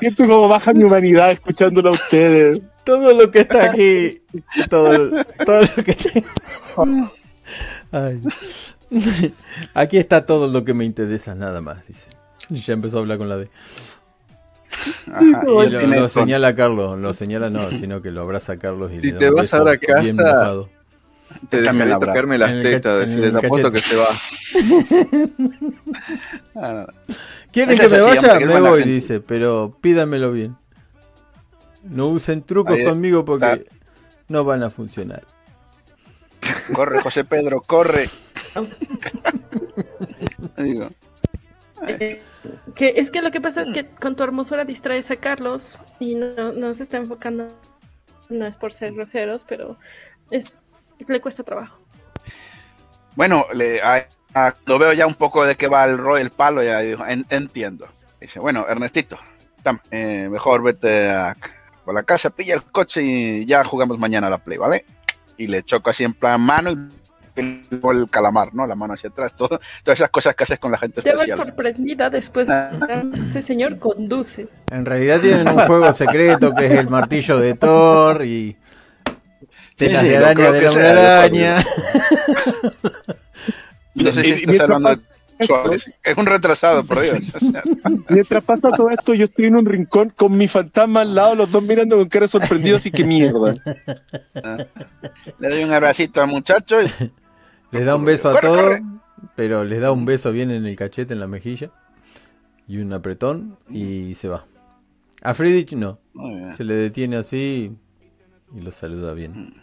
siento 0.00 0.26
como 0.26 0.48
baja 0.48 0.72
mi 0.72 0.82
humanidad 0.82 1.30
escuchándolo 1.30 1.90
a 1.90 1.92
ustedes. 1.92 2.62
Todo 2.82 3.12
lo 3.12 3.30
que 3.30 3.40
está 3.40 3.70
aquí, 3.70 4.22
todo, 4.68 5.24
todo 5.46 5.60
lo 5.60 5.84
que 5.84 5.94
tengo. 5.94 6.26
Ay. 7.92 8.20
Aquí 9.74 9.98
está 9.98 10.26
todo 10.26 10.48
lo 10.48 10.64
que 10.64 10.74
me 10.74 10.84
interesa, 10.84 11.36
nada 11.36 11.60
más, 11.60 11.86
dice. 11.86 12.17
Ya 12.66 12.72
empezó 12.72 12.98
a 12.98 13.00
hablar 13.00 13.18
con 13.18 13.28
la 13.28 13.36
D. 13.36 13.48
y 15.20 15.70
lo, 15.70 16.08
señala 16.08 16.48
a 16.48 16.54
Carlos, 16.54 16.98
lo 16.98 17.14
señala 17.14 17.50
no, 17.50 17.70
sino 17.70 18.00
que 18.02 18.10
lo 18.10 18.22
abraza 18.22 18.52
a 18.52 18.58
Carlos 18.58 18.92
y 18.92 19.00
si 19.00 19.12
te 19.12 19.30
vas 19.30 19.52
a 19.52 19.68
a 19.68 19.76
casa, 19.76 20.66
te 21.50 21.60
dejaré 21.60 21.90
tocarme 21.92 22.38
las 22.38 22.62
tetas, 22.62 23.08
te 23.08 23.46
apuesto 23.46 23.72
que 23.72 23.78
se 23.78 23.96
va. 23.96 24.06
¿Quieren 27.52 27.78
que 27.78 27.88
me 27.88 28.00
vaya? 28.00 28.40
Me 28.40 28.60
voy, 28.60 28.82
dice, 28.84 29.20
pero 29.20 29.76
pídamelo 29.80 30.32
bien. 30.32 30.56
No 31.82 32.08
usen 32.08 32.42
trucos 32.42 32.78
conmigo 32.82 33.24
porque 33.24 33.66
no 34.28 34.44
van 34.44 34.62
a 34.62 34.70
funcionar. 34.70 35.22
Corre, 36.72 37.02
José 37.02 37.24
Pedro, 37.24 37.60
corre. 37.62 38.08
Digo. 40.56 40.90
Eh, 41.86 42.22
que 42.74 42.94
es 42.96 43.10
que 43.10 43.22
lo 43.22 43.30
que 43.30 43.40
pasa 43.40 43.62
es 43.62 43.68
que 43.68 43.86
con 43.86 44.16
tu 44.16 44.22
hermosura 44.22 44.64
distraes 44.64 45.10
a 45.10 45.16
Carlos 45.16 45.78
y 46.00 46.14
no, 46.14 46.74
se 46.74 46.82
está 46.82 46.96
enfocando, 46.96 47.48
no 48.28 48.46
es 48.46 48.56
por 48.56 48.72
ser 48.72 48.94
groseros, 48.94 49.44
pero 49.48 49.78
es 50.30 50.58
le 51.06 51.20
cuesta 51.20 51.42
trabajo. 51.42 51.78
Bueno, 53.14 53.46
le, 53.54 53.80
lo 54.66 54.78
veo 54.78 54.92
ya 54.92 55.06
un 55.06 55.14
poco 55.14 55.44
de 55.44 55.56
que 55.56 55.68
va 55.68 55.84
el, 55.84 55.98
el 56.18 56.30
palo, 56.30 56.62
ya 56.62 56.80
digo, 56.80 57.04
entiendo. 57.06 57.88
Dice, 58.20 58.40
bueno, 58.40 58.66
Ernestito, 58.68 59.18
eh, 59.90 60.28
mejor 60.30 60.62
vete 60.62 61.10
a, 61.10 61.30
a, 61.30 61.92
la 61.92 62.02
casa, 62.02 62.30
pilla 62.30 62.54
el 62.54 62.64
coche 62.64 63.02
y 63.02 63.46
ya 63.46 63.64
jugamos 63.64 63.98
mañana 63.98 64.26
a 64.26 64.30
la 64.30 64.38
play, 64.38 64.58
¿vale? 64.58 64.84
Y 65.36 65.46
le 65.46 65.62
choco 65.62 65.90
así 65.90 66.04
en 66.04 66.14
plan 66.14 66.40
mano 66.40 66.70
y 66.72 66.76
el 67.38 68.10
calamar, 68.10 68.54
¿no? 68.54 68.66
La 68.66 68.74
mano 68.74 68.94
hacia 68.94 69.10
atrás, 69.10 69.34
todo, 69.36 69.60
todas 69.82 69.98
esas 69.98 70.10
cosas 70.10 70.34
que 70.34 70.44
haces 70.44 70.58
con 70.58 70.72
la 70.72 70.78
gente 70.78 71.02
Te 71.02 71.10
especial. 71.10 71.38
Te 71.38 71.44
sorprendida 71.44 72.10
después, 72.10 72.48
ah. 72.50 72.70
ese 73.30 73.42
señor 73.42 73.78
conduce. 73.78 74.48
En 74.70 74.84
realidad 74.84 75.20
tienen 75.20 75.48
un 75.48 75.58
juego 75.66 75.92
secreto 75.92 76.54
que 76.54 76.66
es 76.66 76.72
el 76.72 76.88
martillo 76.88 77.38
de 77.38 77.54
Thor 77.54 78.24
y 78.24 78.56
telas 79.76 80.02
de 80.02 80.16
araña 80.16 80.52
de 80.52 80.62
la 80.62 81.18
araña. 81.18 81.56
No 83.94 84.12
sé 84.12 84.22
si 84.22 84.30
estás 84.30 84.60
hablando 84.60 84.90
de 84.90 85.00
es 85.38 86.16
un 86.16 86.26
retrasado, 86.26 86.84
por 86.84 87.00
Dios. 87.00 87.18
Mientras 88.08 88.44
pasa 88.44 88.70
todo 88.70 88.90
esto, 88.90 89.14
yo 89.14 89.24
estoy 89.24 89.46
en 89.46 89.56
un 89.56 89.66
rincón 89.66 90.10
con 90.10 90.36
mi 90.36 90.48
fantasma 90.48 91.02
al 91.02 91.14
lado, 91.14 91.36
los 91.36 91.50
dos 91.50 91.62
mirando 91.62 91.96
con 91.96 92.08
cara 92.08 92.26
sorprendidos 92.26 92.86
y 92.86 92.90
qué 92.90 93.04
mierda. 93.04 93.54
Ah. 94.42 94.58
Le 95.38 95.48
doy 95.48 95.64
un 95.64 95.72
abracito 95.72 96.20
al 96.20 96.28
muchacho 96.28 96.82
y 96.82 96.90
les 97.70 97.84
da 97.84 97.96
un 97.96 98.04
beso 98.04 98.30
a 98.30 98.40
todos, 98.40 98.80
pero 99.36 99.64
les 99.64 99.80
da 99.80 99.92
un 99.92 100.04
beso 100.04 100.32
bien 100.32 100.50
en 100.50 100.66
el 100.66 100.76
cachete, 100.76 101.14
en 101.14 101.20
la 101.20 101.26
mejilla. 101.26 101.70
Y 102.66 102.78
un 102.78 102.92
apretón 102.92 103.56
y 103.68 104.14
se 104.14 104.28
va. 104.28 104.44
A 105.22 105.34
Friedrich 105.34 105.72
no. 105.72 105.98
Se 106.56 106.64
le 106.64 106.74
detiene 106.74 107.16
así 107.16 107.76
y 108.54 108.60
lo 108.60 108.72
saluda 108.72 109.14
bien. 109.14 109.54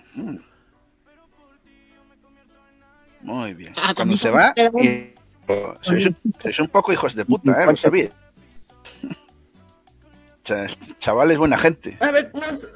Muy 3.22 3.54
bien. 3.54 3.74
Ah, 3.78 3.94
Cuando 3.96 4.18
se 4.18 4.30
va, 4.30 4.54
sois, 5.82 6.60
un 6.60 6.68
poco 6.68 6.94
hijos 6.94 7.16
de 7.16 7.26
puta, 7.26 7.64
¿eh? 7.64 7.66
Lo 7.66 7.76
sabía. 7.76 8.10
Chaval 11.00 11.32
es 11.32 11.38
buena 11.38 11.58
gente. 11.58 11.98
A 12.00 12.12
ver, 12.12 12.32
nos, 12.34 12.68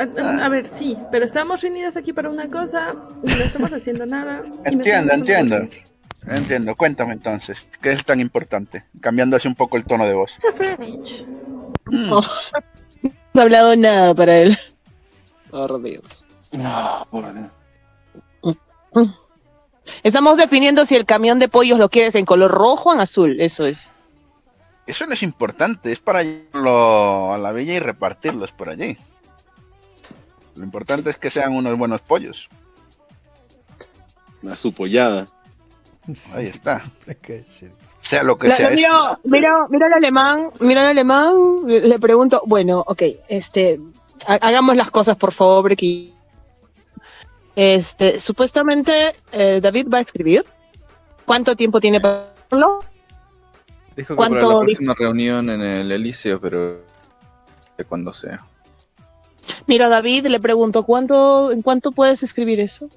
a, 0.00 0.48
ver, 0.48 0.66
sí, 0.66 0.96
pero 1.10 1.26
estamos 1.26 1.60
reunidos 1.60 1.96
aquí 1.96 2.12
para 2.12 2.30
una 2.30 2.48
cosa, 2.48 2.94
no 3.22 3.34
estamos 3.44 3.72
haciendo 3.72 4.06
nada. 4.06 4.42
Entiendo, 4.64 5.12
entiendo. 5.12 5.68
Entiendo, 6.26 6.76
cuéntame 6.76 7.14
entonces, 7.14 7.64
¿qué 7.80 7.92
es 7.92 8.04
tan 8.04 8.20
importante? 8.20 8.84
Cambiando 9.00 9.36
así 9.36 9.48
un 9.48 9.54
poco 9.54 9.76
el 9.76 9.84
tono 9.84 10.06
de 10.06 10.14
voz. 10.14 10.36
Mm. 11.86 12.08
No, 12.08 12.18
has 12.18 12.52
hablado 13.34 13.74
nada 13.76 14.14
para 14.14 14.36
él. 14.36 14.58
Por 15.50 15.82
Dios. 15.82 16.28
No, 16.52 17.06
por 17.10 17.32
Dios. 17.32 17.50
Estamos 20.02 20.36
definiendo 20.36 20.84
si 20.84 20.94
el 20.94 21.06
camión 21.06 21.38
de 21.38 21.48
pollos 21.48 21.78
lo 21.78 21.88
quieres 21.88 22.14
en 22.14 22.26
color 22.26 22.50
rojo 22.50 22.90
o 22.90 22.94
en 22.94 23.00
azul, 23.00 23.40
eso 23.40 23.66
es. 23.66 23.96
Eso 24.86 25.06
no 25.06 25.14
es 25.14 25.22
importante, 25.22 25.92
es 25.92 26.00
para 26.00 26.22
llevarlo 26.22 27.32
a 27.32 27.38
la 27.38 27.52
villa 27.52 27.74
y 27.74 27.78
repartirlos 27.80 28.52
por 28.52 28.68
allí. 28.68 28.96
Lo 30.54 30.64
importante 30.64 31.10
es 31.10 31.18
que 31.18 31.30
sean 31.30 31.52
unos 31.54 31.76
buenos 31.76 32.00
pollos. 32.00 32.48
Una 34.42 34.56
su 34.56 34.72
pollada. 34.72 35.28
Ahí 36.34 36.46
está. 36.46 36.84
sea 37.98 38.22
lo 38.22 38.38
que 38.38 38.50
sea. 38.50 38.70
Mira, 38.70 39.18
mira, 39.24 39.66
mira 39.68 39.86
el 39.86 39.92
alemán, 39.92 40.50
mira 40.60 40.82
el 40.82 40.88
alemán, 40.88 41.34
le 41.66 41.98
pregunto, 41.98 42.42
bueno, 42.46 42.82
ok, 42.86 43.02
este, 43.28 43.80
hagamos 44.26 44.76
las 44.76 44.90
cosas 44.90 45.16
por 45.16 45.32
favor, 45.32 45.62
porque 45.62 46.12
este, 47.54 48.20
supuestamente 48.20 49.14
eh, 49.32 49.60
David 49.62 49.88
va 49.92 49.98
a 49.98 50.02
escribir. 50.02 50.44
¿Cuánto 51.26 51.54
tiempo 51.54 51.80
tiene 51.80 52.00
para 52.00 52.32
hacerlo? 52.46 52.80
Dijo 53.96 54.14
que 54.14 54.18
para 54.18 54.34
la 54.34 54.60
próxima 54.60 54.94
reunión 54.94 55.50
en 55.50 55.60
el 55.60 55.92
Elíseo, 55.92 56.40
pero 56.40 56.80
de 57.76 57.84
cuando 57.84 58.12
sea. 58.12 58.40
Mira, 59.66 59.88
David, 59.88 60.26
le 60.26 60.40
pregunto, 60.40 60.84
¿cuánto, 60.84 61.52
¿en 61.52 61.62
cuánto 61.62 61.92
puedes 61.92 62.22
escribir 62.22 62.60
eso? 62.60 62.88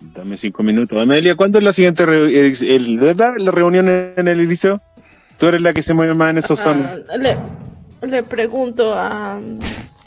Dame 0.00 0.36
cinco 0.36 0.62
minutos. 0.62 1.00
Amelia, 1.00 1.36
¿cuándo 1.36 1.58
es 1.58 1.64
la 1.64 1.72
siguiente 1.72 2.04
la 2.04 3.50
reunión 3.50 3.88
en 3.88 4.28
el 4.28 4.40
Elíseo? 4.40 4.80
Tú 5.38 5.46
eres 5.46 5.60
la 5.60 5.72
que 5.72 5.82
se 5.82 5.94
mueve 5.94 6.14
más 6.14 6.30
en 6.30 6.38
esos 6.38 6.58
zonas. 6.58 7.00
Le, 7.18 7.36
le 8.02 8.22
pregunto 8.22 8.94
a 8.94 9.40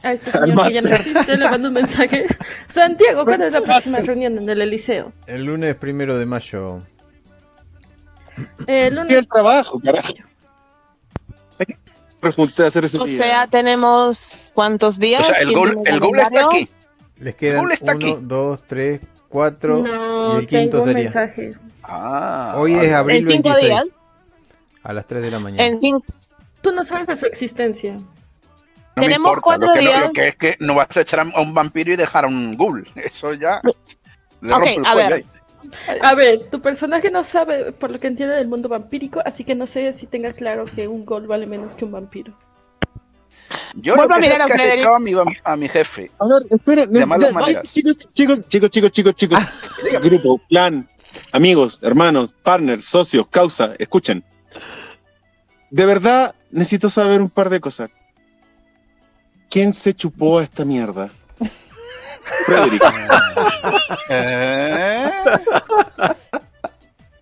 a 0.06 0.14
este 0.14 0.31
señor 0.31 0.68
que 0.68 0.73
ya 0.73 0.81
no 0.81 0.89
existe, 0.89 1.38
le 1.38 1.49
mando 1.49 1.68
un 1.69 1.73
mensaje. 1.73 2.26
Santiago, 2.68 3.26
¿cuándo 3.26 3.45
es 3.45 3.52
la 3.52 3.61
próxima 3.61 3.99
reunión 3.99 4.38
en 4.38 4.49
el 4.49 4.61
Eliseo? 4.61 5.11
El 5.26 5.45
lunes 5.45 5.76
primero 5.76 6.18
de 6.18 6.26
mayo. 6.26 6.81
El 8.68 8.95
lunes. 8.95 9.18
el 9.18 9.27
trabajo, 9.27 9.80
carajo. 9.80 10.14
Hacer 12.27 12.85
ese 12.85 12.97
o 12.97 13.07
sea, 13.07 13.47
tenemos 13.47 14.52
cuántos 14.53 14.99
días. 14.99 15.22
O 15.22 15.34
sea, 15.34 15.41
el 15.41 15.53
gol, 15.53 15.80
el 15.85 15.99
gol 15.99 16.19
está 16.19 16.45
aquí. 16.45 16.69
Les 17.18 17.35
quedan 17.35 17.65
uno, 17.65 18.19
dos, 18.22 18.64
tres, 18.68 18.99
cuatro 19.30 19.84
y 20.34 20.39
el 20.39 20.47
quinto 20.47 20.84
sería. 20.84 21.03
Mensaje. 21.03 21.56
Ah, 21.84 22.56
Hoy 22.57 22.73
es 22.73 22.91
abril 22.91 23.26
26. 23.26 23.65
Días? 23.65 23.84
A 24.84 24.93
las 24.93 25.06
3 25.07 25.22
de 25.22 25.31
la 25.31 25.39
mañana. 25.39 25.64
En 25.64 25.80
Tú 26.61 26.72
no 26.72 26.84
sabes 26.84 27.07
de 27.07 27.15
su 27.15 27.26
existencia. 27.26 27.99
Tenemos 28.95 29.39
cuatro 29.39 29.68
lo 29.68 29.73
que, 29.73 29.80
días. 29.81 30.07
Lo, 30.07 30.14
que 30.14 30.27
es 30.30 30.35
que 30.35 30.57
no 30.60 30.76
vas 30.76 30.88
a 30.95 31.02
echar 31.02 31.19
a 31.19 31.41
un 31.41 31.53
vampiro 31.53 31.93
y 31.93 31.95
dejar 31.95 32.26
a 32.26 32.27
un 32.27 32.56
ghoul. 32.56 32.88
Eso 32.95 33.34
ya. 33.34 33.61
ok, 33.64 34.68
a 34.85 34.95
ver. 34.95 35.26
A 36.01 36.15
ver, 36.15 36.45
tu 36.49 36.61
personaje 36.61 37.11
no 37.11 37.23
sabe, 37.23 37.71
por 37.71 37.91
lo 37.91 37.99
que 37.99 38.07
entiende, 38.07 38.35
del 38.35 38.47
mundo 38.47 38.69
vampírico, 38.69 39.21
así 39.25 39.43
que 39.43 39.55
no 39.55 39.67
sé 39.67 39.91
si 39.93 40.07
tenga 40.07 40.33
claro 40.33 40.65
que 40.65 40.87
un 40.87 41.05
ghoul 41.05 41.27
vale 41.27 41.47
menos 41.47 41.75
que 41.75 41.85
un 41.85 41.91
vampiro. 41.91 42.33
Yo 43.75 43.95
lo 43.95 44.07
que 44.07 44.23
sé 44.23 44.31
es 44.31 44.45
que 44.45 44.53
has 44.53 44.65
echado 44.65 44.95
a 44.95 44.99
mi, 44.99 45.11
a 45.43 45.55
mi 45.55 45.67
jefe. 45.67 46.11
A 46.19 46.27
ver, 46.27 46.45
esperen. 46.49 46.89
chicos, 47.71 47.97
chicos, 48.13 48.47
chicos, 48.47 48.69
chicos, 48.69 48.91
chicos, 48.91 49.15
chicos. 49.15 49.39
Ah. 49.41 49.99
Grupo, 50.01 50.39
plan, 50.49 50.87
amigos, 51.31 51.79
hermanos, 51.81 52.33
partners, 52.43 52.85
socios, 52.85 53.27
causa, 53.29 53.73
escuchen. 53.77 54.23
De 55.69 55.85
verdad, 55.85 56.35
necesito 56.51 56.89
saber 56.89 57.21
un 57.21 57.29
par 57.29 57.49
de 57.49 57.59
cosas. 57.59 57.89
¿Quién 59.49 59.73
se 59.73 59.93
chupó 59.93 60.39
a 60.39 60.43
esta 60.43 60.65
mierda? 60.65 61.11
Frederick. 62.45 62.84
¿Eh? 64.10 65.11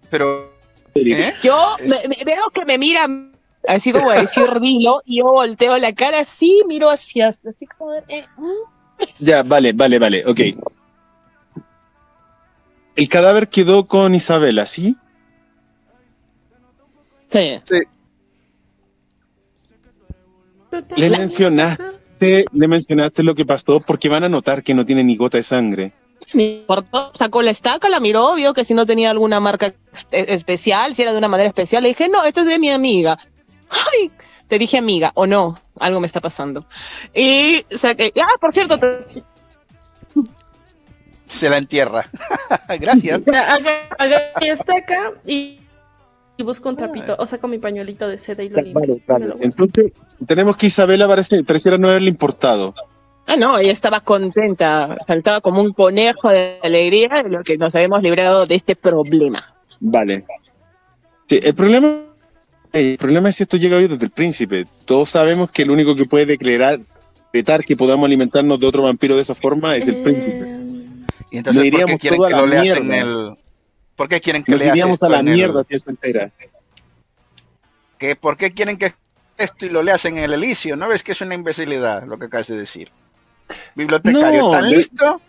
Pero. 0.09 0.53
¿eh? 0.95 1.33
Yo 1.41 1.75
veo 2.25 2.49
que 2.53 2.65
me 2.65 2.77
miran 2.77 3.33
así 3.67 3.91
como 3.91 4.09
a 4.09 4.21
decir 4.21 4.59
dilo, 4.61 5.01
y 5.05 5.17
yo 5.17 5.25
volteo 5.25 5.77
la 5.77 5.93
cara 5.93 6.19
así, 6.19 6.63
miro 6.67 6.89
hacia. 6.89 7.29
Así 7.29 7.65
como. 7.77 7.93
Eh, 7.93 8.25
¿mm? 8.37 9.05
Ya, 9.19 9.43
vale, 9.43 9.73
vale, 9.73 9.99
vale, 9.99 10.25
ok. 10.25 10.39
El 12.95 13.09
cadáver 13.09 13.47
quedó 13.47 13.85
con 13.85 14.13
Isabela, 14.13 14.65
¿sí? 14.65 14.95
Sí. 17.27 17.59
sí. 17.63 17.81
Le 20.95 21.09
mencionaste 21.09 21.83
le 22.51 22.67
mencionaste 22.67 23.23
lo 23.23 23.35
que 23.35 23.45
pasó 23.45 23.79
porque 23.79 24.09
van 24.09 24.23
a 24.23 24.29
notar 24.29 24.63
que 24.63 24.73
no 24.73 24.85
tiene 24.85 25.03
ni 25.03 25.15
gota 25.15 25.37
de 25.37 25.43
sangre. 25.43 25.93
Ni 26.33 26.65
sacó 27.15 27.41
la 27.41 27.51
estaca, 27.51 27.89
la 27.89 27.99
miró, 27.99 28.35
vio 28.35 28.53
que 28.53 28.65
si 28.65 28.73
no 28.73 28.85
tenía 28.85 29.11
alguna 29.11 29.39
marca 29.39 29.73
especial, 30.11 30.95
si 30.95 31.01
era 31.01 31.11
de 31.11 31.17
una 31.17 31.27
manera 31.27 31.47
especial, 31.47 31.83
le 31.83 31.89
dije, 31.89 32.07
no, 32.07 32.23
esto 32.23 32.41
es 32.41 32.47
de 32.47 32.59
mi 32.59 32.69
amiga. 32.69 33.19
Ay, 33.69 34.11
te 34.47 34.57
dije 34.57 34.77
amiga, 34.77 35.11
o 35.15 35.27
no, 35.27 35.59
algo 35.79 35.99
me 35.99 36.07
está 36.07 36.21
pasando. 36.21 36.65
Y 37.13 37.65
saqué, 37.71 38.13
ah, 38.21 38.37
por 38.39 38.53
cierto, 38.53 38.79
se 41.27 41.49
la 41.49 41.57
entierra. 41.57 42.09
Gracias. 42.79 43.21
Haga 43.27 44.19
estaca 44.41 45.13
y 45.25 45.59
y 46.35 46.43
busco 46.43 46.69
un 46.69 46.75
trapito, 46.75 47.15
o 47.19 47.27
saco 47.27 47.47
mi 47.47 47.59
pañuelito 47.59 48.07
de 48.07 48.17
seda 48.17 48.43
y 48.43 48.49
lo 48.49 48.61
limpio. 48.61 49.01
Entonces, 49.39 49.91
tenemos 50.25 50.57
que 50.57 50.67
Isabela 50.67 51.07
parece, 51.07 51.43
pareciera 51.43 51.77
no 51.77 51.89
haberle 51.89 52.09
importado. 52.09 52.73
Ah, 53.25 53.37
no, 53.37 53.57
ella 53.57 53.71
estaba 53.71 54.01
contenta, 54.01 54.97
saltaba 55.07 55.39
como 55.39 55.61
un 55.61 55.71
conejo 55.73 56.29
de 56.29 56.59
alegría 56.61 57.21
de 57.23 57.29
lo 57.29 57.43
que 57.43 57.57
nos 57.57 57.73
habíamos 57.73 58.03
librado 58.03 58.45
de 58.45 58.55
este 58.55 58.75
problema. 58.75 59.53
Vale. 59.79 60.25
Sí, 61.27 61.39
el 61.41 61.53
problema, 61.53 62.01
el 62.73 62.97
problema 62.97 63.29
es 63.29 63.37
si 63.37 63.43
esto 63.43 63.57
llega 63.57 63.77
hoy 63.77 63.87
desde 63.87 64.03
el 64.03 64.11
príncipe. 64.11 64.65
Todos 64.85 65.09
sabemos 65.09 65.49
que 65.51 65.61
el 65.61 65.71
único 65.71 65.95
que 65.95 66.05
puede 66.05 66.25
declarar, 66.25 66.79
decretar 67.31 67.63
que 67.63 67.77
podamos 67.77 68.05
alimentarnos 68.05 68.59
de 68.59 68.67
otro 68.67 68.83
vampiro 68.83 69.15
de 69.15 69.21
esa 69.21 69.35
forma 69.35 69.75
es 69.77 69.87
el 69.87 70.03
príncipe. 70.03 70.59
Y 71.31 71.37
entonces, 71.37 71.71
¿por 71.71 71.85
qué 71.85 71.97
quieren 71.97 72.19
que 72.19 72.35
lo 72.35 72.45
leas 72.45 72.77
en 72.77 72.93
el, 72.93 73.37
¿Por 73.95 74.09
qué 74.09 74.21
quieren 74.21 74.43
que 74.43 74.51
Nos 74.51 74.65
iríamos 74.65 75.03
a 75.03 75.09
la 75.09 75.23
mierda 75.23 75.63
si 75.63 75.75
entera. 75.87 76.31
¿Que 77.97 78.15
¿Por 78.15 78.37
qué 78.37 78.51
quieren 78.51 78.77
que 78.77 78.93
esto 79.37 79.65
y 79.65 79.69
lo 79.69 79.83
leas 79.83 80.05
en 80.05 80.17
el 80.17 80.33
Elicio? 80.33 80.75
¿No 80.75 80.87
ves 80.87 81.03
que 81.03 81.13
es 81.13 81.21
una 81.21 81.35
imbecilidad 81.35 82.05
lo 82.05 82.17
que 82.17 82.25
acabas 82.25 82.47
de 82.47 82.57
decir? 82.57 82.91
Bibliotecario, 83.75 84.53
¿están 84.53 84.69
listo? 84.69 85.21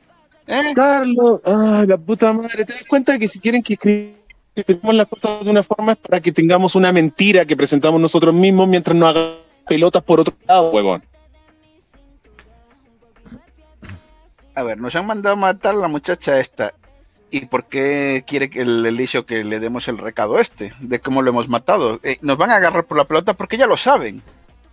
¿Eh? 0.46 0.72
Carlos, 0.74 1.40
ay, 1.44 1.86
la 1.86 1.96
puta 1.96 2.32
madre, 2.32 2.64
¿te 2.64 2.74
das 2.74 2.84
cuenta 2.84 3.18
que 3.18 3.28
si 3.28 3.38
quieren 3.38 3.62
que 3.62 4.14
escribamos 4.54 4.94
las 4.94 5.06
cosas 5.06 5.44
de 5.44 5.50
una 5.50 5.62
forma 5.62 5.92
es 5.92 5.98
para 5.98 6.20
que 6.20 6.32
tengamos 6.32 6.74
una 6.74 6.92
mentira 6.92 7.44
que 7.44 7.56
presentamos 7.56 8.00
nosotros 8.00 8.34
mismos 8.34 8.68
mientras 8.68 8.94
nos 8.96 9.08
hagan 9.10 9.34
pelotas 9.66 10.02
por 10.02 10.20
otro 10.20 10.34
lado, 10.46 10.70
huevón? 10.70 11.02
A 14.54 14.62
ver, 14.62 14.78
nos 14.78 14.94
han 14.94 15.06
mandado 15.06 15.32
a 15.32 15.36
matar 15.36 15.74
a 15.74 15.78
la 15.78 15.88
muchacha 15.88 16.38
esta. 16.38 16.72
¿Y 17.34 17.46
por 17.46 17.64
qué 17.64 18.22
quiere 18.24 18.48
que 18.48 18.60
el 18.60 18.86
Elisio 18.86 19.26
que 19.26 19.42
le 19.42 19.58
demos 19.58 19.88
el 19.88 19.98
recado 19.98 20.38
este? 20.38 20.72
De 20.78 21.00
cómo 21.00 21.20
lo 21.20 21.30
hemos 21.30 21.48
matado. 21.48 21.98
Eh, 22.04 22.18
nos 22.20 22.36
van 22.36 22.50
a 22.50 22.54
agarrar 22.54 22.84
por 22.84 22.96
la 22.96 23.06
pelota 23.06 23.34
porque 23.34 23.56
ya 23.56 23.66
lo 23.66 23.76
saben. 23.76 24.22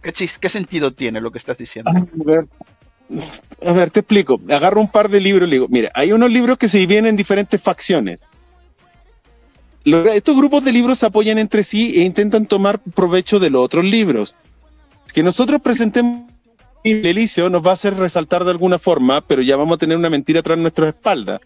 ¿Qué, 0.04 0.14
¿Qué 0.14 0.48
sentido 0.48 0.94
tiene 0.94 1.22
lo 1.22 1.32
que 1.32 1.40
estás 1.40 1.58
diciendo? 1.58 1.90
A 3.66 3.72
ver, 3.74 3.90
te 3.90 4.02
explico. 4.02 4.40
Agarro 4.48 4.80
un 4.80 4.92
par 4.92 5.10
de 5.10 5.20
libros 5.20 5.48
y 5.48 5.54
digo, 5.54 5.66
mira, 5.70 5.92
hay 5.96 6.12
unos 6.12 6.32
libros 6.32 6.60
que 6.60 6.68
se 6.68 6.78
dividen 6.78 7.08
en 7.08 7.16
diferentes 7.16 7.60
facciones. 7.60 8.24
estos 9.84 10.38
grupos 10.38 10.64
de 10.64 10.72
libros 10.72 11.00
se 11.00 11.08
apoyan 11.08 11.40
entre 11.40 11.64
sí 11.64 12.00
e 12.00 12.04
intentan 12.04 12.46
tomar 12.46 12.80
provecho 12.80 13.40
de 13.40 13.50
los 13.50 13.66
otros 13.66 13.86
libros. 13.86 14.36
Que 15.12 15.24
nosotros 15.24 15.62
presentemos 15.62 16.30
el 16.84 17.04
Elisio 17.08 17.50
nos 17.50 17.66
va 17.66 17.72
a 17.72 17.74
hacer 17.74 17.96
resaltar 17.96 18.44
de 18.44 18.52
alguna 18.52 18.78
forma, 18.78 19.22
pero 19.22 19.42
ya 19.42 19.58
vamos 19.58 19.78
a 19.78 19.80
tener 19.80 19.98
una 19.98 20.12
mentira 20.12 20.44
tras 20.44 20.60
nuestras 20.60 20.90
espaldas. 20.90 21.42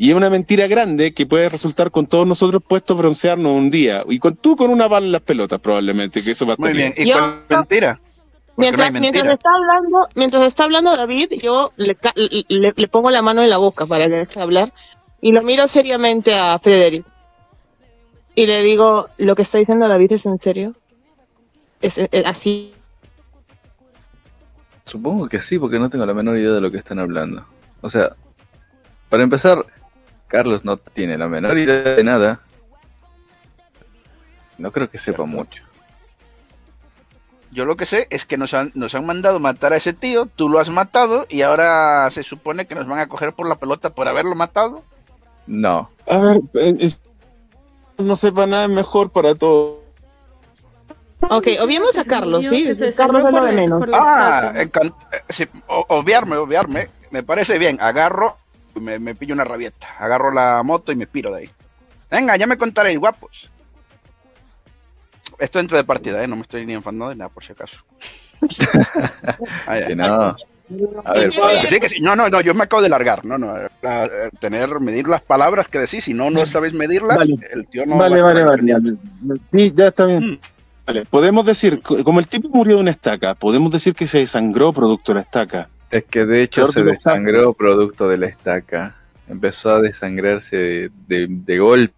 Y 0.00 0.10
es 0.10 0.16
una 0.16 0.30
mentira 0.30 0.68
grande 0.68 1.12
que 1.12 1.26
puede 1.26 1.48
resultar 1.48 1.90
con 1.90 2.06
todos 2.06 2.24
nosotros 2.24 2.62
puestos 2.66 2.96
a 2.96 3.00
broncearnos 3.00 3.52
un 3.52 3.68
día. 3.68 4.04
Y 4.08 4.20
con 4.20 4.36
tú 4.36 4.56
con 4.56 4.70
una 4.70 4.86
bala 4.86 5.06
en 5.06 5.12
las 5.12 5.22
pelotas, 5.22 5.60
probablemente, 5.60 6.22
que 6.22 6.30
eso 6.30 6.46
va 6.46 6.52
a 6.52 6.54
estar 6.54 6.70
Muy 6.70 6.78
bien. 6.78 6.94
¿Y 6.96 7.10
cuál 7.10 7.42
mentira? 7.48 8.00
Mientras, 8.56 8.92
mientras, 8.92 9.26
está 9.26 9.50
hablando, 9.52 10.08
mientras 10.14 10.42
está 10.44 10.64
hablando 10.64 10.96
David, 10.96 11.32
yo 11.42 11.72
le, 11.76 11.96
le, 12.48 12.88
pongo 12.88 13.10
la 13.10 13.22
mano 13.22 13.42
en 13.42 13.50
la 13.50 13.56
boca 13.56 13.86
para 13.86 14.06
que 14.06 14.14
deje 14.14 14.40
hablar 14.40 14.72
y 15.20 15.32
lo 15.32 15.42
miro 15.42 15.66
seriamente 15.66 16.32
a 16.32 16.58
Frederick. 16.60 17.04
Y 18.36 18.46
le 18.46 18.62
digo, 18.62 19.08
¿lo 19.18 19.34
que 19.34 19.42
está 19.42 19.58
diciendo 19.58 19.88
David 19.88 20.12
es 20.12 20.26
en 20.26 20.38
serio? 20.38 20.74
¿Es, 21.80 21.98
es 21.98 22.26
así? 22.26 22.72
Supongo 24.86 25.28
que 25.28 25.40
sí, 25.40 25.58
porque 25.58 25.80
no 25.80 25.90
tengo 25.90 26.06
la 26.06 26.14
menor 26.14 26.38
idea 26.38 26.52
de 26.52 26.60
lo 26.60 26.70
que 26.70 26.78
están 26.78 27.00
hablando. 27.00 27.44
O 27.80 27.90
sea, 27.90 28.14
para 29.08 29.22
empezar, 29.22 29.64
Carlos 30.28 30.64
no 30.64 30.76
tiene 30.76 31.16
la 31.16 31.26
menor 31.26 31.58
idea 31.58 31.96
de 31.96 32.04
nada. 32.04 32.40
No 34.58 34.70
creo 34.72 34.90
que 34.90 34.98
sepa 34.98 35.24
mucho. 35.24 35.64
Yo 37.50 37.64
lo 37.64 37.76
que 37.76 37.86
sé 37.86 38.06
es 38.10 38.26
que 38.26 38.36
nos 38.36 38.52
han, 38.52 38.70
nos 38.74 38.94
han 38.94 39.06
mandado 39.06 39.40
matar 39.40 39.72
a 39.72 39.76
ese 39.76 39.94
tío, 39.94 40.26
tú 40.26 40.50
lo 40.50 40.58
has 40.58 40.68
matado 40.68 41.26
y 41.30 41.40
ahora 41.42 42.10
se 42.10 42.22
supone 42.22 42.66
que 42.66 42.74
nos 42.74 42.86
van 42.86 42.98
a 42.98 43.08
coger 43.08 43.32
por 43.32 43.48
la 43.48 43.54
pelota 43.54 43.90
por 43.90 44.06
haberlo 44.06 44.34
matado. 44.34 44.84
No. 45.46 45.90
A 46.06 46.18
ver, 46.18 46.40
eh, 46.54 46.90
no 47.96 48.16
sepa 48.16 48.46
nada 48.46 48.68
mejor 48.68 49.10
para 49.10 49.34
todo. 49.34 49.82
Ok, 51.22 51.48
obviemos 51.62 51.96
a 51.96 52.04
Carlos, 52.04 52.44
¿sí? 52.44 52.70
Carlos 52.96 53.24
es 53.24 53.32
lo 53.32 53.44
de 53.44 53.52
menos. 53.52 53.80
Ah, 53.92 54.52
sí, 55.28 55.46
obviarme, 55.66 56.36
obviarme. 56.36 56.90
Me 57.10 57.22
parece 57.22 57.58
bien. 57.58 57.78
Agarro, 57.80 58.36
me, 58.80 58.98
me 58.98 59.14
pillo 59.14 59.34
una 59.34 59.44
rabieta. 59.44 59.88
Agarro 59.98 60.30
la 60.30 60.62
moto 60.62 60.92
y 60.92 60.96
me 60.96 61.06
piro 61.06 61.32
de 61.32 61.42
ahí. 61.42 61.50
Venga, 62.10 62.36
ya 62.36 62.46
me 62.46 62.56
contaréis, 62.56 62.98
guapos. 62.98 63.50
Esto 65.38 65.58
dentro 65.58 65.76
de 65.76 65.84
partida, 65.84 66.22
¿eh? 66.22 66.26
No 66.26 66.36
me 66.36 66.42
estoy 66.42 66.66
ni 66.66 66.74
enfadando 66.74 67.10
de 67.10 67.16
nada, 67.16 67.28
por 67.28 67.44
si 67.44 67.52
acaso. 67.52 67.78
no. 69.96 70.36
A 71.04 71.12
ver, 71.14 71.32
sí, 71.32 71.80
que 71.80 71.88
sí. 71.88 72.00
No, 72.00 72.14
no, 72.14 72.28
no, 72.28 72.40
yo 72.40 72.54
me 72.54 72.64
acabo 72.64 72.82
de 72.82 72.88
largar. 72.88 73.24
No, 73.24 73.38
no. 73.38 73.54
tener, 74.38 74.80
medir 74.80 75.08
las 75.08 75.22
palabras 75.22 75.68
que 75.68 75.78
decís, 75.78 76.04
si 76.04 76.14
no, 76.14 76.30
no 76.30 76.44
sabéis 76.44 76.74
medirlas, 76.74 77.18
el 77.20 77.66
tío 77.68 77.86
no. 77.86 77.96
Vale, 77.96 78.20
vale, 78.20 78.44
vale. 78.44 78.62
Sí, 79.52 79.72
ya 79.74 79.88
está 79.88 80.06
bien. 80.06 80.32
Mm. 80.32 80.38
Vale, 80.86 81.04
podemos 81.06 81.44
decir, 81.44 81.80
como 81.82 82.18
el 82.18 82.28
tipo 82.28 82.48
murió 82.48 82.76
de 82.76 82.82
una 82.82 82.90
estaca, 82.90 83.34
podemos 83.34 83.70
decir 83.70 83.94
que 83.94 84.06
se 84.06 84.18
desangró 84.18 84.72
producto 84.72 85.12
de 85.12 85.16
la 85.16 85.22
estaca. 85.22 85.68
Es 85.90 86.04
que 86.04 86.26
de 86.26 86.42
hecho 86.42 86.66
se 86.66 86.82
desangró 86.82 87.54
producto 87.54 88.08
de 88.08 88.18
la 88.18 88.26
estaca. 88.26 88.96
Empezó 89.26 89.70
a 89.70 89.80
desangrarse 89.80 90.90
de, 91.06 91.58
golpe. 91.58 91.94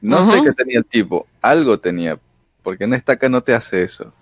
No 0.00 0.22
sé 0.24 0.42
qué 0.42 0.52
tenía 0.52 0.78
el 0.78 0.84
tipo, 0.84 1.26
algo 1.40 1.78
tenía, 1.78 2.18
porque 2.62 2.84
en 2.84 2.92
estaca 2.92 3.28
no 3.28 3.40
te 3.40 3.54
hace 3.54 3.82
eso. 3.82 4.12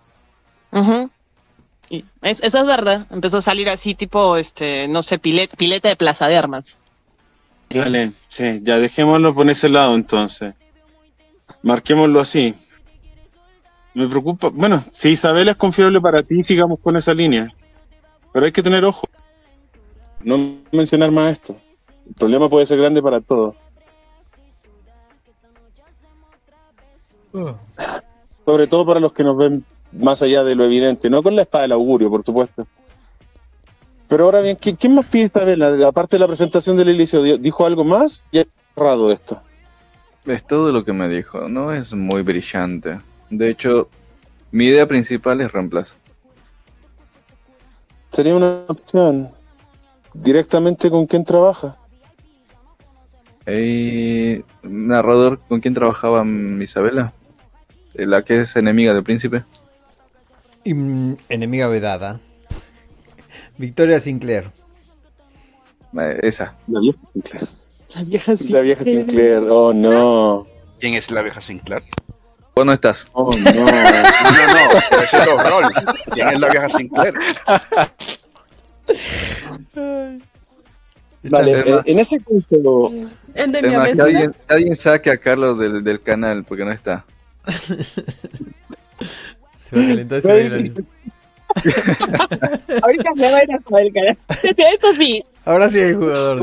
eso 2.22 2.58
es 2.58 2.66
verdad, 2.66 3.06
empezó 3.10 3.38
a 3.38 3.42
salir 3.42 3.68
así 3.68 3.96
tipo, 3.96 4.36
este, 4.36 4.86
no 4.86 5.02
sé, 5.02 5.18
pileta, 5.18 5.56
pileta 5.56 5.88
de 5.88 5.96
Plaza 5.96 6.28
de 6.28 6.36
Armas. 6.36 6.78
Vale, 7.74 8.12
sí, 8.28 8.60
ya 8.62 8.78
dejémoslo 8.78 9.34
por 9.34 9.48
ese 9.50 9.68
lado 9.68 9.96
entonces. 9.96 10.54
Marquémoslo 11.62 12.20
así. 12.20 12.54
Me 13.94 14.08
preocupa. 14.08 14.48
Bueno, 14.48 14.84
si 14.92 15.10
Isabel 15.10 15.48
es 15.48 15.56
confiable 15.56 16.00
para 16.00 16.22
ti, 16.22 16.42
sigamos 16.44 16.78
con 16.80 16.96
esa 16.96 17.14
línea. 17.14 17.52
Pero 18.32 18.46
hay 18.46 18.52
que 18.52 18.62
tener 18.62 18.84
ojo. 18.84 19.08
No 20.22 20.58
mencionar 20.70 21.10
más 21.10 21.32
esto. 21.32 21.56
El 22.06 22.14
problema 22.14 22.48
puede 22.48 22.66
ser 22.66 22.78
grande 22.78 23.02
para 23.02 23.20
todos. 23.20 23.56
Sobre 28.44 28.66
todo 28.66 28.86
para 28.86 29.00
los 29.00 29.12
que 29.12 29.24
nos 29.24 29.36
ven 29.36 29.64
más 29.92 30.22
allá 30.22 30.44
de 30.44 30.54
lo 30.54 30.64
evidente. 30.64 31.10
No 31.10 31.22
con 31.22 31.36
la 31.36 31.42
espada 31.42 31.62
del 31.62 31.72
augurio, 31.72 32.10
por 32.10 32.24
supuesto. 32.24 32.66
Pero 34.08 34.24
ahora 34.24 34.40
bien, 34.40 34.56
¿quién 34.56 34.94
más 34.94 35.06
pide 35.06 35.24
Isabel? 35.24 35.84
Aparte 35.84 36.16
de 36.16 36.20
la 36.20 36.26
presentación 36.26 36.76
del 36.76 36.90
ilicio, 36.90 37.22
¿dijo 37.22 37.64
algo 37.64 37.84
más? 37.84 38.24
Ya 38.30 38.44
cerrado 38.74 39.10
esto. 39.10 39.40
Es 40.26 40.46
todo 40.46 40.70
lo 40.70 40.84
que 40.84 40.92
me 40.92 41.08
dijo. 41.08 41.48
No 41.48 41.72
es 41.72 41.94
muy 41.94 42.22
brillante. 42.22 43.00
De 43.30 43.50
hecho, 43.50 43.88
mi 44.50 44.66
idea 44.66 44.86
principal 44.86 45.40
es 45.40 45.50
reemplazar. 45.50 45.96
Sería 48.12 48.36
una 48.36 48.64
opción. 48.68 49.30
¿Directamente 50.14 50.90
con 50.90 51.06
quién 51.06 51.24
trabaja? 51.24 51.78
Hey, 53.46 54.44
narrador, 54.62 55.40
¿con 55.48 55.60
quién 55.60 55.74
trabajaba 55.74 56.24
Isabela? 56.60 57.12
¿La 57.94 58.22
que 58.22 58.42
es 58.42 58.54
enemiga 58.56 58.94
del 58.94 59.02
príncipe? 59.02 59.44
enemiga 60.64 61.66
vedada. 61.68 62.20
Victoria 63.58 63.98
Sinclair. 64.00 64.50
Eh, 65.98 66.20
esa. 66.22 66.56
La 66.68 66.80
vieja 66.80 67.00
Sinclair. 67.12 67.48
La 67.94 68.02
vieja 68.02 68.36
Sinclair. 68.36 68.52
La 68.52 68.60
vieja 68.62 68.84
Sinclair. 68.84 69.42
Oh, 69.50 69.72
no. 69.72 70.46
¿Quién 70.78 70.94
es 70.94 71.10
la 71.10 71.22
vieja 71.22 71.40
Sinclair? 71.40 71.82
¿Vos 72.54 72.66
no 72.66 72.72
estás? 72.72 73.06
Oh, 73.12 73.30
no. 73.32 73.52
no, 73.52 73.64
no, 73.64 73.70
no. 73.70 75.02
Ese 75.02 75.16
es 75.18 75.26
los 75.26 75.42
rol. 75.42 75.64
¿Quién 76.12 76.28
es 76.28 76.40
la 76.40 76.48
vieja 76.50 76.68
Sinclair? 76.68 77.14
Vale, 81.24 81.60
eh, 81.60 81.80
en 81.86 81.98
ese 81.98 82.18
caso. 82.20 82.90
En 83.34 83.52
de 83.52 83.62
mi 83.62 83.70
que 83.70 84.02
alguien, 84.02 84.34
alguien, 84.48 84.76
saque 84.76 85.10
a 85.10 85.16
Carlos 85.16 85.58
del, 85.58 85.82
del 85.82 86.00
canal 86.02 86.44
porque 86.44 86.64
no 86.64 86.72
está. 86.72 87.06
se 89.56 89.76
va 89.76 89.82
a 89.82 89.88
calentar 89.88 90.18
ese 90.18 90.28
baile. 90.28 90.72
Ahorita 92.82 93.10
me 93.14 93.30
va 93.30 93.38
a 93.38 93.44
ir 93.44 93.52
a 93.52 93.62
jugar 93.62 93.82
el 93.84 93.92
canal. 93.92 94.18
Esto 94.42 94.94
sí. 94.94 95.24
Ahora 95.44 95.68
sí 95.68 95.80
hay 95.80 95.94
jugador. 95.94 96.42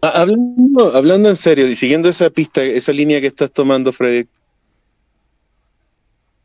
Ah, 0.00 0.12
hablando, 0.22 0.94
hablando 0.94 1.28
en 1.28 1.36
serio 1.36 1.66
y 1.66 1.74
siguiendo 1.74 2.08
esa 2.08 2.30
pista, 2.30 2.62
esa 2.62 2.92
línea 2.92 3.20
que 3.20 3.26
estás 3.26 3.50
tomando, 3.50 3.92
Freddy, 3.92 4.28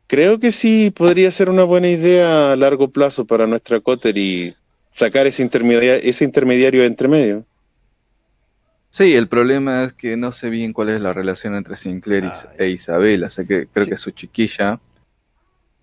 creo 0.08 0.40
que 0.40 0.50
sí 0.50 0.90
podría 0.90 1.30
ser 1.30 1.48
una 1.48 1.62
buena 1.62 1.88
idea 1.88 2.52
a 2.52 2.56
largo 2.56 2.88
plazo 2.88 3.24
para 3.24 3.46
nuestra 3.46 3.80
Cotter 3.80 4.18
y 4.18 4.56
sacar 4.90 5.28
ese 5.28 5.42
intermediario, 5.42 6.02
ese 6.02 6.24
intermediario 6.24 6.82
entre 6.82 7.06
medio. 7.06 7.44
Sí, 8.90 9.14
el 9.14 9.28
problema 9.28 9.84
es 9.84 9.92
que 9.92 10.16
no 10.16 10.32
sé 10.32 10.50
bien 10.50 10.72
cuál 10.72 10.88
es 10.88 11.00
la 11.00 11.12
relación 11.12 11.54
entre 11.54 11.76
Sinclair 11.76 12.30
e 12.58 12.70
Isabel, 12.70 13.30
sé 13.30 13.46
que 13.46 13.68
creo 13.72 13.86
que 13.86 13.94
es 13.94 14.00
su 14.00 14.10
chiquilla, 14.10 14.80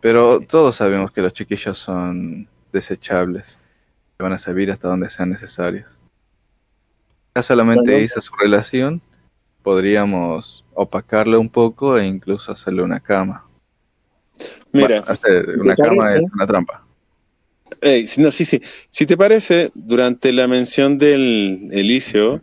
pero 0.02 0.42
todos 0.42 0.76
sabemos 0.76 1.12
que 1.12 1.22
los 1.22 1.34
chiquillos 1.34 1.78
son 1.78 2.48
desechables, 2.74 3.58
que 4.18 4.24
van 4.24 4.34
a 4.34 4.40
servir 4.40 4.72
hasta 4.72 4.90
donde 4.90 5.10
sean 5.10 5.30
necesarios 5.30 6.01
solamente 7.42 8.02
hice 8.02 8.22
su 8.22 8.34
relación, 8.36 9.02
podríamos 9.64 10.64
opacarle 10.74 11.38
un 11.38 11.50
poco 11.50 11.98
e 11.98 12.06
incluso 12.06 12.52
hacerle 12.52 12.84
una 12.84 13.00
cama. 13.00 13.46
Mira, 14.72 15.00
hacer 15.00 15.60
una 15.60 15.76
cama 15.76 16.16
es 16.16 16.22
una 16.34 16.48
trampa. 16.48 16.86
no, 18.18 18.32
sí, 18.32 18.46
sí. 18.46 18.62
Si 18.90 19.06
te 19.06 19.18
parece, 19.18 19.72
durante 19.74 20.32
la 20.32 20.48
mención 20.48 20.98
del 20.98 21.70
Elicio, 21.72 22.42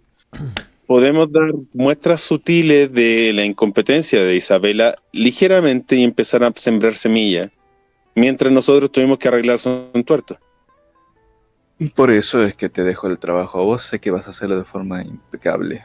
podemos 0.86 1.30
dar 1.32 1.50
muestras 1.72 2.20
sutiles 2.20 2.92
de 2.92 3.32
la 3.34 3.44
incompetencia 3.44 4.22
de 4.22 4.36
Isabela 4.36 4.96
ligeramente 5.12 5.96
y 5.96 6.04
empezar 6.04 6.44
a 6.44 6.52
sembrar 6.54 6.94
semillas, 6.94 7.50
mientras 8.14 8.52
nosotros 8.52 8.90
tuvimos 8.92 9.18
que 9.18 9.28
arreglar 9.28 9.58
su 9.58 9.86
entuerto. 9.94 10.38
Por 11.94 12.10
eso 12.10 12.42
es 12.42 12.54
que 12.54 12.68
te 12.68 12.82
dejo 12.82 13.06
el 13.06 13.18
trabajo 13.18 13.60
a 13.60 13.64
vos, 13.64 13.82
sé 13.82 14.00
que 14.00 14.10
vas 14.10 14.26
a 14.26 14.30
hacerlo 14.30 14.56
de 14.58 14.64
forma 14.64 15.02
impecable. 15.02 15.84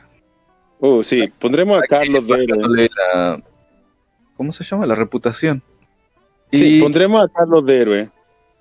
Oh, 0.79 1.03
sí, 1.03 1.31
pondremos 1.39 1.81
a 1.81 1.85
Carlos 1.87 2.27
de 2.27 2.89
la... 2.95 3.41
¿Cómo 4.35 4.51
se 4.51 4.63
llama? 4.63 4.85
La 4.85 4.95
reputación. 4.95 5.61
Sí, 6.51 6.79
pondremos 6.81 7.23
a 7.23 7.27
Carlos 7.29 7.65
de 7.65 7.77
héroe. 7.77 8.09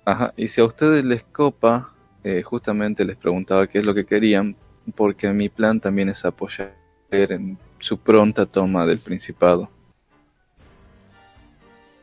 Ajá, 0.05 0.33
y 0.37 0.47
si 0.47 0.61
a 0.61 0.65
ustedes 0.65 1.03
les 1.03 1.23
copa, 1.23 1.93
eh, 2.23 2.43
justamente 2.43 3.03
les 3.03 3.15
preguntaba 3.15 3.67
qué 3.67 3.79
es 3.79 3.85
lo 3.85 3.93
que 3.93 4.05
querían, 4.05 4.55
porque 4.95 5.29
mi 5.29 5.49
plan 5.49 5.79
también 5.79 6.09
es 6.09 6.23
apoyar 6.25 6.73
en 7.11 7.57
su 7.79 7.97
pronta 7.97 8.45
toma 8.45 8.85
del 8.85 8.99
Principado. 8.99 9.69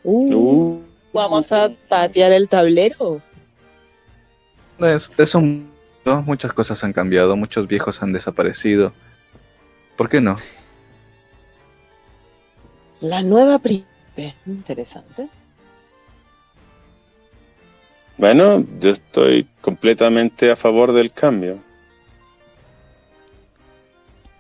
Uh, 0.03 0.81
Vamos 1.13 1.53
a 1.53 1.71
patear 1.89 2.33
el 2.33 2.49
tablero. 2.49 3.21
Es, 4.81 5.11
muchas 6.25 6.53
cosas 6.53 6.83
han 6.85 6.93
cambiado, 6.93 7.37
muchos 7.37 7.67
viejos 7.67 8.03
han 8.03 8.13
desaparecido. 8.13 8.93
¿Por 9.97 10.09
qué 10.09 10.21
no? 10.21 10.37
La 13.01 13.23
nueva 13.23 13.59
príncipe. 13.59 14.35
Interesante. 14.47 15.29
Bueno, 18.17 18.65
yo 18.81 18.91
estoy 18.91 19.47
completamente 19.61 20.51
a 20.51 20.57
favor 20.57 20.93
del 20.93 21.13
cambio. 21.13 21.59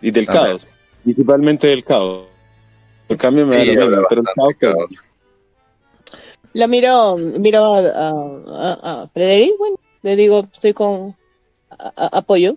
Y 0.02 0.10
del 0.10 0.26
caos. 0.26 0.66
Principalmente 1.02 1.68
del 1.68 1.84
caos. 1.84 2.26
El 3.08 3.16
cambio 3.16 3.46
me 3.46 3.56
da 3.56 3.64
lo 3.86 4.06
pero 4.08 4.22
el 4.22 4.26
caos, 4.34 4.56
La 6.52 6.66
miro, 6.66 7.16
miro 7.16 7.74
a, 7.74 8.08
a, 8.08 9.02
a 9.02 9.08
Frederic, 9.08 9.58
bueno, 9.58 9.79
le 10.02 10.16
digo, 10.16 10.48
estoy 10.52 10.74
con 10.74 11.16
apoyo. 11.96 12.56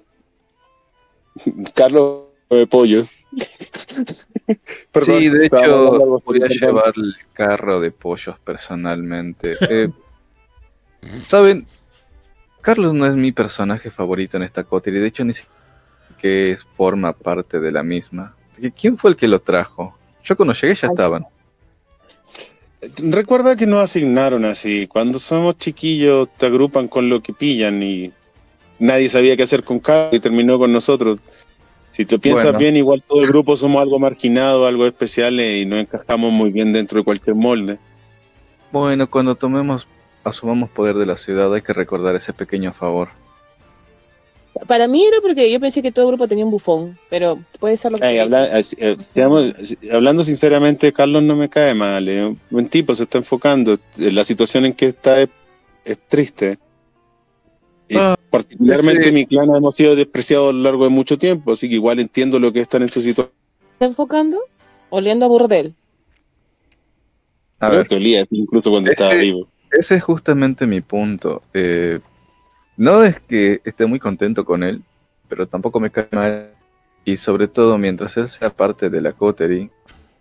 Carlos 1.75 2.23
de 2.49 2.67
pollo. 2.67 3.03
sí, 5.03 5.29
de 5.29 5.47
hecho, 5.47 6.21
voy 6.23 6.43
a 6.43 6.47
llevar 6.47 6.93
el 6.95 7.15
carro 7.33 7.79
de 7.79 7.91
pollos 7.91 8.37
personalmente. 8.39 9.55
Eh, 9.69 9.89
Saben, 11.25 11.67
Carlos 12.61 12.93
no 12.93 13.05
es 13.05 13.15
mi 13.15 13.31
personaje 13.31 13.91
favorito 13.91 14.37
en 14.37 14.43
esta 14.43 14.65
y 14.85 14.91
de 14.91 15.07
hecho 15.07 15.25
ni 15.25 15.33
siquiera 15.33 15.59
que 16.17 16.57
forma 16.77 17.11
parte 17.11 17.59
de 17.59 17.71
la 17.71 17.83
misma. 17.83 18.35
¿Quién 18.79 18.97
fue 18.97 19.11
el 19.11 19.17
que 19.17 19.27
lo 19.27 19.41
trajo? 19.41 19.97
Yo 20.23 20.37
cuando 20.37 20.53
llegué 20.53 20.73
ya 20.73 20.87
estaban. 20.87 21.25
Recuerda 22.97 23.55
que 23.55 23.65
nos 23.65 23.83
asignaron 23.83 24.45
así. 24.45 24.87
Cuando 24.87 25.19
somos 25.19 25.57
chiquillos 25.57 26.29
te 26.37 26.47
agrupan 26.47 26.87
con 26.87 27.09
lo 27.09 27.21
que 27.21 27.33
pillan 27.33 27.81
y 27.83 28.11
nadie 28.79 29.09
sabía 29.09 29.37
qué 29.37 29.43
hacer 29.43 29.63
con 29.63 29.79
Carlos 29.79 30.15
y 30.15 30.19
terminó 30.19 30.57
con 30.57 30.71
nosotros. 30.71 31.19
Si 31.91 32.05
te 32.05 32.17
piensas 32.17 32.57
bien, 32.57 32.75
igual 32.75 33.03
todo 33.07 33.21
el 33.21 33.27
grupo 33.27 33.55
somos 33.55 33.81
algo 33.81 33.99
marginado, 33.99 34.65
algo 34.65 34.87
especial 34.87 35.39
y 35.39 35.65
no 35.65 35.77
encajamos 35.77 36.31
muy 36.31 36.51
bien 36.51 36.73
dentro 36.73 36.97
de 36.97 37.03
cualquier 37.03 37.35
molde. 37.35 37.77
Bueno, 38.71 39.07
cuando 39.07 39.35
tomemos, 39.35 39.87
asumamos 40.23 40.71
poder 40.71 40.95
de 40.95 41.05
la 41.05 41.17
ciudad, 41.17 41.53
hay 41.53 41.61
que 41.61 41.73
recordar 41.73 42.15
ese 42.15 42.33
pequeño 42.33 42.73
favor. 42.73 43.09
Para 44.67 44.87
mí 44.87 45.05
era 45.05 45.17
porque 45.21 45.51
yo 45.51 45.59
pensé 45.59 45.81
que 45.81 45.91
todo 45.91 46.05
el 46.05 46.11
grupo 46.11 46.27
tenía 46.27 46.45
un 46.45 46.51
bufón, 46.51 46.97
pero 47.09 47.39
puede 47.59 47.77
ser 47.77 47.91
lo 47.91 47.97
que... 47.97 48.05
Eh, 48.05 48.97
hablando 49.91 50.23
sinceramente, 50.23 50.93
Carlos 50.93 51.23
no 51.23 51.35
me 51.35 51.49
cae 51.49 51.73
mal, 51.73 52.07
es 52.07 52.25
un 52.25 52.39
buen 52.49 52.69
tipo, 52.69 52.95
se 52.95 53.03
está 53.03 53.17
enfocando. 53.17 53.77
La 53.97 54.23
situación 54.23 54.65
en 54.65 54.73
que 54.73 54.87
está 54.87 55.21
es, 55.21 55.29
triste. 56.07 56.57
Y 57.89 57.97
ah, 57.97 58.15
particularmente 58.29 59.11
mi 59.11 59.25
clan 59.25 59.53
hemos 59.55 59.75
sido 59.75 59.95
despreciados 59.95 60.49
a 60.49 60.53
lo 60.53 60.63
largo 60.63 60.85
de 60.85 60.89
mucho 60.89 61.17
tiempo, 61.17 61.51
así 61.51 61.67
que 61.67 61.75
igual 61.75 61.99
entiendo 61.99 62.39
lo 62.39 62.53
que 62.53 62.61
están 62.61 62.81
en 62.81 62.89
su 62.89 63.01
situación. 63.01 63.33
¿Está 63.73 63.85
enfocando? 63.85 64.37
Oliendo 64.89 65.25
a 65.25 65.29
burdel. 65.29 65.75
A 67.59 67.69
ver, 67.69 67.87
que 67.87 67.95
olía 67.95 68.25
incluso 68.29 68.71
cuando 68.71 68.91
estaba 68.91 69.13
vivo. 69.13 69.47
Ese 69.71 69.95
es 69.95 70.03
justamente 70.03 70.67
mi 70.67 70.81
punto. 70.81 71.41
Eh, 71.53 71.99
no 72.77 73.03
es 73.03 73.19
que 73.19 73.61
esté 73.63 73.85
muy 73.85 73.99
contento 73.99 74.45
con 74.45 74.63
él, 74.63 74.81
pero 75.27 75.47
tampoco 75.47 75.79
me 75.79 75.89
cae 75.89 76.07
mal. 76.11 76.49
Y 77.05 77.17
sobre 77.17 77.47
todo, 77.47 77.77
mientras 77.77 78.15
él 78.17 78.29
sea 78.29 78.49
parte 78.49 78.89
de 78.89 79.01
la 79.01 79.11
coterie, 79.11 79.69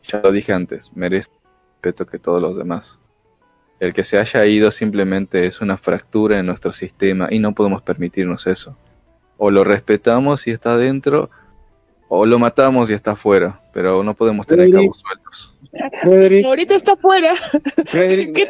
ya 0.03 0.21
lo 0.21 0.33
dije 0.33 0.53
antes, 0.53 0.91
merece 0.95 1.31
respeto 1.83 2.07
que 2.07 2.19
todos 2.19 2.41
los 2.41 2.57
demás. 2.57 2.99
El 3.81 3.93
que 3.93 4.05
se 4.05 4.19
haya 4.19 4.47
ido 4.47 4.71
simplemente 4.71 5.47
es 5.47 5.61
una 5.61 5.77
fractura 5.77 6.39
en 6.39 6.47
nuestro 6.47 6.73
sistema 6.73 7.27
y 7.31 7.41
no 7.41 7.53
podemos 7.53 7.83
permitirnos 7.83 8.47
eso. 8.47 8.77
O 9.37 9.51
lo 9.51 9.65
respetamos 9.65 10.47
y 10.47 10.53
está 10.53 10.77
dentro, 10.77 11.31
o 12.09 12.25
lo 12.25 12.39
matamos 12.39 12.89
y 12.91 12.93
está 12.93 13.13
afuera, 13.13 13.61
pero 13.73 14.05
no 14.05 14.15
podemos 14.15 14.47
tener 14.47 14.71
cabos 14.71 15.01
sueltos. 15.01 15.55
Ahorita 16.45 16.77
está 16.77 16.93
afuera. 16.93 17.33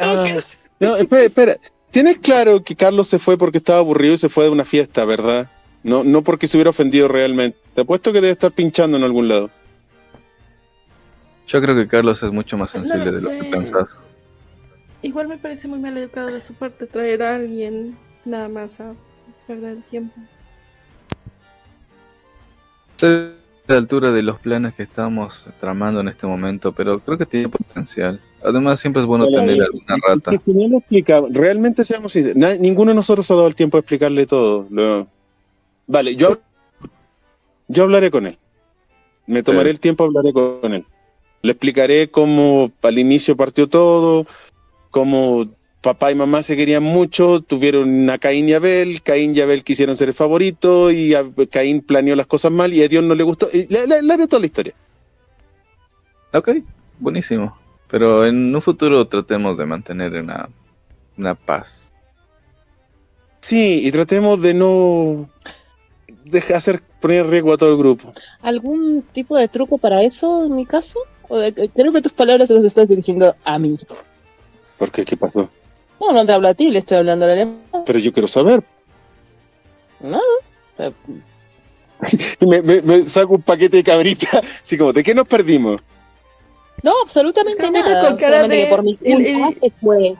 Ah, 0.01 0.39
no, 0.81 0.97
espera, 0.97 1.23
espera. 1.23 1.57
Tienes 1.93 2.17
claro 2.19 2.65
que 2.65 2.75
Carlos 2.75 3.07
se 3.07 3.19
fue 3.19 3.37
porque 3.37 3.59
estaba 3.59 3.79
aburrido 3.79 4.15
y 4.15 4.17
se 4.17 4.31
fue 4.31 4.45
de 4.45 4.51
una 4.51 4.65
fiesta, 4.65 5.05
¿verdad? 5.05 5.51
No, 5.83 6.05
no 6.05 6.23
porque 6.23 6.47
se 6.47 6.57
hubiera 6.57 6.71
ofendido 6.71 7.07
realmente. 7.07 7.59
Te 7.75 7.83
apuesto 7.83 8.15
que 8.15 8.23
debe 8.23 8.33
estar 8.33 8.51
pinchando 8.51 8.97
en 8.97 9.05
algún 9.05 9.29
lado. 9.29 9.51
Yo 11.47 11.61
creo 11.61 11.77
que 11.77 11.87
Carlos 11.87 12.23
es 12.23 12.33
mucho 12.33 12.57
más 12.57 12.71
sensible 12.71 13.11
de 13.11 13.21
lo 13.21 13.29
que 13.29 13.51
pensás. 13.51 13.91
Igual 15.03 15.29
me 15.29 15.37
parece 15.37 15.69
muy 15.69 15.81
mal 15.81 15.99
educado 15.99 16.33
de 16.33 16.41
su 16.41 16.55
parte 16.55 16.87
traer 16.87 17.23
a 17.23 17.35
alguien 17.35 17.99
nada 18.25 18.49
más 18.49 18.81
a 18.81 18.95
perder 19.47 19.73
el 19.77 19.83
tiempo. 19.83 20.15
a 23.03 23.33
la 23.67 23.77
altura 23.77 24.13
de 24.13 24.23
los 24.23 24.41
planes 24.41 24.73
que 24.73 24.85
estamos 24.85 25.47
tramando 25.61 26.01
en 26.01 26.09
este 26.09 26.27
momento, 26.27 26.73
pero 26.73 27.01
creo 27.01 27.19
que 27.19 27.27
tiene 27.27 27.51
potencial. 27.51 28.19
Además, 28.45 28.81
siempre 28.81 29.03
es 29.03 29.07
bueno 29.07 29.27
tener 29.27 29.63
alguna 29.63 29.97
rata. 30.07 30.33
realmente 31.31 31.85
seamos 31.85 32.13
sinceros, 32.13 32.59
ninguno 32.59 32.91
de 32.91 32.97
nosotros 32.97 33.31
ha 33.31 33.35
dado 33.35 33.47
el 33.47 33.55
tiempo 33.55 33.77
de 33.77 33.81
explicarle 33.81 34.27
todo. 34.27 34.67
Vale, 35.87 36.17
yo, 36.17 36.39
yo 37.69 37.83
hablaré 37.85 38.11
con 38.11 38.27
él. 38.27 38.39
Me 39.27 39.43
tomaré 39.43 39.71
el 39.71 39.81
tiempo, 39.81 40.05
hablaré 40.05 40.33
con 40.33 40.75
él. 40.75 40.85
Le 41.43 41.53
explicaré 41.53 42.09
cómo 42.11 42.71
al 42.83 42.99
inicio 42.99 43.37
partió 43.37 43.69
todo, 43.69 44.27
cómo 44.91 45.47
papá 45.81 46.13
y 46.13 46.15
mamá 46.15 46.43
se 46.43 46.57
querían 46.57 46.85
mucho, 46.85 47.41
tuvieron 47.41 48.09
a 48.09 48.19
Caín 48.19 48.49
y 48.49 48.53
Abel, 48.53 49.03
Caín 49.03 49.35
y 49.35 49.41
Abel 49.41 49.65
quisieron 49.65 49.97
ser 49.97 50.09
el 50.09 50.15
favorito 50.15 50.91
y 50.93 51.15
Caín 51.51 51.81
planeó 51.81 52.15
las 52.15 52.27
cosas 52.27 52.53
mal 52.53 52.73
y 52.73 52.83
a 52.83 52.89
Dios 52.89 53.03
no 53.03 53.15
le 53.15 53.25
gustó. 53.25 53.49
Le, 53.53 54.03
le 54.03 54.13
haré 54.13 54.27
toda 54.29 54.41
la 54.41 54.47
historia. 54.47 54.75
Ok, 56.33 56.51
buenísimo. 57.01 57.62
Pero 57.93 58.25
en 58.25 58.55
un 58.55 58.63
futuro 58.63 59.07
tratemos 59.07 59.59
de 59.59 59.67
mantener 59.67 60.15
una, 60.15 60.49
una 61.19 61.35
paz. 61.35 61.93
Sí, 63.41 63.87
y 63.87 63.93
tratemos 63.93 64.41
de 64.41 64.55
no 64.55 65.29
dejar 66.25 66.57
hacer 66.57 66.83
poner 67.03 67.27
riesgo 67.27 67.53
a 67.53 67.59
todo 67.59 67.73
el 67.73 67.77
grupo. 67.77 68.15
¿Algún 68.41 69.05
tipo 69.13 69.37
de 69.37 69.47
truco 69.47 69.77
para 69.77 70.01
eso 70.01 70.47
en 70.47 70.57
mi 70.57 70.65
caso? 70.65 71.01
creo 71.75 71.93
que 71.93 72.01
tus 72.01 72.13
palabras 72.13 72.49
se 72.49 72.55
las 72.55 72.65
estás 72.65 72.89
dirigiendo 72.89 73.37
a 73.45 73.59
mí. 73.59 73.77
¿Por 74.79 74.91
qué? 74.91 75.05
¿Qué 75.05 75.19
pasó? 75.19 75.51
No, 76.01 76.13
no 76.13 76.25
te 76.25 76.33
hablo 76.33 76.49
a 76.49 76.55
ti, 76.55 76.71
le 76.71 76.79
estoy 76.79 76.97
hablando 76.97 77.27
al 77.27 77.33
alemán. 77.33 77.61
Pero 77.85 77.99
yo 77.99 78.11
quiero 78.15 78.27
saber. 78.27 78.65
No. 80.01 80.21
me, 82.41 82.63
me, 82.63 83.03
saco 83.03 83.35
un 83.35 83.43
paquete 83.43 83.77
de 83.77 83.85
cabrita, 83.85 84.41
así 84.63 84.79
como, 84.79 84.95
¿de 84.95 85.05
qué 85.05 85.15
nos 85.15 85.29
perdimos? 85.29 85.83
No, 86.83 86.93
absolutamente 87.03 87.71
nada. 87.71 88.09
Con 88.09 88.17
cara 88.17 88.49
de... 88.49 88.65
que 88.65 88.67
por 88.67 88.83
mi 88.83 88.97
culpa 88.97 89.61
se 89.61 89.73
fue. 89.81 90.17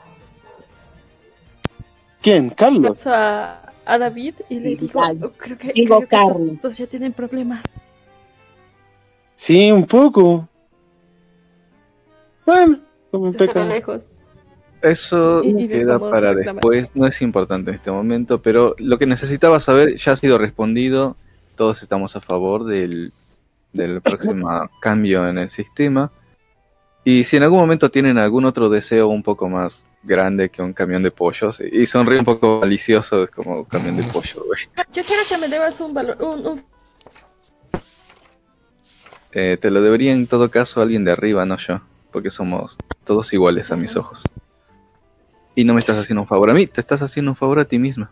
¿Quién? 2.21 2.49
¿Carlos? 2.51 3.05
A, 3.05 3.73
a 3.85 3.97
David 3.97 4.35
y 4.49 4.59
le 4.59 4.75
digo, 4.75 5.01
creo 5.37 5.57
que, 5.57 5.73
creo 5.73 6.07
que 6.07 6.17
estos, 6.53 6.77
ya 6.77 6.87
tienen 6.87 7.11
problemas. 7.11 7.65
Sí, 9.35 9.71
un 9.71 9.85
poco. 9.85 10.47
Bueno, 12.45 12.79
como 13.11 13.25
un 13.25 13.69
lejos. 13.69 14.07
Eso 14.81 15.41
queda 15.41 15.97
para 15.97 16.33
después, 16.33 16.89
no 16.93 17.07
es 17.07 17.21
importante 17.21 17.71
en 17.71 17.77
este 17.77 17.89
momento, 17.89 18.41
pero 18.41 18.75
lo 18.79 18.97
que 18.97 19.05
necesitaba 19.05 19.61
saber 19.61 19.95
ya 19.95 20.11
ha 20.11 20.15
sido 20.17 20.37
respondido. 20.37 21.15
Todos 21.55 21.83
estamos 21.83 22.15
a 22.15 22.21
favor 22.21 22.65
del, 22.65 23.13
del 23.71 24.01
próximo 24.01 24.69
cambio 24.81 25.27
en 25.27 25.37
el 25.37 25.49
sistema. 25.49 26.11
Y 27.05 27.23
si 27.25 27.37
en 27.37 27.43
algún 27.43 27.59
momento 27.59 27.91
tienen 27.91 28.17
algún 28.17 28.45
otro 28.45 28.69
deseo 28.69 29.09
un 29.09 29.23
poco 29.23 29.49
más 29.49 29.83
grande 30.03 30.49
que 30.49 30.61
un 30.61 30.73
camión 30.73 31.03
de 31.03 31.11
pollos, 31.11 31.59
y 31.59 31.85
sonríe 31.85 32.19
un 32.19 32.25
poco 32.25 32.59
malicioso, 32.61 33.23
es 33.23 33.31
como 33.31 33.59
un 33.59 33.65
camión 33.65 33.97
de 33.97 34.03
pollo, 34.03 34.43
güey. 34.45 34.61
Yo 34.93 35.03
quiero 35.03 35.23
que 35.27 35.37
me 35.37 35.47
debas 35.47 35.79
un 35.81 35.93
valor, 35.93 36.17
un, 36.21 36.63
Eh, 39.35 39.57
te 39.59 39.71
lo 39.71 39.81
debería 39.81 40.13
en 40.13 40.27
todo 40.27 40.51
caso 40.51 40.79
alguien 40.81 41.03
de 41.03 41.11
arriba, 41.11 41.45
no 41.45 41.57
yo, 41.57 41.81
porque 42.11 42.29
somos 42.29 42.77
todos 43.03 43.33
iguales 43.33 43.71
a 43.71 43.75
mis 43.75 43.95
ojos. 43.95 44.21
Y 45.55 45.65
no 45.65 45.73
me 45.73 45.79
estás 45.79 45.97
haciendo 45.97 46.21
un 46.21 46.27
favor 46.27 46.51
a 46.51 46.53
mí, 46.53 46.67
te 46.67 46.81
estás 46.81 47.01
haciendo 47.01 47.31
un 47.31 47.35
favor 47.35 47.59
a 47.59 47.65
ti 47.65 47.79
misma. 47.79 48.11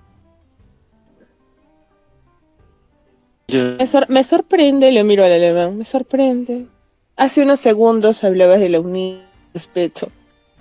Me, 3.47 3.77
me 4.07 4.23
sorprende, 4.23 4.91
lo 4.91 5.03
miro 5.03 5.23
al 5.23 5.33
alemán, 5.33 5.77
me 5.77 5.85
sorprende. 5.85 6.67
Hace 7.21 7.43
unos 7.43 7.59
segundos 7.59 8.23
hablabas 8.23 8.59
de 8.59 8.69
la 8.69 8.79
unidad 8.79 9.21
respeto. 9.53 10.11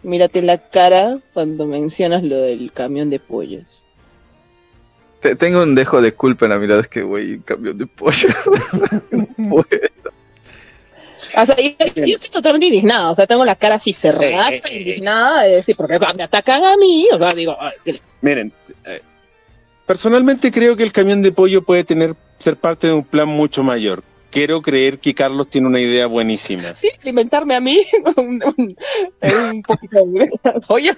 Mírate 0.03 0.43
la 0.43 0.59
cara 0.59 1.19
cuando 1.33 1.67
mencionas 1.67 2.23
lo 2.23 2.37
del 2.37 2.71
camión 2.71 3.09
de 3.09 3.19
pollos. 3.19 3.83
tengo 5.39 5.63
un 5.63 5.75
dejo 5.75 6.03
de 6.03 6.13
culpa 6.13 6.45
en 6.45 6.51
la 6.51 6.59
mirada, 6.59 6.83
es 6.83 6.89
que, 6.89 7.01
güey, 7.01 7.41
camión 7.41 7.79
de 7.79 7.87
pollos. 7.87 8.37
bueno. 9.39 9.65
O 11.35 11.47
sea, 11.47 11.57
yo, 11.57 12.15
estoy 12.15 12.31
totalmente 12.31 12.67
indignado, 12.67 13.13
o 13.13 13.15
sea, 13.15 13.27
tengo 13.27 13.47
la 13.47 13.57
cara 13.57 13.77
así 13.77 13.95
cerrada, 13.95 14.51
eh, 14.51 14.57
eh, 14.57 14.63
eh. 14.71 14.79
indignada 14.81 15.45
de 15.45 15.55
decir, 15.55 15.75
porque 15.75 15.99
me 16.15 16.25
atacan 16.25 16.63
a 16.63 16.77
mí, 16.77 17.09
o 17.11 17.19
sea, 17.19 17.33
digo, 17.33 17.57
miren, 18.21 18.53
personalmente 19.87 20.53
creo 20.53 20.77
que 20.77 20.83
el 20.83 20.93
camión 20.93 21.23
de 21.23 21.33
pollo 21.33 21.63
puede 21.63 21.85
tener 21.85 22.15
ser 22.37 22.57
parte 22.57 22.89
de 22.89 22.93
un 22.93 23.05
plan 23.05 23.29
mucho 23.29 23.63
mayor 23.63 24.03
quiero 24.31 24.63
creer 24.63 24.99
que 24.99 25.15
Carlos 25.15 25.49
tiene 25.49 25.67
una 25.67 25.81
idea 25.81 26.07
buenísima. 26.07 26.75
Sí, 26.75 26.89
alimentarme 27.03 27.55
a 27.55 27.61
mí 27.61 27.83
un, 28.17 28.43
un, 28.43 29.63
poquito 29.63 30.07
de 30.07 30.31
pollo. 30.69 30.93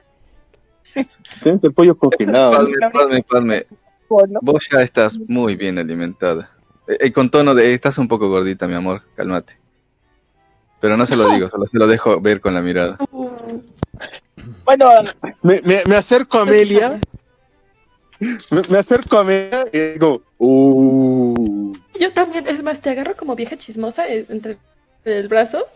el 1.45 1.73
pollo 1.73 1.97
congelado. 1.97 2.69
Padme, 2.93 3.23
padme, 3.23 3.67
Vos 4.43 4.69
ya 4.71 4.83
estás 4.83 5.19
muy 5.27 5.57
bien 5.57 5.79
alimentada. 5.79 6.51
Eh, 6.87 6.99
eh, 7.01 7.13
con 7.13 7.31
tono 7.31 7.55
de, 7.55 7.73
estás 7.73 7.99
un 7.99 8.09
poco 8.09 8.29
gordita, 8.29 8.67
mi 8.67 8.75
amor, 8.75 9.03
cálmate. 9.15 9.57
Pero 10.81 10.97
no 10.97 11.07
se 11.07 11.17
lo 11.17 11.29
digo, 11.29 11.49
solo 11.49 11.67
se 11.67 11.79
lo 11.79 11.87
dejo 11.87 12.21
ver 12.21 12.41
con 12.41 12.55
la 12.55 12.63
mirada. 12.63 12.99
Bueno, 14.65 14.91
me, 15.43 15.61
me, 15.63 15.83
me 15.87 15.97
acerco 15.97 16.39
a 16.39 16.43
Amelia. 16.43 17.01
Me, 18.51 18.63
me, 18.71 18.79
acerco 18.79 19.19
a 19.19 19.21
Amelia 19.21 19.67
y 19.73 19.79
digo, 19.79 20.23
uh. 20.39 21.12
Yo 22.03 22.13
también, 22.13 22.49
es 22.49 22.65
más, 22.65 22.81
te 22.81 22.91
agarro 22.91 23.15
como 23.15 23.37
vieja 23.37 23.55
chismosa 23.55 24.09
eh, 24.09 24.27
entre 24.29 24.57
el 25.05 25.29
brazo 25.29 25.67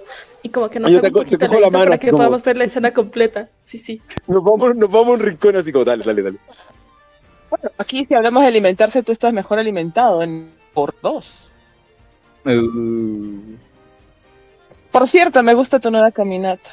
y 0.42 0.48
como 0.48 0.68
que 0.68 0.80
nos 0.80 0.92
hago 0.92 1.06
un 1.06 1.12
poquito 1.12 1.46
la 1.46 1.70
mano, 1.70 1.84
para 1.84 1.98
que 1.98 2.10
podamos 2.10 2.42
ver 2.42 2.56
la 2.56 2.64
escena 2.64 2.92
completa. 2.92 3.48
Sí, 3.60 3.78
sí. 3.78 4.02
Nos 4.26 4.42
vamos, 4.42 4.74
nos 4.74 4.90
vamos 4.90 5.06
a 5.06 5.12
un 5.12 5.20
rincón 5.20 5.54
así 5.54 5.70
como, 5.70 5.84
dale, 5.84 6.02
dale, 6.02 6.22
dale. 6.22 6.38
Bueno, 7.48 7.70
aquí 7.78 8.04
si 8.06 8.14
hablamos 8.14 8.42
de 8.42 8.48
alimentarse, 8.48 9.04
tú 9.04 9.12
estás 9.12 9.32
mejor 9.32 9.60
alimentado 9.60 10.20
en 10.20 10.50
por 10.74 10.96
dos. 11.00 11.52
Uh. 12.44 13.54
Por 14.90 15.06
cierto, 15.06 15.44
me 15.44 15.54
gusta 15.54 15.78
tu 15.78 15.92
nueva 15.92 16.10
caminata. 16.10 16.70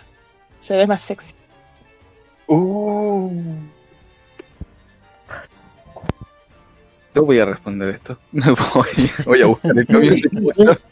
Se 0.62 0.76
ve 0.76 0.88
más 0.88 1.04
sexy. 1.04 1.36
Uh. 2.48 3.30
Yo 7.16 7.26
voy 7.26 7.40
a 7.40 7.46
responder 7.46 7.90
esto. 7.90 8.18
Me 8.32 8.48
voy, 8.48 9.12
voy 9.26 9.42
a 9.42 9.46
buscar 9.48 9.78
el 9.78 9.86
camión 9.86 10.20
de 10.20 10.30
pollos. 10.30 10.86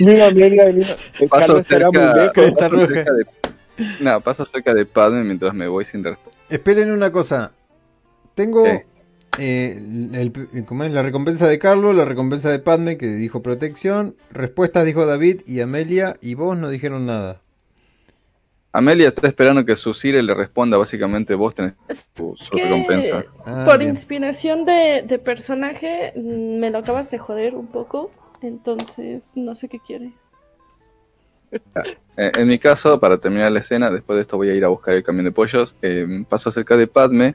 mira, 0.00 0.30
mira, 0.30 0.66
mira. 0.72 0.96
Paso 1.30 1.62
cerca, 1.62 2.32
paso 2.58 2.78
cerca 2.78 3.12
de, 3.12 3.26
no, 4.00 4.20
paso 4.20 4.44
cerca 4.44 4.74
de 4.74 4.86
Padme 4.86 5.24
mientras 5.24 5.54
me 5.54 5.66
voy 5.66 5.84
sin 5.84 6.04
responder. 6.04 6.38
Esperen 6.48 6.90
una 6.90 7.10
cosa. 7.10 7.52
Tengo 8.34 8.64
eh, 9.38 10.64
como 10.66 10.84
es 10.84 10.92
la 10.92 11.02
recompensa 11.02 11.48
de 11.48 11.58
Carlos, 11.58 11.96
la 11.96 12.04
recompensa 12.04 12.50
de 12.50 12.58
Padme, 12.58 12.98
que 12.98 13.06
dijo 13.06 13.42
protección. 13.42 14.16
Respuestas 14.30 14.84
dijo 14.84 15.06
David 15.06 15.42
y 15.46 15.60
Amelia, 15.60 16.14
y 16.20 16.34
vos 16.34 16.58
no 16.58 16.68
dijeron 16.68 17.06
nada. 17.06 17.41
Amelia 18.72 19.08
está 19.08 19.28
esperando 19.28 19.66
que 19.66 19.76
su 19.76 19.92
Sire 19.92 20.22
le 20.22 20.34
responda, 20.34 20.78
básicamente 20.78 21.34
vos 21.34 21.54
tenés 21.54 21.74
su, 22.14 22.34
recompensa. 22.50 23.24
Ah, 23.44 23.64
por 23.66 23.82
inspiración 23.82 24.64
de, 24.64 25.20
personaje, 25.22 26.14
mm, 26.16 26.58
me 26.58 26.70
lo 26.70 26.78
acabas 26.78 27.10
de 27.10 27.18
joder 27.18 27.54
un 27.54 27.66
poco, 27.66 28.10
entonces 28.40 29.32
no 29.36 29.54
sé 29.54 29.68
qué 29.68 29.78
quiere. 29.78 30.12
Ah, 31.74 31.82
eh, 32.16 32.32
en 32.38 32.48
mi 32.48 32.58
caso, 32.58 32.98
para 32.98 33.18
terminar 33.18 33.52
la 33.52 33.60
escena, 33.60 33.90
después 33.90 34.16
de 34.16 34.22
esto 34.22 34.38
voy 34.38 34.48
a 34.48 34.54
ir 34.54 34.64
a 34.64 34.68
buscar 34.68 34.94
el 34.94 35.04
camión 35.04 35.26
de 35.26 35.32
pollos. 35.32 35.76
Eh, 35.82 36.24
paso 36.26 36.50
cerca 36.50 36.78
de 36.78 36.86
Padme 36.86 37.34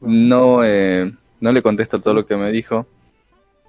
no, 0.00 0.64
eh, 0.64 1.12
no 1.40 1.50
le 1.50 1.62
contesto 1.62 2.00
todo 2.00 2.14
lo 2.14 2.24
que 2.24 2.36
me 2.36 2.52
dijo, 2.52 2.86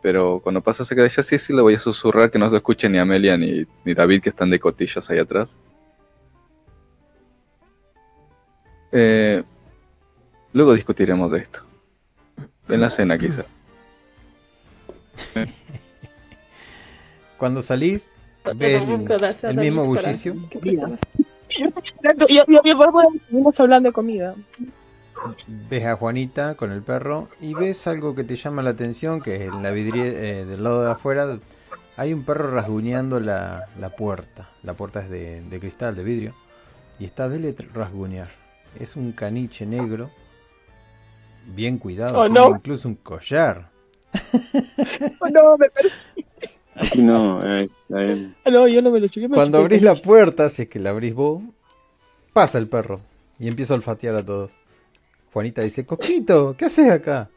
pero 0.03 0.39
cuando 0.43 0.61
paso 0.61 0.85
cerca 0.85 1.01
de 1.01 1.07
ella 1.07 1.23
sí, 1.23 1.39
sí 1.39 1.51
le 1.51 1.63
voy 1.63 1.73
a 1.73 1.79
susurrar 1.79 2.29
que 2.29 2.37
no 2.37 2.47
lo 2.47 2.57
escuche 2.57 2.87
ni 2.89 2.99
Amelia 2.99 3.37
ni, 3.37 3.65
ni 3.83 3.95
David 3.95 4.21
que 4.21 4.29
están 4.29 4.51
de 4.51 4.59
cotillas 4.59 5.09
ahí 5.09 5.17
atrás. 5.17 5.57
Eh, 8.91 9.43
luego 10.53 10.73
discutiremos 10.73 11.31
de 11.31 11.39
esto. 11.39 11.61
En 12.67 12.81
la 12.81 12.89
cena 12.95 13.17
quizá. 13.17 13.45
Cuando 17.37 17.61
salís, 17.61 18.17
ves 18.55 18.81
el, 19.43 19.57
mismo 19.57 19.85
bullicio. 19.85 20.35
Yo, 21.49 21.69
yo, 22.27 22.61
yo, 22.63 23.49
hablando 23.59 23.89
de 23.89 23.93
comida 23.93 24.35
ves 25.69 25.85
a 25.85 25.95
Juanita 25.95 26.55
con 26.55 26.71
el 26.71 26.81
perro 26.81 27.29
y 27.41 27.53
ves 27.53 27.87
algo 27.87 28.15
que 28.15 28.23
te 28.23 28.35
llama 28.35 28.61
la 28.61 28.71
atención, 28.71 29.21
que 29.21 29.45
en 29.45 29.63
la 29.63 29.71
vidriera 29.71 30.09
eh, 30.09 30.45
del 30.45 30.63
lado 30.63 30.83
de 30.83 30.91
afuera 30.91 31.39
hay 31.97 32.13
un 32.13 32.23
perro 32.23 32.51
rasguñando 32.51 33.19
la, 33.19 33.67
puerta. 33.97 34.49
La 34.63 34.73
puerta 34.73 35.01
es 35.01 35.09
de, 35.09 35.57
cristal, 35.59 35.95
de 35.95 36.03
vidrio, 36.03 36.33
y 36.97 37.05
está 37.05 37.27
de 37.27 37.55
rasguñar. 37.73 38.29
Es 38.77 38.95
un 38.95 39.11
caniche 39.11 39.65
negro, 39.65 40.09
bien 41.55 41.77
cuidado, 41.77 42.19
oh, 42.19 42.55
incluso 42.55 42.87
un 42.87 42.95
collar. 42.95 43.69
Oh, 45.21 45.27
no, 45.27 45.57
me 45.57 45.67
no, 46.95 47.41
no, 48.45 48.67
yo 48.67 48.81
no 48.81 48.91
me 48.91 48.99
lo 48.99 49.07
Cuando 49.33 49.57
abrís 49.57 49.81
la 49.81 49.95
puerta, 49.95 50.49
si 50.49 50.63
es 50.63 50.69
que 50.69 50.79
la 50.79 50.91
abrís 50.91 51.13
vos, 51.13 51.41
pasa 52.33 52.57
el 52.57 52.67
perro 52.67 53.01
y 53.37 53.47
empieza 53.47 53.73
a 53.73 53.77
olfatear 53.77 54.15
a 54.15 54.25
todos. 54.25 54.59
Juanita 55.33 55.61
dice, 55.61 55.85
Coquito, 55.85 56.55
¿qué 56.57 56.65
haces 56.65 56.89
acá? 56.89 57.29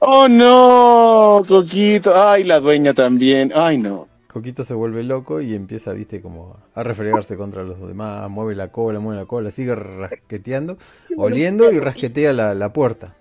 Oh 0.00 0.28
no, 0.28 1.42
Coquito. 1.46 2.14
Ay, 2.14 2.44
la 2.44 2.60
dueña 2.60 2.94
también. 2.94 3.52
Ay, 3.54 3.78
no. 3.78 4.07
Coquito 4.38 4.62
se 4.62 4.72
vuelve 4.72 5.02
loco 5.02 5.40
y 5.40 5.52
empieza, 5.52 5.92
viste, 5.92 6.22
como 6.22 6.56
a 6.72 6.84
refregarse 6.84 7.36
contra 7.36 7.64
los 7.64 7.84
demás, 7.88 8.30
mueve 8.30 8.54
la 8.54 8.70
cola, 8.70 9.00
mueve 9.00 9.20
la 9.20 9.26
cola, 9.26 9.50
sigue 9.50 9.74
rasqueteando, 9.74 10.78
oliendo 11.16 11.72
y 11.72 11.80
rasquetea 11.80 12.32
la, 12.32 12.72
puerta. 12.72 13.16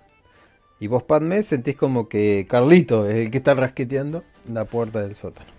Y 0.80 0.85
vos, 0.85 1.02
Padme, 1.02 1.41
sentís 1.41 1.76
como 1.76 2.07
que 2.07 2.45
Carlito 2.48 3.07
es 3.07 3.15
el 3.15 3.31
que 3.31 3.39
está 3.39 3.56
rasqueteando 3.56 4.23
la 4.48 4.65
puerta 4.65 5.02
del 5.02 5.15
sótano. 5.15 5.49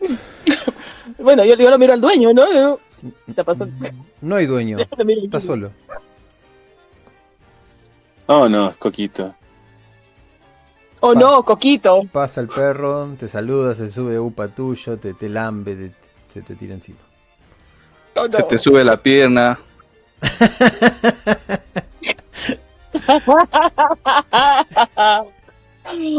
bueno, 1.18 1.46
yo, 1.46 1.54
yo 1.54 1.70
lo 1.70 1.78
miro 1.78 1.94
al 1.94 2.02
dueño, 2.02 2.34
¿no? 2.34 2.78
No 4.20 4.36
hay 4.36 4.44
dueño, 4.44 4.76
está 4.78 5.40
solo. 5.40 5.70
Oh 8.26 8.50
no, 8.50 8.68
es 8.68 8.76
Coquito. 8.76 9.34
Oh 11.06 11.12
no, 11.12 11.42
Coquito. 11.44 12.00
Pasa 12.10 12.40
el 12.40 12.48
perro, 12.48 13.14
te 13.18 13.28
saluda, 13.28 13.74
se 13.74 13.90
sube 13.90 14.18
upa 14.18 14.48
tuyo, 14.48 14.96
te, 14.96 15.12
te 15.12 15.28
lambe, 15.28 15.92
se 16.28 16.40
te 16.40 16.54
tira 16.54 16.72
encima. 16.72 16.96
Oh, 18.16 18.26
se 18.30 18.42
te 18.44 18.56
sube 18.56 18.82
la 18.82 18.96
pierna. 19.02 19.60
ay, 25.92 26.18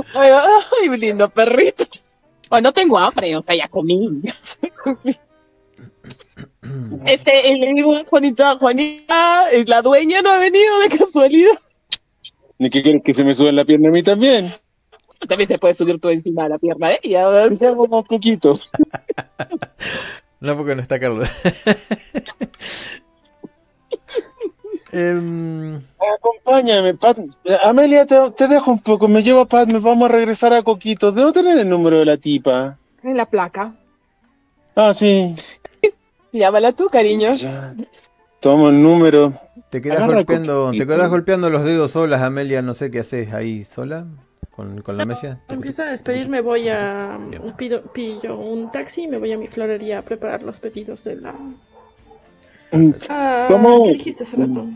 lindo 1.00 1.30
perrito. 1.30 1.86
Oh, 2.50 2.62
no 2.62 2.72
tengo 2.72 3.00
hambre, 3.00 3.36
o 3.38 3.42
sea, 3.42 3.56
ya 3.56 3.68
comí. 3.68 4.22
Este, 7.06 7.54
le 7.56 7.74
digo 7.74 7.96
a 7.96 8.04
Juanita, 8.04 8.58
Juanita, 8.58 9.46
la 9.66 9.82
dueña 9.82 10.22
no 10.22 10.30
ha 10.30 10.38
venido 10.38 10.80
de 10.80 10.90
casualidad. 10.98 11.54
¿Ni 12.60 12.70
qué 12.70 12.84
quieres 12.84 13.02
que 13.04 13.14
se 13.14 13.24
me 13.24 13.34
suba 13.34 13.50
en 13.50 13.56
la 13.56 13.66
pierna 13.66 13.90
a 13.90 13.92
mí 13.92 14.04
también? 14.04 14.54
También 15.30 15.48
se 15.48 15.58
puede 15.58 15.74
subir 15.74 16.00
todo 16.00 16.12
encima 16.12 16.44
de 16.44 16.50
la 16.50 16.58
pierna 16.58 16.90
de 16.90 17.00
ella. 17.04 17.28
un 17.28 18.04
poquito. 18.04 18.60
no, 20.40 20.58
porque 20.58 20.76
no 20.76 20.82
está 20.82 21.00
Carlos. 21.00 21.30
Em, 24.92 25.82
Acompáñame, 26.16 26.94
Pat. 26.94 27.18
Amelia, 27.66 28.06
te, 28.06 28.16
te, 28.32 28.48
dejo 28.48 28.72
un 28.72 28.80
poco. 28.80 29.10
Me 29.10 29.24
llevo 29.24 29.42
a 29.42 29.46
Pat, 29.46 29.68
me 29.68 29.80
vamos 29.80 30.10
a 30.10 30.14
regresar 30.14 30.54
a 30.54 30.64
Coquito. 30.64 31.12
Debo 31.12 31.34
tener 31.34 31.60
el 31.60 31.68
número 31.68 32.00
de 32.00 32.06
la 32.06 32.16
tipa. 32.16 32.78
En 33.04 33.18
la 33.18 33.26
placa. 33.26 33.76
Ah, 34.74 34.94
sí. 34.94 35.36
Llámala 36.32 36.72
tú, 36.72 36.88
cariño. 36.88 37.34
Toma 38.40 38.70
el 38.70 38.82
número. 38.82 39.34
Te 39.70 39.82
quedas 39.82 40.08
golpeando, 40.08 40.72
te 40.72 40.88
quedas 40.88 41.10
golpeando 41.10 41.50
los 41.50 41.66
dedos 41.66 41.92
solas, 41.92 42.22
Amelia, 42.22 42.62
no 42.62 42.74
sé 42.74 42.90
qué 42.90 43.00
haces 43.00 43.34
ahí 43.34 43.66
sola 43.66 44.06
con, 44.56 44.98
la 44.98 45.06
mesa. 45.06 45.40
Empiezo 45.50 45.84
a 45.84 45.88
despedirme, 45.88 46.42
voy 46.42 46.70
a 46.70 47.20
pido, 47.58 47.84
pillo 47.92 48.38
un 48.38 48.72
taxi 48.72 49.04
y 49.04 49.08
me 49.08 49.18
voy 49.18 49.32
a 49.32 49.38
mi 49.38 49.48
florería 49.48 50.00
a 50.00 50.02
preparar 50.02 50.44
los 50.44 50.60
pedidos 50.60 51.04
de 51.04 51.16
la 51.18 51.34
mm. 52.72 52.94
ah, 53.10 53.46
¿Cómo? 53.50 53.84
¿Qué 53.84 53.94
dijiste 53.94 54.24
hace 54.24 54.38
rato? 54.38 54.68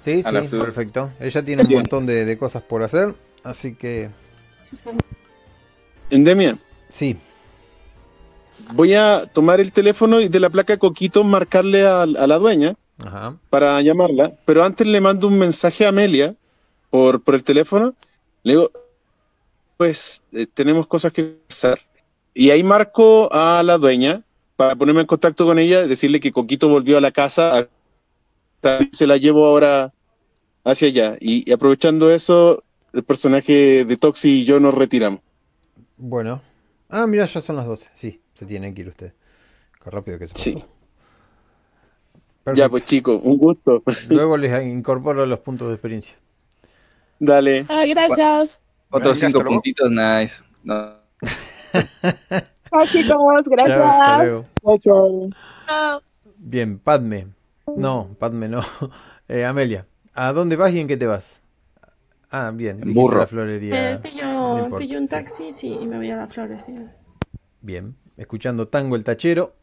Sí, 0.00 0.22
sí, 0.22 0.48
perfecto. 0.50 1.10
Ella 1.20 1.44
tiene 1.44 1.64
un 1.64 1.72
montón 1.72 2.06
de, 2.06 2.38
cosas 2.38 2.62
por 2.62 2.82
hacer, 2.82 3.14
así 3.42 3.74
que. 3.74 4.10
¿Endemia? 6.10 6.56
Sí 6.88 7.18
voy 8.72 8.94
a 8.94 9.26
tomar 9.32 9.60
el 9.60 9.72
teléfono 9.72 10.20
y 10.20 10.28
de 10.28 10.40
la 10.40 10.50
placa 10.50 10.76
Coquito 10.76 11.24
marcarle 11.24 11.86
a, 11.86 12.06
la 12.06 12.38
dueña 12.38 12.74
para 13.50 13.80
llamarla, 13.80 14.32
pero 14.44 14.64
antes 14.64 14.86
le 14.86 15.00
mando 15.00 15.28
un 15.28 15.38
mensaje 15.38 15.86
a 15.86 15.90
Amelia 15.90 16.34
por, 16.90 17.22
por 17.22 17.34
el 17.34 17.44
teléfono. 17.44 17.94
Le 18.42 18.54
digo, 18.54 18.70
pues 19.78 20.22
eh, 20.32 20.46
tenemos 20.52 20.86
cosas 20.86 21.12
que 21.12 21.38
hacer. 21.48 21.80
Y 22.34 22.50
ahí 22.50 22.62
marco 22.62 23.32
a 23.32 23.62
la 23.62 23.78
dueña 23.78 24.22
para 24.56 24.76
ponerme 24.76 25.02
en 25.02 25.06
contacto 25.06 25.46
con 25.46 25.58
ella, 25.58 25.86
decirle 25.86 26.20
que 26.20 26.32
Coquito 26.32 26.68
volvió 26.68 26.98
a 26.98 27.00
la 27.00 27.12
casa, 27.12 27.68
se 28.92 29.06
la 29.06 29.16
llevo 29.16 29.46
ahora 29.46 29.94
hacia 30.64 30.88
allá. 30.88 31.16
Y, 31.20 31.50
aprovechando 31.52 32.10
eso, 32.10 32.64
el 32.92 33.04
personaje 33.04 33.84
de 33.84 33.96
Toxi 33.96 34.40
y 34.40 34.44
yo 34.44 34.58
nos 34.58 34.74
retiramos. 34.74 35.20
Bueno. 35.96 36.42
Ah, 36.90 37.06
mira, 37.06 37.24
ya 37.26 37.40
son 37.40 37.56
las 37.56 37.66
12, 37.66 37.90
sí. 37.94 38.20
Se 38.34 38.46
tienen 38.46 38.74
que 38.74 38.82
ir 38.82 38.88
ustedes. 38.88 39.14
Qué 39.82 39.90
rápido 39.90 40.18
que 40.18 40.26
se 40.26 40.34
pasó. 40.34 40.44
Sí. 40.44 40.64
Ya, 42.54 42.68
pues 42.68 42.84
chicos, 42.84 43.20
un 43.22 43.38
gusto. 43.38 43.82
Luego 44.08 44.36
les 44.36 44.66
incorporo 44.66 45.24
los 45.24 45.38
puntos 45.38 45.68
de 45.68 45.74
experiencia. 45.74 46.16
Dale. 47.20 47.64
Ah, 47.68 47.84
gracias. 47.86 48.60
Otros 48.90 49.18
cinco 49.18 49.44
puntitos, 49.44 49.90
nice. 49.90 50.42
No. 50.62 50.92
Chicos, 52.90 53.18
gracias. 53.50 54.44
Chao, 54.80 56.02
Bien, 56.36 56.78
Padme. 56.78 57.28
No, 57.76 58.10
Padme 58.18 58.48
no. 58.48 58.60
Eh, 59.30 59.44
Amelia, 59.44 59.84
¿a 60.14 60.32
dónde 60.32 60.56
vas 60.56 60.72
y 60.72 60.80
en 60.80 60.88
qué 60.88 60.96
te 60.96 61.04
vas? 61.04 61.42
Ah, 62.30 62.50
bien. 62.54 62.80
Burro. 62.94 63.18
La 63.18 63.26
florería. 63.26 63.92
Eh, 63.92 63.98
pillo, 63.98 64.74
pillo, 64.78 64.98
un 65.00 65.06
taxi, 65.06 65.52
sí. 65.52 65.76
y 65.78 65.86
me 65.86 65.98
voy 65.98 66.10
a 66.10 66.16
la 66.16 66.26
florería. 66.26 66.96
Bien 67.60 67.94
escuchando 68.18 68.68
Tango 68.68 68.96
el 68.96 69.04
Tachero, 69.04 69.54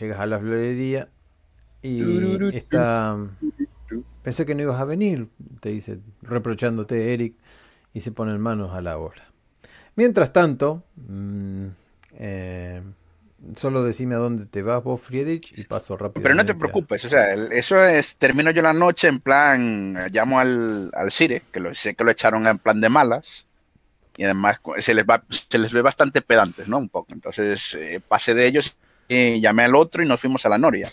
llegas 0.00 0.18
a 0.18 0.26
la 0.26 0.40
florería 0.40 1.08
y 1.82 2.56
está... 2.56 3.16
Pensé 4.22 4.46
que 4.46 4.54
no 4.54 4.62
ibas 4.62 4.80
a 4.80 4.84
venir, 4.84 5.28
te 5.60 5.68
dice, 5.68 5.98
reprochándote 6.22 7.12
Eric, 7.12 7.34
y 7.92 8.00
se 8.00 8.12
ponen 8.12 8.40
manos 8.40 8.74
a 8.74 8.80
la 8.80 8.98
obra. 8.98 9.24
Mientras 9.94 10.32
tanto, 10.32 10.84
mm, 10.96 11.66
eh, 12.14 12.82
Solo 13.56 13.82
decime 13.82 14.14
a 14.14 14.18
dónde 14.18 14.46
te 14.46 14.62
vas 14.62 14.84
vos, 14.84 15.00
Friedrich, 15.00 15.52
y 15.56 15.64
paso 15.64 15.96
rápido. 15.96 16.22
Pero 16.22 16.36
no 16.36 16.46
te 16.46 16.54
preocupes, 16.54 17.04
o 17.04 17.08
sea, 17.08 17.34
eso 17.34 17.82
es, 17.82 18.16
termino 18.16 18.52
yo 18.52 18.62
la 18.62 18.72
noche 18.72 19.08
en 19.08 19.18
plan, 19.18 19.94
llamo 20.12 20.38
al, 20.38 20.90
al 20.92 21.10
Cire, 21.10 21.42
que 21.52 21.58
lo, 21.58 21.74
sé 21.74 21.94
que 21.94 22.04
lo 22.04 22.12
echaron 22.12 22.46
en 22.46 22.58
plan 22.58 22.80
de 22.80 22.88
malas, 22.88 23.46
y 24.16 24.24
además 24.24 24.60
se 24.78 24.94
les, 24.94 25.04
va, 25.04 25.24
se 25.48 25.58
les 25.58 25.72
ve 25.72 25.82
bastante 25.82 26.22
pedantes, 26.22 26.68
¿no? 26.68 26.78
Un 26.78 26.88
poco. 26.88 27.12
Entonces 27.12 27.74
eh, 27.74 28.00
pasé 28.06 28.32
de 28.32 28.46
ellos 28.46 28.76
y 29.08 29.40
llamé 29.40 29.64
al 29.64 29.74
otro 29.74 30.04
y 30.04 30.06
nos 30.06 30.20
fuimos 30.20 30.46
a 30.46 30.48
la 30.48 30.58
Noria, 30.58 30.90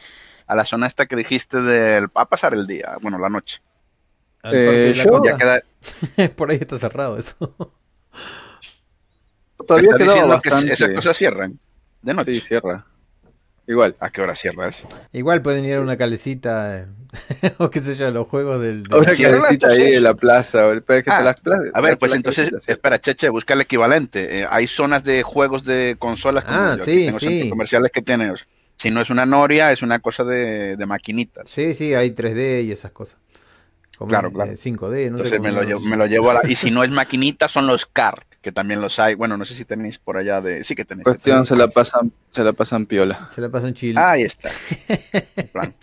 a 0.47 0.55
la 0.55 0.65
zona 0.65 0.88
esta 0.88 1.05
que 1.05 1.15
dijiste 1.15 1.61
del... 1.61 2.07
a 2.15 2.26
pasar 2.26 2.55
el 2.55 2.65
día, 2.65 2.97
bueno, 2.99 3.19
la 3.19 3.30
noche. 3.30 3.61
Eh, 4.43 6.29
Por 6.35 6.51
ahí 6.51 6.57
está 6.57 6.77
cerrado 6.77 7.17
eso. 7.17 7.35
Todavía 9.67 9.91
quedaba 9.97 10.41
que 10.41 10.49
esas 10.49 10.89
cosas 10.93 11.17
cierran. 11.17 11.59
De 12.01 12.13
noche. 12.13 12.35
Sí, 12.35 12.41
cierra. 12.41 12.85
Igual. 13.67 13.95
¿A 13.99 14.09
qué 14.09 14.21
hora 14.21 14.33
cierras? 14.33 14.83
Igual 15.11 15.43
pueden 15.43 15.63
ir 15.63 15.75
a 15.75 15.81
una 15.81 15.95
calecita 15.95 16.79
eh, 16.79 16.87
o 17.59 17.69
qué 17.69 17.81
sé 17.81 17.93
yo, 17.93 18.09
los 18.09 18.27
juegos 18.27 18.59
del. 18.61 18.83
Una 18.91 19.15
calecita 19.15 19.67
ahí 19.67 19.93
en 19.93 20.03
la 20.03 20.15
plaza. 20.15 20.71
Ah, 21.07 21.35
a 21.73 21.81
ver, 21.81 21.99
pues 21.99 22.13
entonces, 22.13 22.51
espera, 22.65 22.99
Cheche, 22.99 23.29
busca 23.29 23.53
el 23.53 23.61
equivalente. 23.61 24.39
Eh, 24.39 24.47
hay 24.49 24.65
zonas 24.65 25.03
de 25.03 25.21
juegos 25.21 25.65
de 25.65 25.97
consolas 25.99 26.45
ah, 26.47 26.77
sí, 26.83 27.11
sí. 27.19 27.49
comerciales 27.49 27.91
que 27.91 28.01
tienen. 28.01 28.33
Si 28.77 28.89
no 28.89 29.01
es 29.01 29.09
una 29.09 29.25
Noria, 29.25 29.71
es 29.71 29.81
una 29.81 29.99
cosa 29.99 30.23
de, 30.23 30.77
de 30.77 30.85
maquinitas. 30.85 31.49
Sí, 31.49 31.75
sí, 31.75 31.93
hay 31.93 32.11
3D 32.11 32.65
y 32.65 32.71
esas 32.71 32.91
cosas. 32.91 33.19
Claro, 34.07 34.31
claro. 34.31 34.51
5D, 34.53 35.11
no 35.11 35.17
Entonces 35.17 35.39
me 35.39 35.51
lo, 35.51 35.80
me 35.81 35.97
lo, 35.97 36.05
llevo 36.05 36.31
a 36.31 36.35
la... 36.35 36.49
Y 36.49 36.55
si 36.55 36.71
no 36.71 36.84
es 36.84 36.89
maquinita, 36.91 37.47
son 37.47 37.67
los 37.67 37.85
CAR, 37.85 38.26
que 38.41 38.51
también 38.51 38.81
los 38.81 38.99
hay. 38.99 39.15
Bueno, 39.15 39.38
no 39.38 39.45
sé 39.45 39.53
si 39.53 39.65
tenéis 39.65 39.97
por 39.97 40.17
allá 40.17 40.41
de. 40.41 40.63
Sí 40.63 40.76
que 40.76 40.85
tenéis. 40.85 41.03
Cuestión, 41.03 41.45
se 41.45 41.55
la 41.55 41.67
pasan, 41.67 42.11
se 42.31 42.43
la 42.43 42.53
pasan 42.53 42.85
piola. 42.85 43.27
Se 43.27 43.41
la 43.41 43.49
pasan 43.49 43.73
chile. 43.73 43.99
Ahí 43.99 44.23
está. 44.23 44.49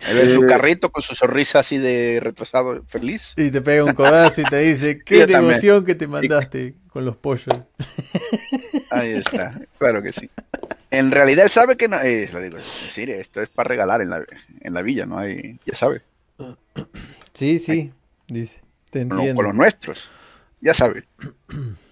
En 0.09 0.33
su 0.33 0.41
carrito 0.47 0.89
con 0.89 1.03
su 1.03 1.13
sonrisa 1.13 1.59
así 1.59 1.77
de 1.77 2.19
retrasado, 2.21 2.83
feliz. 2.87 3.33
Y 3.35 3.51
te 3.51 3.61
pega 3.61 3.83
un 3.83 3.93
codazo 3.93 4.41
y 4.41 4.43
te 4.45 4.57
dice, 4.59 4.99
qué 5.05 5.27
negoción 5.27 5.85
que 5.85 5.93
te 5.93 6.07
mandaste 6.07 6.75
con 6.89 7.05
los 7.05 7.15
pollos. 7.15 7.47
Ahí 8.89 9.11
está, 9.11 9.53
claro 9.77 10.01
que 10.01 10.13
sí. 10.13 10.29
En 10.89 11.11
realidad 11.11 11.45
él 11.45 11.51
sabe 11.51 11.75
que 11.77 11.87
no. 11.87 11.99
Eh, 11.99 12.29
lo 12.31 12.41
digo, 12.41 12.57
decir, 12.57 13.09
esto 13.09 13.41
es 13.41 13.49
para 13.49 13.67
regalar 13.67 14.01
en 14.01 14.09
la, 14.09 14.23
en 14.61 14.73
la 14.73 14.81
villa, 14.81 15.05
¿no? 15.05 15.19
hay 15.19 15.59
ya 15.65 15.75
sabe. 15.75 16.01
Sí, 17.33 17.59
sí, 17.59 17.91
dice. 18.27 18.61
Te 18.89 19.01
entiendo. 19.01 19.35
Con 19.35 19.45
los 19.45 19.55
nuestros, 19.55 20.09
ya 20.61 20.73
sabe. 20.73 21.05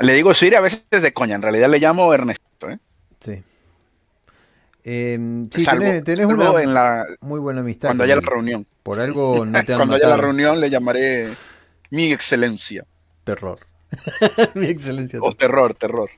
Le 0.00 0.12
digo 0.12 0.32
Siri 0.32 0.54
a 0.54 0.60
veces 0.60 0.84
de 0.90 1.12
coña, 1.12 1.34
en 1.34 1.42
realidad 1.42 1.68
le 1.68 1.80
llamo 1.80 2.14
Ernesto, 2.14 2.70
¿eh? 2.70 2.78
Sí. 3.18 3.42
Eh, 4.84 5.48
sí, 5.50 5.64
tenés, 6.04 6.26
una 6.26 6.62
en 6.62 6.72
la, 6.72 7.04
muy 7.20 7.40
buena 7.40 7.60
amistad. 7.60 7.88
Cuando 7.88 8.04
haya 8.04 8.14
la 8.14 8.22
reunión. 8.22 8.66
Por 8.82 9.00
algo 9.00 9.44
no 9.46 9.64
te 9.64 9.72
han 9.72 9.78
Cuando 9.78 9.96
haya 9.96 10.08
la 10.08 10.16
reunión 10.16 10.60
le 10.60 10.70
llamaré 10.70 11.28
mi 11.90 12.12
excelencia. 12.12 12.86
Terror. 13.24 13.58
mi 14.54 14.66
excelencia. 14.66 15.18
O 15.20 15.32
terror, 15.32 15.74
terror. 15.74 16.10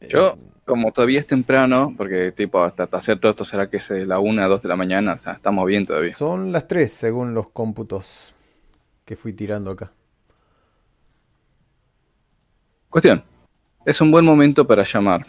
Yo, 0.00 0.38
como 0.66 0.92
todavía 0.92 1.20
es 1.20 1.26
temprano, 1.26 1.94
porque 1.96 2.32
tipo 2.32 2.62
hasta, 2.62 2.88
hacer 2.90 3.18
todo 3.18 3.30
esto 3.30 3.44
será 3.44 3.70
que 3.70 3.76
es 3.78 3.88
la 3.90 4.18
1 4.18 4.48
2 4.48 4.62
de 4.62 4.68
la 4.68 4.76
mañana, 4.76 5.14
o 5.14 5.18
sea, 5.18 5.34
estamos 5.34 5.64
bien 5.66 5.86
todavía. 5.86 6.12
Son 6.12 6.52
las 6.52 6.66
3 6.66 6.92
según 6.92 7.34
los 7.34 7.50
cómputos 7.50 8.34
que 9.04 9.14
fui 9.16 9.32
tirando 9.32 9.70
acá. 9.70 9.92
Cuestión. 12.90 13.22
Es 13.84 14.00
un 14.00 14.10
buen 14.10 14.24
momento 14.24 14.66
para 14.66 14.82
llamar. 14.82 15.24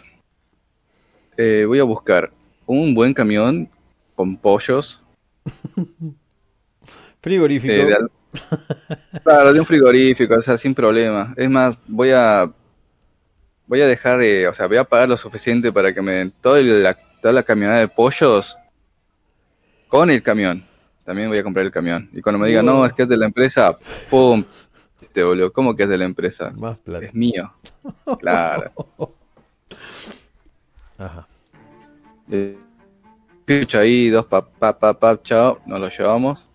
Eh, 1.36 1.64
voy 1.66 1.78
a 1.78 1.84
buscar 1.84 2.32
un 2.66 2.92
buen 2.92 3.14
camión 3.14 3.70
con 4.16 4.36
pollos. 4.36 5.00
Frigorífico. 7.20 7.74
Eh, 7.74 7.96
claro, 9.22 9.52
de 9.52 9.60
un 9.60 9.66
frigorífico, 9.66 10.34
o 10.34 10.42
sea, 10.42 10.58
sin 10.58 10.74
problema. 10.74 11.32
Es 11.36 11.48
más, 11.48 11.76
voy 11.86 12.10
a 12.10 12.52
voy 13.68 13.82
a 13.82 13.86
dejar, 13.86 14.22
eh, 14.22 14.48
o 14.48 14.54
sea, 14.54 14.66
voy 14.66 14.78
a 14.78 14.84
pagar 14.84 15.08
lo 15.08 15.16
suficiente 15.16 15.70
para 15.70 15.92
que 15.92 16.02
me 16.02 16.14
den 16.14 16.32
toda 16.40 16.60
la, 16.60 16.94
toda 17.20 17.32
la 17.32 17.42
camioneta 17.42 17.78
de 17.78 17.88
pollos 17.88 18.56
con 19.86 20.10
el 20.10 20.22
camión. 20.22 20.66
También 21.04 21.28
voy 21.28 21.38
a 21.38 21.42
comprar 21.42 21.64
el 21.64 21.72
camión. 21.72 22.08
Y 22.12 22.20
cuando 22.20 22.38
me 22.38 22.48
digan, 22.48 22.66
no, 22.66 22.84
es 22.84 22.92
que 22.92 23.02
es 23.02 23.08
de 23.08 23.16
la 23.16 23.26
empresa, 23.26 23.76
pum, 24.10 24.44
este, 25.00 25.22
boludo. 25.22 25.52
¿Cómo 25.52 25.74
que 25.76 25.84
es 25.84 25.88
de 25.88 25.98
la 25.98 26.04
empresa? 26.04 26.50
Más 26.56 26.76
plata. 26.78 27.06
Es 27.06 27.14
mío. 27.14 27.52
Claro. 28.18 28.72
Ajá. 30.98 31.26
Eh, 32.30 32.58
ahí, 33.74 34.10
dos 34.10 34.26
pa, 34.26 34.44
pa, 34.46 34.78
pa, 34.78 34.98
pa, 34.98 35.22
chao, 35.22 35.60
nos 35.64 35.80
lo 35.80 35.88
llevamos. 35.88 36.46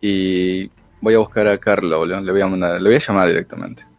Y 0.00 0.70
voy 1.00 1.14
a 1.14 1.18
buscar 1.18 1.48
a 1.48 1.58
Carlos, 1.58 1.98
boludo. 1.98 2.20
Le 2.20 2.32
voy 2.32 2.40
a 2.40 2.46
mandar, 2.46 2.80
le 2.80 2.88
voy 2.88 2.96
a 2.96 3.00
llamar 3.00 3.28
directamente. 3.28 3.91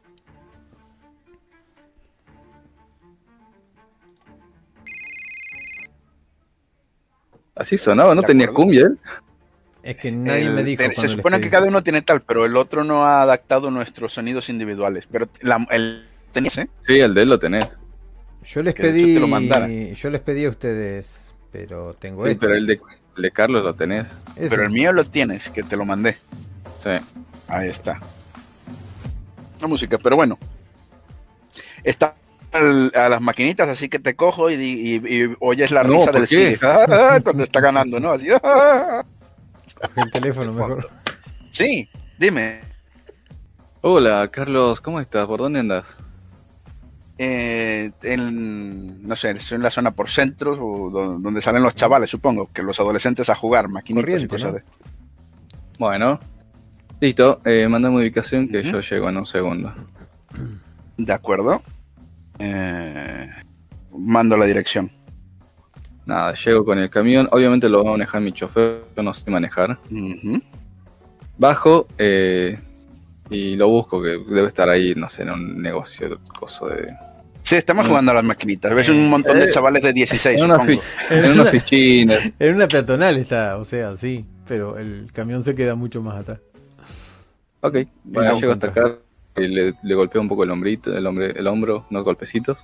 Así 7.64 7.78
sonaba, 7.78 8.14
¿no 8.14 8.24
tenía 8.24 8.48
cumbia 8.48 8.88
él? 8.88 9.00
Es 9.84 9.96
que 9.96 10.12
nadie 10.12 10.50
me 10.50 10.64
dijo. 10.64 10.84
se 10.96 11.08
supone 11.08 11.40
que 11.40 11.50
cada 11.50 11.66
uno 11.66 11.82
tiene 11.82 12.02
tal, 12.02 12.22
pero 12.22 12.46
el 12.46 12.58
otro 12.58 12.84
no 12.84 13.06
ha 13.06 13.22
adaptado 13.22 13.72
nuestros 13.72 14.12
sonidos 14.12 14.50
individuales. 14.50 15.08
Pero 15.10 15.30
el 15.70 16.06
tenés, 16.34 16.58
¿eh? 16.58 16.68
Sí, 16.82 17.00
el 17.00 17.14
de 17.14 17.22
él 17.22 17.30
lo 17.30 17.40
tenés. 17.40 17.70
Yo 18.44 18.62
les 18.62 18.74
pedí. 18.74 19.16
yo 19.96 20.10
les 20.10 20.20
pedí 20.20 20.44
a 20.44 20.50
ustedes, 20.50 21.34
pero 21.54 21.94
tengo 21.94 22.28
sí, 22.28 22.36
pero 22.36 22.54
el 22.54 22.68
de, 22.68 23.32
Carlos 23.32 23.64
lo 23.64 23.74
tenés. 23.76 24.08
Pero 24.36 24.64
el 24.64 24.70
mío 24.70 24.92
lo 24.92 25.06
tienes, 25.06 25.50
que 25.50 25.64
te 25.64 25.78
lo 25.78 25.86
mandé. 25.86 26.18
Sí. 26.80 26.92
Ahí 27.48 27.70
está. 27.70 28.02
La 29.62 29.68
música, 29.68 29.98
pero 29.98 30.18
bueno. 30.18 30.38
Está 31.82 32.14
a 32.54 33.10
las 33.10 33.22
maquinitas, 33.22 33.68
así 33.68 33.90
que 33.90 34.00
te 34.00 34.16
cojo 34.16 34.52
y, 34.52 35.36
oyes 35.40 35.72
la 35.72 35.84
risa 35.84 36.12
del 36.12 36.28
sí 36.28 36.56
cuando 37.24 37.44
está 37.44 37.60
ganando, 37.60 38.00
¿no? 38.00 38.12
Así. 38.12 38.28
el 39.96 40.12
teléfono 40.12 40.54
mejor. 40.54 40.90
Sí, 41.52 41.90
dime. 42.18 42.62
Hola, 43.82 44.28
Carlos, 44.30 44.80
¿cómo 44.82 45.00
estás? 45.00 45.28
¿Por 45.28 45.42
dónde 45.42 45.60
andas? 45.60 45.86
Eh, 47.18 47.92
en, 48.02 49.08
no 49.08 49.16
sé, 49.16 49.32
estoy 49.32 49.58
en 49.58 49.64
la 49.64 49.72
zona 49.72 49.92
por 49.92 50.10
centros, 50.10 50.58
o 50.60 50.90
donde 50.90 51.42
salen 51.42 51.64
los 51.64 51.76
chavales, 51.76 52.10
supongo, 52.10 52.50
que 52.52 52.64
los 52.64 52.80
adolescentes 52.80 53.30
a 53.30 53.36
jugar, 53.36 53.70
maquinitas 53.70 54.22
y 54.22 54.28
cosas 54.28 54.54
de... 54.54 54.64
Bueno, 55.78 56.20
listo, 57.00 57.42
eh, 57.46 57.68
mandame 57.68 57.98
ubicación 57.98 58.48
que 58.48 58.64
yo 58.64 58.80
llego 58.80 59.10
en 59.10 59.18
un 59.18 59.26
segundo. 59.26 59.74
De 60.98 61.14
acuerdo. 61.14 61.62
Eh, 62.40 63.30
mando 63.92 64.38
la 64.38 64.46
dirección. 64.46 64.92
Nada, 66.06 66.34
llego 66.34 66.66
con 66.66 66.80
el 66.80 66.90
camión. 66.90 67.28
Obviamente 67.32 67.70
lo 67.70 67.84
va 67.84 67.92
a 67.92 67.94
manejar 67.94 68.22
mi 68.22 68.34
chofer, 68.34 68.84
yo 68.96 69.04
no 69.04 69.14
sé 69.14 69.30
manejar. 69.32 69.80
Bajo 71.38 71.88
eh, 71.98 72.60
y 73.30 73.56
lo 73.56 73.70
busco, 73.70 74.02
que 74.02 74.10
debe 74.28 74.48
estar 74.48 74.70
ahí, 74.70 74.94
no 74.96 75.08
sé, 75.08 75.24
en 75.24 75.32
un 75.32 75.62
negocio, 75.62 76.18
coso 76.40 76.68
de. 76.68 76.86
Sí, 77.44 77.56
estamos 77.56 77.88
jugando 77.88 78.12
a 78.12 78.16
las 78.16 78.24
maquinitas. 78.24 78.74
Ves 78.74 78.90
un 78.90 79.10
montón 79.10 79.38
de 79.38 79.46
eh, 79.46 79.50
chavales 79.50 79.84
de 79.84 79.94
16. 79.94 80.40
En 80.40 80.46
una, 80.46 80.66
en 81.10 81.32
una 81.32 81.44
oficina. 81.44 82.16
En 82.40 82.56
una 82.56 82.68
peatonal 82.68 83.18
está, 83.18 83.58
o 83.58 83.66
sea, 83.66 83.96
sí, 83.98 84.26
pero 84.48 84.78
el 84.78 85.10
camión 85.12 85.44
se 85.44 85.56
queda 85.56 85.76
mucho 85.76 86.02
más 86.02 86.22
atrás. 86.22 86.40
Ok, 87.62 87.78
bueno, 88.04 88.40
llego 88.40 88.52
hasta 88.54 88.68
acá 88.68 88.98
y 89.36 89.48
le, 89.48 89.74
le 89.82 89.96
golpeo 89.96 90.22
un 90.22 90.30
poco 90.30 90.44
el 90.44 90.52
hombrito, 90.52 90.96
el, 90.96 91.06
hombre, 91.08 91.34
el 91.36 91.48
hombro, 91.48 91.86
unos 91.90 92.04
golpecitos 92.04 92.60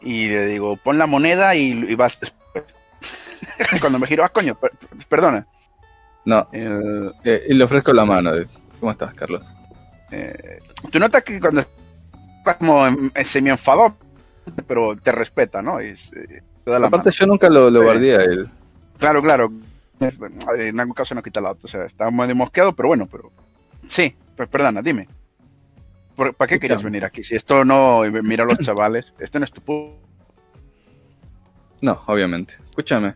y 0.00 0.28
le 0.28 0.46
digo, 0.46 0.76
pon 0.76 0.98
la 0.98 1.06
moneda 1.06 1.54
y, 1.54 1.94
vas 1.94 2.20
Cuando 3.80 3.98
me 3.98 4.06
giro, 4.06 4.24
ah, 4.24 4.28
coño, 4.28 4.58
perdona. 5.08 5.46
No. 6.24 6.48
Eh, 6.52 7.46
y 7.48 7.54
le 7.54 7.64
ofrezco 7.64 7.92
la 7.92 8.04
mano. 8.04 8.30
¿Cómo 8.78 8.92
estás, 8.92 9.14
Carlos? 9.14 9.46
Eh, 10.10 10.60
Tú 10.90 10.98
notas 10.98 11.22
que 11.24 11.40
cuando 11.40 11.62
estás 12.38 12.56
como 12.56 12.84
semi 13.24 13.50
enfadado, 13.50 13.96
pero 14.66 14.96
te 14.96 15.12
respeta, 15.12 15.62
¿no? 15.62 15.82
Y, 15.82 15.96
Aparte, 16.66 17.10
yo 17.10 17.26
nunca 17.26 17.48
lo, 17.48 17.70
lo 17.70 17.82
guardé 17.82 18.16
a 18.16 18.22
él. 18.22 18.48
Claro, 18.98 19.22
claro. 19.22 19.50
En 20.58 20.78
algún 20.78 20.94
caso 20.94 21.14
no 21.14 21.22
quita 21.22 21.40
la 21.40 21.52
otra. 21.52 21.64
O 21.64 21.68
sea, 21.68 21.84
está 21.84 22.10
muy 22.10 22.32
mosqueado, 22.34 22.74
pero 22.74 22.88
bueno, 22.88 23.08
pero. 23.10 23.32
Sí, 23.88 24.14
pues 24.36 24.48
perdona, 24.48 24.82
dime. 24.82 25.08
¿Para 26.18 26.48
qué 26.48 26.58
querías 26.58 26.82
venir 26.82 27.04
aquí? 27.04 27.22
Si 27.22 27.36
esto 27.36 27.64
no, 27.64 28.02
mira 28.24 28.42
a 28.42 28.46
los 28.46 28.58
chavales, 28.58 29.12
este 29.20 29.38
no 29.38 29.44
es 29.44 29.52
tu 29.52 29.62
No, 31.80 32.02
obviamente. 32.06 32.54
Escúchame. 32.70 33.14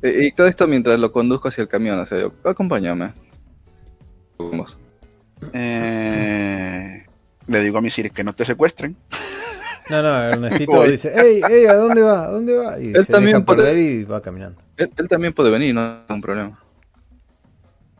Y, 0.00 0.30
todo 0.32 0.46
esto 0.46 0.68
mientras 0.68 1.00
lo 1.00 1.10
conduzco 1.10 1.48
hacia 1.48 1.62
el 1.62 1.68
camión, 1.68 1.98
o 1.98 2.06
sea, 2.06 2.18
acompáñame. 2.44 3.12
Eh, 5.52 7.04
le 7.46 7.60
digo 7.60 7.78
a 7.78 7.80
mis 7.80 7.94
Siri 7.94 8.10
que 8.10 8.22
no 8.22 8.32
te 8.32 8.44
secuestren. 8.44 8.96
No, 9.90 10.02
no, 10.02 10.18
Ernestito 10.18 10.82
dice, 10.84 11.12
hey, 11.14 11.42
hey, 11.46 11.66
¿a 11.66 11.74
dónde 11.74 12.00
va? 12.00 12.24
¿A 12.24 12.30
dónde 12.30 12.54
va? 12.54 12.80
Y 12.80 12.94
él 12.94 13.04
se 13.04 13.12
también 13.12 13.44
deja 13.44 13.44
puede, 13.44 13.82
y 13.82 14.04
va 14.04 14.22
caminando. 14.22 14.58
Él, 14.78 14.90
también 15.10 15.34
puede 15.34 15.50
venir, 15.50 15.74
no 15.74 15.82
hay 15.82 15.98
un 16.08 16.22
problema. 16.22 16.58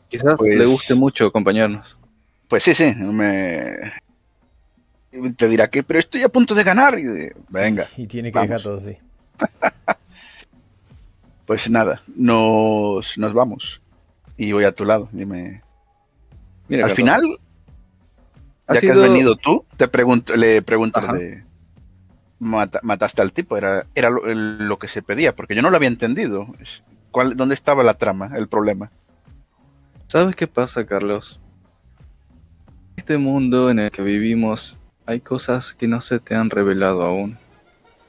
Quizás 0.09 0.35
pues 0.39 0.57
le 0.57 0.65
guste 0.65 0.95
mucho 0.95 1.27
acompañarnos. 1.27 1.99
Pues 2.49 2.63
sí, 2.63 2.73
sí, 2.73 2.95
me... 2.95 3.93
Te 5.37 5.49
dirá 5.49 5.69
que, 5.69 5.83
pero 5.83 5.99
estoy 5.99 6.23
a 6.23 6.29
punto 6.29 6.55
de 6.55 6.65
ganar. 6.65 6.99
Y 6.99 7.31
venga. 7.51 7.87
Y 7.97 8.07
tiene 8.07 8.33
que 8.33 8.41
dejar 8.41 8.63
todo, 8.63 8.81
sí. 8.81 8.97
pues 11.47 11.71
nada, 11.71 12.03
nos, 12.15 13.19
nos 13.19 13.33
vamos. 13.33 13.81
Y 14.37 14.53
voy 14.53 14.65
a 14.65 14.73
tu 14.73 14.85
lado, 14.85 15.09
dime. 15.13 15.63
Al 16.71 16.93
final, 16.93 17.23
ya 18.73 18.81
que 18.81 18.91
has 18.91 18.97
venido 18.97 19.37
tú, 19.37 19.65
te 19.77 19.87
pregunto, 19.87 20.35
le 20.35 20.63
pregunto 20.63 21.01
de 21.01 21.45
mataste 22.39 23.23
al 23.23 23.33
tipo, 23.33 23.57
era, 23.57 23.87
era 23.95 24.11
lo, 24.11 24.79
que 24.79 24.89
se 24.89 25.03
pedía, 25.03 25.35
porque 25.35 25.55
yo 25.55 25.63
no 25.63 25.71
lo 25.71 25.77
había 25.77 25.89
entendido. 25.89 26.47
¿Cuál, 27.11 27.37
¿Dónde 27.37 27.55
estaba 27.55 27.83
la 27.83 27.95
trama, 27.95 28.33
el 28.35 28.49
problema? 28.49 28.91
¿Sabes 30.09 30.37
qué 30.37 30.47
pasa, 30.47 30.85
Carlos? 30.85 31.41
este 32.97 33.19
mundo 33.19 33.71
en 33.71 33.79
el 33.79 33.91
que 33.91 34.03
vivimos 34.03 34.79
hay 35.07 35.21
cosas 35.21 35.75
que 35.75 35.89
no 35.89 36.01
se 36.01 36.19
te 36.19 36.35
han 36.35 36.51
revelado 36.51 37.03
aún. 37.03 37.39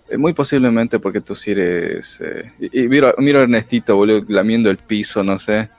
Eh, 0.09 0.17
muy 0.17 0.33
posiblemente 0.33 0.99
porque 0.99 1.21
tú 1.21 1.35
sí 1.35 1.51
eres... 1.51 2.19
Eh, 2.21 2.51
y, 2.59 2.87
miro, 2.87 3.07
a 3.07 3.41
Ernestito, 3.41 3.95
boludo, 3.95 4.23
lamiendo 4.27 4.69
el 4.69 4.77
piso, 4.77 5.23
no 5.23 5.39
sé. 5.39 5.69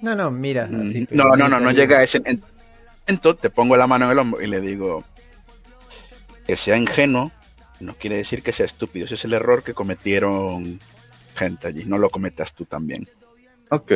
No, 0.00 0.14
no, 0.14 0.30
mira. 0.30 0.66
Mm, 0.66 1.06
no, 1.10 1.36
no, 1.36 1.48
no, 1.48 1.60
no 1.60 1.70
llega 1.70 1.98
a 1.98 2.02
ese 2.02 2.20
momento, 2.20 3.36
te 3.36 3.50
pongo 3.50 3.76
la 3.76 3.86
mano 3.86 4.06
en 4.06 4.12
el 4.12 4.18
hombro 4.18 4.42
y 4.42 4.46
le 4.46 4.60
digo 4.60 5.04
que 6.46 6.56
sea 6.56 6.76
ingenuo 6.76 7.32
no 7.80 7.94
quiere 7.94 8.16
decir 8.16 8.42
que 8.42 8.52
sea 8.52 8.66
estúpido. 8.66 9.06
Ese 9.06 9.14
es 9.14 9.24
el 9.24 9.34
error 9.34 9.62
que 9.62 9.74
cometieron 9.74 10.80
gente 11.34 11.68
allí. 11.68 11.84
No 11.84 11.98
lo 11.98 12.10
cometas 12.10 12.54
tú 12.54 12.64
también. 12.64 13.08
Ok. 13.70 13.92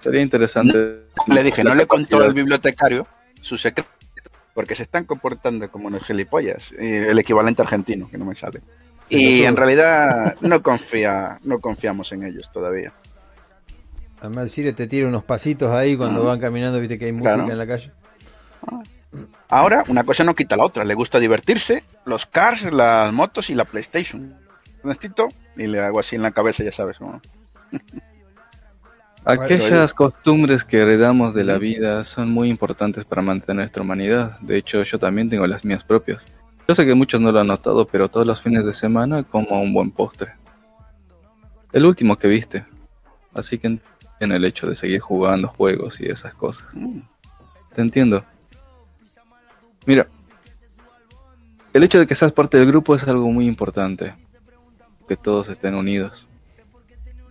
Sería 0.00 0.20
interesante. 0.20 1.06
Le 1.26 1.42
dije, 1.42 1.64
no 1.64 1.74
le 1.74 1.86
contó 1.86 2.22
al 2.22 2.34
bibliotecario 2.34 3.06
su 3.40 3.58
secreto, 3.58 3.90
porque 4.56 4.74
se 4.74 4.84
están 4.84 5.04
comportando 5.04 5.70
como 5.70 5.88
unos 5.88 6.02
gilipollas. 6.04 6.72
El 6.78 7.18
equivalente 7.18 7.60
argentino, 7.60 8.08
que 8.10 8.16
no 8.16 8.24
me 8.24 8.34
sale. 8.34 8.62
Y 9.10 9.42
en 9.42 9.54
realidad 9.54 10.34
no 10.40 10.62
confía, 10.62 11.38
no 11.44 11.60
confiamos 11.60 12.10
en 12.12 12.24
ellos 12.24 12.50
todavía. 12.50 12.94
Además, 14.18 14.50
Cire 14.50 14.72
te 14.72 14.86
tira 14.86 15.08
unos 15.08 15.24
pasitos 15.24 15.70
ahí 15.72 15.94
cuando 15.94 16.24
van 16.24 16.40
caminando, 16.40 16.80
viste 16.80 16.98
que 16.98 17.04
hay 17.04 17.12
música 17.12 17.34
en 17.34 17.58
la 17.58 17.66
calle. 17.66 17.92
Ahora, 19.50 19.84
una 19.88 20.04
cosa 20.04 20.24
no 20.24 20.34
quita 20.34 20.56
la 20.56 20.64
otra. 20.64 20.86
Le 20.86 20.94
gusta 20.94 21.20
divertirse, 21.20 21.84
los 22.06 22.24
cars, 22.24 22.62
las 22.72 23.12
motos 23.12 23.50
y 23.50 23.54
la 23.54 23.66
PlayStation. 23.66 24.38
Necesito 24.82 25.28
y 25.54 25.66
le 25.66 25.80
hago 25.80 26.00
así 26.00 26.16
en 26.16 26.22
la 26.22 26.30
cabeza, 26.30 26.64
ya 26.64 26.72
sabes. 26.72 26.96
Aquellas 29.28 29.92
costumbres 29.92 30.62
que 30.62 30.78
heredamos 30.78 31.34
de 31.34 31.42
la 31.42 31.58
vida 31.58 32.04
son 32.04 32.30
muy 32.30 32.48
importantes 32.48 33.04
para 33.04 33.22
mantener 33.22 33.64
nuestra 33.64 33.82
humanidad. 33.82 34.38
De 34.38 34.56
hecho, 34.56 34.84
yo 34.84 35.00
también 35.00 35.28
tengo 35.28 35.44
las 35.48 35.64
mías 35.64 35.82
propias. 35.82 36.24
Yo 36.68 36.76
sé 36.76 36.86
que 36.86 36.94
muchos 36.94 37.20
no 37.20 37.32
lo 37.32 37.40
han 37.40 37.48
notado, 37.48 37.88
pero 37.88 38.08
todos 38.08 38.24
los 38.24 38.40
fines 38.40 38.64
de 38.64 38.72
semana 38.72 39.24
como 39.24 39.60
un 39.60 39.74
buen 39.74 39.90
postre. 39.90 40.34
El 41.72 41.86
último 41.86 42.16
que 42.16 42.28
viste. 42.28 42.66
Así 43.34 43.58
que 43.58 43.80
en 44.20 44.32
el 44.32 44.44
hecho 44.44 44.68
de 44.68 44.76
seguir 44.76 45.00
jugando 45.00 45.48
juegos 45.48 46.00
y 46.00 46.06
esas 46.06 46.32
cosas. 46.32 46.68
Mm. 46.74 47.00
Te 47.74 47.82
entiendo. 47.82 48.24
Mira, 49.86 50.06
el 51.72 51.82
hecho 51.82 51.98
de 51.98 52.06
que 52.06 52.14
seas 52.14 52.30
parte 52.30 52.58
del 52.58 52.68
grupo 52.68 52.94
es 52.94 53.02
algo 53.08 53.28
muy 53.32 53.48
importante. 53.48 54.14
Que 55.08 55.16
todos 55.16 55.48
estén 55.48 55.74
unidos. 55.74 56.28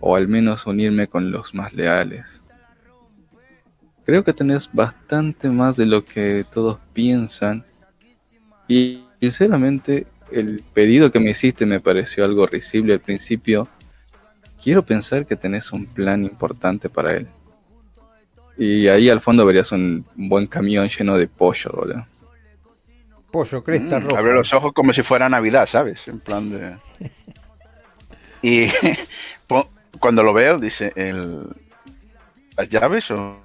O 0.06 0.14
al 0.14 0.28
menos 0.28 0.66
unirme 0.66 1.08
con 1.08 1.30
los 1.32 1.54
más 1.54 1.72
leales. 1.72 2.40
Creo 4.04 4.22
que 4.22 4.32
tenés 4.32 4.70
bastante 4.72 5.48
más 5.48 5.76
de 5.76 5.86
lo 5.86 6.04
que 6.04 6.44
todos 6.52 6.78
piensan. 6.92 7.64
Y 8.68 9.04
sinceramente, 9.20 10.06
el 10.30 10.62
pedido 10.72 11.10
que 11.10 11.18
me 11.18 11.30
hiciste 11.30 11.66
me 11.66 11.80
pareció 11.80 12.24
algo 12.24 12.46
risible 12.46 12.92
al 12.92 13.00
principio 13.00 13.68
quiero 14.62 14.82
pensar 14.82 15.26
que 15.26 15.36
tenés 15.36 15.72
un 15.72 15.86
plan 15.86 16.24
importante 16.24 16.88
para 16.88 17.14
él. 17.14 17.28
Y 18.58 18.88
ahí 18.88 19.08
al 19.08 19.20
fondo 19.20 19.46
verías 19.46 19.70
un 19.70 20.04
buen 20.16 20.48
camión 20.48 20.88
lleno 20.88 21.16
de 21.16 21.28
pollo, 21.28 21.70
boludo. 21.72 22.06
Pollo, 23.30 23.62
cresta 23.62 24.00
mm, 24.00 24.16
Abre 24.16 24.34
los 24.34 24.52
ojos 24.52 24.72
como 24.72 24.92
si 24.92 25.02
fuera 25.02 25.28
Navidad, 25.28 25.68
¿sabes? 25.68 26.08
En 26.08 26.18
plan 26.18 26.50
de. 26.50 26.76
y 28.42 28.66
cuando 29.98 30.22
lo 30.22 30.32
veo, 30.32 30.58
dice, 30.58 30.92
el... 30.96 31.46
¿las 32.56 32.68
llaves 32.68 33.10
o.? 33.10 33.40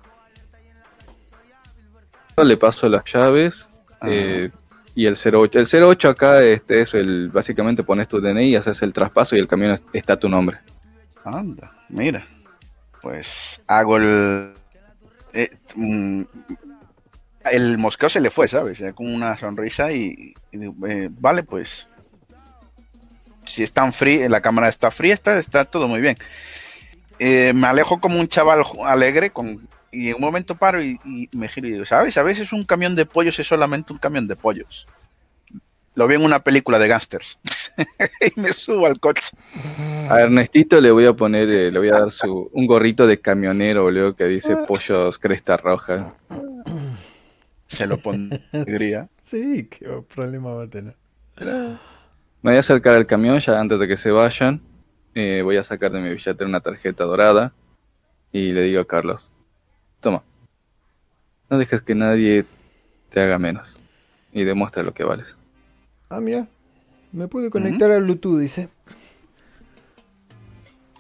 Le 2.38 2.58
paso 2.58 2.90
las 2.90 3.04
llaves. 3.06 3.68
Eh, 4.04 4.50
y 4.96 5.06
el 5.06 5.16
08. 5.16 5.60
El 5.60 5.84
08 5.84 6.10
acá 6.10 6.42
este, 6.42 6.82
es 6.82 6.94
el. 6.94 7.30
Básicamente 7.30 7.84
pones 7.84 8.08
tu 8.08 8.20
DNI 8.20 8.50
y 8.50 8.56
haces 8.56 8.82
el 8.82 8.94
traspaso 8.94 9.36
y 9.36 9.40
el 9.40 9.48
camión 9.48 9.80
está 9.94 10.14
a 10.14 10.20
tu 10.20 10.28
nombre. 10.28 10.60
Anda, 11.24 11.72
mira. 11.90 12.26
Pues 13.02 13.62
hago 13.68 13.98
el. 13.98 14.54
Eh, 15.34 15.50
mm, 15.76 16.22
el 17.52 17.78
mosqueo 17.78 18.10
se 18.10 18.22
le 18.22 18.30
fue, 18.30 18.48
¿sabes? 18.48 18.82
Con 18.94 19.14
una 19.14 19.38
sonrisa 19.38 19.92
y, 19.92 20.34
eh, 20.52 21.10
vale, 21.12 21.44
pues. 21.44 21.88
Si 23.46 23.64
están 23.64 23.94
fría, 23.94 24.30
la 24.30 24.42
cámara 24.42 24.70
está 24.70 24.92
fría, 24.92 25.14
está, 25.14 25.40
está 25.40 25.66
todo 25.66 25.88
muy 25.88 26.02
bien. 26.02 26.18
Eh, 27.20 27.54
me 27.54 27.68
alejo 27.68 28.00
como 28.00 28.20
un 28.20 28.28
chaval 28.28 28.64
alegre 28.86 29.30
con, 29.30 29.68
y 29.92 30.10
en 30.10 30.16
un 30.16 30.22
momento 30.22 30.56
paro 30.56 30.82
y, 30.82 31.00
y 31.06 31.30
me 31.34 31.48
giro 31.48 31.68
y 31.68 31.72
digo, 31.72 31.86
¿sabes? 31.86 32.18
A 32.18 32.24
veces 32.24 32.54
un 32.54 32.64
camión 32.64 32.96
de 32.96 33.06
pollos 33.06 33.38
es 33.40 33.48
solamente 33.48 33.94
un 33.94 34.00
camión 34.00 34.28
de 34.28 34.36
pollos. 34.36 34.88
Lo 35.94 36.08
vi 36.08 36.16
en 36.16 36.24
una 36.24 36.40
película 36.40 36.80
de 36.80 36.88
gangsters. 36.88 37.38
y 38.36 38.40
me 38.40 38.54
subo 38.54 38.86
al 38.86 39.00
coche. 39.00 39.30
A 40.10 40.22
Ernestito 40.22 40.80
le 40.80 40.92
voy 40.92 41.06
a 41.06 41.14
poner, 41.14 41.50
eh, 41.50 41.72
le 41.72 41.80
voy 41.80 41.90
a 41.90 42.00
dar 42.00 42.12
su, 42.12 42.50
un 42.54 42.66
gorrito 42.66 43.08
de 43.08 43.20
camionero, 43.20 43.92
leo 43.92 44.16
que 44.16 44.26
dice 44.26 44.56
pollos 44.56 45.20
cresta 45.20 45.58
roja. 45.58 46.16
Se 47.68 47.88
lo 47.88 47.98
pondría. 47.98 49.08
Sí, 49.32 49.70
qué 49.72 49.88
problema 50.14 50.52
va 50.52 50.64
a 50.64 50.68
tener. 50.68 50.94
Me 52.42 52.52
voy 52.52 52.58
a 52.58 52.62
acercar 52.62 52.96
al 52.96 53.06
camión 53.06 53.38
ya 53.40 53.60
antes 53.60 53.80
de 53.80 53.88
que 53.88 53.98
se 53.98 54.10
vayan. 54.10 54.62
Eh, 55.14 55.42
voy 55.44 55.58
a 55.58 55.64
sacar 55.64 55.92
de 55.92 56.00
mi 56.00 56.10
billetera 56.10 56.48
una 56.48 56.62
tarjeta 56.62 57.04
dorada 57.04 57.54
y 58.32 58.52
le 58.54 58.64
digo 58.64 58.82
a 58.82 58.88
Carlos, 58.88 59.30
toma, 60.00 60.24
no 61.50 61.58
dejes 61.58 61.82
que 61.82 61.96
nadie 61.96 62.46
te 63.10 63.22
haga 63.22 63.38
menos 63.38 63.76
y 64.32 64.46
demuestra 64.46 64.84
lo 64.84 64.94
que 64.94 65.04
vales. 65.04 65.36
Ah, 66.10 66.22
mira. 66.22 66.48
Me 67.12 67.28
pude 67.28 67.50
conectar 67.50 67.92
al 67.92 68.04
Bluetooth, 68.04 68.40
dice. 68.40 68.70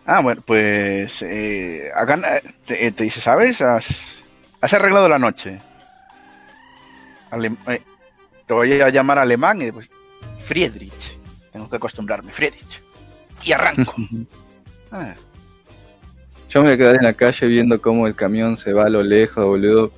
Ah, 0.05 0.19
bueno, 0.19 0.41
pues 0.45 1.21
eh, 1.21 1.89
acá 1.95 2.19
te, 2.65 2.91
dice, 2.91 3.21
¿sabes? 3.21 3.61
Has, 3.61 4.73
arreglado 4.73 5.07
la 5.07 5.19
noche. 5.19 5.59
Eh, 7.67 7.81
te 8.45 8.53
voy 8.53 8.73
a 8.81 8.89
llamar 8.89 9.19
alemán 9.19 9.61
y 9.61 9.71
pues 9.71 9.89
Friedrich. 10.39 11.20
Tengo 11.51 11.69
que 11.69 11.75
acostumbrarme, 11.75 12.31
Friedrich. 12.31 12.81
Y 13.43 13.51
arranco. 13.51 13.95
ah. 14.91 15.15
Yo 16.49 16.61
me 16.61 16.67
voy 16.67 16.73
a 16.73 16.77
quedar 16.77 16.95
en 16.97 17.03
la 17.03 17.13
calle 17.13 17.47
viendo 17.47 17.81
cómo 17.81 18.07
el 18.07 18.15
camión 18.15 18.57
se 18.57 18.73
va 18.73 18.85
a 18.85 18.89
lo 18.89 19.03
lejos, 19.03 19.45
boludo. 19.45 19.91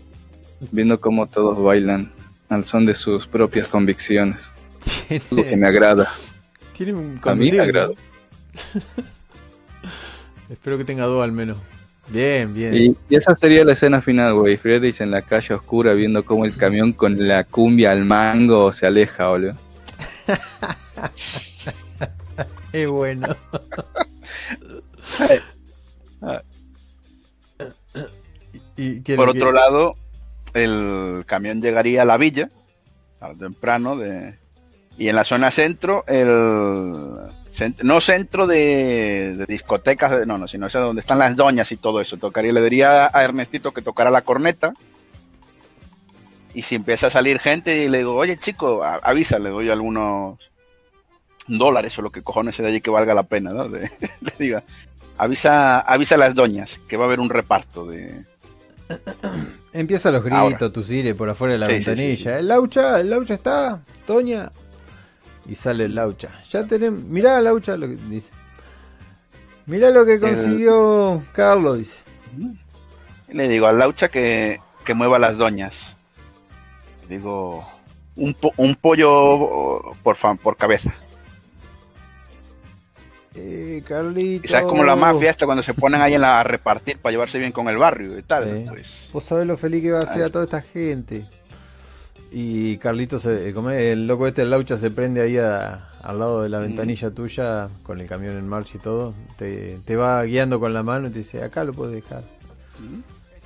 Viendo 0.71 0.99
cómo 0.99 1.27
todos 1.27 1.61
bailan 1.61 2.11
al 2.49 2.63
son 2.65 2.85
de 2.85 2.95
sus 2.95 3.27
propias 3.27 3.67
convicciones. 3.67 4.51
Lo 5.31 5.43
que 5.43 5.57
me 5.57 5.67
agrada. 5.67 6.07
Tiene 6.73 6.93
un 6.93 7.19
A 7.23 7.35
mí 7.35 7.51
me 7.51 7.59
agrada. 7.59 7.91
Espero 10.49 10.77
que 10.77 10.85
tenga 10.85 11.05
dos 11.05 11.23
al 11.23 11.31
menos. 11.31 11.57
Bien, 12.09 12.53
bien. 12.53 12.75
Y, 12.75 13.15
esa 13.15 13.35
sería 13.35 13.63
la 13.63 13.73
escena 13.73 14.01
final, 14.01 14.33
güey. 14.35 14.57
Friedrich 14.57 15.01
en 15.01 15.11
la 15.11 15.21
calle 15.21 15.55
oscura 15.55 15.93
viendo 15.93 16.23
cómo 16.25 16.45
el 16.45 16.55
camión 16.55 16.93
con 16.93 17.27
la 17.27 17.43
cumbia 17.43 17.91
al 17.91 18.05
mango 18.05 18.71
se 18.71 18.85
aleja, 18.85 19.29
boludo. 19.29 19.55
Es 22.73 22.87
bueno. 22.87 23.27
Por 29.15 29.29
otro 29.29 29.51
lado, 29.51 29.95
el 30.53 31.23
camión 31.27 31.61
llegaría 31.61 32.01
a 32.01 32.05
la 32.05 32.17
villa, 32.17 32.49
al 33.19 33.37
temprano 33.37 33.95
de, 33.95 34.39
y 34.97 35.09
en 35.09 35.15
la 35.15 35.23
zona 35.23 35.51
centro, 35.51 36.03
el 36.07 36.27
no 37.83 38.01
centro 38.01 38.47
de, 38.47 39.45
discotecas, 39.47 40.25
no, 40.25 40.37
no, 40.37 40.47
sino 40.47 40.67
donde 40.69 41.01
están 41.01 41.19
las 41.19 41.35
doñas 41.35 41.71
y 41.71 41.77
todo 41.77 42.01
eso. 42.01 42.17
Tocaría, 42.17 42.53
le 42.53 42.61
diría 42.61 43.09
a 43.13 43.23
Ernestito 43.23 43.71
que 43.71 43.81
tocara 43.81 44.11
la 44.11 44.21
corneta. 44.21 44.73
Y 46.53 46.61
si 46.61 46.75
empieza 46.75 47.07
a 47.07 47.11
salir 47.11 47.39
gente 47.39 47.83
y 47.83 47.89
le 47.89 47.99
digo, 47.99 48.15
oye 48.15 48.37
chico, 48.37 48.83
avisa, 48.83 49.39
le 49.39 49.49
doy 49.49 49.69
algunos 49.69 50.37
dólares 51.47 51.97
o 51.97 52.01
lo 52.01 52.11
que 52.11 52.21
cojones 52.21 52.55
se 52.55 52.63
de 52.63 52.69
allí 52.69 52.81
que 52.81 52.91
valga 52.91 53.13
la 53.13 53.23
pena, 53.23 53.51
¿no? 53.51 53.67
le 53.67 53.89
diga, 54.37 54.63
avisa, 55.17 55.79
avisa 55.79 56.15
a 56.15 56.19
las 56.19 56.35
doñas 56.35 56.79
que 56.87 56.97
va 56.97 57.05
a 57.05 57.07
haber 57.07 57.19
un 57.19 57.29
reparto 57.29 57.85
de... 57.85 58.25
Empieza 59.73 60.11
los 60.11 60.23
gritos, 60.23 60.71
tu 60.71 60.83
sire 60.83 61.15
por 61.15 61.29
afuera 61.29 61.53
de 61.53 61.59
la 61.59 61.67
ventanilla. 61.67 62.37
el 62.37 62.47
laucha, 62.47 62.99
el 62.99 63.09
laucha 63.09 63.33
está, 63.33 63.81
Toña. 64.05 64.51
Y 65.47 65.55
sale 65.55 65.85
el 65.85 65.95
laucha. 65.95 66.29
Ya 66.51 66.65
tenemos, 66.65 67.01
mirá 67.03 67.41
laucha 67.41 67.75
lo 67.75 67.87
que 67.87 67.95
dice. 67.95 68.29
Mirá 69.65 69.89
lo 69.89 70.05
que 70.05 70.19
consiguió 70.19 71.23
Carlos, 71.33 71.79
dice. 71.79 71.97
Le 73.29 73.47
digo 73.47 73.65
al 73.65 73.79
laucha 73.79 74.09
que, 74.09 74.59
que 74.85 74.93
mueva 74.93 75.17
las 75.17 75.37
doñas. 75.37 75.92
Digo, 77.13 77.63
un, 78.15 78.35
un 78.57 78.75
pollo 78.75 79.93
por, 80.01 80.15
fan, 80.15 80.37
por 80.37 80.57
cabeza. 80.57 80.91
Eh, 83.35 83.83
Carlito. 83.87 84.47
¿Sabes 84.47 84.65
como 84.65 84.83
la 84.83 84.95
mafia 84.95 85.29
esta 85.29 85.45
cuando 85.45 85.61
se 85.61 85.75
ponen 85.75 86.01
ahí 86.01 86.15
en 86.15 86.21
la, 86.21 86.39
a 86.39 86.43
repartir 86.43 86.97
para 86.97 87.11
llevarse 87.11 87.37
bien 87.37 87.51
con 87.51 87.69
el 87.69 87.77
barrio 87.77 88.17
y 88.17 88.23
tal? 88.23 88.65
Pues, 88.67 89.09
Vos 89.13 89.23
sabés 89.23 89.45
lo 89.45 89.57
feliz 89.57 89.83
que 89.83 89.91
va 89.91 89.99
a 89.99 90.05
ser 90.07 90.23
a 90.23 90.29
toda 90.29 90.45
esta 90.45 90.61
gente. 90.61 91.27
Y 92.31 92.77
Carlito, 92.77 93.19
se, 93.19 93.53
como 93.53 93.69
el 93.69 94.07
loco 94.07 94.25
este, 94.25 94.41
el 94.41 94.49
laucha, 94.49 94.79
se 94.79 94.89
prende 94.89 95.21
ahí 95.21 95.37
al 95.37 96.19
lado 96.19 96.41
de 96.41 96.49
la 96.49 96.59
mm. 96.59 96.63
ventanilla 96.63 97.11
tuya 97.11 97.69
con 97.83 98.01
el 98.01 98.07
camión 98.07 98.37
en 98.37 98.49
marcha 98.49 98.77
y 98.77 98.81
todo. 98.81 99.13
Te, 99.37 99.95
va 99.95 100.23
guiando 100.23 100.59
con 100.59 100.73
la 100.73 100.81
mano 100.81 101.09
y 101.09 101.11
te 101.11 101.19
dice, 101.19 101.43
acá 101.43 101.63
lo 101.63 101.73
puedes 101.73 101.93
dejar. 101.93 102.23
Mm. 102.79 103.01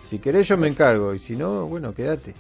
Si 0.06 0.19
querés 0.19 0.48
yo 0.48 0.56
me 0.56 0.69
encargo 0.69 1.14
y 1.14 1.19
si 1.19 1.35
no, 1.35 1.65
bueno, 1.65 1.94
quédate. 1.94 2.34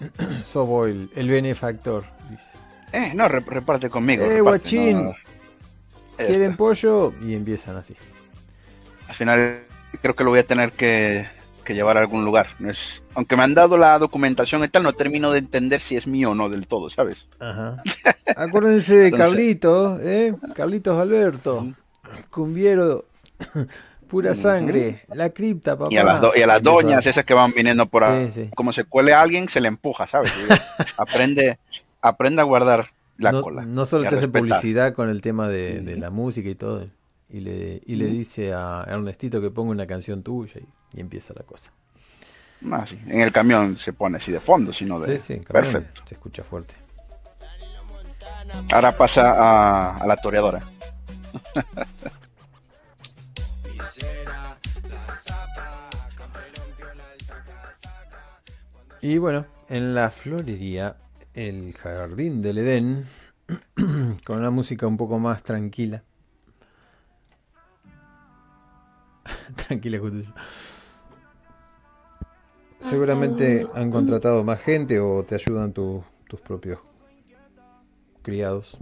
Sos 0.42 0.88
el, 0.88 1.10
el 1.14 1.28
benefactor, 1.28 2.04
dice. 2.30 2.52
Eh, 2.92 3.12
no, 3.14 3.28
reparte 3.28 3.90
conmigo. 3.90 4.24
Eh, 4.24 4.40
guachín. 4.40 5.12
¿Quieren 6.16 6.56
pollo? 6.56 7.12
Y 7.22 7.34
empiezan 7.34 7.76
así. 7.76 7.94
Al 9.08 9.14
final 9.14 9.62
creo 10.02 10.14
que 10.16 10.24
lo 10.24 10.30
voy 10.30 10.40
a 10.40 10.46
tener 10.46 10.72
que, 10.72 11.26
llevar 11.68 11.98
a 11.98 12.00
algún 12.00 12.24
lugar. 12.24 12.48
No 12.58 12.70
es, 12.70 13.02
aunque 13.14 13.36
me 13.36 13.42
han 13.42 13.54
dado 13.54 13.76
la 13.76 13.98
documentación 13.98 14.64
y 14.64 14.68
tal, 14.68 14.82
no 14.82 14.94
termino 14.94 15.30
de 15.30 15.40
entender 15.40 15.80
si 15.80 15.96
es 15.96 16.06
mío 16.06 16.30
o 16.30 16.34
no 16.34 16.48
del 16.48 16.66
todo, 16.66 16.88
¿sabes? 16.88 17.28
Ajá. 17.38 17.76
Acuérdense 18.36 18.96
de 18.96 19.12
Carlitos, 19.12 20.00
¿eh? 20.02 20.34
Carlitos 20.54 20.98
Alberto, 20.98 21.66
cumbiero, 22.30 23.04
pura 24.08 24.34
sangre, 24.34 25.02
la 25.12 25.30
cripta, 25.30 25.76
papá. 25.76 25.92
Y 25.92 25.96
a 25.98 26.04
las, 26.04 26.22
y 26.36 26.42
a 26.42 26.46
las 26.46 26.62
doñas 26.62 27.06
esas 27.06 27.24
que 27.24 27.34
van 27.34 27.52
viniendo 27.52 27.86
por 27.86 28.04
ahí. 28.04 28.50
Como 28.54 28.72
se 28.72 28.84
cuele 28.84 29.12
a 29.12 29.22
alguien, 29.22 29.48
se 29.48 29.60
le 29.60 29.68
empuja, 29.68 30.06
¿sabes? 30.06 30.32
aprende, 30.96 31.58
aprende 32.00 32.40
a 32.40 32.44
guardar 32.44 32.90
no, 33.18 33.84
solo 33.84 34.08
te 34.08 34.16
hace 34.16 34.28
publicidad 34.28 34.94
con 34.94 35.08
el 35.08 35.20
tema 35.20 35.48
de, 35.48 35.96
la 35.96 36.10
música 36.10 36.48
y 36.48 36.54
todo. 36.54 36.86
Y 37.30 37.40
le, 37.40 37.82
y 37.84 37.96
le 37.96 38.06
dice 38.06 38.54
a 38.54 38.86
Ernestito 38.88 39.40
que 39.40 39.50
ponga 39.50 39.70
una 39.70 39.86
canción 39.86 40.22
tuya 40.22 40.60
y, 40.94 41.00
empieza 41.00 41.34
la 41.34 41.42
cosa. 41.42 41.72
Ah, 42.70 42.86
En 43.06 43.20
el 43.20 43.30
camión 43.30 43.76
se 43.76 43.92
pone 43.92 44.16
así 44.16 44.32
de 44.32 44.40
fondo, 44.40 44.72
sino 44.72 44.98
de. 44.98 45.18
Sí, 45.18 45.34
sí, 45.34 45.40
Perfecto. 45.40 46.02
Se 46.06 46.14
escucha 46.14 46.42
fuerte. 46.42 46.74
Ahora 48.72 48.96
pasa 48.96 49.32
a, 49.32 49.96
a 49.98 50.06
la 50.06 50.16
toreadora. 50.16 50.62
y 59.00 59.18
bueno, 59.18 59.46
en 59.68 59.94
la 59.94 60.10
florería 60.10 60.96
el 61.34 61.72
jardín 61.74 62.42
del 62.42 62.58
Edén 62.58 63.06
con 64.24 64.38
una 64.38 64.50
música 64.50 64.86
un 64.86 64.96
poco 64.96 65.18
más 65.18 65.42
tranquila. 65.42 66.02
tranquila, 69.66 70.00
Seguramente 72.78 73.66
han 73.74 73.90
contratado 73.90 74.44
más 74.44 74.60
gente 74.60 75.00
o 75.00 75.24
te 75.24 75.34
ayudan 75.34 75.72
tus 75.72 76.02
tus 76.28 76.40
propios 76.40 76.78
criados. 78.22 78.78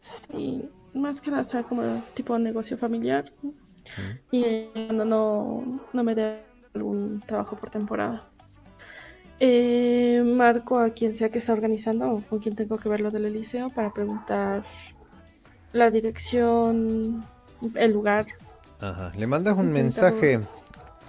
Sí, 0.00 0.70
más 0.94 1.20
que 1.20 1.30
nada, 1.30 1.44
sea, 1.44 1.64
como 1.64 2.02
tipo 2.14 2.38
negocio 2.38 2.78
familiar. 2.78 3.32
Y 4.30 4.66
cuando 4.74 5.04
no, 5.04 5.80
no 5.92 6.04
me 6.04 6.14
dé 6.14 6.42
algún 6.74 7.20
trabajo 7.20 7.56
por 7.56 7.70
temporada. 7.70 8.28
Eh, 9.38 10.22
marco 10.24 10.78
a 10.78 10.90
quien 10.90 11.14
sea 11.14 11.30
que 11.30 11.38
está 11.38 11.52
organizando 11.52 12.10
o 12.10 12.22
con 12.22 12.38
quien 12.38 12.56
tengo 12.56 12.78
que 12.78 12.88
ver 12.88 13.00
lo 13.00 13.10
del 13.10 13.26
Eliseo 13.26 13.68
para 13.68 13.92
preguntar 13.92 14.64
la 15.72 15.90
dirección, 15.90 17.22
el 17.74 17.92
lugar. 17.92 18.26
Ajá. 18.80 19.12
Le 19.16 19.26
mandas 19.26 19.56
un 19.56 19.72
mensaje 19.72 20.40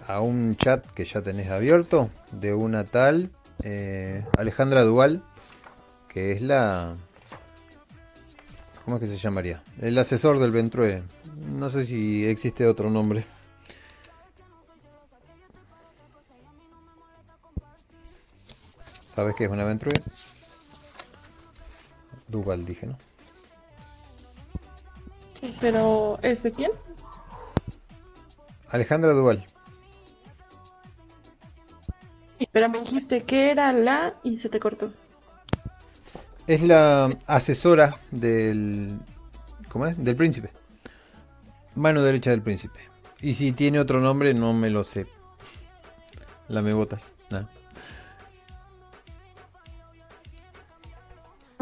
a 0.07 0.21
un 0.21 0.55
chat 0.57 0.85
que 0.87 1.05
ya 1.05 1.21
tenés 1.21 1.49
abierto 1.49 2.09
de 2.31 2.53
una 2.53 2.83
tal 2.83 3.29
eh, 3.63 4.25
Alejandra 4.37 4.83
Dual, 4.83 5.23
que 6.07 6.31
es 6.31 6.41
la... 6.41 6.95
¿Cómo 8.83 8.97
es 8.97 9.01
que 9.01 9.07
se 9.07 9.17
llamaría? 9.17 9.61
El 9.81 9.97
asesor 9.97 10.39
del 10.39 10.51
Ventrue. 10.51 11.03
No 11.45 11.69
sé 11.69 11.85
si 11.85 12.25
existe 12.25 12.65
otro 12.65 12.89
nombre. 12.89 13.25
¿Sabes 19.09 19.35
qué 19.35 19.45
es 19.45 19.49
una 19.49 19.63
aventura? 19.63 19.99
Duval 22.27 22.65
dije, 22.65 22.85
¿no? 22.87 22.97
Pero, 25.59 26.19
¿es 26.21 26.43
de 26.43 26.51
quién? 26.51 26.71
Alejandra 28.69 29.11
Duval. 29.11 29.45
Pero 32.51 32.69
me 32.69 32.79
dijiste 32.79 33.23
que 33.23 33.51
era 33.51 33.71
la 33.71 34.15
y 34.23 34.37
se 34.37 34.49
te 34.49 34.59
cortó. 34.59 34.91
Es 36.47 36.61
la 36.61 37.17
asesora 37.27 37.99
del. 38.11 38.99
¿Cómo 39.69 39.85
es? 39.85 40.03
Del 40.03 40.15
príncipe. 40.15 40.49
Mano 41.77 42.01
derecha 42.01 42.31
del 42.31 42.41
príncipe. 42.41 42.79
Y 43.21 43.33
si 43.33 43.51
tiene 43.51 43.79
otro 43.79 44.01
nombre, 44.01 44.33
no 44.33 44.53
me 44.53 44.69
lo 44.69 44.83
sé. 44.83 45.07
La 46.47 46.61
me 46.61 46.73
botas. 46.73 47.13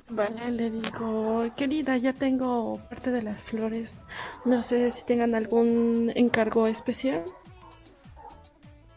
Vale, 0.08 0.52
le 0.52 0.70
digo, 0.70 1.46
querida, 1.56 1.98
ya 1.98 2.14
tengo 2.14 2.80
parte 2.90 3.12
de 3.12 3.24
las 3.24 3.42
flores. 3.42 3.98
No 4.46 4.62
sé 4.62 4.92
si 4.92 5.04
tengan 5.04 5.34
algún 5.34 6.12
encargo 6.16 6.68
especial 6.68 7.24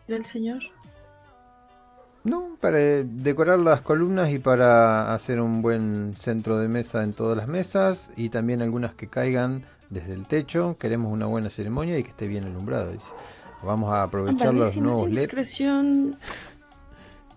del 0.07 0.27
señor. 0.27 0.63
No, 2.25 2.57
para 2.61 2.79
decorar 2.79 3.59
las 3.59 3.81
columnas 3.81 4.31
y 4.31 4.39
para 4.39 5.15
hacer 5.15 5.41
un 5.41 5.63
buen 5.63 6.15
centro 6.15 6.59
de 6.59 6.69
mesa 6.69 7.03
en 7.03 7.15
todas 7.15 7.39
las 7.39 7.49
mesas 7.49 8.11
y 8.17 8.29
también 8.29 8.61
algunas 8.61 8.93
que 8.93 9.09
caigan 9.09 9.65
desde 9.91 10.15
el 10.15 10.27
techo. 10.27 10.77
Queremos 10.79 11.13
una 11.13 11.27
buena 11.27 11.51
ceremonia 11.51 11.99
y 11.99 12.03
que 12.03 12.11
esté 12.11 12.29
bien 12.29 12.45
alumbrada. 12.45 12.93
Vamos 13.63 13.93
a 13.93 14.03
aprovechar 14.03 14.55
los 14.55 14.77
nuevos 14.77 15.11
LED. 15.11 15.31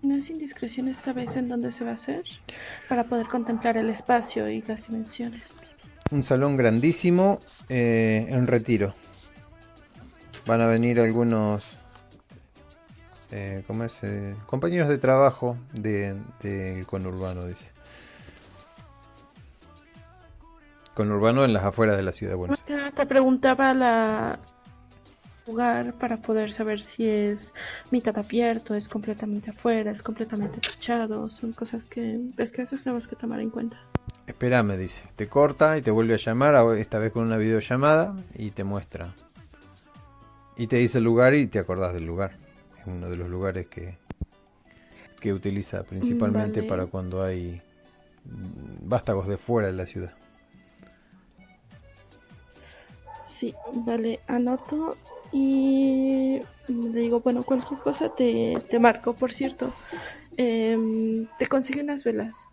¿No 0.02 0.16
es 0.16 0.30
indiscreción 0.30 0.88
esta 0.88 1.12
vez 1.12 1.36
en 1.36 1.48
dónde 1.48 1.70
se 1.70 1.84
va 1.84 1.92
a 1.92 1.94
hacer? 1.94 2.24
Para 2.88 3.04
poder 3.04 3.28
contemplar 3.28 3.76
el 3.76 3.88
espacio 3.88 4.48
y 4.48 4.60
las 4.62 4.88
dimensiones. 4.88 5.66
Un 6.10 6.24
salón 6.24 6.56
grandísimo 6.56 7.40
eh, 7.68 8.26
en 8.28 8.48
retiro. 8.48 8.94
Van 10.44 10.60
a 10.60 10.66
venir 10.66 10.98
algunos 10.98 11.78
eh, 13.32 13.64
¿cómo 13.66 13.84
es? 13.84 14.04
Eh, 14.04 14.36
compañeros 14.46 14.88
de 14.88 14.98
trabajo 14.98 15.56
del 15.72 16.20
de, 16.42 16.84
conurbano, 16.86 17.46
dice. 17.46 17.70
Conurbano 20.94 21.44
en 21.44 21.52
las 21.52 21.64
afueras 21.64 21.96
de 21.96 22.02
la 22.02 22.12
ciudad 22.12 22.32
de 22.32 22.36
Buenos 22.36 22.62
Aires. 22.68 22.94
Te 22.94 23.06
preguntaba 23.06 23.72
la, 23.72 24.38
lugar 25.46 25.94
para 25.94 26.18
poder 26.18 26.52
saber 26.52 26.82
si 26.82 27.06
es 27.06 27.54
mitad 27.90 28.16
abierto, 28.16 28.74
es 28.74 28.88
completamente 28.88 29.50
afuera, 29.50 29.90
es 29.90 30.02
completamente 30.02 30.60
techado, 30.60 31.30
son 31.30 31.52
cosas 31.52 31.88
que 31.88 32.18
ves 32.36 32.52
que 32.52 32.62
veces 32.62 32.82
tenemos 32.82 33.08
que 33.08 33.16
tomar 33.16 33.40
en 33.40 33.50
cuenta. 33.50 33.78
Espera, 34.26 34.62
dice, 34.62 35.04
te 35.16 35.28
corta 35.28 35.76
y 35.76 35.82
te 35.82 35.90
vuelve 35.90 36.14
a 36.14 36.18
llamar, 36.18 36.54
esta 36.76 36.98
vez 36.98 37.12
con 37.12 37.24
una 37.24 37.36
videollamada 37.36 38.14
y 38.34 38.50
te 38.52 38.64
muestra. 38.64 39.14
Y 40.56 40.66
te 40.66 40.76
dice 40.76 40.98
el 40.98 41.04
lugar 41.04 41.34
y 41.34 41.46
te 41.46 41.58
acordás 41.58 41.94
del 41.94 42.06
lugar. 42.06 42.32
Es 42.78 42.86
uno 42.86 43.08
de 43.08 43.16
los 43.16 43.28
lugares 43.28 43.66
que, 43.66 43.98
que 45.18 45.32
utiliza 45.32 45.82
principalmente 45.82 46.62
para 46.62 46.86
cuando 46.86 47.22
hay 47.22 47.60
vástagos 48.24 49.26
de 49.26 49.38
fuera 49.38 49.68
de 49.68 49.74
la 49.74 49.86
ciudad. 49.86 50.12
Sí, 53.42 53.52
vale, 53.72 54.20
anoto 54.28 54.96
y 55.32 56.38
le 56.68 57.00
digo, 57.00 57.18
bueno, 57.18 57.42
cualquier 57.42 57.80
cosa 57.80 58.08
te, 58.08 58.56
te 58.70 58.78
marco. 58.78 59.14
Por 59.14 59.32
cierto, 59.32 59.72
Em, 60.36 61.26
te 61.40 61.48
conseguí 61.48 61.80
unas 61.80 62.04
velas. 62.04 62.46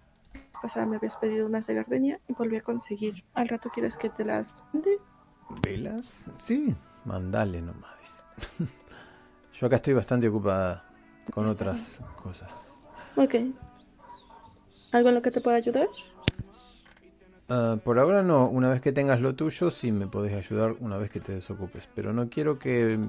Pasada 0.63 0.87
me 0.87 0.95
habías 0.95 1.15
pedido 1.15 1.45
unas 1.45 1.67
de 1.67 1.75
gardenia 1.75 2.19
y 2.27 2.33
volví 2.33 2.57
a 2.57 2.61
conseguir. 2.61 3.23
¿Al 3.35 3.47
rato 3.47 3.69
quieres 3.69 3.97
que 3.97 4.09
te 4.09 4.25
las 4.25 4.63
mande? 4.73 4.97
¿Velas? 5.61 6.25
Sí, 6.39 6.75
mandale 7.05 7.61
nomás. 7.61 8.25
Yo 9.53 9.67
acá 9.67 9.75
estoy 9.75 9.93
bastante 9.93 10.27
ocupada 10.27 10.85
con 11.31 11.45
otras 11.45 12.01
cosas. 12.23 12.83
Ok. 13.15 13.35
¿Algo 14.91 15.09
en 15.09 15.15
lo 15.15 15.21
que 15.21 15.29
te 15.29 15.39
pueda 15.39 15.57
ayudar? 15.57 15.87
Ah, 17.49 17.77
por 17.83 17.97
ahora 17.97 18.21
no, 18.21 18.47
una 18.47 18.69
vez 18.69 18.79
que 18.79 18.91
tengas 18.91 19.21
lo 19.21 19.33
tuyo 19.33 19.71
sí 19.71 19.91
me 19.91 20.05
podés 20.05 20.33
ayudar 20.35 20.75
una 20.79 20.97
vez 20.97 21.09
que 21.09 21.19
te 21.19 21.33
desocupes, 21.33 21.89
pero 21.95 22.13
no 22.13 22.29
quiero 22.29 22.59
que, 22.59 22.99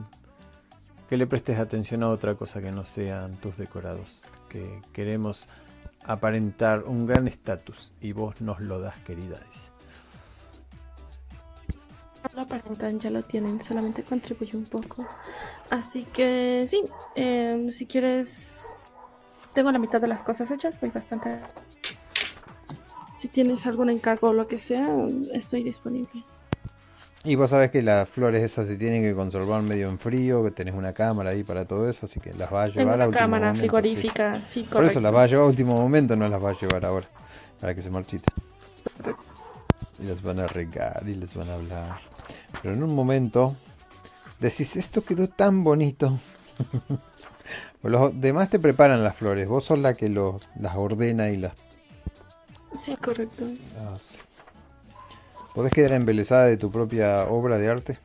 que 1.11 1.17
le 1.19 1.27
prestes 1.27 1.59
atención 1.59 2.03
a 2.03 2.09
otra 2.09 2.35
cosa 2.35 2.62
que 2.62 2.73
no 2.73 2.87
sean 2.87 3.37
tus 3.37 3.59
decorados, 3.59 4.25
que 4.49 4.81
queremos 4.95 5.47
aparentar 6.07 6.85
un 6.85 7.07
gran 7.07 7.29
estatus 7.29 7.93
y 8.01 8.12
vos 8.12 8.41
nos 8.41 8.61
lo 8.61 8.81
das, 8.81 8.99
querida. 9.01 9.39
Lo 12.35 12.41
aparentan, 12.41 12.99
ya 12.99 13.11
lo 13.11 13.23
tienen, 13.23 13.61
solamente 13.61 14.05
contribuye 14.05 14.57
un 14.57 14.65
poco. 14.65 15.07
Así 15.69 16.05
que 16.05 16.65
sí, 16.67 16.85
em, 17.15 17.71
si 17.71 17.87
quieres, 17.87 18.73
tengo 19.53 19.71
la 19.71 19.79
mitad 19.79 20.01
de 20.01 20.09
las 20.09 20.23
cosas 20.23 20.51
hechas, 20.51 20.81
voy 20.81 20.91
bastante 20.91 21.41
si 23.21 23.29
tienes 23.29 23.67
algún 23.67 23.91
encargo 23.91 24.31
o 24.31 24.33
lo 24.33 24.49
que 24.49 24.59
sea, 24.59 24.89
estoy 25.35 25.63
disponible. 25.63 26.25
Y 27.23 27.35
vos 27.35 27.51
sabés 27.51 27.71
que 27.71 27.83
las 27.83 28.09
flores 28.09 28.43
esas 28.43 28.67
se 28.67 28.77
tienen 28.77 29.03
que 29.03 29.15
conservar 29.15 29.61
medio 29.61 29.91
en 29.91 29.99
frío, 29.99 30.43
que 30.43 30.51
tenés 30.51 30.73
una 30.73 30.95
cámara 30.95 31.29
ahí 31.29 31.45
para 31.45 31.67
todo 31.67 31.91
eso, 31.91 32.07
así 32.07 32.19
que 32.19 32.33
las 32.33 32.51
vas 32.51 32.71
a 32.71 32.79
llevar 32.79 33.03
a 33.03 33.09
último 33.09 33.21
cámara 33.21 33.55
frigorífica, 33.55 34.41
sí, 34.47 34.63
Por 34.63 34.85
eso 34.85 35.01
las 35.01 35.13
vas 35.13 35.25
a 35.25 35.27
llevar 35.27 35.45
a 35.45 35.49
último 35.49 35.79
momento, 35.79 36.17
no 36.17 36.27
las 36.31 36.41
vas 36.41 36.57
a 36.57 36.61
llevar 36.67 36.87
ahora, 36.87 37.07
para 37.61 37.75
que 37.75 37.83
se 37.83 37.91
marchiten. 37.91 38.33
Y 39.99 40.07
las 40.07 40.23
van 40.23 40.41
a 40.41 40.47
regar 40.47 41.03
y 41.07 41.15
les 41.15 41.35
van 41.35 41.51
a 41.51 41.55
hablar. 41.55 41.99
Pero 42.63 42.73
en 42.73 42.83
un 42.83 42.95
momento 42.95 43.55
decís, 44.39 44.77
esto 44.77 45.03
quedó 45.03 45.29
tan 45.29 45.63
bonito. 45.63 46.19
los 47.83 48.19
demás 48.19 48.49
te 48.49 48.59
preparan 48.59 49.05
las 49.05 49.15
flores, 49.15 49.47
vos 49.47 49.67
sos 49.67 49.79
la 49.79 49.93
que 49.93 50.09
las 50.09 50.75
ordena 50.75 51.29
y 51.29 51.37
las 51.37 51.53
Sí, 52.75 52.97
correcto. 52.97 53.47
Ah, 53.79 53.97
¿Podés 55.55 55.73
quedar 55.73 55.93
embelesada 55.93 56.47
de 56.47 56.57
tu 56.57 56.71
propia 56.71 57.25
obra 57.25 57.59
de 57.59 57.69
arte? 57.69 57.99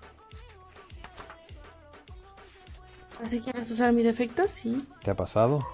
¿Así 3.23 3.39
quieres 3.39 3.69
usar 3.71 3.93
mi 3.93 4.03
defecto? 4.03 4.47
Sí. 4.47 4.85
¿Te 5.03 5.11
ha 5.11 5.15
pasado? 5.15 5.65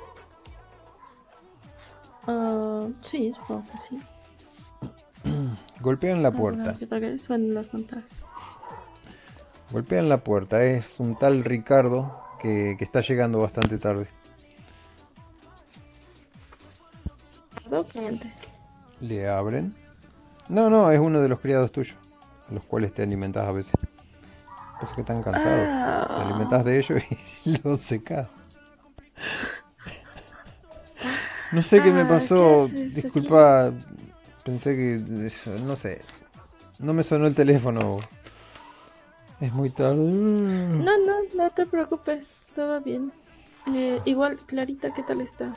Uh, 2.27 2.91
sí, 3.01 3.33
supongo 3.33 3.63
que 3.71 3.77
sí. 3.77 3.97
Golpean 5.81 6.21
la 6.21 6.31
puerta. 6.31 6.77
Golpean 9.71 10.09
la 10.09 10.17
puerta. 10.23 10.63
Es 10.63 10.99
un 10.99 11.17
tal 11.17 11.43
Ricardo 11.43 12.21
que, 12.39 12.75
que 12.77 12.83
está 12.83 13.01
llegando 13.01 13.39
bastante 13.39 13.77
tarde. 13.77 14.07
cliente. 17.91 18.31
Le 19.01 19.27
abren. 19.27 19.75
No, 20.47 20.69
no, 20.69 20.91
es 20.91 20.99
uno 20.99 21.19
de 21.19 21.27
los 21.27 21.39
criados 21.39 21.71
tuyos, 21.71 21.97
a 22.49 22.53
los 22.53 22.65
cuales 22.65 22.93
te 22.93 23.03
alimentas 23.03 23.47
a 23.47 23.51
veces. 23.51 23.73
Eso 24.81 24.95
que 24.95 25.01
están 25.01 25.21
cansados. 25.21 26.07
Te 26.07 26.21
alimentas 26.21 26.65
de 26.65 26.79
ellos 26.79 27.01
y 27.45 27.57
los 27.63 27.79
secas. 27.79 28.37
No 31.51 31.61
sé 31.61 31.81
qué 31.83 31.91
me 31.91 32.01
ah, 32.01 32.07
pasó. 32.07 32.67
Disculpa. 32.67 33.73
Pensé 34.43 34.75
que. 34.75 35.29
No 35.63 35.75
sé. 35.75 36.01
No 36.79 36.93
me 36.93 37.03
sonó 37.03 37.27
el 37.27 37.35
teléfono. 37.35 37.99
Es 39.39 39.51
muy 39.53 39.69
tarde. 39.69 39.97
No, 39.97 40.97
no, 40.97 41.17
no 41.35 41.49
te 41.49 41.65
preocupes. 41.65 42.33
Todo 42.55 42.81
bien. 42.81 43.11
Eh, 43.73 43.99
igual, 44.05 44.37
Clarita, 44.45 44.93
¿qué 44.93 45.03
tal 45.03 45.21
está? 45.21 45.55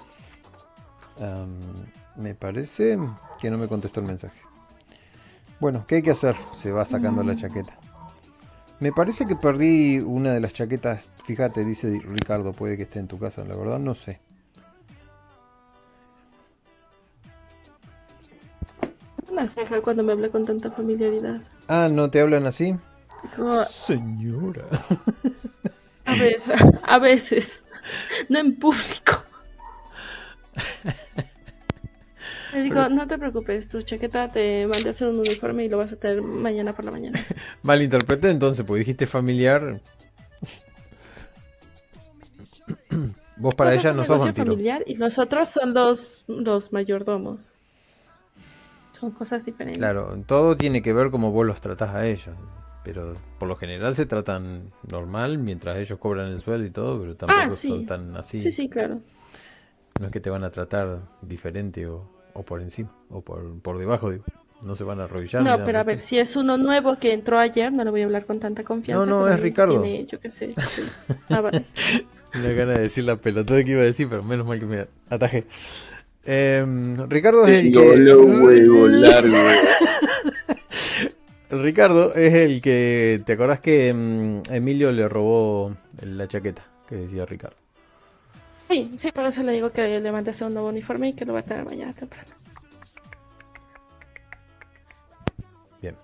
me 2.17 2.35
parece 2.35 2.99
que 3.45 3.51
no 3.51 3.59
me 3.59 3.69
contestó 3.69 4.01
el 4.01 4.07
mensaje. 4.07 4.41
Bueno, 5.61 5.85
¿qué 5.87 5.97
hay 5.97 6.03
que 6.03 6.13
hacer? 6.13 6.35
Se 6.55 6.73
va 6.73 6.87
sacando 6.87 7.23
la 7.23 7.37
chaqueta. 7.37 7.77
Me 8.81 8.91
parece 8.91 9.27
que 9.27 9.37
perdí 9.37 9.99
una 9.99 10.33
de 10.33 10.41
las 10.41 10.55
chaquetas. 10.55 11.11
Fíjate, 11.25 11.63
dice 11.63 12.01
Ricardo, 12.07 12.53
puede 12.53 12.79
que 12.79 12.85
esté 12.85 13.01
en 13.01 13.07
tu 13.07 13.19
casa. 13.19 13.45
La 13.45 13.55
verdad 13.55 13.79
no 13.79 13.93
sé. 13.93 14.19
Una 19.31 19.47
ceja 19.47 19.83
cuando 19.83 20.03
me 20.03 20.13
habla 20.13 20.31
con 20.31 20.47
tanta 20.47 20.71
familiaridad. 20.71 21.43
Ah, 21.69 21.91
¿no 21.93 22.11
te 22.11 22.23
hablan 22.23 22.47
así? 22.47 22.75
Señora. 23.69 24.65
A 26.07 26.15
ver, 26.15 26.43
a 26.83 26.99
veces. 26.99 27.63
No 28.31 28.39
en 28.39 28.57
público. 28.59 29.24
Digo, 32.65 32.89
no 32.89 33.07
te 33.07 33.19
preocupes, 33.19 33.69
tu 33.69 33.83
chaqueta 33.83 34.27
te 34.29 34.67
mandé 34.67 34.89
a 34.89 34.93
hacer 34.93 35.09
un 35.09 35.19
uniforme 35.19 35.67
y 35.67 35.69
lo 35.69 35.77
vas 35.77 35.93
a 35.93 35.97
tener 35.97 36.23
mañana 36.23 36.75
por 36.75 36.87
la 36.87 36.93
mañana. 36.93 37.21
Malinterpreté 37.63 38.31
entonces, 38.31 38.65
porque 38.65 38.79
dijiste 38.79 39.07
familiar. 39.07 39.83
Vos 43.37 43.55
para 43.55 43.75
ella 43.75 43.93
no 43.93 44.03
sos 44.07 44.25
vampiro. 44.25 44.47
familiar 44.47 44.83
y 44.87 44.95
nosotros 44.95 45.51
son 45.51 45.75
los, 45.75 46.25
los 46.27 46.73
mayordomos. 46.73 47.53
Son 48.99 49.11
cosas 49.11 49.45
diferentes. 49.45 49.79
Claro, 49.79 50.17
todo 50.27 50.57
tiene 50.57 50.81
que 50.81 50.95
ver 50.95 51.11
como 51.11 51.33
vos 51.33 51.45
los 51.45 51.61
tratás 51.61 51.95
a 51.95 52.07
ellos. 52.07 52.35
Pero 52.83 53.17
por 53.39 53.49
lo 53.49 53.57
general 53.57 53.95
se 53.95 54.07
tratan 54.07 54.73
normal 54.89 55.37
mientras 55.37 55.77
ellos 55.77 55.99
cobran 55.99 56.29
el 56.29 56.39
sueldo 56.39 56.65
y 56.65 56.71
todo, 56.71 56.99
pero 57.01 57.15
tampoco 57.17 57.41
ah, 57.43 57.51
son 57.51 57.85
tan 57.85 58.17
así. 58.17 58.41
Sí, 58.41 58.53
sí, 58.53 58.71
claro. 58.71 59.01
No 60.01 60.07
es 60.07 60.13
que 60.13 60.21
te 60.21 60.31
van 60.31 60.45
a 60.45 60.51
tratar 60.51 61.01
diferente 61.21 61.87
o 61.87 62.14
o 62.35 62.43
por 62.43 62.61
encima, 62.61 62.91
o 63.11 63.21
por, 63.23 63.59
por 63.61 63.79
debajo, 63.79 64.11
digo. 64.11 64.25
No 64.65 64.75
se 64.75 64.85
van 64.85 65.01
a 65.01 65.05
arrodillar. 65.05 65.43
No, 65.43 65.59
pero 65.65 65.79
a 65.79 65.83
ver, 65.83 66.01
si 66.01 66.19
es 66.19 66.37
uno 66.37 66.57
nuevo 66.57 66.97
que 66.99 67.13
entró 67.13 67.39
ayer, 67.39 67.71
no 67.73 67.85
le 67.85 67.91
voy 67.91 68.01
a 68.01 68.05
hablar 68.05 68.25
con 68.25 68.41
tanta 68.41 68.65
confianza. 68.65 69.05
No, 69.05 69.21
no, 69.21 69.29
es 69.29 69.39
Ricardo. 69.41 69.81
Tiene, 69.81 70.07
yo 70.07 70.19
qué 70.21 70.31
sé. 70.31 70.55
Ah, 71.29 71.41
vale. 71.41 71.65
Me 72.35 72.55
gana 72.55 72.73
de 72.75 72.81
decir 72.81 73.05
la 73.05 73.17
pelotuda 73.17 73.63
que 73.63 73.73
iba 73.73 73.83
a 73.83 73.85
decir, 73.85 74.09
pero 74.09 74.23
menos 74.23 74.47
mal 74.47 74.59
que 74.59 74.67
me 74.67 74.89
atajé. 75.09 75.47
Eh, 76.25 76.65
Ricardo 77.09 77.47
es 77.47 77.65
el 77.65 77.73
que... 77.73 77.79
huevo 78.15 78.89
largo. 78.89 79.37
Ricardo 81.51 82.13
es 82.15 82.35
el 82.35 82.61
que... 82.61 83.23
¿Te 83.25 83.35
acordás 83.35 83.61
que 83.61 83.95
mm, 83.95 84.53
Emilio 84.53 84.91
le 84.91 85.09
robó 85.09 85.77
la 86.03 86.27
chaqueta 86.27 86.67
que 86.89 86.97
decía 86.97 87.25
Ricardo? 87.25 87.64
Sí, 88.69 88.91
sí, 88.99 89.13
por 89.13 89.27
eso 89.27 89.43
le 89.43 89.53
digo 89.53 89.71
que 89.71 90.01
le 90.01 90.13
mande 90.13 90.31
a 90.31 90.33
hacer 90.33 90.47
un 90.47 90.55
nuevo 90.55 90.69
uniforme 90.69 91.11
y 91.11 91.13
que 91.13 91.25
lo 91.25 91.35
va 91.35 91.41
a 91.41 91.43
tener 91.43 91.65
mañana 91.65 91.93
temprano. 91.93 92.29
Bien. 95.83 95.97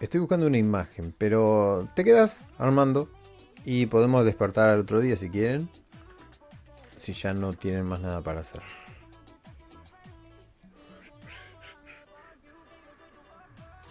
Estoy 0.00 0.20
buscando 0.20 0.46
una 0.46 0.58
imagen, 0.58 1.14
pero 1.16 1.88
te 1.94 2.04
quedas 2.04 2.46
armando 2.58 3.08
y 3.64 3.86
podemos 3.86 4.24
despertar 4.24 4.68
al 4.68 4.80
otro 4.80 5.00
día 5.00 5.16
si 5.16 5.30
quieren. 5.30 5.68
Si 6.96 7.14
ya 7.14 7.32
no 7.34 7.52
tienen 7.54 7.86
más 7.86 8.00
nada 8.00 8.20
para 8.22 8.40
hacer. 8.40 8.62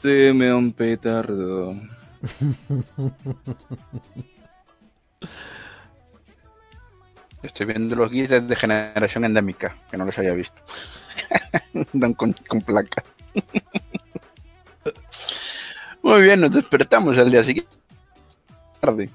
Se 0.03 0.33
me 0.33 0.53
un 0.53 0.73
petardo. 0.73 1.79
Estoy 7.41 7.65
viendo 7.67 7.95
los 7.95 8.11
guías 8.11 8.45
de 8.45 8.53
generación 8.57 9.23
endémica, 9.23 9.77
que 9.89 9.95
no 9.95 10.03
los 10.03 10.17
había 10.17 10.33
visto. 10.33 10.61
Dan 11.93 12.15
con, 12.15 12.33
placa. 12.65 13.01
Muy 16.01 16.23
bien, 16.23 16.41
nos 16.41 16.51
despertamos 16.51 17.17
al 17.17 17.31
día 17.31 17.45
siguiente. 17.45 17.71
Tarde. 18.81 19.09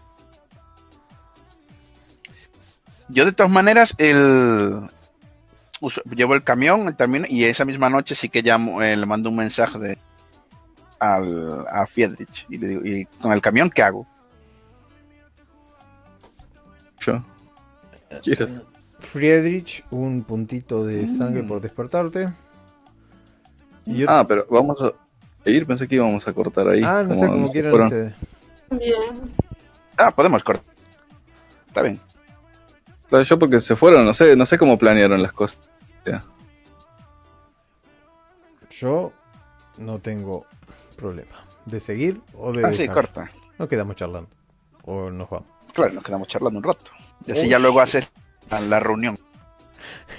Yo 3.10 3.27
de 3.27 3.32
todas 3.32 3.52
maneras, 3.52 3.94
el 3.98 4.89
llevo 6.15 6.35
el 6.35 6.43
camión 6.43 6.97
también 6.97 7.27
y 7.28 7.44
esa 7.44 7.66
misma 7.66 7.90
noche 7.90 8.15
sí 8.15 8.31
que 8.31 8.40
llamo, 8.40 8.81
eh, 8.82 8.97
le 8.97 9.05
mando 9.05 9.28
un 9.28 9.36
mensaje 9.36 9.78
de 9.78 9.98
al, 10.99 11.66
a 11.69 11.87
Friedrich 11.87 12.47
y 12.49 12.59
le 12.59 12.69
digo, 12.69 12.83
¿y 12.85 13.05
con 13.20 13.33
el 13.33 13.41
camión 13.41 13.70
qué 13.70 13.83
hago? 13.83 14.07
Yo. 17.01 17.23
Friedrich, 18.99 19.85
un 19.91 20.23
puntito 20.25 20.85
de 20.85 21.07
sangre 21.07 21.43
por 21.45 21.61
despertarte. 21.61 22.33
Ah, 24.07 24.25
pero 24.27 24.47
vamos 24.51 24.79
a 24.83 24.93
ir, 25.49 25.66
pensé 25.66 25.87
que 25.87 25.95
íbamos 25.95 26.27
a 26.27 26.33
cortar 26.33 26.69
ahí. 26.69 26.83
Ah, 26.85 27.03
no 27.07 27.15
sé 27.15 27.27
cómo 27.27 27.51
quieran 27.51 27.81
ustedes. 27.81 28.15
también. 28.69 28.95
Ah, 29.97 30.11
podemos 30.15 30.43
cortar. 30.43 30.65
Está 31.66 31.83
bien. 31.83 32.01
yo 33.11 33.39
porque 33.39 33.61
se 33.61 33.77
fueron, 33.77 34.05
no 34.05 34.15
sé, 34.15 34.37
no 34.37 34.47
sé 34.47 34.59
cómo 34.59 34.79
planearon 34.79 35.23
las 35.23 35.33
cosas. 35.33 35.59
Yo 38.70 39.12
no 39.77 39.99
tengo 39.99 40.47
problema. 40.99 41.33
¿De 41.65 41.81
seguir 41.81 42.20
o 42.35 42.53
de.? 42.53 42.66
Ah, 42.66 42.75
sí, 42.75 42.87
corta. 42.89 43.31
Nos 43.59 43.69
quedamos 43.69 43.97
charlando. 43.97 44.29
O 44.85 45.09
nos 45.11 45.31
vamos. 45.31 45.49
Claro, 45.73 45.95
nos 45.95 46.05
quedamos 46.05 46.29
charlando 46.29 46.59
un 46.59 46.65
rato. 46.65 46.91
Y 47.27 47.33
así 47.33 47.49
ya 47.49 47.59
luego 47.59 47.81
haces 47.81 48.11
la 48.69 48.81
reunión. 48.81 49.19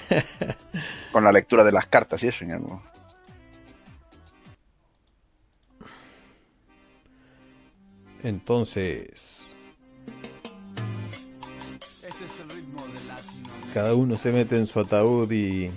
Con 1.12 1.22
la 1.22 1.32
lectura 1.32 1.62
de 1.62 1.72
las 1.72 1.86
cartas 1.86 2.22
y 2.22 2.28
eso. 2.28 2.44
Y 2.44 2.50
algo. 2.50 2.82
Entonces. 8.22 9.54
Cada 13.74 13.94
uno 13.94 14.16
se 14.16 14.32
mete 14.32 14.56
en 14.56 14.66
su 14.66 14.80
ataúd 14.80 15.30
y 15.30 15.70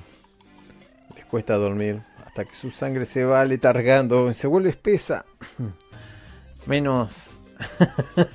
les 1.16 1.26
cuesta 1.26 1.56
dormir 1.56 2.02
hasta 2.34 2.46
que 2.46 2.56
su 2.56 2.72
sangre 2.72 3.06
se 3.06 3.26
va 3.26 3.46
letargando, 3.46 4.34
se 4.34 4.48
vuelve 4.48 4.72
espesa. 4.72 5.24
Menos. 6.66 7.30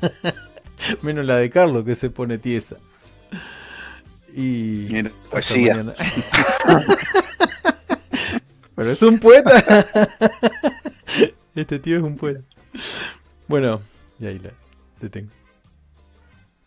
Menos 1.03 1.25
la 1.25 1.39
de 1.39 1.51
Carlos 1.51 1.85
que 1.85 1.97
se 1.97 2.09
pone 2.09 2.39
tiesa. 2.39 2.77
Y. 4.33 5.03
poesía. 5.29 5.85
Pero 8.77 8.93
es 8.93 9.03
un 9.03 9.19
poeta. 9.19 9.51
este 11.57 11.81
tío 11.81 11.97
es 11.97 12.05
un 12.05 12.17
poeta. 12.17 12.43
Bueno, 13.49 13.81
y 14.21 14.27
ahí 14.27 14.39
la 14.39 14.53
detengo. 15.01 15.33